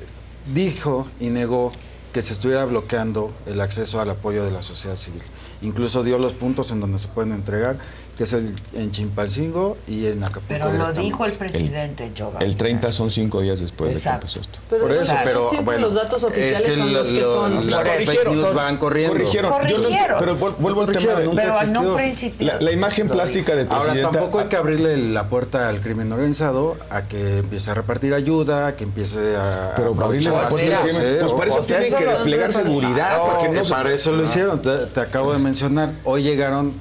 [0.53, 1.73] dijo y negó
[2.13, 5.23] que se estuviera bloqueando el acceso al apoyo de la sociedad civil.
[5.63, 7.77] Incluso dio los puntos en donde se pueden entregar,
[8.17, 10.45] que es el, en Chimpalcingo y en Acapulco.
[10.49, 12.45] Pero lo dijo el presidente, Giovanni.
[12.45, 14.27] El 30 son cinco días después Exacto.
[14.29, 14.59] de que empezó esto.
[14.71, 17.09] Pero Por eso, no pero siempre bueno, los datos oficiales es que son lo- los
[17.11, 17.71] que lo- son.
[17.71, 19.13] las fake Corrigieron, news van corriendo.
[19.15, 19.51] corrigieron.
[19.51, 20.17] Yo no- Corrigieron.
[20.21, 21.81] pero vuelvo al tema de Corrigieron, nunca Pero existió.
[21.91, 22.47] un principio.
[22.47, 24.13] la, la imagen plástica del Ahora, presidente.
[24.19, 28.69] tampoco hay que abrirle la puerta al crimen organizado a que empiece a repartir ayuda,
[28.69, 29.73] a que empiece a.
[29.77, 33.49] Pero a abrirle la puerta al crimen, pues para eso tienen que desplegar seguridad, para
[33.51, 34.63] no para eso lo hicieron.
[34.63, 35.93] Te, te acabo de mencionar.
[36.05, 36.75] Hoy llegaron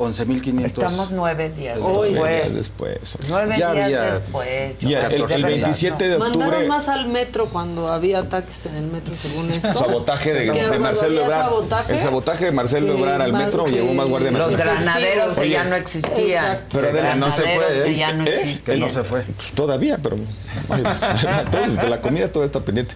[0.00, 0.64] 11.500.
[0.64, 2.12] Estamos nueve días Hoy.
[2.14, 2.56] después.
[2.56, 3.18] después.
[3.28, 4.78] Nueve Ya días había- después.
[4.80, 6.38] Ya, el- el verdad, 27 de octubre.
[6.38, 9.74] Mandaron más al metro cuando había ataques en el metro, según esto.
[9.78, 11.40] Sabotaje de, Marcelo Ebrard.
[11.44, 14.66] sabotaje, el sabotaje de Marcelo Ebrard al metro que- llevó más guardia Los nacional.
[14.76, 16.44] granaderos que Oye, ya no existían.
[16.52, 16.78] exacto.
[16.80, 17.94] Pero de la- no se fue, que ¿eh?
[17.94, 18.34] ya no ¿Eh?
[18.40, 18.64] existían.
[18.64, 19.22] Que no se fue.
[19.22, 20.16] Pues todavía, pero
[21.82, 22.94] de la comida todo está pendiente.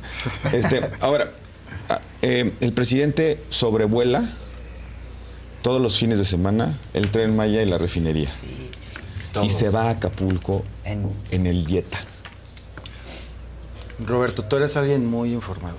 [0.52, 1.32] Este, ahora,
[1.90, 4.24] ah, eh, el presidente sobrevuela
[5.64, 8.28] todos los fines de semana el tren Maya y la refinería.
[8.28, 9.50] Y Todos.
[9.50, 12.00] se va a Acapulco En- en el Dieta.
[14.06, 15.78] Roberto, tú eres alguien muy informado.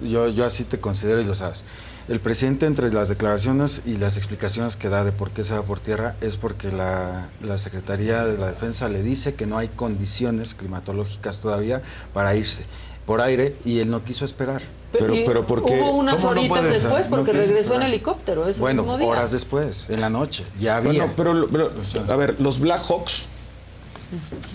[0.00, 1.64] Yo, yo así te considero y lo sabes.
[2.06, 5.62] El presidente, entre las declaraciones y las explicaciones que da de por qué se va
[5.64, 9.66] por tierra, es porque la, la Secretaría de la Defensa le dice que no hay
[9.68, 11.82] condiciones climatológicas todavía
[12.12, 12.66] para irse
[13.04, 14.62] por aire y él no quiso esperar.
[14.98, 15.80] Pero- pero ¿por qué?
[15.80, 19.08] Hubo unas ¿Cómo no horitas después porque regresó en helicóptero ese Bueno, mismo día.
[19.08, 20.90] horas después, en la noche, ya había.
[20.92, 21.70] Bueno, pero, pero,
[22.12, 23.26] a ver, los Black Hawks,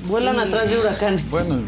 [0.08, 0.42] Vuelan Sí.
[0.42, 1.30] atrás de huracanes.
[1.30, 1.60] Bueno,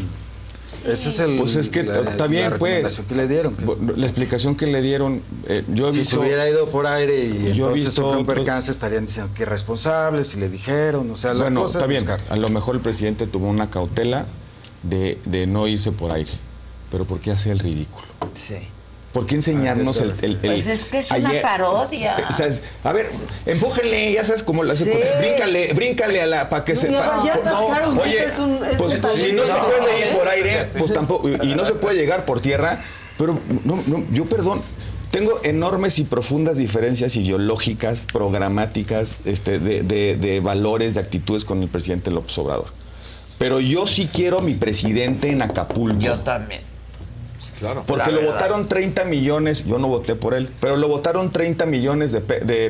[0.86, 3.00] ese es el, pues es que la, está bien, la pues.
[3.06, 3.54] que le dieron.
[3.54, 6.16] que- La explicación que le dieron, eh, yo he si visto.
[6.16, 9.42] se hubiera ido por aire y Yo entonces visto sufrió un percance, estarían diciendo que
[9.42, 12.04] irresponsables, si le dijeron, o sea, la bueno, cosa está es bien.
[12.04, 12.20] buscar.
[12.30, 14.24] A lo mejor el presidente tuvo una cautela
[14.82, 16.32] de, de no irse por aire.
[16.92, 18.06] Pero ¿por qué hace el ridículo?
[18.34, 18.56] Sí.
[19.12, 22.16] ¿Por qué enseñarnos el, el- el- Pues es que es una ayer- parodia.
[22.46, 23.10] es- a ver,
[23.44, 24.84] empújenle, ya sabes cómo lo hace.
[24.84, 24.98] Sí.
[25.18, 28.94] Bríncale, bríncale a la para que No, se ya atascar un es un- es pues,
[28.94, 29.08] un talento.
[29.26, 30.14] si no se puede ir ¿eh?
[30.16, 32.82] por aire, pues tampoco y no se puede llegar por tierra,
[33.18, 34.62] pero no, no, yo perdón,
[35.10, 41.62] tengo enormes y profundas diferencias ideológicas, programáticas, este, de, de- de valores, de actitudes con
[41.62, 42.68] el presidente López Obrador.
[43.38, 45.98] Pero yo sí quiero a mi presidente en Acapulco.
[46.00, 46.62] Yo también.
[47.62, 47.84] Claro.
[47.86, 52.12] Porque lo votaron 30 millones, yo no voté por él, pero lo votaron 30 millones
[52.12, 52.20] de-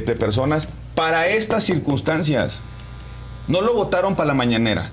[0.00, 2.60] de personas para estas circunstancias.
[3.48, 4.90] No lo votaron para la mañanera.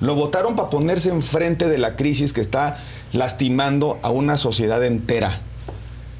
[0.00, 2.78] Lo votaron para ponerse enfrente de la crisis que está
[3.12, 5.40] lastimando a una sociedad entera.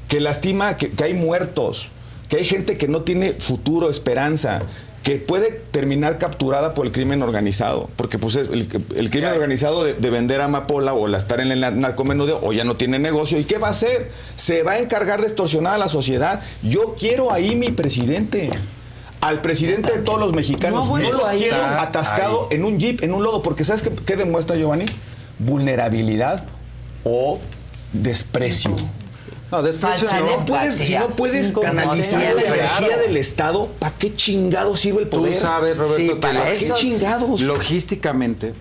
[0.07, 1.89] Que lastima que, que hay muertos,
[2.29, 4.61] que hay gente que no tiene futuro, esperanza,
[5.05, 7.89] que puede terminar capturada por el crimen organizado.
[7.95, 11.51] Porque pues es el, el crimen organizado de, de vender amapola o la estar en
[11.51, 13.39] el nar- narcomenudeo o ya no tiene negocio.
[13.39, 14.09] ¿Y qué va a hacer?
[14.35, 16.41] Se va a encargar de extorsionar a la sociedad.
[16.63, 18.49] Yo quiero ahí mi presidente.
[19.21, 20.87] Al presidente de todos los mexicanos.
[20.87, 23.43] No, No, lo quiero atascado en un jeep, en un lodo.
[23.43, 24.85] Porque ¿sabes qué, qué demuestra Giovanni?
[25.37, 26.45] Vulnerabilidad
[27.03, 27.39] o
[27.93, 28.75] desprecio.
[29.61, 30.45] No, Si no.
[30.45, 33.01] puedes, si no puedes Como canalizar la energía Claro.
[33.03, 35.35] del Estado, ¿para qué chingado sirve el Tú poder?
[35.35, 37.41] sabes, Roberto, Sí, que para eso ¿Qué chingados?
[37.41, 38.53] logísticamente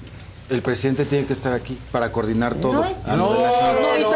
[0.50, 2.74] el presidente tiene que estar aquí para coordinar todo.
[2.74, 3.28] No es no,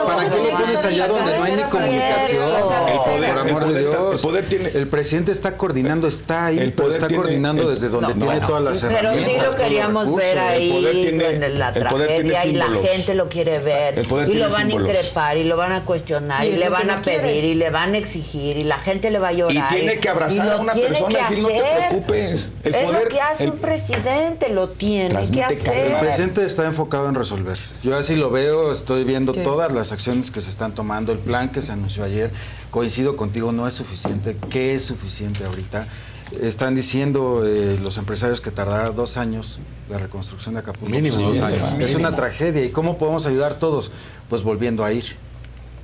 [0.07, 2.43] ¿Para qué lo que pones allá donde no hay ni comunicación?
[2.89, 4.13] El poder- por amor de poder Dios.
[4.15, 7.63] el poder tiene- El presidente está coordinando, está ahí, El pero poder está tiene- coordinando
[7.63, 9.33] el- desde donde No, tiene bueno, todas las Pero herramientas.
[9.33, 10.29] sí lo queríamos recursos.
[10.29, 13.59] ver ahí poder tiene- en la el poder tiene tragedia y la gente lo quiere
[13.59, 14.89] ver El poder y tiene lo van símbolos.
[14.89, 17.47] a increpar y lo van a cuestionar Y le van a pedir quiere.
[17.49, 19.73] y le van a exigir y la gente le va a llorar.
[19.73, 21.89] Y tiene que abrazar a una persona y decir, "No te hacer".
[21.89, 22.51] preocupes.
[22.65, 26.18] Es lo que hace un presidente, lo tiene que hacer.
[26.19, 27.57] Presidente está enfocado en resolver.
[27.85, 29.43] Yo así lo veo, estoy viendo ¿Qué?
[29.43, 32.33] todas las acciones que se están tomando, el plan que se anunció ayer.
[32.73, 34.37] Coincido contigo, no es suficiente.
[34.51, 35.87] ¿Qué es suficiente ahorita?
[36.41, 40.93] Están diciendo eh, los empresarios que tardará dos años la reconstrucción de Acapulco.
[40.93, 42.65] Mínimo dos años, Es una tragedia.
[42.65, 43.93] ¿Y cómo podemos ayudar todos?
[44.29, 45.05] Pues volviendo a ir,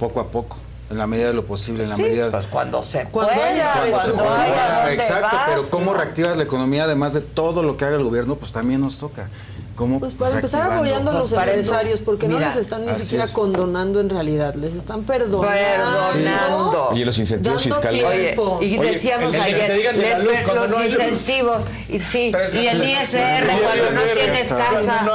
[0.01, 0.59] poco a poco,
[0.91, 3.73] en la medida de lo posible, en la Sí, medida pues cuando se Cuando pueda,
[3.73, 4.77] cuando se cuando pueda.
[4.79, 8.03] dónde Exacto, vas, pero cómo reactivas la economía además de todo lo que haga el
[8.05, 9.31] gobierno, pues también nos toca.
[9.75, 12.87] ¿Cómo Pues para empezar apoyando a los Pues para empresarios, porque Mira, no les están
[12.87, 13.33] ni siquiera es.
[13.33, 15.49] condonando en realidad, les están perdonando.
[15.49, 16.89] Perdonando.
[16.91, 18.05] Oye, los incentivos Dando fiscales.
[18.05, 22.85] Oye, y Oye, decíamos ayer, les- luz los no incentivos, y sí, Tres y el.
[22.85, 25.07] ISR, No, cuando no tienes casa.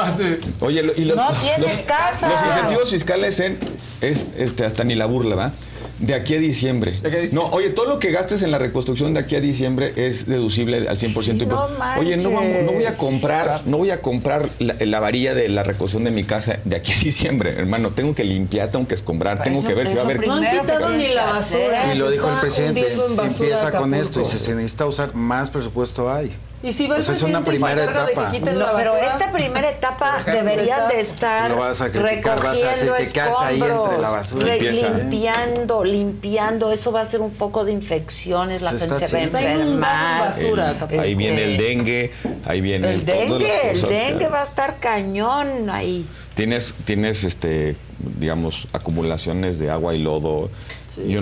[0.59, 2.29] Oye, lo- y lo- No tienes los, casa.
[2.29, 3.57] Los incentivos fiscales en
[4.01, 5.51] es este hasta ni la burla, ¿va?
[5.99, 6.93] De aquí a diciembre.
[7.33, 10.87] No, oye, todo lo que gastes en la reconstrucción de aquí a diciembre es deducible
[10.87, 11.21] al 100%.
[11.39, 14.99] Sí, no oye, no, vamos- no voy a comprar, no voy a comprar la, la
[15.01, 17.89] varilla de la reconstrucción de mi casa de aquí a diciembre, hermano.
[17.89, 20.25] Tengo que limpiar, tengo que escombrar, tengo que ver si va a haber.
[20.25, 21.93] No han quitado ni la basura.
[21.93, 25.49] Y lo dijo el presidente, basura empieza con esto y si se necesita usar más
[25.49, 26.31] presupuesto hay.
[26.61, 28.51] Y si va el Pues es una presidente y se primera encarga de que etapa.
[28.51, 30.33] No, la pero esta primera etapa ejemplo.
[30.33, 34.09] deberían de estar Lo vas a criticar, vas a recogiendo que casa ahí entre la
[34.09, 34.45] basura.
[34.45, 34.89] re- Limpieza.
[34.89, 36.71] limpiando, limpiando.
[36.73, 40.19] Eso va a ser un foco de infecciones, la Se gente se va a enfermar.
[40.27, 42.11] basura, El- ahí viene el dengue,
[42.45, 46.05] ahí viene El dengue, el dengue va a estar cañón ahí.
[46.35, 47.77] Tienes, tienes este,
[48.19, 50.49] digamos, acumulaciones de agua y lodo.
[51.07, 51.21] Yo-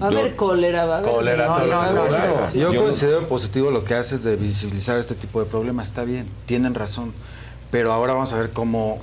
[0.00, 1.10] Va a haber cólera, va a haber...
[1.10, 2.40] Cólera, No, no, no, claro.
[2.54, 6.74] Yo, considero positivo lo que haces de visibilizar este tipo de problemas, está bien, tienen
[6.74, 7.12] razón,
[7.70, 8.98] pero ahora vamos a ver cómo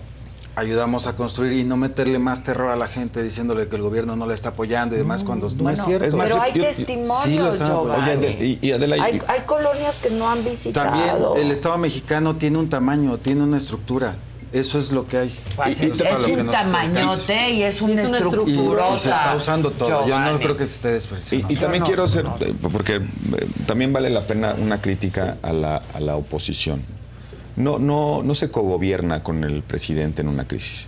[0.57, 4.15] ayudamos a construir y no meterle más terror a la gente diciéndole que el gobierno
[4.15, 6.05] no le está apoyando y demás cuando no es cierto.
[6.07, 8.01] Es más, pero hay yo- testimonios, sí lo están Giovanni.
[8.13, 8.27] apoyando.
[8.27, 10.91] Oye, Adela, y- y Adela, y- hay, hay colonias que no han visitado.
[10.91, 14.15] También el Estado mexicano tiene un tamaño, tiene una estructura.
[14.51, 15.39] Eso es lo que hay.
[15.55, 18.19] Pues Y- es, para es lo que un nos tamañote y es una Es una
[18.45, 20.07] Y, se está usando todo.
[20.07, 21.47] Yo no creo que se esté Y, despreciando.
[21.53, 22.35] y también no, quiero hacer, no.
[22.39, 23.01] eh, porque eh,
[23.65, 26.83] también vale la pena una crítica a la, a la oposición.
[27.55, 30.87] No, no, no se cogobierna con el presidente en una crisis.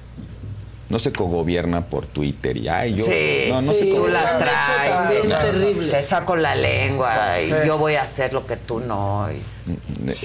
[0.90, 3.04] No se cogobierna por Twitter y ay, yo.
[3.04, 5.00] Sí, no, no sí, se tú las traes.
[5.08, 5.92] sí, terrible.
[5.92, 7.56] Te saco la lengua y Sí.
[7.66, 9.28] yo voy a hacer lo que tú no.
[9.32, 9.42] y-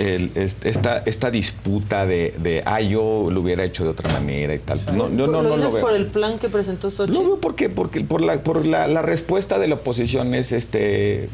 [0.00, 4.54] el- es- esta, esta disputa de, de ay, yo lo hubiera hecho de otra manera
[4.54, 4.78] y tal.
[4.96, 5.80] No, yo no, ¿Lo no dices lo veo.
[5.82, 7.18] por el plan que presentó Xochitl?
[7.18, 11.28] Lo veo porque, porque por la, por la, la respuesta de la oposición es este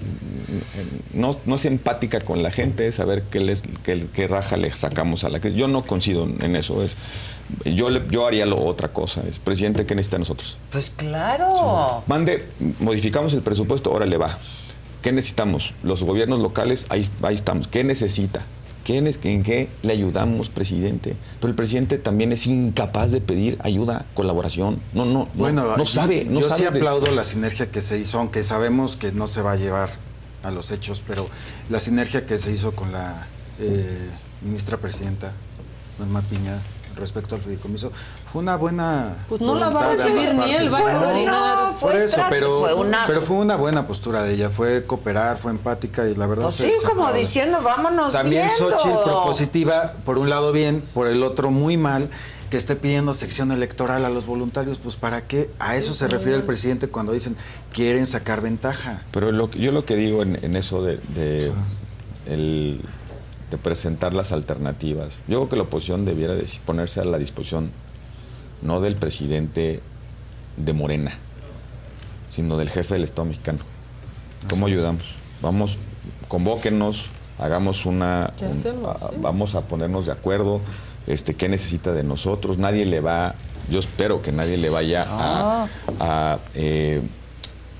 [1.13, 4.71] no, no es empática con la gente, es saber qué, les, qué, qué raja le
[4.71, 6.83] sacamos a la que yo no coincido en eso.
[6.83, 6.93] Es,
[7.65, 9.23] yo, le- yo haría lo, otra cosa.
[9.29, 10.59] Es, presidente, ¿qué necesita nosotros?
[10.71, 12.03] Pues claro.
[12.07, 12.49] Mande,
[12.81, 14.39] modificamos el presupuesto, ahora le va.
[15.03, 15.75] ¿Qué necesitamos?
[15.83, 17.69] Los gobiernos locales, ahí, ahí estamos.
[17.69, 18.43] ¿Qué necesita?
[18.85, 21.15] ¿Qué ne- ¿En qué le ayudamos, presidente?
[21.41, 24.81] Pero el presidente también es incapaz de pedir ayuda, colaboración.
[24.95, 26.59] No, no, no, Bueno, no sabe, no yo sabe.
[26.59, 29.57] sí de- aplaudo la sinergia que se hizo, aunque sabemos que no se va a
[29.57, 29.91] llevar
[30.43, 31.27] a los hechos, pero
[31.69, 33.27] la sinergia que se hizo con la
[33.61, 34.09] eh,
[34.43, 35.33] ministra presidenta,
[35.99, 36.59] Norma Piña,
[36.99, 37.93] respecto al fideicomiso,
[38.33, 39.25] fue una buena.
[39.29, 41.57] Pues no la va a recibir ni él, va a coordinar.
[41.69, 44.51] No, fue Por eso, trato, pero fue una- pero fue una buena postura de ella,
[44.51, 48.49] fue cooperar, fue empática y la verdad Pues se- sí, se como diciendo, vámonos También
[48.49, 48.71] viendo.
[48.79, 52.11] Xochitl propositiva, por un lado bien, por el otro muy mal,
[52.51, 55.51] que esté pidiendo sección electoral a los voluntarios, pues ¿para qué?
[55.59, 57.37] A eso se refiere el presidente cuando dicen
[57.75, 59.03] quieren sacar ventaja.
[59.13, 61.53] Pero lo que- yo lo que digo en, en eso de, de,
[62.27, 62.81] el-
[63.51, 67.71] de presentar las alternativas, yo creo que la oposición debiera de ponerse a la disposición
[68.63, 69.81] no del presidente
[70.57, 71.13] de Morena,
[72.29, 73.61] sino del jefe del Estado mexicano.
[74.51, 74.79] ¿Cómo Así es.
[74.79, 75.03] ayudamos?
[75.41, 75.79] Vamos,
[76.29, 77.07] convóquenos,
[77.39, 78.33] hagamos una...
[78.37, 79.03] ¿Qué un- hacemos?
[79.03, 79.15] a- Sí.
[79.21, 80.61] Vamos a ponernos de acuerdo,
[81.07, 82.59] este, qué necesita de nosotros.
[82.59, 83.35] Nadie le va,
[83.71, 85.09] yo espero que nadie le vaya a,
[85.65, 85.69] Ah.
[86.01, 87.01] a, eh,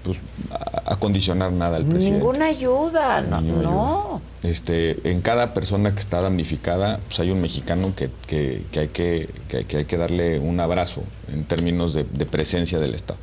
[0.03, 0.19] pues,
[0.51, 2.19] a, a condicionar nada al presidente.
[2.19, 3.41] Ninguna ayuda, no.
[3.41, 4.23] Ninguna no.
[4.43, 8.89] Este, en cada persona que está damnificada, pues hay un mexicano que, que- que hay,
[8.89, 11.03] que, que- hay que darle un abrazo
[11.33, 13.19] en términos de, de presencia del Estado.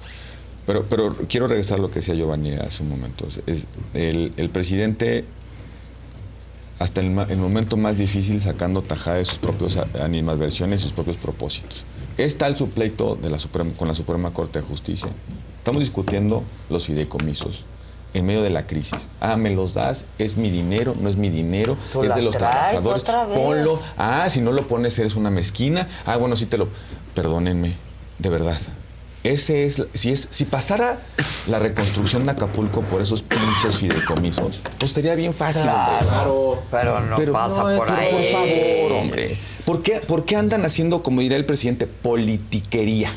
[0.65, 3.27] Pero, pero quiero regresar a lo que decía Giovanni hace un momento.
[3.47, 5.23] Es- el, el presidente,
[6.79, 10.91] hasta el, el momento más difícil, sacando tajada de sus propios a- animadversiones y sus
[10.91, 11.83] propios propósitos.
[12.18, 15.10] Es tal su pleito de la Suprema, con la Suprema Corte de Justicia.
[15.58, 17.66] Estamos discutiendo los fideicomisos
[18.14, 19.10] en medio de la crisis.
[19.19, 22.38] Ah, me los das, es mi dinero, no es mi dinero, Tú es de los
[22.38, 23.03] trabajadores.
[23.03, 23.82] Ponlo.
[23.98, 25.90] Ah, si no lo pones eres una mezquina.
[26.06, 26.69] Ah, bueno, sí te lo.
[27.14, 27.76] Perdónenme,
[28.19, 28.58] de verdad.
[29.25, 30.99] Ese es, si es, si pasara
[31.47, 36.05] la reconstrucción de Acapulco por esos pinches fideicomisos, pues sería bien fácil, hombre.
[36.07, 38.11] Claro, pero no pasa por ahí.
[38.11, 39.35] Por favor, hombre.
[39.65, 43.09] ¿Por qué, por qué andan haciendo, como diría el presidente, politiquería?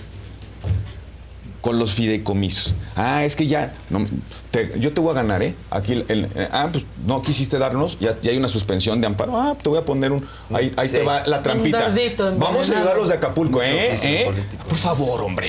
[1.60, 2.74] Con los fideicomisos.
[2.96, 4.06] Ah, es que ya, no,
[4.50, 5.54] te- yo te voy a ganar, ¿eh?
[5.70, 9.08] Aquí, el- el- eh, ah, pues no quisiste darnos, ya, ya hay una suspensión de
[9.08, 9.36] amparo.
[9.38, 10.98] Ah, te voy a poner un, ahí, ahí Sí.
[10.98, 11.80] te va la Un trampita.
[11.80, 13.94] dardito Vamos a ayudar a los de Acapulco, Mucho ¿eh?
[14.04, 14.30] ¿Eh?
[14.68, 15.48] Por favor, hombre.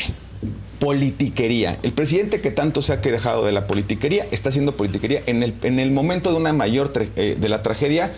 [0.80, 1.78] Politiquería.
[1.84, 5.54] El presidente que tanto se ha quejado de la politiquería está haciendo politiquería en el,
[5.64, 8.12] en el momento de una mayor eh, de la tragedia.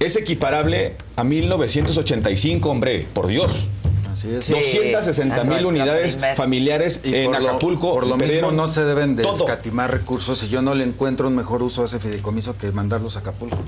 [0.00, 3.68] es equiparable a 1985, hombre, por Dios.
[4.10, 4.48] Así es.
[4.48, 7.94] 260 a mil unidades primer- familiares Y en por lo- Acapulco.
[7.94, 9.32] por lo mismo no se deben de todo.
[9.44, 13.16] escatimar recursos y yo no le encuentro un mejor uso a ese fideicomiso que mandarlos
[13.16, 13.58] a Acapulco.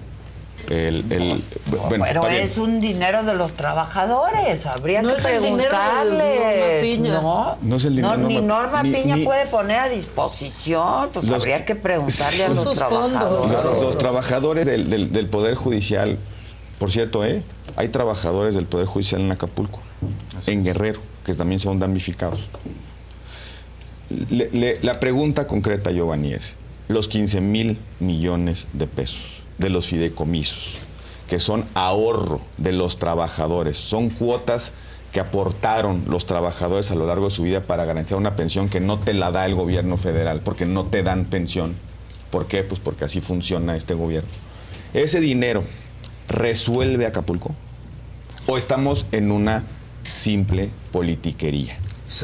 [0.69, 4.67] El, el- bueno, Pero es un dinero de los trabajadores.
[4.67, 6.99] Habría No que es el dinero de preguntarles.
[7.01, 11.11] No, No es el dinero No, ni Norma- ni- Piña ni- puede poner a disposición.
[11.13, 13.65] Pues Los- habría que preguntarle a los trabajadores.
[13.65, 16.19] Los, los trabajadores del, del- del Poder Judicial,
[16.79, 17.43] por cierto, ¿eh?
[17.77, 19.79] hay trabajadores del Poder Judicial en Acapulco,
[20.47, 22.41] en Guerrero, que también son damnificados.
[24.31, 26.57] Le- le- la pregunta concreta, Giovanni, es,
[26.89, 30.75] los 15 mil millones de pesos de los fideicomisos,
[31.29, 34.73] que son ahorro de los trabajadores, son cuotas
[35.13, 38.81] que aportaron los trabajadores a lo largo de su vida para garantizar una pensión que
[38.81, 41.75] no te la da el gobierno federal, porque no te dan pensión.
[42.31, 42.63] ¿Por qué?
[42.65, 44.29] Pues porque así funciona este gobierno.
[44.93, 45.65] ¿Ese dinero
[46.29, 47.55] resuelve Acapulco?
[48.47, 49.65] ¿O estamos en una
[50.03, 51.79] simple politiquería?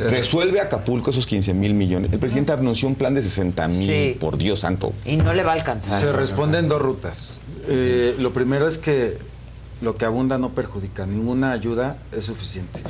[0.09, 2.13] ¿Resuelve Acapulco esos 15 mil millones?
[2.13, 4.17] El presidente anunció un plan de 60 mil, Sí.
[4.21, 4.93] por Dios santo.
[5.05, 6.01] Y no le va a alcanzar.
[6.01, 7.41] Se responde en dos rutas.
[7.69, 9.19] Eh, lo primero es que
[9.81, 12.81] lo que abunda no perjudica, ninguna ayuda es suficiente.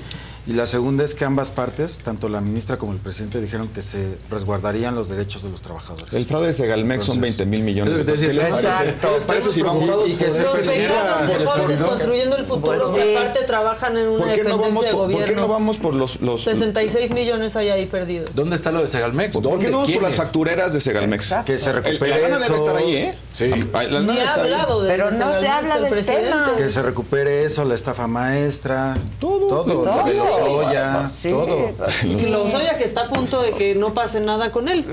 [0.45, 3.81] Y la segunda es que ambas partes, tanto la ministra como el presidente, dijeron que
[3.81, 6.12] se resguardarían los derechos de los trabajadores.
[6.12, 7.93] El fraude de Segalmex son Entonces- 20 mil millones.
[7.93, 8.91] Es lo que te ¿Qué decía, les estamos- parece?
[8.91, 9.09] Exacto.
[9.09, 13.17] ¿Qué les parece si vamos- Y que se persiga- construyendo el futuro, Pues que sí.
[13.17, 15.27] aparte trabajan en una ¿Por qué, no dependencia vamos de por, por gobierno.
[15.35, 16.21] qué no vamos por los...
[16.21, 18.35] los 66 millones hay ahí perdidos.
[18.35, 19.35] ¿Dónde está lo de Segalmex?
[19.37, 21.35] ¿Por qué no vamos por ¿Quién las factureras de Segalmex?
[21.47, 22.57] Que se El- recupere la lana debe eso.
[22.57, 23.15] estar ahí, ¿eh?
[23.33, 23.49] Sí.
[23.49, 26.29] La Ni ha hablado de Pero de no se Segalmex habla el del presidente.
[26.31, 26.53] tema.
[26.57, 31.70] Que se recupere eso, la estafa maestra, todo, todo, de Lozoya, Sí, todo.
[32.05, 34.85] Y Lozoya que está a punto de que no pase nada con él.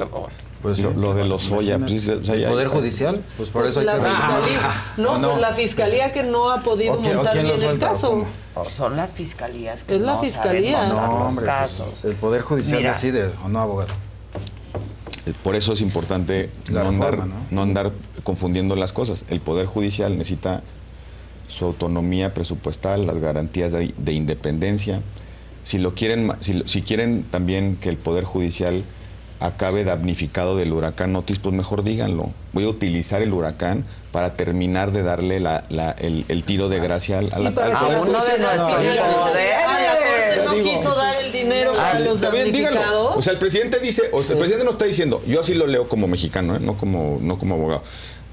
[0.61, 0.95] Pues Lo, sí.
[0.99, 4.01] lo de los Oya, pues, o sea, Poder judicial, pues por eso hay la que
[4.09, 4.83] fiscalía.
[4.97, 8.25] No, pues la fiscalía que no ha podido ¿O quién- o montar bien el caso.
[8.67, 10.73] son las fiscalías que Es la no fiscalía.
[10.81, 11.87] saben montar No, los hombre, casos.
[11.91, 12.91] pues, el Poder Judicial Mira.
[12.91, 13.93] decide, o no, abogado.
[15.25, 17.33] Eh, Por eso es importante no, andar, ¿no?
[17.51, 17.61] ¿no?
[17.61, 17.91] andar
[18.25, 19.23] confundiendo las cosas.
[19.29, 20.61] El Poder Judicial necesita
[21.47, 25.01] su autonomía presupuestal, las garantías de, de independencia.
[25.69, 28.81] Si lo quieren, si, lo- si quieren también que el Poder Judicial
[29.39, 32.31] acabe damnificado del huracán Otis, pues mejor díganlo.
[32.53, 36.79] Voy a utilizar el huracán para terminar de darle la- la- el, el tiro de
[36.79, 39.03] gracia al, al Poder la uno de nuestros poderes.
[40.45, 42.37] No quiso dar el dinero a los díganlo.
[42.39, 43.17] damnificados.
[43.17, 45.67] O sea, el presidente dice, o sea, el presidente no está diciendo, yo así lo
[45.67, 46.59] leo como mexicano, ¿eh?
[46.59, 47.83] no, como, no como abogado.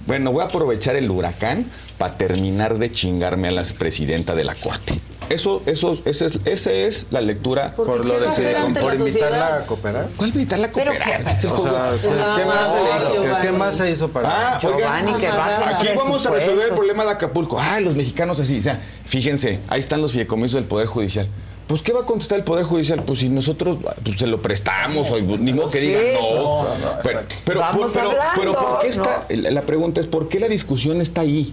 [0.07, 1.67] Bueno, voy a aprovechar el huracán
[1.99, 4.95] para terminar de chingarme a la presidenta de la corte.
[5.29, 7.75] Eso, eso, esa es, esa es la lectura.
[7.75, 10.09] Por lo ¿qué de va que, por la invitarla a cooperar.
[10.17, 11.25] ¿Cuál invitarla a Pero cooperar?
[11.25, 11.77] qué- Es el O juego.
[11.77, 11.93] sea,
[12.37, 13.13] ¿qué, más se hizo?
[13.13, 13.59] ¿Qué- ¿Qué, Giovanni.
[13.59, 17.05] más se hizo para Ah, oigan, Giovanni, que baja Aquí vamos a resolver el problema
[17.05, 17.59] de Acapulco.
[17.61, 18.59] Ah, los mexicanos así.
[18.59, 21.29] O sea, fíjense, ahí están los fideicomisos del Poder Judicial.
[21.67, 23.03] Pues, ¿qué va a contestar el Poder Judicial?
[23.03, 25.89] Pues si nosotros pues, se lo prestamos, o ni modo que Sí.
[25.89, 26.63] digan no.
[26.63, 26.69] No,
[27.03, 29.03] pero, pero, Vamos pero, pero ¿por qué ¿no?
[29.03, 29.27] está?
[29.29, 31.53] La pregunta es: ¿por qué la discusión está ahí?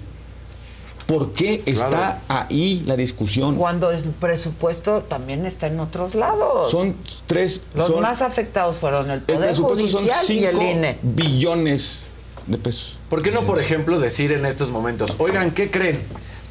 [1.14, 3.56] ¿Por qué está ahí la discusión?
[3.56, 6.72] Cuando el presupuesto también está en otros lados.
[6.72, 6.96] Son
[7.28, 7.62] tres.
[7.76, 11.00] Los son- más afectados fueron el el Poder presupuesto son Judicial y el 5 INE.
[11.04, 12.04] billones
[12.48, 12.98] de pesos.
[13.10, 16.00] ¿Por qué no, por ejemplo, decir en estos momentos, oigan, ¿qué creen?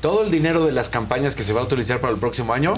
[0.00, 2.74] Todo el dinero de las campañas que se va a utilizar para el próximo año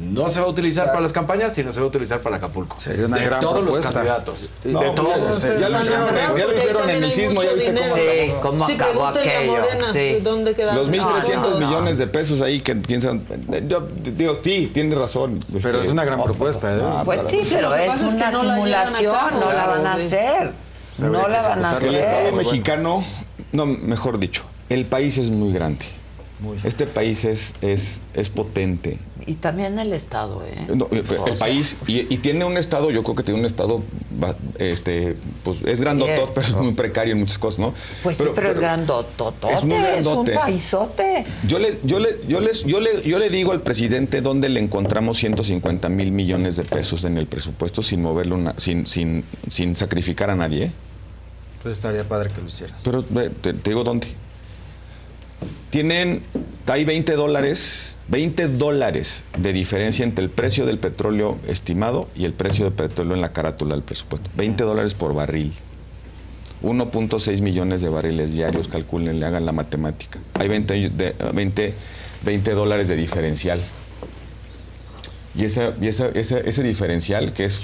[0.00, 2.78] no se va a utilizar para las campañas, sino se va a utilizar para Acapulco.
[2.78, 4.50] Sería una de gran todos los candidatos.
[4.64, 5.42] No, de todos.
[5.42, 8.72] ya, lo hicieron, ya lo hicieron en el sismo, ya viste cómo Sí, cómo Sí,
[8.74, 9.52] acabó aquello.
[9.52, 10.18] Morena, Sí.
[10.22, 10.76] ¿dónde quedaron?
[10.76, 11.66] Los 1.300 No, no, no.
[11.66, 13.24] millones de pesos ahí que piensan.
[13.66, 15.40] Yo digo, sí, tiene razón.
[15.52, 16.80] Pero este, es una gran propuesta, ¿eh?
[16.82, 19.92] ah, Pues sí, pero es una no la llevan a simulación, no la van a
[19.94, 20.52] hacer.
[20.98, 21.88] No la van a ejecutarlo.
[21.88, 22.32] El Estado hacer.
[22.34, 23.04] mexicano,
[23.52, 25.84] no, mejor dicho, el país es muy grande.
[26.40, 26.58] Muy.
[26.62, 28.98] Este país es, es, es potente.
[29.26, 30.54] Y también el Estado, ¿eh?
[30.74, 33.46] No, el O sea, país, y, y tiene un estado, yo creo que tiene un
[33.46, 33.82] estado,
[34.58, 37.74] este, pues es grandotot, pero es muy precario en muchas cosas, ¿no?
[38.02, 41.24] Pues sí, pero es grandototote, Es muy es un paisote.
[41.46, 44.60] Yo le, yo, le, yo, les, yo, le, yo le digo al presidente dónde le
[44.60, 49.74] encontramos 150 mil millones de pesos en el presupuesto sin moverlo, una- sin, sin, sin
[49.76, 50.64] sacrificar a nadie.
[50.66, 50.72] ¿eh?
[51.62, 52.74] Pues estaría padre que lo hiciera.
[52.84, 54.06] Pero ve, te, te digo dónde.
[55.70, 56.22] Tienen,
[56.66, 62.32] hay 20 dólares, 20 dólares de diferencia entre el precio del petróleo estimado y el
[62.32, 64.30] precio del petróleo en la carátula del presupuesto.
[64.36, 65.52] 20 dólares por barril.
[66.62, 70.18] 1.6 millones de barriles diarios, calculen, le hagan la matemática.
[70.34, 71.74] Hay 20, de- 20,
[72.24, 73.60] 20 dólares de diferencial.
[75.36, 77.60] Y, esa, y esa- ese, ese diferencial, que es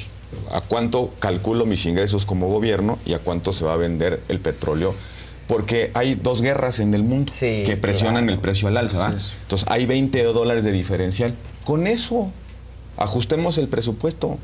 [0.53, 4.39] a cuánto calculo mis ingresos como gobierno y a cuánto se va a vender el
[4.41, 4.95] petróleo
[5.47, 8.99] Porque hay dos guerras en el mundo que presionan el precio al alza.
[8.99, 9.15] ¿va?
[9.43, 11.35] Entonces hay 20 dólares de diferencial.
[11.65, 12.31] Con eso,
[12.97, 14.39] ajustemos el presupuesto.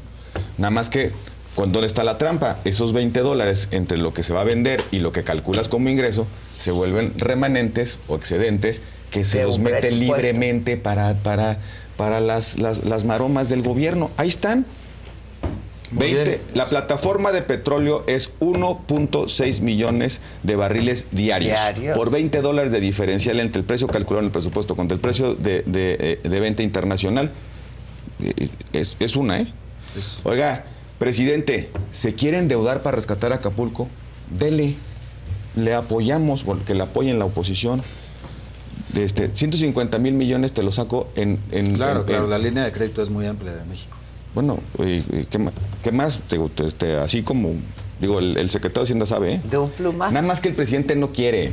[0.59, 1.13] Nada más que,
[1.57, 2.59] ¿dónde está la trampa?
[2.65, 5.89] Esos 20 dólares entre lo que se va a vender y lo que calculas como
[5.89, 6.27] ingreso
[6.59, 11.59] se vuelven remanentes o excedentes que se De los mete libremente para, para,
[11.97, 14.11] para las, las, las maromas del gobierno.
[14.17, 14.67] Ahí están.
[15.91, 16.41] Muy 20, bien.
[16.55, 21.51] la plataforma de petróleo es 1.6 millones de barriles diarios.
[21.59, 21.99] Diarios.
[21.99, 25.35] Por 20 dólares de diferencial entre el precio calculado en el presupuesto contra el precio
[25.35, 27.33] de, de, eh, de venta internacional.
[28.23, 29.53] eh, Es, es una, ¿eh?
[30.23, 30.65] Oiga,
[31.01, 33.89] presidente, ¿se quiere endeudar para rescatar a Acapulco?
[34.31, 34.77] Dele.
[35.57, 37.83] Le apoyamos, bueno, que le apoyen la oposición.
[38.97, 41.39] Este, 150 mil millones te lo saco en...
[41.51, 43.97] en Claro, en- claro, en- la línea de crédito es muy amplia de México.
[44.35, 45.39] Bueno, y- y ¿qué,
[45.83, 46.21] qué más?
[46.31, 47.55] Digo, te- así como,
[48.01, 49.41] digo, el, el secretario de Hacienda sabe, ¿eh?
[49.51, 50.13] De un plumazo.
[50.13, 51.53] Nada más que el presidente no quiere.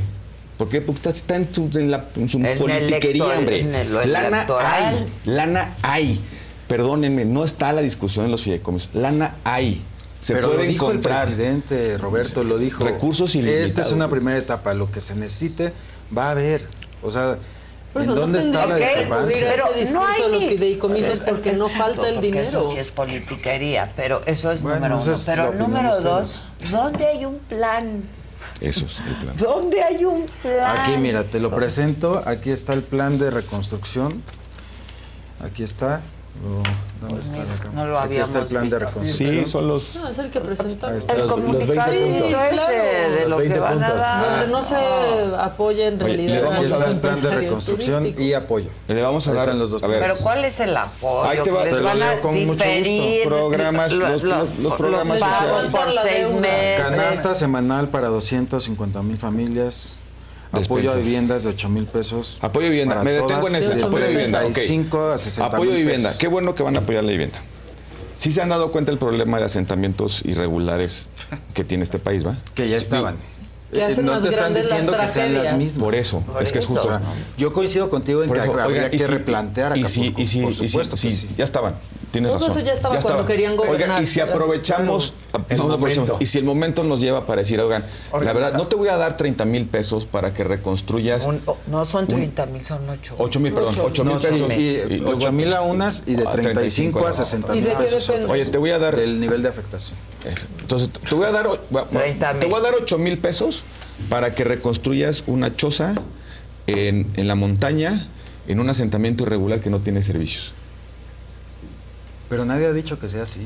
[0.56, 0.80] ¿Por qué?
[0.80, 3.60] Porque está, en, su, en la en su En el politiquería, elector- hombre.
[3.60, 4.94] en el- lo lana electoral.
[4.96, 6.20] hay, lana hay.
[6.66, 8.90] Perdónenme, no está la discusión en los fideicomisos.
[8.94, 9.82] Lana hay.
[10.20, 11.28] Se Pero puede lo dijo encontrar.
[11.28, 12.84] el presidente, Roberto, lo dijo.
[12.84, 13.92] Recursos Esta es ilimitados.
[13.92, 14.74] una primera etapa.
[14.74, 15.72] Lo que se necesite
[16.16, 16.66] va a haber.
[17.02, 17.38] O sea,
[17.94, 19.54] ¿en no dónde está la discrepancia?
[19.54, 22.48] ese discurso de los ni- fideicomisos porque no falta el porque dinero.
[22.48, 25.12] Eso sí es politiquería, pero eso es Bueno, número uno.
[25.12, 28.02] es Pero número dos, ¿dónde hay un plan?
[28.60, 29.36] Eso es el plan.
[29.36, 30.78] ¿Dónde hay un plan?
[30.80, 32.22] Aquí, mira, te lo presento.
[32.26, 34.22] Aquí está el plan de reconstrucción.
[35.40, 36.02] Aquí está.
[37.00, 37.70] ¿Dónde está la cámara?
[37.74, 38.78] no lo Aquí está el habíamos plan de visto.
[38.86, 39.44] reconstrucción.
[39.44, 39.94] Sí, son los...
[39.94, 41.06] No, es el que presentamos.
[41.06, 42.42] El Los- los 20 comunicadito puntos.
[42.52, 44.30] ese de Los lo que 20 van a dar.
[44.30, 44.76] Donde no se
[45.38, 48.68] apoya en Oye, realidad le vamos los a está el plan de reconstrucción y apoyo.
[48.88, 49.44] Le vamos a dar...
[49.44, 51.24] están los dos a ver, Pero ¿cuál es el apoyo?
[51.24, 52.64] Ahí te va, que les te lo van a leo con mucho gusto.
[52.64, 55.70] diferir Programas, lo- los- los- los programas pagos sociales.
[55.70, 56.86] por seis meses.
[56.88, 59.94] Canasta semanal para 250 mil familias.
[60.52, 62.38] Apoyo a viviendas de 8 mil pesos.
[62.40, 63.02] Apoyo a vivienda.
[63.04, 63.74] Me detengo en esa.
[63.74, 64.38] de Apoyo a vivienda.
[64.38, 64.52] ok.
[64.52, 66.12] 35 a 60 Apoyo a vivienda.
[66.18, 67.38] Qué bueno que van a apoyar la vivienda.
[68.14, 71.08] Sí se han dado cuenta el problema de asentamientos irregulares
[71.54, 72.36] que tiene este país, ¿va?
[72.54, 73.16] Que ya estaban.
[73.72, 75.78] Que hacen no más te están diciendo que sean las mismas.
[75.78, 76.86] Por eso, es que es justo.
[76.86, 77.02] O sea,
[77.36, 80.26] yo coincido contigo en Por que eso, habría oiga, que si- replantear y si, y
[80.26, 81.74] si, por y si- supuesto que sí, ya estaban.
[82.10, 82.56] Tienes Todo razón.
[82.56, 84.02] eso ya estaba cuando querían Oiga, gobernar.
[84.02, 85.12] y si aprovechamos,
[85.50, 88.66] El no, aprovechamos, y si el momento nos lleva para decir, oigan, la verdad, no
[88.66, 92.46] te voy a dar 30 mil pesos para que reconstruyas Un- oh, no son 30
[92.46, 93.14] mil, son 8.
[93.18, 94.52] 8 mil, perdón, 8 mil No, sí, pesos.
[94.56, 98.10] y luego- 8 mil a unas y de a 35 a 60 ¿Y mil pesos.
[98.26, 99.94] Oye, te voy a dar Del nivel de afectación.
[100.60, 102.48] Entonces, te voy a dar, o- va- va- 30 te mil.
[102.50, 103.64] voy a dar 8 mil pesos
[104.08, 105.94] para que reconstruyas una choza
[106.66, 108.06] en, en la montaña,
[108.46, 110.52] en un asentamiento irregular que no tiene servicios.
[112.28, 113.40] Pero nadie ha dicho que sea así.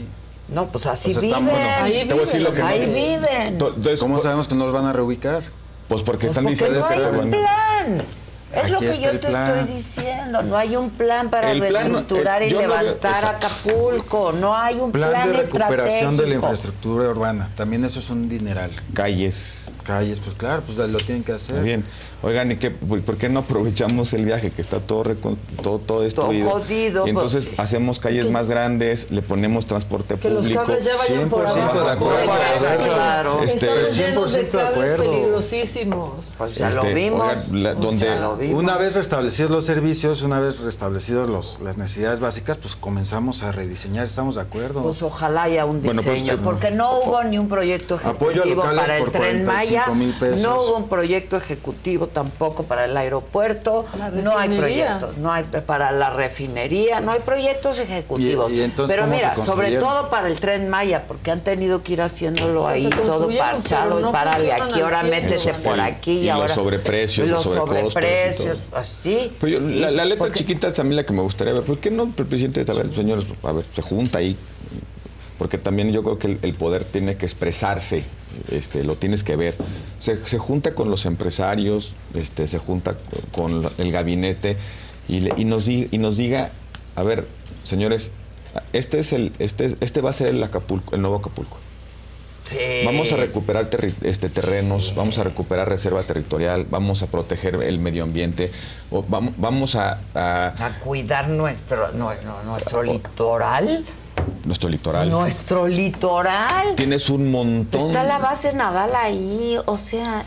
[0.48, 1.54] No, pues así O sea, viven.
[1.54, 3.58] Ahí Te voy a decir viven, lo que no Ahí te- viven.
[3.58, 5.42] To- entonces, ¿Cómo sabemos que no los van a reubicar?
[5.88, 8.04] Pues porque Pues están porque diciendo no hay un plan.
[8.54, 9.58] Es lo que yo te plan.
[9.60, 10.42] estoy diciendo.
[10.42, 13.24] No hay un plan para El plan no- reestructurar eh, y yo no veo- levantar.
[13.36, 14.32] Acapulco.
[14.32, 16.34] No hay un plan, Plan de recuperación de la estratégico.
[16.34, 17.50] infraestructura urbana.
[17.56, 18.70] También eso es un dineral.
[18.94, 19.70] calles.
[19.82, 21.62] Calles, pues claro, pues lo tienen que hacer.
[21.62, 21.84] Bien.
[22.24, 26.02] Oigan, ¿y qué, por qué no aprovechamos el viaje que está todo recon- todo, todo
[26.02, 26.50] destruido?
[26.50, 30.62] jodido, Y entonces pues, hacemos calles más grandes, le ponemos transporte Que los público.
[30.62, 31.84] cables ya vayan por 100% abajo.
[31.84, 32.26] de acuerdo.
[32.26, 33.42] por Claro.
[33.42, 35.10] Este, Estamos llenos de 100% de cables acuerdo.
[35.10, 36.34] peligrosísimos.
[36.38, 37.22] Pues ya Este, lo vimos.
[37.38, 38.62] oigan, la- Pues donde- ya lo vimos.
[38.62, 43.50] Una vez restablecidos los servicios, una vez restablecidos los, las necesidades básicas, pues comenzamos a
[43.52, 44.82] rediseñar, estamos de acuerdo.
[44.82, 48.42] Pues ojalá haya un Bueno, pues, diseño, eh, porque no hubo ni un proyecto Apoyo
[48.42, 50.40] a ejecutivo para el por Tren Maya, 45,000 pesos.
[50.40, 55.92] no hubo un proyecto ejecutivo tampoco para el aeropuerto, no hay proyectos, no hay para
[55.92, 58.50] la refinería, no hay proyectos ejecutivos.
[58.52, 61.82] Y- y entonces, Pero ¿cómo mira, sobre todo para el Tren Maya, porque han tenido
[61.82, 65.10] que ir haciéndolo O sea, ahí todo parchado y no párale funcionan aquí, ahora 100,
[65.10, 69.32] métese por aquí y y los ahora sobreprecios, los los sobrecostos y sobreprecios, así.
[69.40, 71.62] Pero yo- sí, la, la letra porque- chiquita es también la que me gustaría ver.
[71.62, 74.36] ¿Por qué no el presidente, a ver, señores, a ver, se junta ahí?
[75.42, 78.04] Porque también yo creo que el, el poder tiene que expresarse,
[78.52, 79.56] este, lo tienes que ver.
[79.98, 82.94] Se, se junta con los empresarios, este, se junta
[83.32, 84.54] con el gabinete
[85.08, 86.52] y, le- y nos, di- y nos diga,
[86.94, 87.26] a ver,
[87.64, 88.12] señores,
[88.72, 91.58] este es el, este, este va a ser el Acapulco, el nuevo Acapulco.
[92.44, 92.56] Sí.
[92.84, 97.80] Vamos a recuperar terri- este, terrenos, vamos a recuperar reserva territorial, vamos a proteger el
[97.80, 98.52] medio ambiente,
[98.92, 103.84] o vamos, vamos a, a a cuidar nuestro no- no- nuestro litoral,
[104.44, 105.10] nuestro litoral.
[105.10, 106.74] nuestro litoral.
[106.76, 107.80] Tienes un montón.
[107.80, 110.24] Está la base naval ahí, o sea,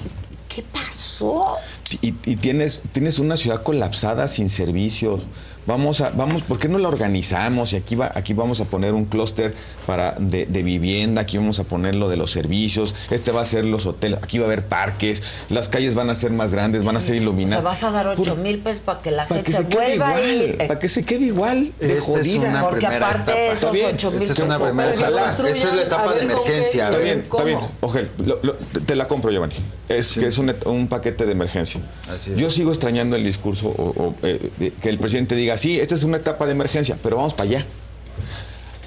[0.47, 1.57] ¿qué pasó?
[2.01, 5.21] Y, y tienes, tienes una ciudad colapsada sin servicios.
[5.67, 7.73] Vamos a, vamos, ¿por qué no la organizamos?
[7.73, 9.55] Y aquí va, aquí vamos a poner un clúster
[9.87, 13.45] para de, de vivienda, aquí vamos a poner lo de los servicios, este va a
[13.45, 16.83] ser los hoteles, aquí va a haber parques, las calles van a ser más grandes,
[16.83, 17.63] van a ser O sea, iluminadas.
[17.63, 20.09] vas a dar 8 mil pesos para que la Para gente que se, quede vuelva
[20.09, 20.57] a igual, ir.
[20.57, 22.49] para que se quede igual de Esta es jodida.
[22.49, 23.39] una Porque primera aparte etapa.
[23.45, 23.95] esos Está bien.
[23.95, 25.31] 8 mil Esta es una primera etapa.
[25.31, 26.85] Esta es la etapa de emergencia.
[26.89, 27.59] Está bien, está bien.
[27.81, 29.55] Oje, lo- lo- te- te la compro, Giovanni.
[29.87, 31.81] Es que es un, un paquete de emergencia.
[32.09, 32.37] Así es.
[32.37, 36.03] Yo sigo extrañando el discurso o, o, eh, que el presidente diga, sí, esta es
[36.03, 37.65] una etapa de emergencia, pero vamos para allá.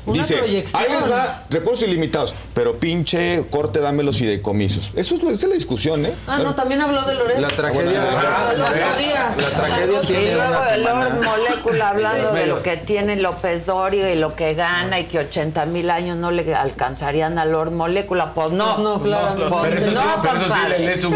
[0.08, 0.82] Una Dice, proyección.
[0.82, 4.90] ahí les va, recursos ilimitados, pero pinche corte, dame los fideicomisos.
[4.96, 6.14] Eso es, esa es la discusión, ¿eh?
[6.26, 7.38] Ah, no, también habló de Loret.
[7.38, 9.34] La tragedia, Ah, El otro día.
[9.36, 11.20] la tragedia Y tiene luego una semana.
[11.24, 12.38] Molécula hablando Sí.
[12.38, 16.16] de lo que tiene López Dorio y lo que gana y que 80 mil años
[16.16, 18.32] no le alcanzarían a Lord Molécula.
[18.34, 18.74] Pues no.
[18.76, 19.00] Pues no.
[19.48, 20.78] Pues Pero eso sí, no, pero eso sí compadre.
[20.78, 21.10] le lee su,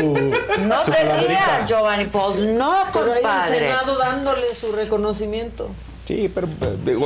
[0.66, 0.92] No su
[1.66, 2.04] Giovanni.
[2.06, 3.58] Pues no, Pero ahí el compadre.
[3.58, 5.68] Senado dándole su reconocimiento.
[6.06, 6.96] Sí, pero eh,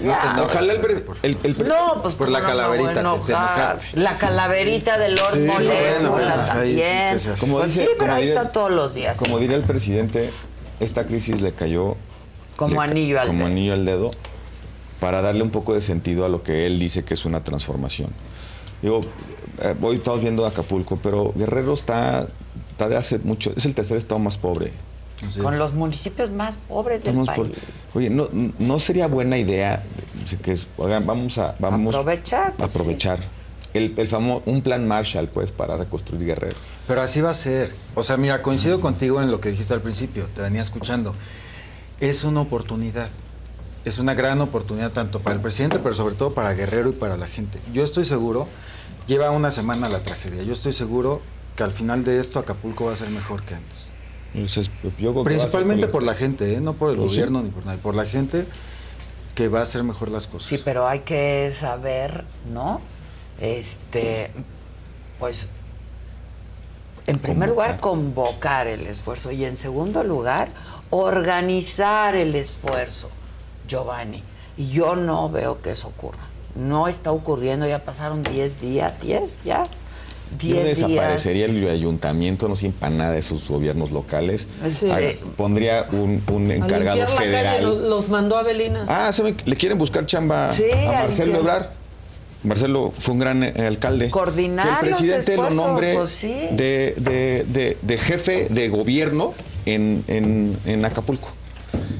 [0.00, 0.34] Ya.
[0.34, 2.88] no, ojalá el, pre- el- el pre- No, pues Por cómo la no me calaverita
[2.88, 3.58] voy a que te enojar.
[3.58, 3.86] enojaste.
[4.00, 7.18] La calaverita de Lord Sí, Molécula bueno, bueno, pues ahí sí también.
[7.34, 7.40] que.
[7.40, 9.18] Como Pues dice- sí, pero como ahí diría- está todos los días.
[9.18, 10.30] Como diría el presidente,
[10.80, 11.96] esta crisis le cayó
[12.56, 13.48] Como le ca- anillo al como dedo.
[13.48, 14.10] anillo al dedo
[15.00, 18.10] para darle un poco de sentido a lo que él dice que es una transformación.
[18.82, 19.00] Digo,
[19.62, 22.28] eh, hoy estamos viendo Acapulco, pero Guerrero está,
[22.70, 24.72] está de hace mucho, es el tercer estado más pobre.
[25.28, 25.40] Sí.
[25.40, 27.52] Con los municipios más pobres del Estamos país.
[27.92, 28.28] por- oye, no,
[28.58, 29.82] no sería buena idea
[30.42, 33.20] que oigan, vamos a vamos Aprovechar, pues, aprovechar
[33.72, 36.56] el, el famoso un plan Marshall pues para reconstruir Guerrero.
[36.86, 37.74] Pero así va a ser.
[37.94, 41.14] O sea, mira, coincido contigo en lo que dijiste al principio, te venía escuchando.
[42.00, 43.08] Es una oportunidad.
[43.86, 47.16] Es una gran oportunidad tanto para el presidente, pero sobre todo para Guerrero y para
[47.16, 47.58] la gente.
[47.72, 48.48] Yo estoy seguro,
[49.06, 51.22] lleva una semana la tragedia, yo estoy seguro
[51.54, 53.90] que al final de esto Acapulco va a ser mejor que antes.
[54.36, 56.60] Entonces, yo Principalmente por la gente, ¿eh?
[56.60, 57.16] no por el Pues sí.
[57.16, 58.46] gobierno ni por nadie, por la gente
[59.34, 60.48] que va a hacer mejor las cosas.
[60.48, 62.80] Sí, pero hay que saber, ¿no?
[63.40, 64.30] Este,
[65.18, 65.48] pues,
[67.06, 70.48] en primer lugar, convocar el esfuerzo y en segundo lugar,
[70.90, 73.08] organizar el esfuerzo,
[73.68, 74.22] Giovanni.
[74.58, 76.24] Y yo no veo que eso ocurra.
[76.54, 79.62] No está ocurriendo, ya pasaron 10 días, 10 ya.
[80.32, 80.78] Yo 10 días.
[80.78, 84.46] desaparecería el ayuntamiento, no para nada de esos gobiernos locales.
[84.68, 84.88] Sí.
[84.90, 84.98] Ah,
[85.36, 87.62] Pondría un, un A encargado limpiar la calle federal.
[87.64, 88.84] los, mandó Avelina.
[88.88, 89.36] Ah, ¿saben?
[89.44, 91.38] Le quieren buscar chamba Sí, a a Marcelo.
[91.38, 91.66] Ebrard.
[92.42, 94.10] Marcelo fue un gran eh, alcalde.
[94.10, 96.28] Coordinar Que el presidente lo nombre pues sí.
[96.52, 101.30] de, de- de- de jefe de gobierno en, en- en Acapulco.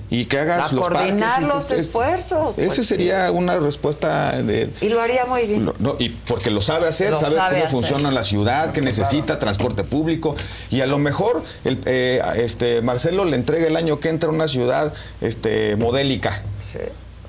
[0.09, 2.55] Y que hagas A los coordinar parques, los esto- es- esfuerzos.
[2.59, 5.65] Ese pues, sería una respuesta de, Y lo haría muy bien.
[5.65, 7.71] lo- no, y porque lo sabe hacer, Lo sabe, sabe cómo hacer.
[7.71, 10.37] funciona la ciudad, que necesita transporte público
[10.71, 14.33] y a lo mejor el, eh, este Marcelo le entrega el año que entra a
[14.33, 16.43] una ciudad este modélica.
[16.61, 16.79] Sí.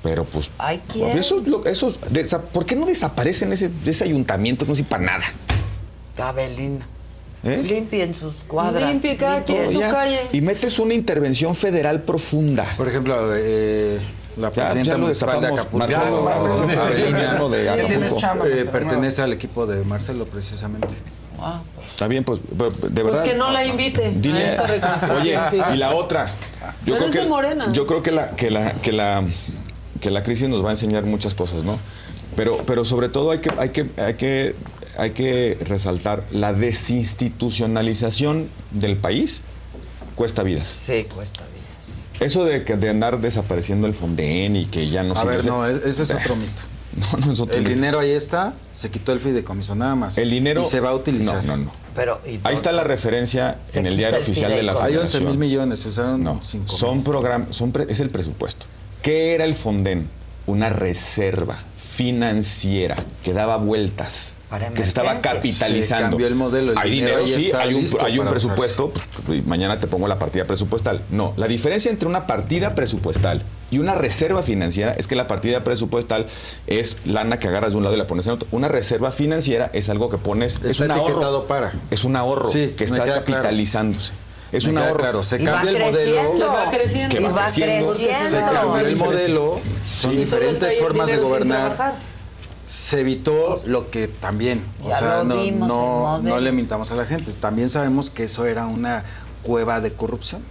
[0.02, 1.18] Pero pues Hay quien.
[1.18, 4.64] eso es lo- eso es- ¿por qué no desaparecen ese, de ese ayuntamiento?
[4.64, 5.24] No sirve para nada.
[6.18, 6.86] Abelina.
[7.44, 7.62] ¿Eh?
[7.68, 8.90] Limpien sus cuadras.
[8.92, 10.20] Limpie cada quien su Ya, calle.
[10.32, 12.66] Y metes una intervención federal profunda.
[12.76, 13.98] Por ejemplo, eh,
[14.36, 15.46] la Ya, presidenta ya lo municipal de.
[15.48, 17.92] Acapulco, Marcelo, Marcelo, Avelina, uno de Acapulco.
[17.94, 18.70] eh, Marcelo.
[18.72, 20.94] pertenece al equipo de Marcelo precisamente.
[21.40, 23.20] Ah, pues, Está bien, pues, pero de verdad.
[23.20, 25.16] Pues que no la invite Dile, a esta reconstrucción.
[25.20, 25.38] oye,
[25.74, 26.26] y la otra.
[26.26, 26.32] Yo
[26.84, 27.72] Pero creo es que de Morena.
[27.72, 29.22] yo creo que la que la que la
[30.00, 31.78] que la crisis nos va a enseñar muchas cosas, ¿no?
[32.34, 34.56] Pero pero sobre todo hay que hay que hay que
[34.98, 39.40] hay que resaltar la desinstitucionalización del país
[40.14, 40.68] cuesta vidas.
[40.68, 41.56] sí, cuesta vidas.
[42.20, 45.46] Eso de que de andar desapareciendo el Fonden y que ya no A se ver,
[45.46, 46.62] no, ese es otro mito.
[46.96, 47.74] No, no es otro El mito.
[47.74, 50.18] dinero ahí está, se quitó el fideicomiso, nada más.
[50.18, 51.44] el dinero Y se va a utilizar.
[51.44, 51.72] No, no, no.
[51.94, 54.84] Pero, ¿y Ahí está la referencia en el diario el oficial de la fideicomiso.
[54.84, 55.38] Hay 11 Federación.
[55.38, 58.66] mil millones, se usaron No, 5 son programas, son pre- es el presupuesto.
[59.02, 60.08] ¿Qué era el Fonden?
[60.46, 66.04] Una reserva financiera que daba vueltas, Para que se estaba capitalizando.
[66.06, 68.92] Se cambió el modelo, el hay dinero sí, hay un, hay presupuesto,
[69.26, 71.02] pues, mañana te pongo la partida presupuestal.
[71.10, 75.64] No, la diferencia entre una partida presupuestal y una reserva financiera es que la partida
[75.64, 76.26] presupuestal
[76.66, 78.48] es lana que agarras de un lado y la pones en otro.
[78.50, 81.08] Una reserva financiera es algo que pones, es un ahorro.
[81.08, 81.72] etiquetado para.
[81.90, 83.20] Es un ahorro Sí, que está claro.
[83.26, 84.14] capitalizándose.
[84.50, 84.96] Es Me un ahorro.
[85.00, 86.32] claro, se Y cambia el modelo.
[86.38, 87.14] Que va creciendo.
[87.14, 87.94] Que va Y va creciendo.
[87.94, 89.56] Se cambió el modelo,
[89.94, 91.76] son diferentes formas de gobernar.
[92.68, 97.32] Se evitó lo que también, o Ya sea, no, no, le mintamos a la gente.
[97.32, 99.04] También sabemos que eso era una
[99.42, 100.42] cueva de corrupción.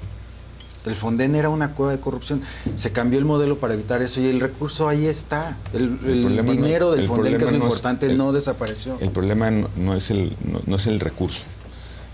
[0.88, 2.42] El Fonden era una cueva de corrupción.
[2.76, 5.58] Se cambió el modelo para evitar eso y el recurso ahí está.
[5.74, 8.32] El, el problema no- dinero del el Fonden, que es lo es- importante, el- no
[8.32, 8.98] desapareció.
[9.00, 11.44] El problema no, no es el, no, no es el recurso.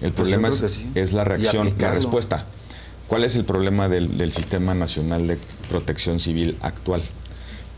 [0.01, 0.89] El Pues problema es, sí.
[1.13, 2.45] la reacción, la respuesta.
[3.07, 5.37] ¿Cuál es el problema del, del Sistema Nacional de
[5.69, 7.03] Protección Civil actual?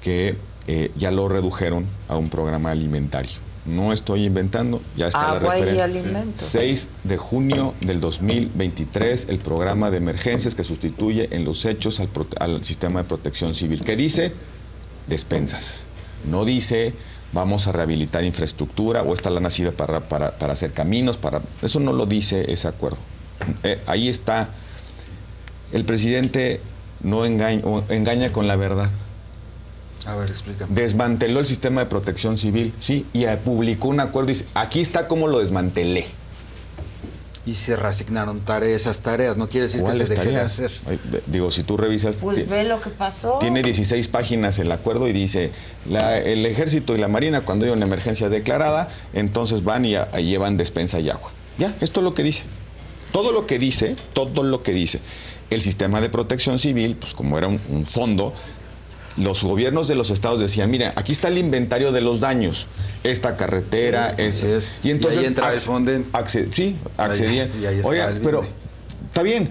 [0.01, 0.37] Que
[0.67, 3.31] eh, ya lo redujeron a un programa alimentario.
[3.65, 5.83] No estoy inventando, ya está Agua la y referencia.
[5.85, 6.45] alimentos.
[6.45, 11.99] 6 de junio del 2023, el programa de emergencias que sustituye en los hechos
[12.39, 13.81] al, sistema de protección civil.
[13.83, 14.33] ¿Qué dice?
[15.07, 15.85] Despensas.
[16.29, 16.93] No dice
[17.33, 21.41] vamos a rehabilitar infraestructura o esta la nacida para, para, para hacer caminos, para...
[21.61, 22.97] Eso no lo dice ese acuerdo.
[23.63, 24.49] Eh, ahí está.
[25.73, 26.61] El presidente
[27.03, 28.89] no engaña, engaña con la verdad.
[30.05, 30.73] A ver, explícame.
[30.73, 35.07] Desmanteló el sistema de protección civil, sí, y publicó un acuerdo y dice, aquí está
[35.07, 36.05] cómo lo desmantelé.
[37.47, 39.37] Y se reasignaron tareas, esas tareas.
[39.37, 40.71] No quiere decir que se ¿Cuáles deje de hacer.
[41.27, 43.37] Digo, si tú revisas, Pues ve lo que pasó.
[43.39, 45.51] tiene 16 páginas el acuerdo y dice,
[45.87, 50.09] la- el ejército y la marina cuando hay una emergencia declarada, entonces van y, a-
[50.19, 51.29] y llevan despensa y agua.
[51.59, 52.43] Ya, esto es lo que dice.
[53.11, 54.99] Todo lo que dice, todo lo que dice.
[55.51, 58.33] El sistema de protección civil, pues como era un, un fondo,
[59.17, 62.67] los gobiernos de los estados decían, mira, aquí está el inventario de los daños,
[63.03, 66.11] esta carretera, es, y entonces Y ahí entraba el Fonden.
[66.11, 67.47] acce- sí, accedían.
[67.83, 68.45] Oiga, pero
[69.07, 69.49] está bien.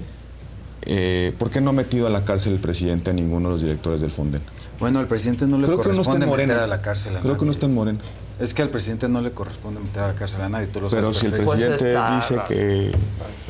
[0.86, 3.62] Eh, ¿Por qué no ha metido a la cárcel el presidente a ninguno de los
[3.62, 4.42] directores del Fonden?
[4.80, 7.44] Bueno, al presidente no le Creo no corresponde meter a la cárcel a Creo que
[7.44, 7.98] no está en Morena.
[8.40, 10.88] Es que al presidente no le corresponde meter a la cárcel a nadie, tú lo
[10.90, 12.90] Pero sabes si el presidente dice que...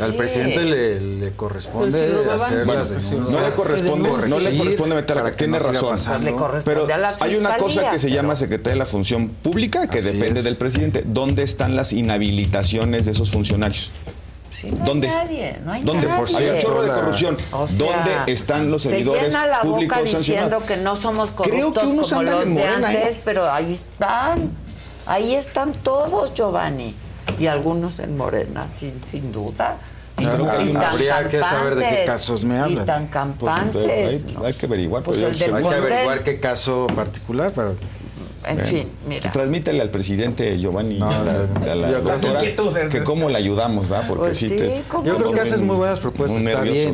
[0.02, 3.30] Al presidente le, le corresponde Pues si hacer Bueno, las denuncias.
[3.30, 5.88] no le corresponde, no le corresponde meter a la que tiene no razón.
[5.88, 6.30] pasando.
[6.30, 8.86] Le corresponde Pero a la hay una cosa que se pero- llama Secretaría de la
[8.86, 10.44] Función Pública que Así depende es.
[10.44, 11.02] del presidente.
[11.06, 13.90] ¿Dónde están las inhabilitaciones de esos funcionarios?
[14.54, 15.08] Sí, no ¿Dónde?
[15.08, 16.06] hay nadie, no hay ¿Dónde?
[16.06, 16.36] nadie.
[16.36, 17.36] Hay un chorro de corrupción.
[17.50, 20.64] O sea, ¿Dónde están los Se servidores llena la públicos boca diciendo sancionados?
[20.64, 22.96] que no somos Creo que corruptos unos como andan los en de Morena, ¿eh?
[22.98, 24.50] antes, pero ahí están.
[25.06, 26.94] Ahí están todos, Giovanni.
[27.38, 29.76] Y algunos en Morena, sin, sin duda.
[30.18, 32.84] Y, Claro, y tan habría que saber de qué casos me hablan.
[32.84, 34.26] Y tan campantes.
[34.26, 35.02] Hay, hay que averiguar.
[35.02, 37.72] Pues pero Hay que averiguar qué caso particular para...
[38.46, 39.32] En fin, mira.
[39.32, 42.40] Transmítele al presidente Giovanni No, a la, no, a la yo doctora,
[42.90, 44.02] que cómo le ayudamos, ¿va?
[44.02, 46.62] Porque Pues sí, sí, te- ¿cómo Yo creo que haces muy buenas propuestas, muy está
[46.62, 46.92] bien.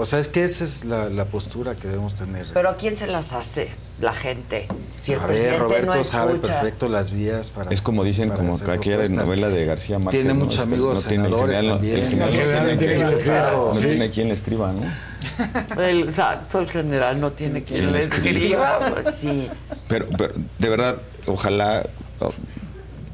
[0.00, 2.46] O sea, es que esa es la, la postura que debemos tener.
[2.54, 3.68] Pero ¿a quién se las hace?
[4.00, 4.66] La gente.
[5.00, 6.54] Si el a ver, Roberto no sabe escucha.
[6.54, 7.70] perfecto las vías para...
[7.70, 10.20] Es como dicen, como cualquier novela de García Márquez.
[10.22, 10.44] Tiene ¿no?
[10.46, 11.96] muchos Es que amigos no tiene- el senadores general no- también.
[11.98, 13.86] El general No, tiene quien- claro, no sí.
[13.88, 15.82] tiene quien le escriba, ¿no?
[15.82, 18.78] El, exacto, el general no tiene quien le escriba.
[18.94, 19.50] Pues sí.
[19.86, 20.96] Pero, pero de verdad,
[21.26, 21.86] ojalá.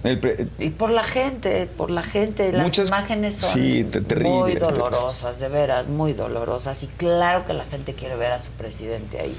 [0.06, 4.00] El pre- Y por la gente, por la gente, las Muchas- imágenes son sí, te-
[4.00, 6.82] terrible, muy dolorosas, de veras, muy dolorosas.
[6.82, 9.36] Y claro que la gente quiere ver a su presidente ahí.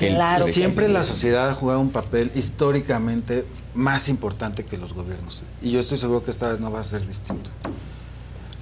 [0.00, 0.92] El- Claro Siempre sí.
[0.92, 5.42] la sociedad ha jugado un papel históricamente más importante que los gobiernos.
[5.60, 7.50] Y yo estoy seguro que esta vez no va a ser distinto.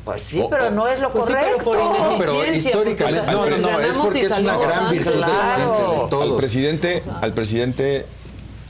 [0.05, 1.65] Pues sí, pero no es lo Pues sí, pero correcto.
[1.65, 3.33] por No, pero Ineficiencia, históricamente.
[3.33, 5.73] No, no, no, es porque es una gran virtud de la Claro.
[5.97, 6.41] de al todos.
[6.41, 8.07] presidente, al presidente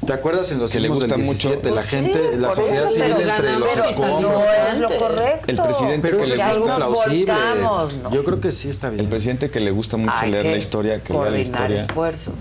[0.06, 1.48] ¿Te acuerdas en los Que le gusta del mucho.
[1.48, 4.20] 17, la gente, sí, la sociedad eso, civil entre los escombros?
[4.32, 4.98] No es lo antes.
[5.02, 5.44] correcto.
[5.48, 7.32] El presidente Pero que le gusta plausible.
[7.32, 8.10] volcamos, ¿no?
[8.12, 9.00] Yo creo que sí está bien.
[9.00, 11.42] el presidente que le gusta mucho Hay leer que la historia, que lea la coordinar
[11.70, 12.34] historia esfuerzos.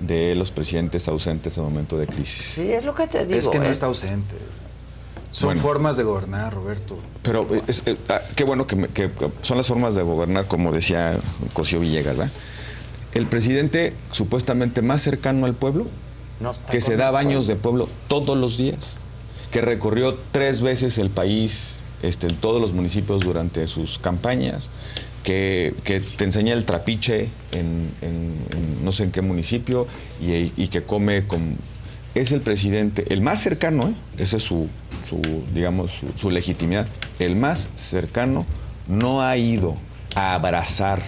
[0.00, 2.44] de los presidentes ausentes en momento de crisis.
[2.46, 3.38] Sí, es lo que te digo.
[3.38, 4.36] es que no es- está ausente.
[5.30, 5.60] Son Bueno.
[5.60, 6.96] formas de gobernar, Roberto.
[7.22, 10.02] Pero eh, es- eh, ah, qué bueno que, me- que- que son las formas de
[10.02, 11.18] gobernar, como decía
[11.52, 12.32] Cosío Villegas, ¿verdad?
[13.12, 15.86] El presidente supuestamente más cercano al pueblo,
[16.40, 18.96] no que se da baños de pueblo todos los días,
[19.50, 24.70] que recorrió tres veces el país, este, en todos los municipios durante sus campañas,
[25.24, 29.86] que, que te enseña el trapiche en, en- en no sé en qué municipio
[30.20, 31.56] y, y que come con...
[32.14, 33.94] Es el presidente, el más cercano, ¿eh?
[34.22, 34.68] esa es su,
[35.08, 35.20] su,
[35.54, 36.86] digamos, su, su legitimidad,
[37.18, 38.46] el más cercano
[38.88, 39.76] no ha ido
[40.14, 41.02] a abrazar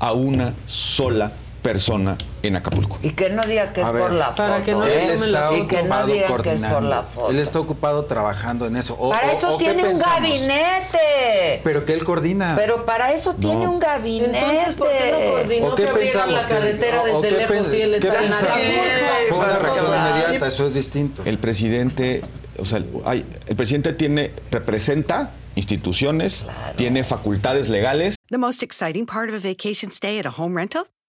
[0.00, 1.32] a una sola
[1.66, 2.98] persona en Acapulco.
[3.02, 4.36] Y que no diga que es ver, por la foto.
[4.36, 5.04] para que no ¿eh?
[5.04, 7.30] Él está y que no ocupado diga que es por la foto.
[7.32, 8.94] Él está ocupado trabajando en eso.
[8.98, 11.60] O- para eso o tiene un gabinete.
[11.64, 12.54] Pero que él coordina.
[12.56, 14.38] Pero para eso tiene un gabinete.
[14.38, 17.36] Entonces, ¿por qué no coordinó ¿O qué que abrieran la ¿Que- carretera o desde qué
[17.36, 19.28] lejos pens- y él qué está en?
[19.28, 21.22] Fue una reacción inmediata, eso es distinto.
[21.24, 22.22] El presidente,
[22.60, 26.46] o sea, hay- el presidente tiene, representa instituciones,
[26.76, 28.14] tiene facultades legales.
[28.30, 30.84] The most exciting part of a vacation stay at a home rental?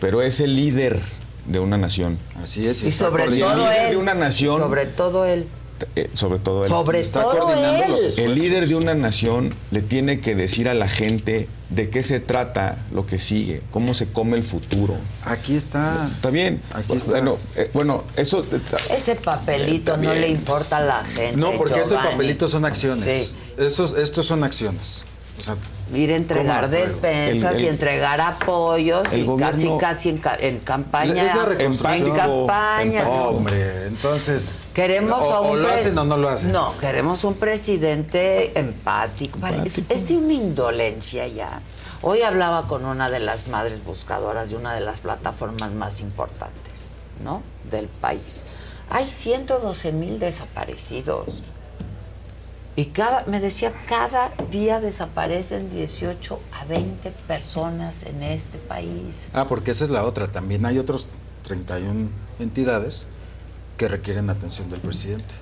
[0.00, 1.00] Pero es el líder
[1.46, 2.18] de una nación.
[2.42, 2.82] Así es.
[2.84, 3.90] Y sobre el todo líder él.
[3.92, 4.58] de una nación.
[4.58, 5.46] Sobre todo él.
[5.96, 6.68] eh, sobre todo él.
[6.68, 7.90] Sobre Está todo coordinando él.
[8.04, 8.18] los.
[8.18, 12.18] El líder de una nación le tiene que decir a la gente de qué se
[12.20, 14.96] trata lo que sigue, cómo se come el futuro.
[15.24, 16.10] Aquí está.
[16.14, 16.60] Está bien.
[16.74, 17.12] Aquí está.
[17.12, 18.44] Bueno, eh, bueno eso.
[18.92, 21.36] Ese papelito no le importa a la gente.
[21.36, 22.10] No, porque estos Giovanni.
[22.10, 23.28] papelitos son acciones.
[23.28, 23.34] Sí.
[23.56, 25.02] Estos, estos son acciones.
[25.40, 25.56] O sea,
[25.92, 30.18] Ir a ¿cómo entregar despensas El- y entregar apoyos el y casi gobierno- casi en,
[30.18, 31.26] ca- en campaña.
[31.26, 31.64] Es la
[31.98, 33.08] en campaña.
[33.08, 34.64] Hombre, entonces.
[34.74, 36.52] Queremos o, a un o lo hacen o no lo hacen.
[36.52, 39.38] No, queremos un presidente empático.
[39.64, 41.60] Es, es de una indolencia ya.
[42.02, 46.90] Hoy hablaba con una de las madres buscadoras de una de las plataformas más importantes,
[47.24, 47.42] ¿no?
[47.70, 48.46] Del país.
[48.90, 51.26] Hay 112 mil desaparecidos.
[52.80, 59.28] Y cada, me decía, cada día desaparecen 18 a 20 personas en este país.
[59.34, 60.32] Ah, porque esa es la otra.
[60.32, 61.06] También hay otros
[61.42, 63.06] 31 entidades
[63.76, 65.34] que requieren atención del presidente,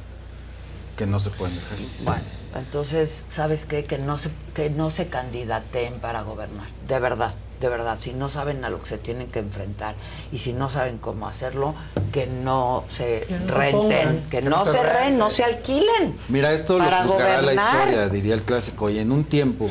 [0.96, 1.78] que no se pueden dejar.
[2.02, 2.22] Bueno,
[2.56, 3.84] entonces, ¿sabes qué?
[3.84, 6.66] Que no se, que no se candidateen para gobernar.
[6.88, 7.96] De verdad, de verdad.
[7.98, 9.94] Si no saben a lo que se tienen que enfrentar
[10.32, 11.74] y si no saben cómo hacerlo,
[12.12, 14.20] que no se Que no renten, pongan.
[14.30, 16.16] que, Que no, no se renten, no se alquilen.
[16.28, 18.90] Mira, esto Para lo juzgará la historia, diría el clásico.
[18.90, 19.70] Y en un tiempo,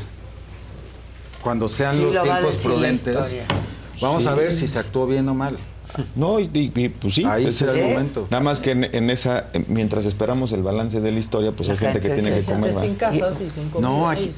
[1.42, 3.36] cuando sean Sí, los lo tiempos prudentes,
[4.02, 4.30] vamos Sí.
[4.30, 5.58] a ver si se actuó bien o mal.
[6.16, 7.26] No, y, y- y, pues sí.
[7.26, 8.28] Ahí ese será es el momento.
[8.30, 11.68] Nada más que en, en esa, en- mientras esperamos el balance de la historia, pues
[11.70, 12.74] La hay gente que tiene que comer.
[12.76, 13.90] sin casas y sin comida.
[13.90, 14.32] No, aquí,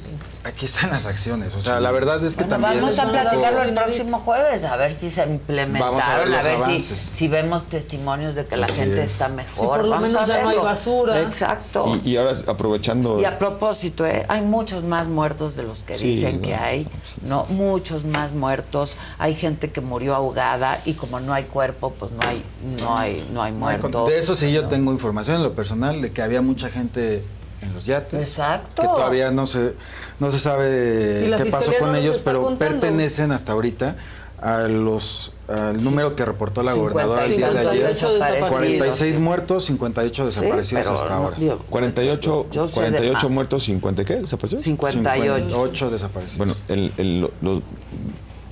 [0.44, 1.52] aquí están las acciones.
[1.54, 2.82] O sea, la verdad es que Bueno, también.
[2.82, 6.36] vamos a platicarlo el próximo jueves, a ver si se Vamos a implementaron, ver a
[6.36, 6.98] los ver, si, avances.
[7.00, 9.10] si vemos testimonios de que la Así gente es.
[9.12, 9.54] está mejor.
[9.54, 11.20] Sí, por lo Vamos menos ya no hay basura.
[11.22, 12.00] Exacto.
[12.04, 13.20] Y, y ahora aprovechando.
[13.20, 14.24] Y a propósito, ¿eh?
[14.28, 16.86] hay muchos más muertos de los que Sí, dicen que hay,
[17.26, 17.44] ¿no?
[17.46, 18.96] Muchos más muertos.
[19.18, 22.42] Hay gente que murió ahogada y como no hay cuerpo, pues no hay,
[22.80, 24.06] no hay, no hay muerto.
[24.06, 27.24] De eso sí yo tengo información en lo personal, de que había mucha gente
[27.62, 28.22] en los yates.
[28.22, 28.82] Exacto.
[28.82, 29.74] Que todavía no se,
[30.18, 32.80] no se sabe qué pasó con no ellos, pero contando.
[32.80, 33.96] pertenecen hasta ahorita
[34.40, 37.94] a los al número que reportó la gobernadora el día de ayer.
[37.96, 38.50] 58 desaparecidos.
[38.50, 41.36] 46 muertos, 58 desaparecidos pero hasta no, ahora.
[41.36, 43.32] digo, 48, Yo sé de 48 más.
[43.32, 44.14] muertos, 50 qué?
[44.20, 44.60] ¿Desapareció?
[44.60, 45.48] 58.
[45.50, 46.38] 58 desaparecidos.
[46.38, 47.62] Bueno, el- el- lo- los,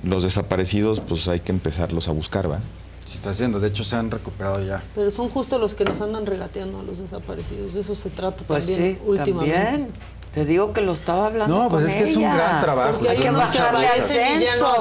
[0.03, 2.59] los desaparecidos, pues hay que empezarlos a buscar, ¿va?
[3.05, 4.83] Se está haciendo, de hecho se han recuperado ya.
[4.93, 7.73] Pero son justo los que nos andan regateando a los desaparecidos.
[7.73, 9.55] De eso se trata Pues también sí, últimamente.
[9.55, 9.87] también.
[10.31, 12.91] Te digo que lo estaba hablando No, pues con es que es un gran trabajo,
[12.99, 14.75] Porque Hay que bajarle al censo.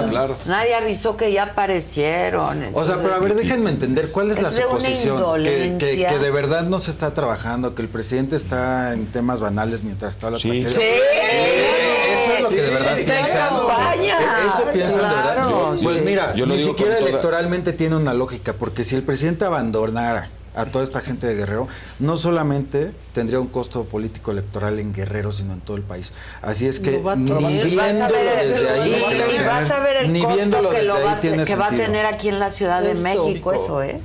[0.00, 0.36] no claro.
[0.46, 2.62] Nadie avisó que ya aparecieron.
[2.72, 5.42] O sea, pero a ver, déjenme entender cuál es, Es la suposición.
[5.42, 9.40] Que, que- que de verdad no se está trabajando, que el presidente está en temas
[9.40, 10.48] banales mientras está la Sí.
[10.48, 10.72] tragedia.
[10.72, 10.80] Sí.
[10.80, 11.93] Es
[12.44, 13.48] lo que de verdad piensan.
[14.46, 15.48] Eso piensan de verdad.
[15.82, 16.02] Pues sí.
[16.04, 20.84] mira, Yo ni siquiera electoralmente tiene una lógica, porque si el presidente abandonara a toda
[20.84, 21.66] esta gente de Guerrero,
[21.98, 26.12] no solamente tendría un costo político electoral en Guerrero, sino en todo el país.
[26.42, 27.24] Así es que Lo va a ni
[27.64, 28.96] viéndolo desde ahí,
[30.08, 31.86] ni costo viéndolo que, desde lo ahí va, a te- tiene que va a sentido.
[31.88, 32.94] tener aquí en la Ciudad de.
[32.94, 34.00] México eso, ¿eh?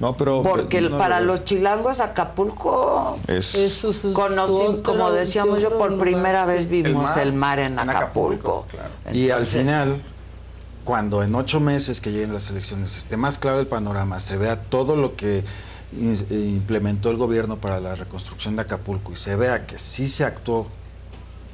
[0.00, 0.42] No, pero.
[0.42, 5.78] Porque el- no, para los chilangos Acapulco Es, Eso es conocí, otro- como decíamos yo,
[5.78, 8.66] por primera vez vimos el El mar, en en Acapulco.
[9.12, 10.02] Y al final,
[10.84, 14.60] cuando en ocho meses que lleguen las elecciones esté más claro el panorama, se vea
[14.62, 15.44] todo lo que
[15.92, 20.24] in- implementó el gobierno para la reconstrucción de Acapulco y se vea que sí se
[20.24, 20.66] actuó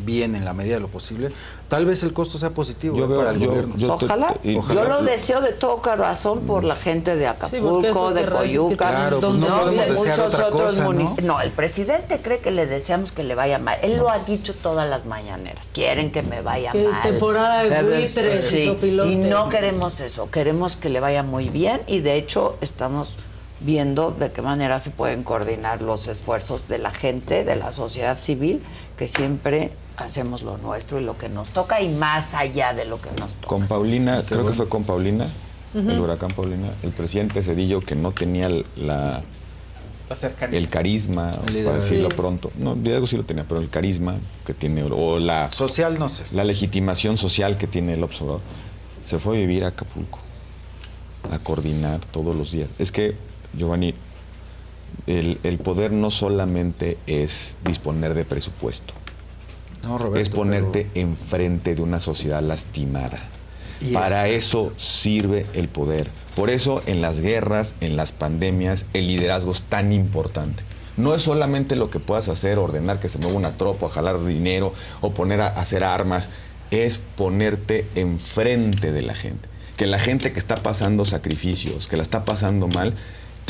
[0.05, 1.33] bien en la medida de lo posible,
[1.69, 3.09] tal vez el costo sea positivo Yo ¿eh?
[3.09, 3.75] veo- para el yo- gobierno.
[3.77, 4.35] yo- te- Ojalá.
[4.43, 9.21] y- Yo lo deseo de todo corazón por la gente de Acapulco, de Coyuca, Claro,
[9.21, 10.93] pues no de muchos otra otros cosa, ¿no?
[10.93, 11.27] municipios.
[11.27, 11.41] ¿no?
[11.41, 13.79] el presidente cree que le deseamos que le vaya mal.
[13.83, 15.71] Él lo ha dicho todas las mañaneras.
[15.73, 17.03] Quieren que me vaya Que mal.
[17.03, 18.77] temporada de buitres sí.
[18.83, 20.31] Y no queremos eso.
[20.31, 23.19] Queremos que le vaya muy bien y de hecho estamos
[23.63, 28.19] viendo de qué manera se pueden coordinar los esfuerzos de la gente, de la sociedad
[28.19, 28.63] civil,
[28.97, 33.01] que siempre hacemos lo nuestro y lo que nos toca y más allá de lo
[33.01, 33.47] que nos toca.
[33.49, 35.29] Con Paulina, creo que fue con Paulina,
[35.75, 39.23] el huracán Paulina, el presidente Cedillo, que no tenía la,
[40.09, 40.59] La cercanía.
[40.59, 42.17] el carisma, para decirlo Sí.
[42.17, 42.51] pronto.
[42.59, 45.51] No, liderazgo sí lo tenía, pero el carisma que tiene, o la...
[45.51, 46.25] Social, no sé.
[46.33, 48.41] La legitimación social que tiene el observador.
[49.07, 50.19] Se fue a vivir a Acapulco,
[51.31, 52.69] a coordinar todos los días.
[52.79, 53.17] Es que,
[53.57, 53.95] Giovanni,
[55.07, 58.93] el, el poder no solamente es disponer de presupuesto,
[59.83, 63.19] No, Roberto, es ponerte enfrente de una sociedad lastimada.
[63.81, 66.11] Y Para es- eso sirve el poder.
[66.37, 70.63] Por eso en las guerras, en las pandemias, el liderazgo es tan importante.
[70.99, 74.75] No es solamente lo que puedas hacer, ordenar que se mueva una tropa, jalar dinero
[75.01, 76.29] o poner a hacer armas,
[76.71, 79.49] es ponerte enfrente de la gente.
[79.79, 82.95] Que la gente que está pasando sacrificios, que la está pasando mal,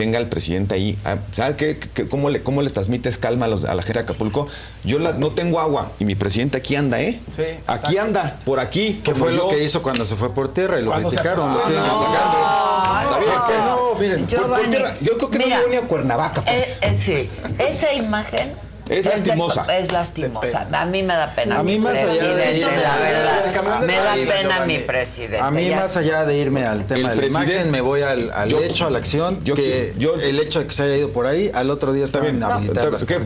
[0.00, 0.96] tenga al presidente ahí.
[1.04, 3.98] Ah, ¿Sabe qué, qué- cómo, le, ¿Cómo le transmites calma a, los- a la gente
[3.98, 4.46] de Acapulco?
[4.82, 7.20] Yo la- no tengo agua y mi presidente aquí anda, ¿eh?
[7.30, 9.02] Sí, Aquí anda, por aquí.
[9.04, 9.48] ¿Qué fue lo yo.
[9.50, 11.52] que hizo cuando se fue por tierra y lo criticaron?
[11.52, 12.38] Lo siguen No, atacando.
[12.38, 13.46] no, Está bien, no.
[13.46, 14.26] que no, miren.
[14.26, 16.78] Por- por tierra, yo creo que mira, no llegó ni a Cuernavaca, pues.
[16.80, 18.52] Eh, eh, sí, esa imagen
[18.90, 19.66] Es lastimosa.
[19.78, 20.66] es lastimosa.
[20.72, 21.58] A mí me da pena.
[21.60, 23.80] A mí mi más allá de presidente, ir- la verdad.
[23.82, 25.38] Me da pena mi presidente.
[25.38, 27.80] A mí, Ya más allá de irme al tema El de la imagen, presidente- me
[27.80, 30.72] voy al, al Yo- hecho, a la acción, yo- que yo- el hecho de que
[30.72, 32.40] se haya ido por ahí, al otro día estaban.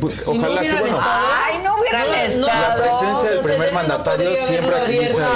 [0.00, 0.98] Pues, ojalá que bueno.
[1.02, 2.68] Ay, no hubieran No, no, estado.
[2.68, 5.28] La presencia del primer mandatario siempre agiliza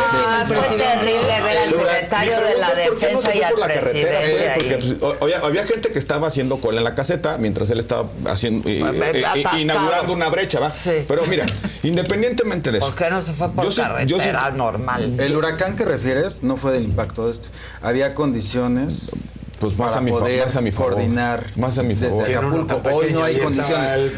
[0.42, 3.54] el terrible ver al secretario de la pregunta es, ¿por qué no defensa y al
[3.54, 8.08] presidente o- había, había gente que estaba haciendo cola en la caseta mientras él estaba
[8.26, 10.68] haciendo eh, Pues, eh, eh, inaugurando una brecha, ¿va?
[11.08, 11.46] Pero mira,
[11.82, 12.86] independientemente de eso.
[12.88, 15.18] ¿Por qué no se fue por yo sí- yo sí- carretera normal?
[15.18, 17.48] El huracán que refieres no fue del impacto de este.
[17.82, 19.10] Había condiciones
[19.58, 20.92] pues más para a mi poder más a mi favor.
[20.92, 22.12] coordinar Más a mi favor.
[22.14, 22.80] desde Sí, Acapulco.
[22.92, 24.12] Hoy no hay sí condiciones.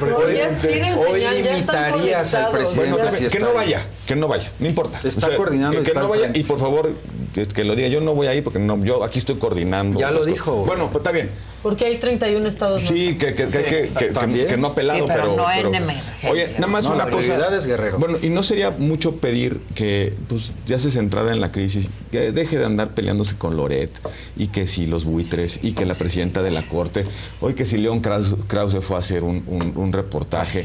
[0.98, 3.54] Hoy están limitarías al presidente Bueno, si que está no ahí.
[3.56, 5.00] vaya, que no vaya, no importa.
[5.02, 6.38] Está coordinando que, y que está no vaya frente.
[6.40, 6.92] y por favor
[7.34, 7.88] que, que lo diga.
[7.88, 9.98] Yo no voy ahí porque no, yo aquí estoy coordinando.
[9.98, 10.50] Ya lo dijo.
[10.52, 10.66] cosas.
[10.66, 11.30] Bueno, pues está bien.
[11.62, 12.82] Porque hay 31 estados.
[12.84, 14.46] Sí, que, que, que, que- que- También.
[14.46, 16.30] que no ha pelado, Sí, pero pero, no en pero- emergencia.
[16.30, 17.56] Oye, nada más No, una la cosa.
[17.56, 17.98] es Guerrero.
[17.98, 22.32] Bueno, y no sería mucho pedir que pues ya se centrara en la crisis, que
[22.32, 23.90] deje de andar peleándose con Loret
[24.36, 27.04] y que si los buitres y que la presidenta de la corte,
[27.40, 30.62] hoy que si León Krause, Krause fue a hacer un, un- un reportaje.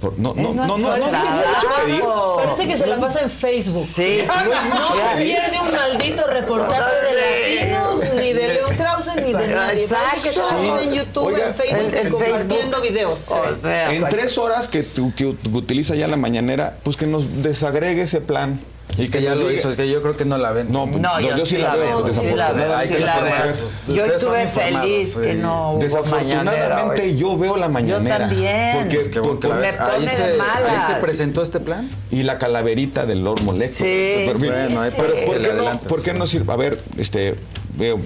[0.00, 1.98] Por- no, no, no, no, no, no es mucho pedir.
[2.00, 2.40] trabajo.
[2.44, 3.84] Parece que se la pasa en Facebook.
[3.84, 4.22] Sí.
[4.28, 9.16] No es mucho No se pierde un maldito reportaje de latinos, ni de León Krause,
[9.16, 9.86] ni de nadie.
[9.88, 12.82] Parece que vive en YouTube, Oiga, en Facebook, en- en compartiendo Facebook.
[12.82, 13.28] videos.
[13.30, 17.42] O sea, En tres horas que, tu- que utiliza ya la mañanera, pues que nos
[17.42, 18.58] desagregue ese plan.
[18.96, 20.72] Es que ya nos lo diga- hizo, es que yo creo que no la ven.
[20.72, 23.94] No, pues, No, yo, sí la veo, sí la veo, Hay sí que la veo.
[23.94, 25.38] Yo estuve feliz que sí.
[25.40, 27.16] no hubo mañanera Desafortunadamente hoy.
[27.16, 28.18] yo veo la mañanera.
[28.28, 28.76] también.
[28.78, 29.58] Porque, Pues que la porque- ves.
[29.58, 30.88] me Ahí pone se, de malas.
[30.88, 31.88] ahí se presentó este plan.
[32.10, 33.76] y la calaverita del Lord Molecto.
[33.76, 33.84] Sí,
[34.26, 36.52] Pero, Bueno, ahí pero ¿por que qué no, por qué no sirve?
[36.52, 37.34] A ver, este,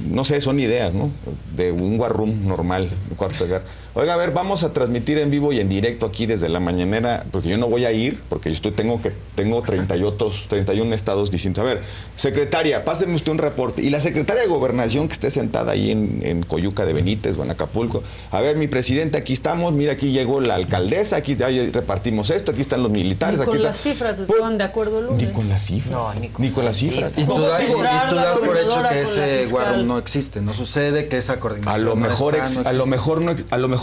[0.09, 1.11] no sé, son ideas, ¿no?
[1.57, 3.65] De un war room normal, un cuarto de guerra.
[3.95, 7.25] Oiga, a ver, vamos a transmitir en vivo y en directo aquí desde la mañanera,
[7.31, 10.47] porque yo no voy a ir, porque yo estoy, tengo que, tengo 30 y otros,
[10.49, 11.61] 31 estados distintos.
[11.61, 11.83] A ver,
[12.17, 13.83] secretaria, páseme usted un reporte.
[13.83, 17.43] Y la secretaria de Gobernación que esté sentada ahí en, en Coyuca de Benítez o
[17.43, 18.03] en Acapulco.
[18.31, 22.53] A ver, mi presidente, aquí estamos, mira, aquí llegó la alcaldesa, aquí ahí repartimos esto,
[22.53, 25.29] aquí están los militares, Ni aquí con está- las cifras estaban de acuerdo lunes.
[25.29, 25.93] Ni con las cifras.
[25.93, 27.13] No, ni con las cifras.
[27.15, 30.41] Y tú, ¿Cómo da- y- tú la das por hecho que ese guarro no existe,
[30.41, 33.21] no sucede, que esa A coordinación lo no mejor, está, ex- no a lo mejor
[33.21, 33.82] no, a lo mejor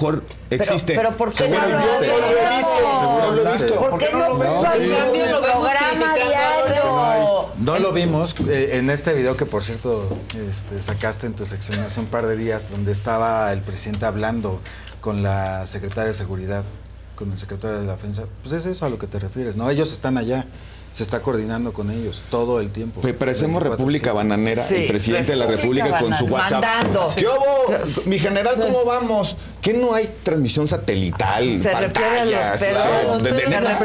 [0.49, 0.95] existe.
[0.95, 3.75] pero ¿por qué Seguro no lo he visto, lo he visto.
[3.75, 4.57] ¿Por qué no vemos?
[4.57, 7.49] ocupas En un cambio, lo programa diario?
[7.59, 10.17] No lo vimos eh, en este video que, por cierto,
[10.49, 14.61] este, sacaste en tu sección hace un par de días, donde estaba el presidente hablando
[15.01, 16.63] con la secretaria de Seguridad,
[17.15, 18.23] con el secretario de la Defensa.
[18.41, 19.69] Pues es eso a lo que te refieres, ¿no?
[19.69, 20.45] Ellos están allá,
[20.91, 23.01] se está coordinando con ellos todo el tiempo.
[23.01, 23.69] Pues parecemos 24/7.
[23.77, 26.59] República Bananera, Sí, el presidente de la República República con su Bananera.
[26.59, 26.83] WhatsApp.
[26.83, 27.13] Mandando.
[27.15, 28.09] ¿Qué hubo?
[28.09, 29.37] Mi general, ¿cómo vamos?
[29.61, 31.59] ¿Que no hay transmisión satelital?
[31.59, 33.23] ¿Se refiere a los pedos?
[33.23, 33.77] ¿Te refieres a los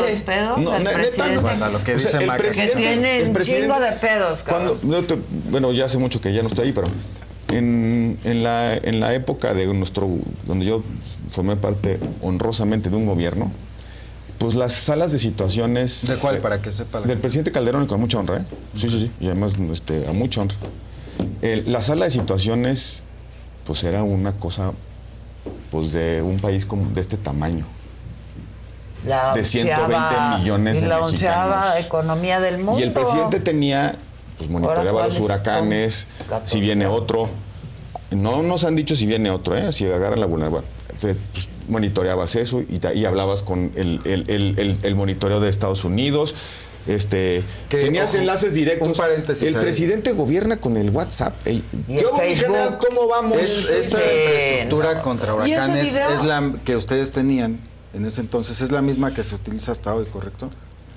[0.00, 0.22] presidente.
[0.26, 1.34] pedos No, neta, presidente?
[1.36, 1.40] no.
[1.42, 2.36] Bueno, a lo que dice el Maca.
[2.38, 4.90] Que presidente- tiene el un presidente- chingo de pedos, Cuando, cabrón.
[4.90, 5.18] no te-
[5.50, 6.88] bueno, ya hace mucho que ya no estoy ahí, pero
[7.52, 10.08] en, en la, en la época de nuestro,
[10.46, 10.82] donde yo
[11.30, 13.52] formé parte honrosamente de un gobierno,
[14.40, 16.06] pues las salas de situaciones...
[16.08, 16.38] ¿De cuál?
[16.38, 17.20] Para que sepa la Del gente.
[17.20, 18.44] presidente Calderón, con mucha honra, ¿eh?
[18.74, 19.10] Sí, sí, sí.
[19.20, 20.56] Y además, este, a mucha honra.
[21.42, 23.02] El- la sala de situaciones,
[23.66, 24.72] pues era una cosa,
[25.70, 27.66] pues de un país como de este tamaño.
[29.06, 32.80] La de 120 onceava- millones y de la onceava economía del mundo.
[32.80, 33.94] Y el presidente tenía,
[34.38, 36.26] pues monitoreaba los ¿cuáles huracanes, son?
[36.28, 36.52] 14.
[36.54, 37.28] si viene otro.
[38.10, 39.70] No nos han dicho si viene otro, ¿eh?
[39.72, 40.64] si agarra la vulnerabilidad.
[40.98, 41.16] Pues,
[41.70, 46.34] monitoreabas eso y, hablabas con el, el- el- el- el monitoreo de Estados Unidos.
[46.86, 48.88] Este, tenías ojo, enlaces directos.
[48.88, 49.60] un paréntesis El ahí.
[49.60, 51.34] presidente gobierna con el WhatsApp.
[51.46, 52.04] Ey, Y el
[52.78, 53.36] ¿Cómo, vamos?
[53.38, 55.02] Es- esta Sí, infraestructura no.
[55.02, 57.60] contra ¿Y ese huracanes es la que ustedes tenían
[57.92, 60.50] en ese entonces, es la misma que se utiliza hasta hoy, ¿correcto?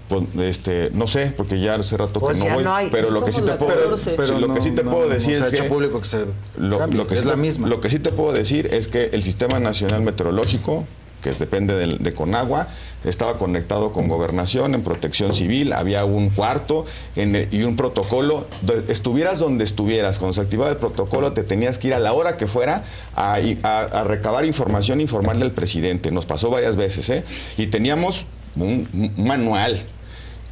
[0.10, 2.64] Pues, este, no sé, porque ya hace rato Pues que ya no voy.
[2.66, 2.90] no hay.
[2.92, 4.12] pero lo que sí te puedo, 14.
[4.28, 6.26] sí, lo no- que sí te no- puedo no decir es que público que se
[6.58, 7.68] lo, cambie, lo que es sí la te- misma.
[7.70, 10.84] Lo que sí te puedo decir es que el Sistema Nacional Meteorológico,
[11.24, 12.68] que depende de, Conagua,
[13.06, 18.46] estaba conectado con Gobernación, en Protección Civil, había un cuarto en el- y un protocolo.
[18.90, 22.36] Estuvieras donde estuvieras, cuando se activaba el protocolo, te tenías que ir a la hora
[22.36, 22.84] que fuera
[23.16, 26.12] a, a- a recabar información e informarle al presidente.
[26.12, 27.24] Nos pasó varias veces, ¿eh?
[27.58, 28.26] Y teníamos
[28.56, 29.84] un, un manual.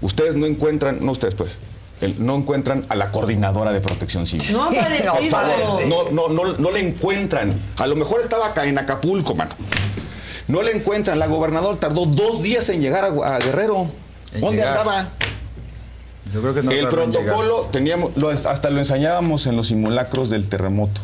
[0.01, 1.57] Ustedes no encuentran, no ustedes pues,
[2.19, 4.45] no encuentran a la coordinadora de protección civil.
[4.51, 5.13] No ha aparecido.
[5.13, 7.59] Por favor, no, no, no, no le encuentran.
[7.77, 9.51] A lo mejor estaba acá en Acapulco, mano.
[10.47, 11.19] No le encuentran.
[11.19, 13.91] La gobernadora tardó dos días en llegar a, Guerrero.
[14.33, 14.80] En ¿Dónde llegar.
[14.80, 15.09] andaba?
[16.33, 16.91] Yo creo que no el llegar.
[16.91, 21.01] protocolo teníamos, lo- hasta lo ensayábamos en los simulacros del terremoto.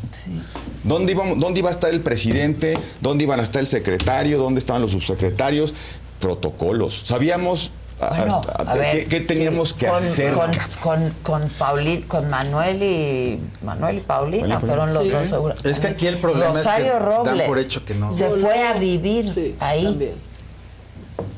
[0.83, 2.77] ¿Dónde, íbamos, ¿Dónde iba a estar el presidente?
[3.01, 4.37] ¿Dónde iban a estar el secretario?
[4.37, 5.73] ¿Dónde estaban los subsecretarios?
[6.19, 7.03] Protocolos.
[7.05, 10.33] Sabíamos a- Bueno, hasta- a ver, qué, qué teníamos que con, hacer.
[10.33, 15.27] Con, con, con, Paulín, con Manuel y Manuel y Paulina Manuel y fueron los dos
[15.27, 15.65] seguros.
[15.65, 18.11] Es que aquí el problema es que dan por hecho que no.
[18.11, 19.83] Se fue a vivir Sí, ahí.
[19.83, 20.13] también.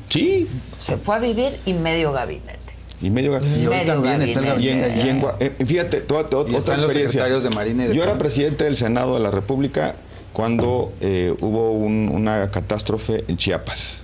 [0.08, 0.48] Sí.
[0.78, 2.58] Se fue a vivir y medio gabinete.
[3.02, 4.98] Y medio Y hoy también está el gabinete.
[5.02, 5.46] Y en- gabinete.
[5.46, 7.20] en eh, fíjate, toda, toda- Y otra están los experiencia.
[7.22, 9.94] secretarios de Marina y de Yo era presidente del Senado de la República
[10.34, 14.02] cuando eh, hubo un- una catástrofe en Chiapas.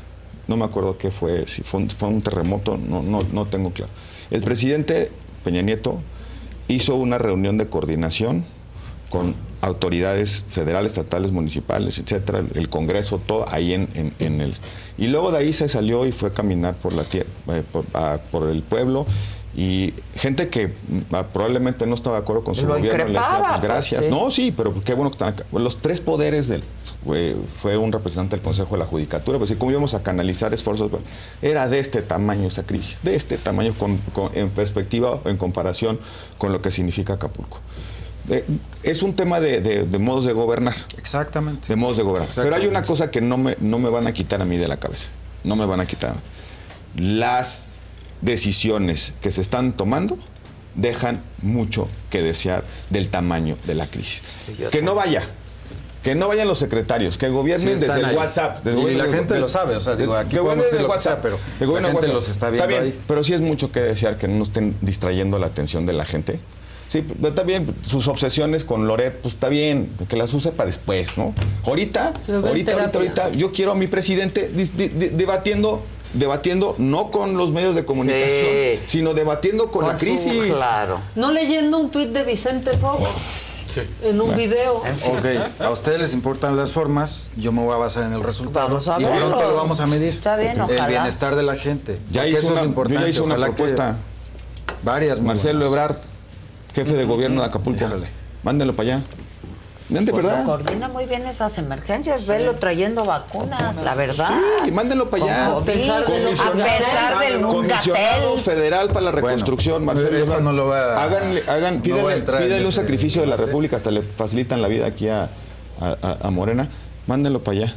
[0.49, 3.71] No me acuerdo qué fue, si fue un, fue un terremoto, no, no, no tengo
[3.71, 3.91] claro.
[4.31, 5.11] El presidente
[5.45, 6.01] Peña Nieto
[6.69, 8.45] hizo una reunión de coordinación
[9.11, 14.55] con autoridades federales, estatales, municipales, etcétera, el- Congreso, todo ahí en, en- en el.
[14.99, 17.85] Y luego de ahí se salió y fue a caminar por la tie- eh, por,
[17.95, 19.07] a- por el pueblo
[19.57, 20.73] y gente que mm,
[21.15, 24.01] ah, probablemente no estaba de acuerdo con su Lo gobierno le decía, pues, gracias.
[24.03, 24.23] pues, sí.
[24.25, 25.45] No, sí, pero qué bueno que están acá.
[25.53, 26.63] Los tres poderes del
[27.07, 30.53] fue, fue un representante del Consejo de la Judicatura, pues sí, cómo íbamos a canalizar
[30.53, 31.07] esfuerzos, Bueno,
[31.41, 35.37] era de este tamaño esa crisis, de este tamaño con- con- en perspectiva o en
[35.37, 35.99] comparación
[36.39, 37.61] con lo que significa Acapulco.
[38.29, 38.45] Eh,
[38.83, 40.75] es un tema de, de- de modos de gobernar.
[40.99, 41.69] Exactamente.
[41.69, 42.29] De modos de gobernar.
[42.35, 44.67] Pero hay una cosa que no me, no me van a quitar a mí de
[44.67, 45.09] la cabeza.
[45.45, 46.15] No me van a quitar.
[46.97, 47.71] Las
[48.23, 50.19] decisiones que se están tomando
[50.75, 54.23] dejan mucho que desear del tamaño de la crisis.
[54.71, 55.23] Que no vaya.
[56.07, 58.15] Que no vayan los secretarios, que gobiernen Sí, desde el ahí.
[58.17, 58.63] WhatsApp.
[58.63, 60.99] desde Y la gente lo sabe, o sea, digo, aquí podemos hacer desde lo que
[61.01, 62.13] sea, pero la gente WhatsApp.
[62.15, 63.01] los está viendo bien, ahí.
[63.09, 66.39] Pero sí es mucho que desear que no estén distrayendo la atención de la gente.
[66.87, 70.69] Sí, pero está bien, sus obsesiones con Loret, pues está bien, que las use para
[70.69, 71.35] después, ¿no?
[71.65, 75.83] Ahorita, ahorita, ahorita, ahorita, yo quiero a mi presidente dis- di- di- debatiendo,
[76.15, 78.81] debatiendo no con los medios de comunicación, Sí.
[78.87, 80.53] sino debatiendo con, la su- crisis.
[80.53, 80.99] claro.
[81.15, 83.65] No leyendo un tuit de Vicente Fox
[84.03, 84.77] en un video.
[84.77, 88.67] Ok, a ustedes les importan las formas, yo me voy a basar en el resultado.
[88.69, 90.09] Vamos a y pronto lo vamos a medir.
[90.15, 90.87] Está bien, El ojalá.
[90.87, 92.01] bienestar de la gente.
[92.11, 93.03] Ya hizo eso es una, lo yo importante.
[93.03, 93.97] ya hice una propuesta.
[94.83, 95.73] varias Marcelo buenas.
[95.73, 95.97] Ebrard,
[96.75, 97.85] jefe de gobierno de Acapulco.
[97.85, 98.07] Híjole.
[98.43, 99.03] Mándenlo para allá.
[99.89, 104.31] Pues coordina muy bien esas emergencias, velo trayendo vacunas, la verdad.
[104.65, 105.47] Sí, mándenlo para allá.
[105.57, 108.37] A pesar de lo- a pesar del Comisionado.
[108.37, 112.15] Federal para la reconstrucción, Bueno, Marcelo eso no lo va a- Háganle, hagan, no pídele,
[112.15, 113.37] entrar pídele un ese sacrificio de la.
[113.37, 115.29] República, hasta le facilitan la vida aquí a-
[115.81, 116.69] a Morena.
[117.07, 117.75] Mándenlo para allá.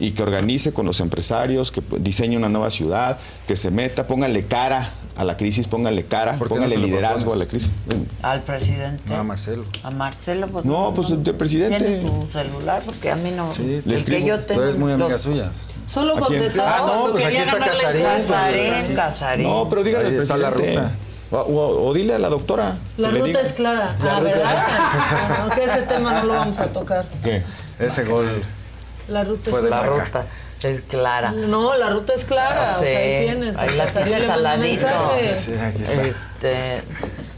[0.00, 4.46] Y que organice con los empresarios, que diseñe una nueva ciudad, que se meta, póngale
[4.46, 7.70] cara a la crisis, póngale cara, ¿Por qué no póngale liderazgo a la crisis.
[8.22, 9.02] Al presidente.
[9.06, 9.64] No, a Marcelo.
[9.82, 11.78] A Marcelo, pues No, pues, el presidente.
[11.78, 12.82] ¿Tienes tu celular?
[12.84, 13.48] Porque a mí no.
[13.48, 14.62] Sí, Le el que yo Tú tengo.
[14.64, 15.50] eres muy amiga los- suya.
[15.86, 18.34] Solo contestaba Ah, no, cuando pues aquí quería está ganar la Casarín, encuesta.
[18.34, 19.48] Casarín, Casarín.
[19.48, 20.80] No, pero dígale Ahí al está la presidente.
[20.80, 20.94] ruta.
[21.30, 22.76] O, o- o dile a la doctora.
[22.98, 23.40] La que ruta diga.
[23.40, 24.64] es clara, la verdad.
[25.40, 27.06] Aunque ese tema no lo vamos a tocar.
[27.24, 27.42] ¿Qué?
[27.78, 28.42] Ese gol
[29.08, 30.04] La ruta es de La clara.
[30.04, 30.26] ruta
[30.62, 31.32] es clara.
[31.32, 32.70] No, la ruta es clara.
[32.70, 33.56] o sea, ahí Sí, tienes.
[33.56, 34.86] ahí la tienes al ladito.
[34.86, 35.36] mensaje.
[35.44, 36.02] Sí, aquí está.
[36.02, 36.82] Este,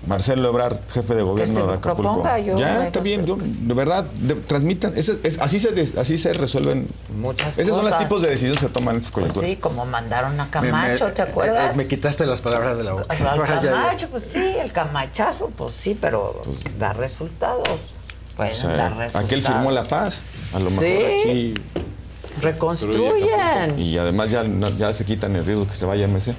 [0.07, 2.03] Marcelo Ebrard, jefe de gobierno se de Acapulco.
[2.15, 4.97] proponga, yo ya, me está bien, yo- de verdad, de- transmitan.
[4.97, 5.69] ese- es- así, se,
[6.01, 6.89] así se resuelven.
[7.15, 7.99] Muchas Esos son los cosas.
[7.99, 9.51] tipos de decisiones que se toman en estas pues coyunturas.
[9.51, 11.75] sí, como mandaron a Me- Camacho, me- ¿te acuerdas?
[11.75, 13.05] eh, Me quitaste las palabras de la boca.
[13.09, 13.19] Al
[13.61, 16.43] Camacho, pues sí, el Camachazo, pues sí, pero
[16.79, 17.95] da resultados.
[18.35, 19.27] Pueden O sea, dar resultados.
[19.27, 20.23] aquel firmó la paz.
[20.55, 20.95] A lo mejor Sí.
[20.95, 21.55] aquí.
[22.41, 23.79] Reconstruyen.
[23.79, 26.35] Y además ya, no- ya se quitan el riesgo que se vaya MC.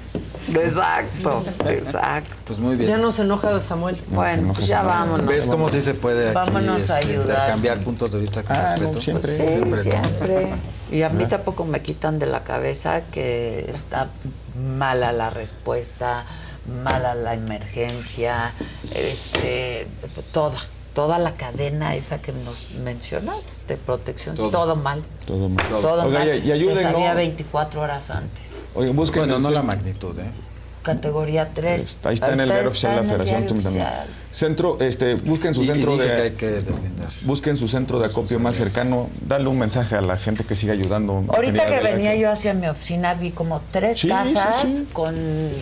[0.54, 2.36] Exacto, exacto.
[2.46, 2.88] Pues muy bien.
[2.90, 3.98] Ya no se enoja Samuel.
[4.08, 5.26] Bueno, pues ya vámonos.
[5.26, 8.70] ¿Ves cómo sí se puede aquí a este, intercambiar puntos de vista con Ah, no,
[8.70, 9.00] respeto?
[9.00, 9.28] siempre.
[9.30, 10.46] Sí, Siempre, siempre.
[10.50, 10.56] ¿no?
[10.96, 14.08] Y a mí tampoco me quitan de la cabeza que está
[14.76, 16.24] mala la respuesta,
[16.82, 18.52] mala la emergencia,
[18.94, 19.86] este,
[20.32, 20.56] toda,
[21.00, 24.76] toda la cadena esa que nos mencionas de protección, todo, Todo.
[24.76, 25.02] mal.
[25.26, 25.66] Todo mal.
[25.66, 26.28] Todo Oiga, mal.
[26.44, 27.16] y- y ayuden, Se sabía ¿no?
[27.16, 28.42] 24 horas antes.
[28.74, 30.30] Oye, busquen Bueno, no la magnitud, ¿eh?
[30.82, 31.98] Categoría 3.
[32.04, 33.86] Ahí está en el diario oficial de la Federación también.
[34.32, 37.08] Centro, este, busquen su Y- y centro dije de que hay que deslindar.
[37.22, 40.72] busquen su centro de acopio más cercano, dale un mensaje a la gente que siga
[40.72, 41.24] ayudando.
[41.34, 44.86] Ahorita que venía yo hacia mi oficina vi como tres Sí, casas sí, sí.
[44.92, 45.16] con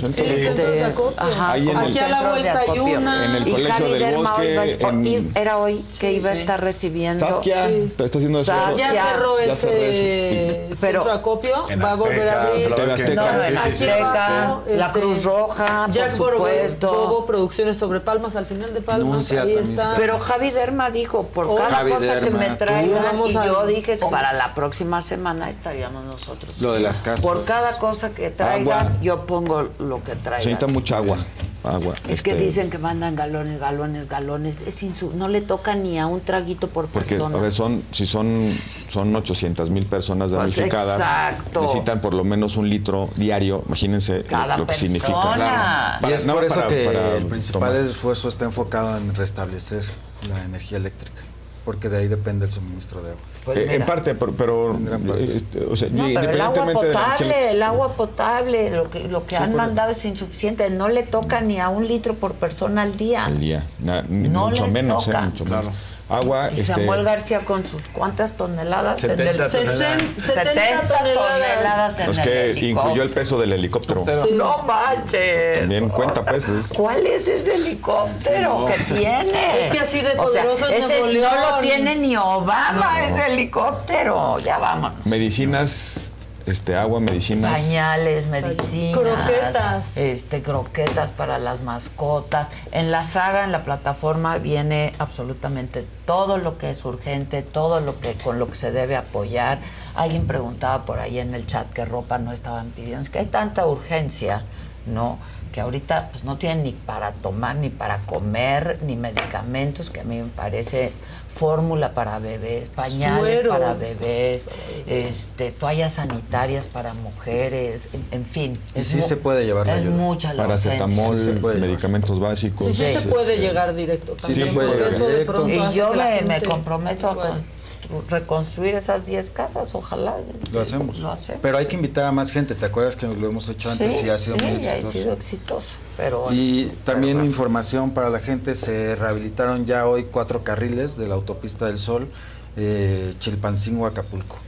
[0.06, 1.14] este, de- acopio.
[1.18, 3.24] ajá, Ahí en como el- Aquí a la vuelta hay una.
[3.24, 5.58] En el y Colegio Javi del Derma hoy va a Bosque, estar- en- y era
[5.58, 7.66] hoy que iba a estar recibiendo Saskia,
[7.96, 8.52] te está haciendo eso.
[8.52, 8.92] Saskia.
[8.92, 10.76] Ya cerró Ya cerró ese eso.
[10.80, 12.66] Pero- centro de acopio, En va a volver a abrir.
[12.68, 13.40] Azteca.
[13.46, 16.92] En la este, Cruz Roja, por supuesto.
[16.92, 19.82] Bobo Producciones sobre Palmas, al final de Palmas, Nuncia ahí también está.
[19.84, 19.96] está.
[19.96, 23.66] Pero Javi Derma dijo, por Oh, cada Javi cosa que me traigan, y a- yo
[23.66, 26.60] dije que para la próxima semana estaríamos nosotros.
[26.60, 27.20] Lo de las casas.
[27.24, 28.98] Por cada cosa que traigan, Agua.
[29.02, 30.38] yo pongo lo que Se traigan.
[30.46, 31.18] necesita mucha agua.
[31.64, 31.94] Agua.
[32.08, 34.62] Es que este, dicen que mandan galones, galones, galones.
[34.62, 37.36] Es insu- no le toca ni a un traguito por Porque, persona.
[37.36, 38.42] a ver, son, si son,
[38.88, 41.62] son 800 mil personas Pues damnificadas, exacto.
[41.62, 43.64] necesitan por lo menos un litro diario.
[43.66, 45.98] Imagínense Cada lo que significa.
[46.08, 47.76] Y es nada por eso para- que para el principal tomar.
[47.88, 49.84] esfuerzo está enfocado en restablecer
[50.28, 51.22] la energía eléctrica,
[51.64, 53.22] porque de ahí depende el suministro de agua.
[53.48, 53.74] Pues Eh, mira.
[53.76, 55.36] en parte, pero, pero, gran parte.
[55.70, 59.36] o sea, No, pero el agua de potable, el agua potable, lo que, lo que
[59.36, 60.68] Sí, han por- mandado es insuficiente.
[60.68, 63.24] No le toca ni a un litro por persona al día.
[63.24, 65.22] al día, na- ni- No mucho menos, toca.
[65.22, 65.66] eh, mucho menos.
[66.08, 70.02] Agua, Y este, Samuel García con sus cuántas toneladas en 70 el- toneladas.
[70.18, 72.68] 70 toneladas en es el que helicóptero.
[72.88, 74.04] incluyó el peso del helicóptero.
[74.32, 75.60] No manches.
[75.60, 76.68] También cuenta pesos.
[76.74, 78.64] ¿Cuál es ese helicóptero Sí, no.
[78.64, 79.66] que tiene?
[79.66, 81.06] Es que así de O sea, poderoso es ese no
[81.50, 83.06] lo tiene ni Obama, No.
[83.06, 84.38] ese helicóptero.
[84.38, 85.04] Ya vámonos.
[85.04, 86.07] Medicinas,
[86.48, 87.52] este, agua, medicinas.
[87.52, 88.98] Pañales, medicinas.
[88.98, 89.96] Croquetas.
[89.96, 92.50] Este, croquetas para las mascotas.
[92.72, 97.98] En la saga, en la plataforma, viene absolutamente todo lo que es urgente, todo lo
[98.00, 99.60] que con lo que se debe apoyar.
[99.94, 103.02] Alguien preguntaba por ahí en el chat qué ropa no estaban pidiendo.
[103.02, 104.44] Es que hay tanta urgencia,
[104.86, 105.18] ¿no?
[105.58, 110.04] Que ahorita pues, no tienen ni para tomar, ni para comer, ni medicamentos, que a
[110.04, 110.92] mí me parece
[111.26, 113.50] fórmula para bebés, pañales Suero.
[113.50, 114.48] para bebés,
[114.86, 118.52] este, toallas sanitarias para mujeres, en, en fin.
[118.76, 119.96] Y sí se puede llevar la Es ayuda.
[119.96, 121.12] mucha la Paracetamol.
[121.16, 122.68] Sí medicamentos básicos.
[122.68, 124.14] Sí, sí, se puede llegar directo.
[124.14, 125.32] Sí, también, se puede llegar eso de directo.
[125.32, 125.92] pronto Y yo
[126.24, 127.57] me, comprometo a Bueno.
[127.90, 130.16] Constru- reconstruir esas 10 casas, ojalá.
[130.52, 130.98] Lo hacemos.
[130.98, 131.40] Lo hacemos.
[131.42, 132.54] Pero hay que invitar a más gente.
[132.54, 134.76] ¿Te acuerdas que lo hemos hecho antes Sí, y ha sido sí, muy y ha
[134.76, 134.92] exitoso?
[134.98, 135.76] sido exitoso.
[135.96, 141.14] Pero Y también información para la gente, se rehabilitaron ya hoy cuatro carriles de la
[141.14, 142.08] autopista del Sol,
[142.56, 144.38] eh, Chilpancingo, Acapulco.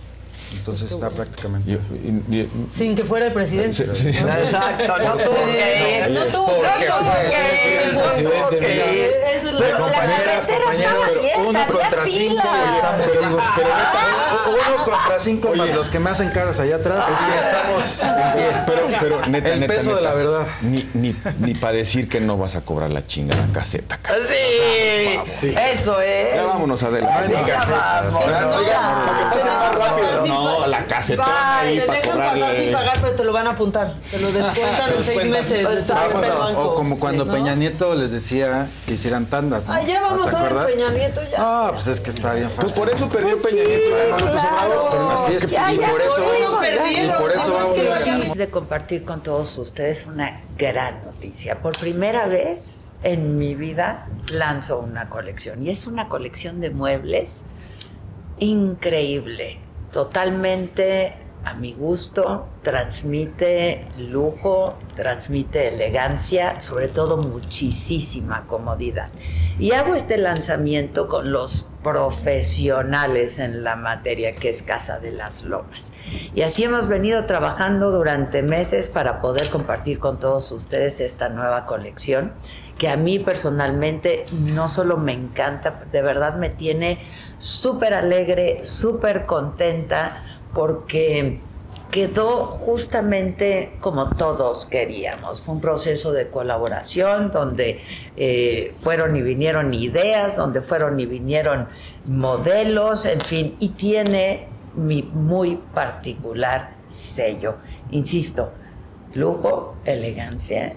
[0.52, 1.70] Entonces está prácticamente...
[1.70, 3.72] Y- y- y- Sin que fuera el presidente.
[3.72, 4.08] Sí, sí.
[4.08, 6.10] Exacto, no tuvo que ir.
[6.10, 6.90] No tuvo ¿Por que ir.
[6.90, 9.10] No tuvo que ir, no tuvo que ir.
[9.34, 13.44] Esa es la Pero compañeras, compañeros, uno contra cinco estamos vivos.
[13.56, 17.38] Pero neta, uno contra cinco más los que me hacen caras allá atrás, es que
[17.46, 18.62] estamos en pie.
[18.66, 20.46] Pero, pero neta, El neta, peso de la verdad.
[20.62, 23.98] Ni, ni, ni para decir que no vas a cobrar la chingada caseta.
[25.32, 26.34] Sí, eso es.
[26.34, 27.34] Ya vámonos adelante.
[27.34, 27.52] Para que
[29.36, 30.39] pase más rápido.
[30.44, 33.50] No, la casetona ahí te para dejan pasar sin pagar, pero te lo van a
[33.50, 33.94] apuntar.
[34.10, 36.62] Te lo descuentan en seis meses de banco.
[36.62, 37.34] O como cuando Sí, ¿no?
[37.36, 39.74] Peña Nieto les decía que hicieran tandas, ¿no?
[39.74, 40.72] Ay, ya vamos ¿Te a ver acuerdas?
[40.72, 41.36] Peña Nieto ya.
[41.38, 42.62] Ah, pues es que está bien fácil.
[42.62, 43.90] Pues por eso perdió Pues Peña sí, Nieto.
[43.90, 44.26] claro.
[44.26, 46.60] Obrador, pero Así es que Ya, y ya, por eso, eso
[46.90, 47.74] y por eso.
[48.04, 51.60] Feliz de compartir con todos ustedes una gran noticia.
[51.60, 57.42] Por primera vez en mi vida lanzo una colección y es una colección de muebles
[58.38, 59.58] increíble,
[59.92, 69.08] totalmente a mi gusto, transmite lujo, transmite elegancia, sobre todo muchísima comodidad.
[69.58, 75.42] Y hago este lanzamiento con los profesionales en la materia que es Casa de las
[75.44, 75.94] Lomas.
[76.34, 81.64] Y así hemos venido trabajando durante meses para poder compartir con todos ustedes esta nueva
[81.64, 82.32] colección
[82.80, 86.98] que a mí personalmente no solo me encanta, de verdad me tiene
[87.40, 91.40] súper alegre, súper contenta, porque
[91.90, 95.40] quedó justamente como todos queríamos.
[95.40, 97.80] Fue un proceso de colaboración donde
[98.16, 101.68] eh, fueron y vinieron ideas, donde fueron y vinieron
[102.06, 107.54] modelos, en fin, y tiene mi muy particular sello.
[107.90, 108.50] Insisto,
[109.14, 110.74] lujo, elegancia,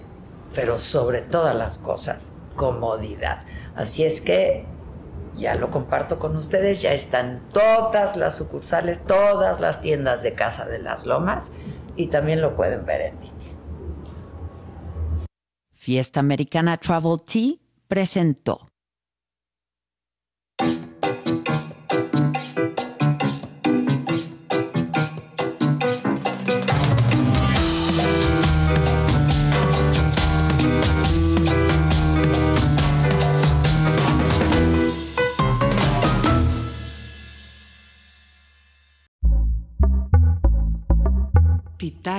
[0.54, 3.40] pero sobre todas las cosas, comodidad.
[3.76, 4.64] Así es que
[5.36, 10.66] ya lo comparto con ustedes, ya están todas las sucursales, todas las tiendas de Casa
[10.66, 11.52] de las Lomas
[11.96, 13.34] y también lo pueden ver en línea.
[15.72, 17.54] Fiesta Americana Travel Tea
[17.88, 18.68] presentó.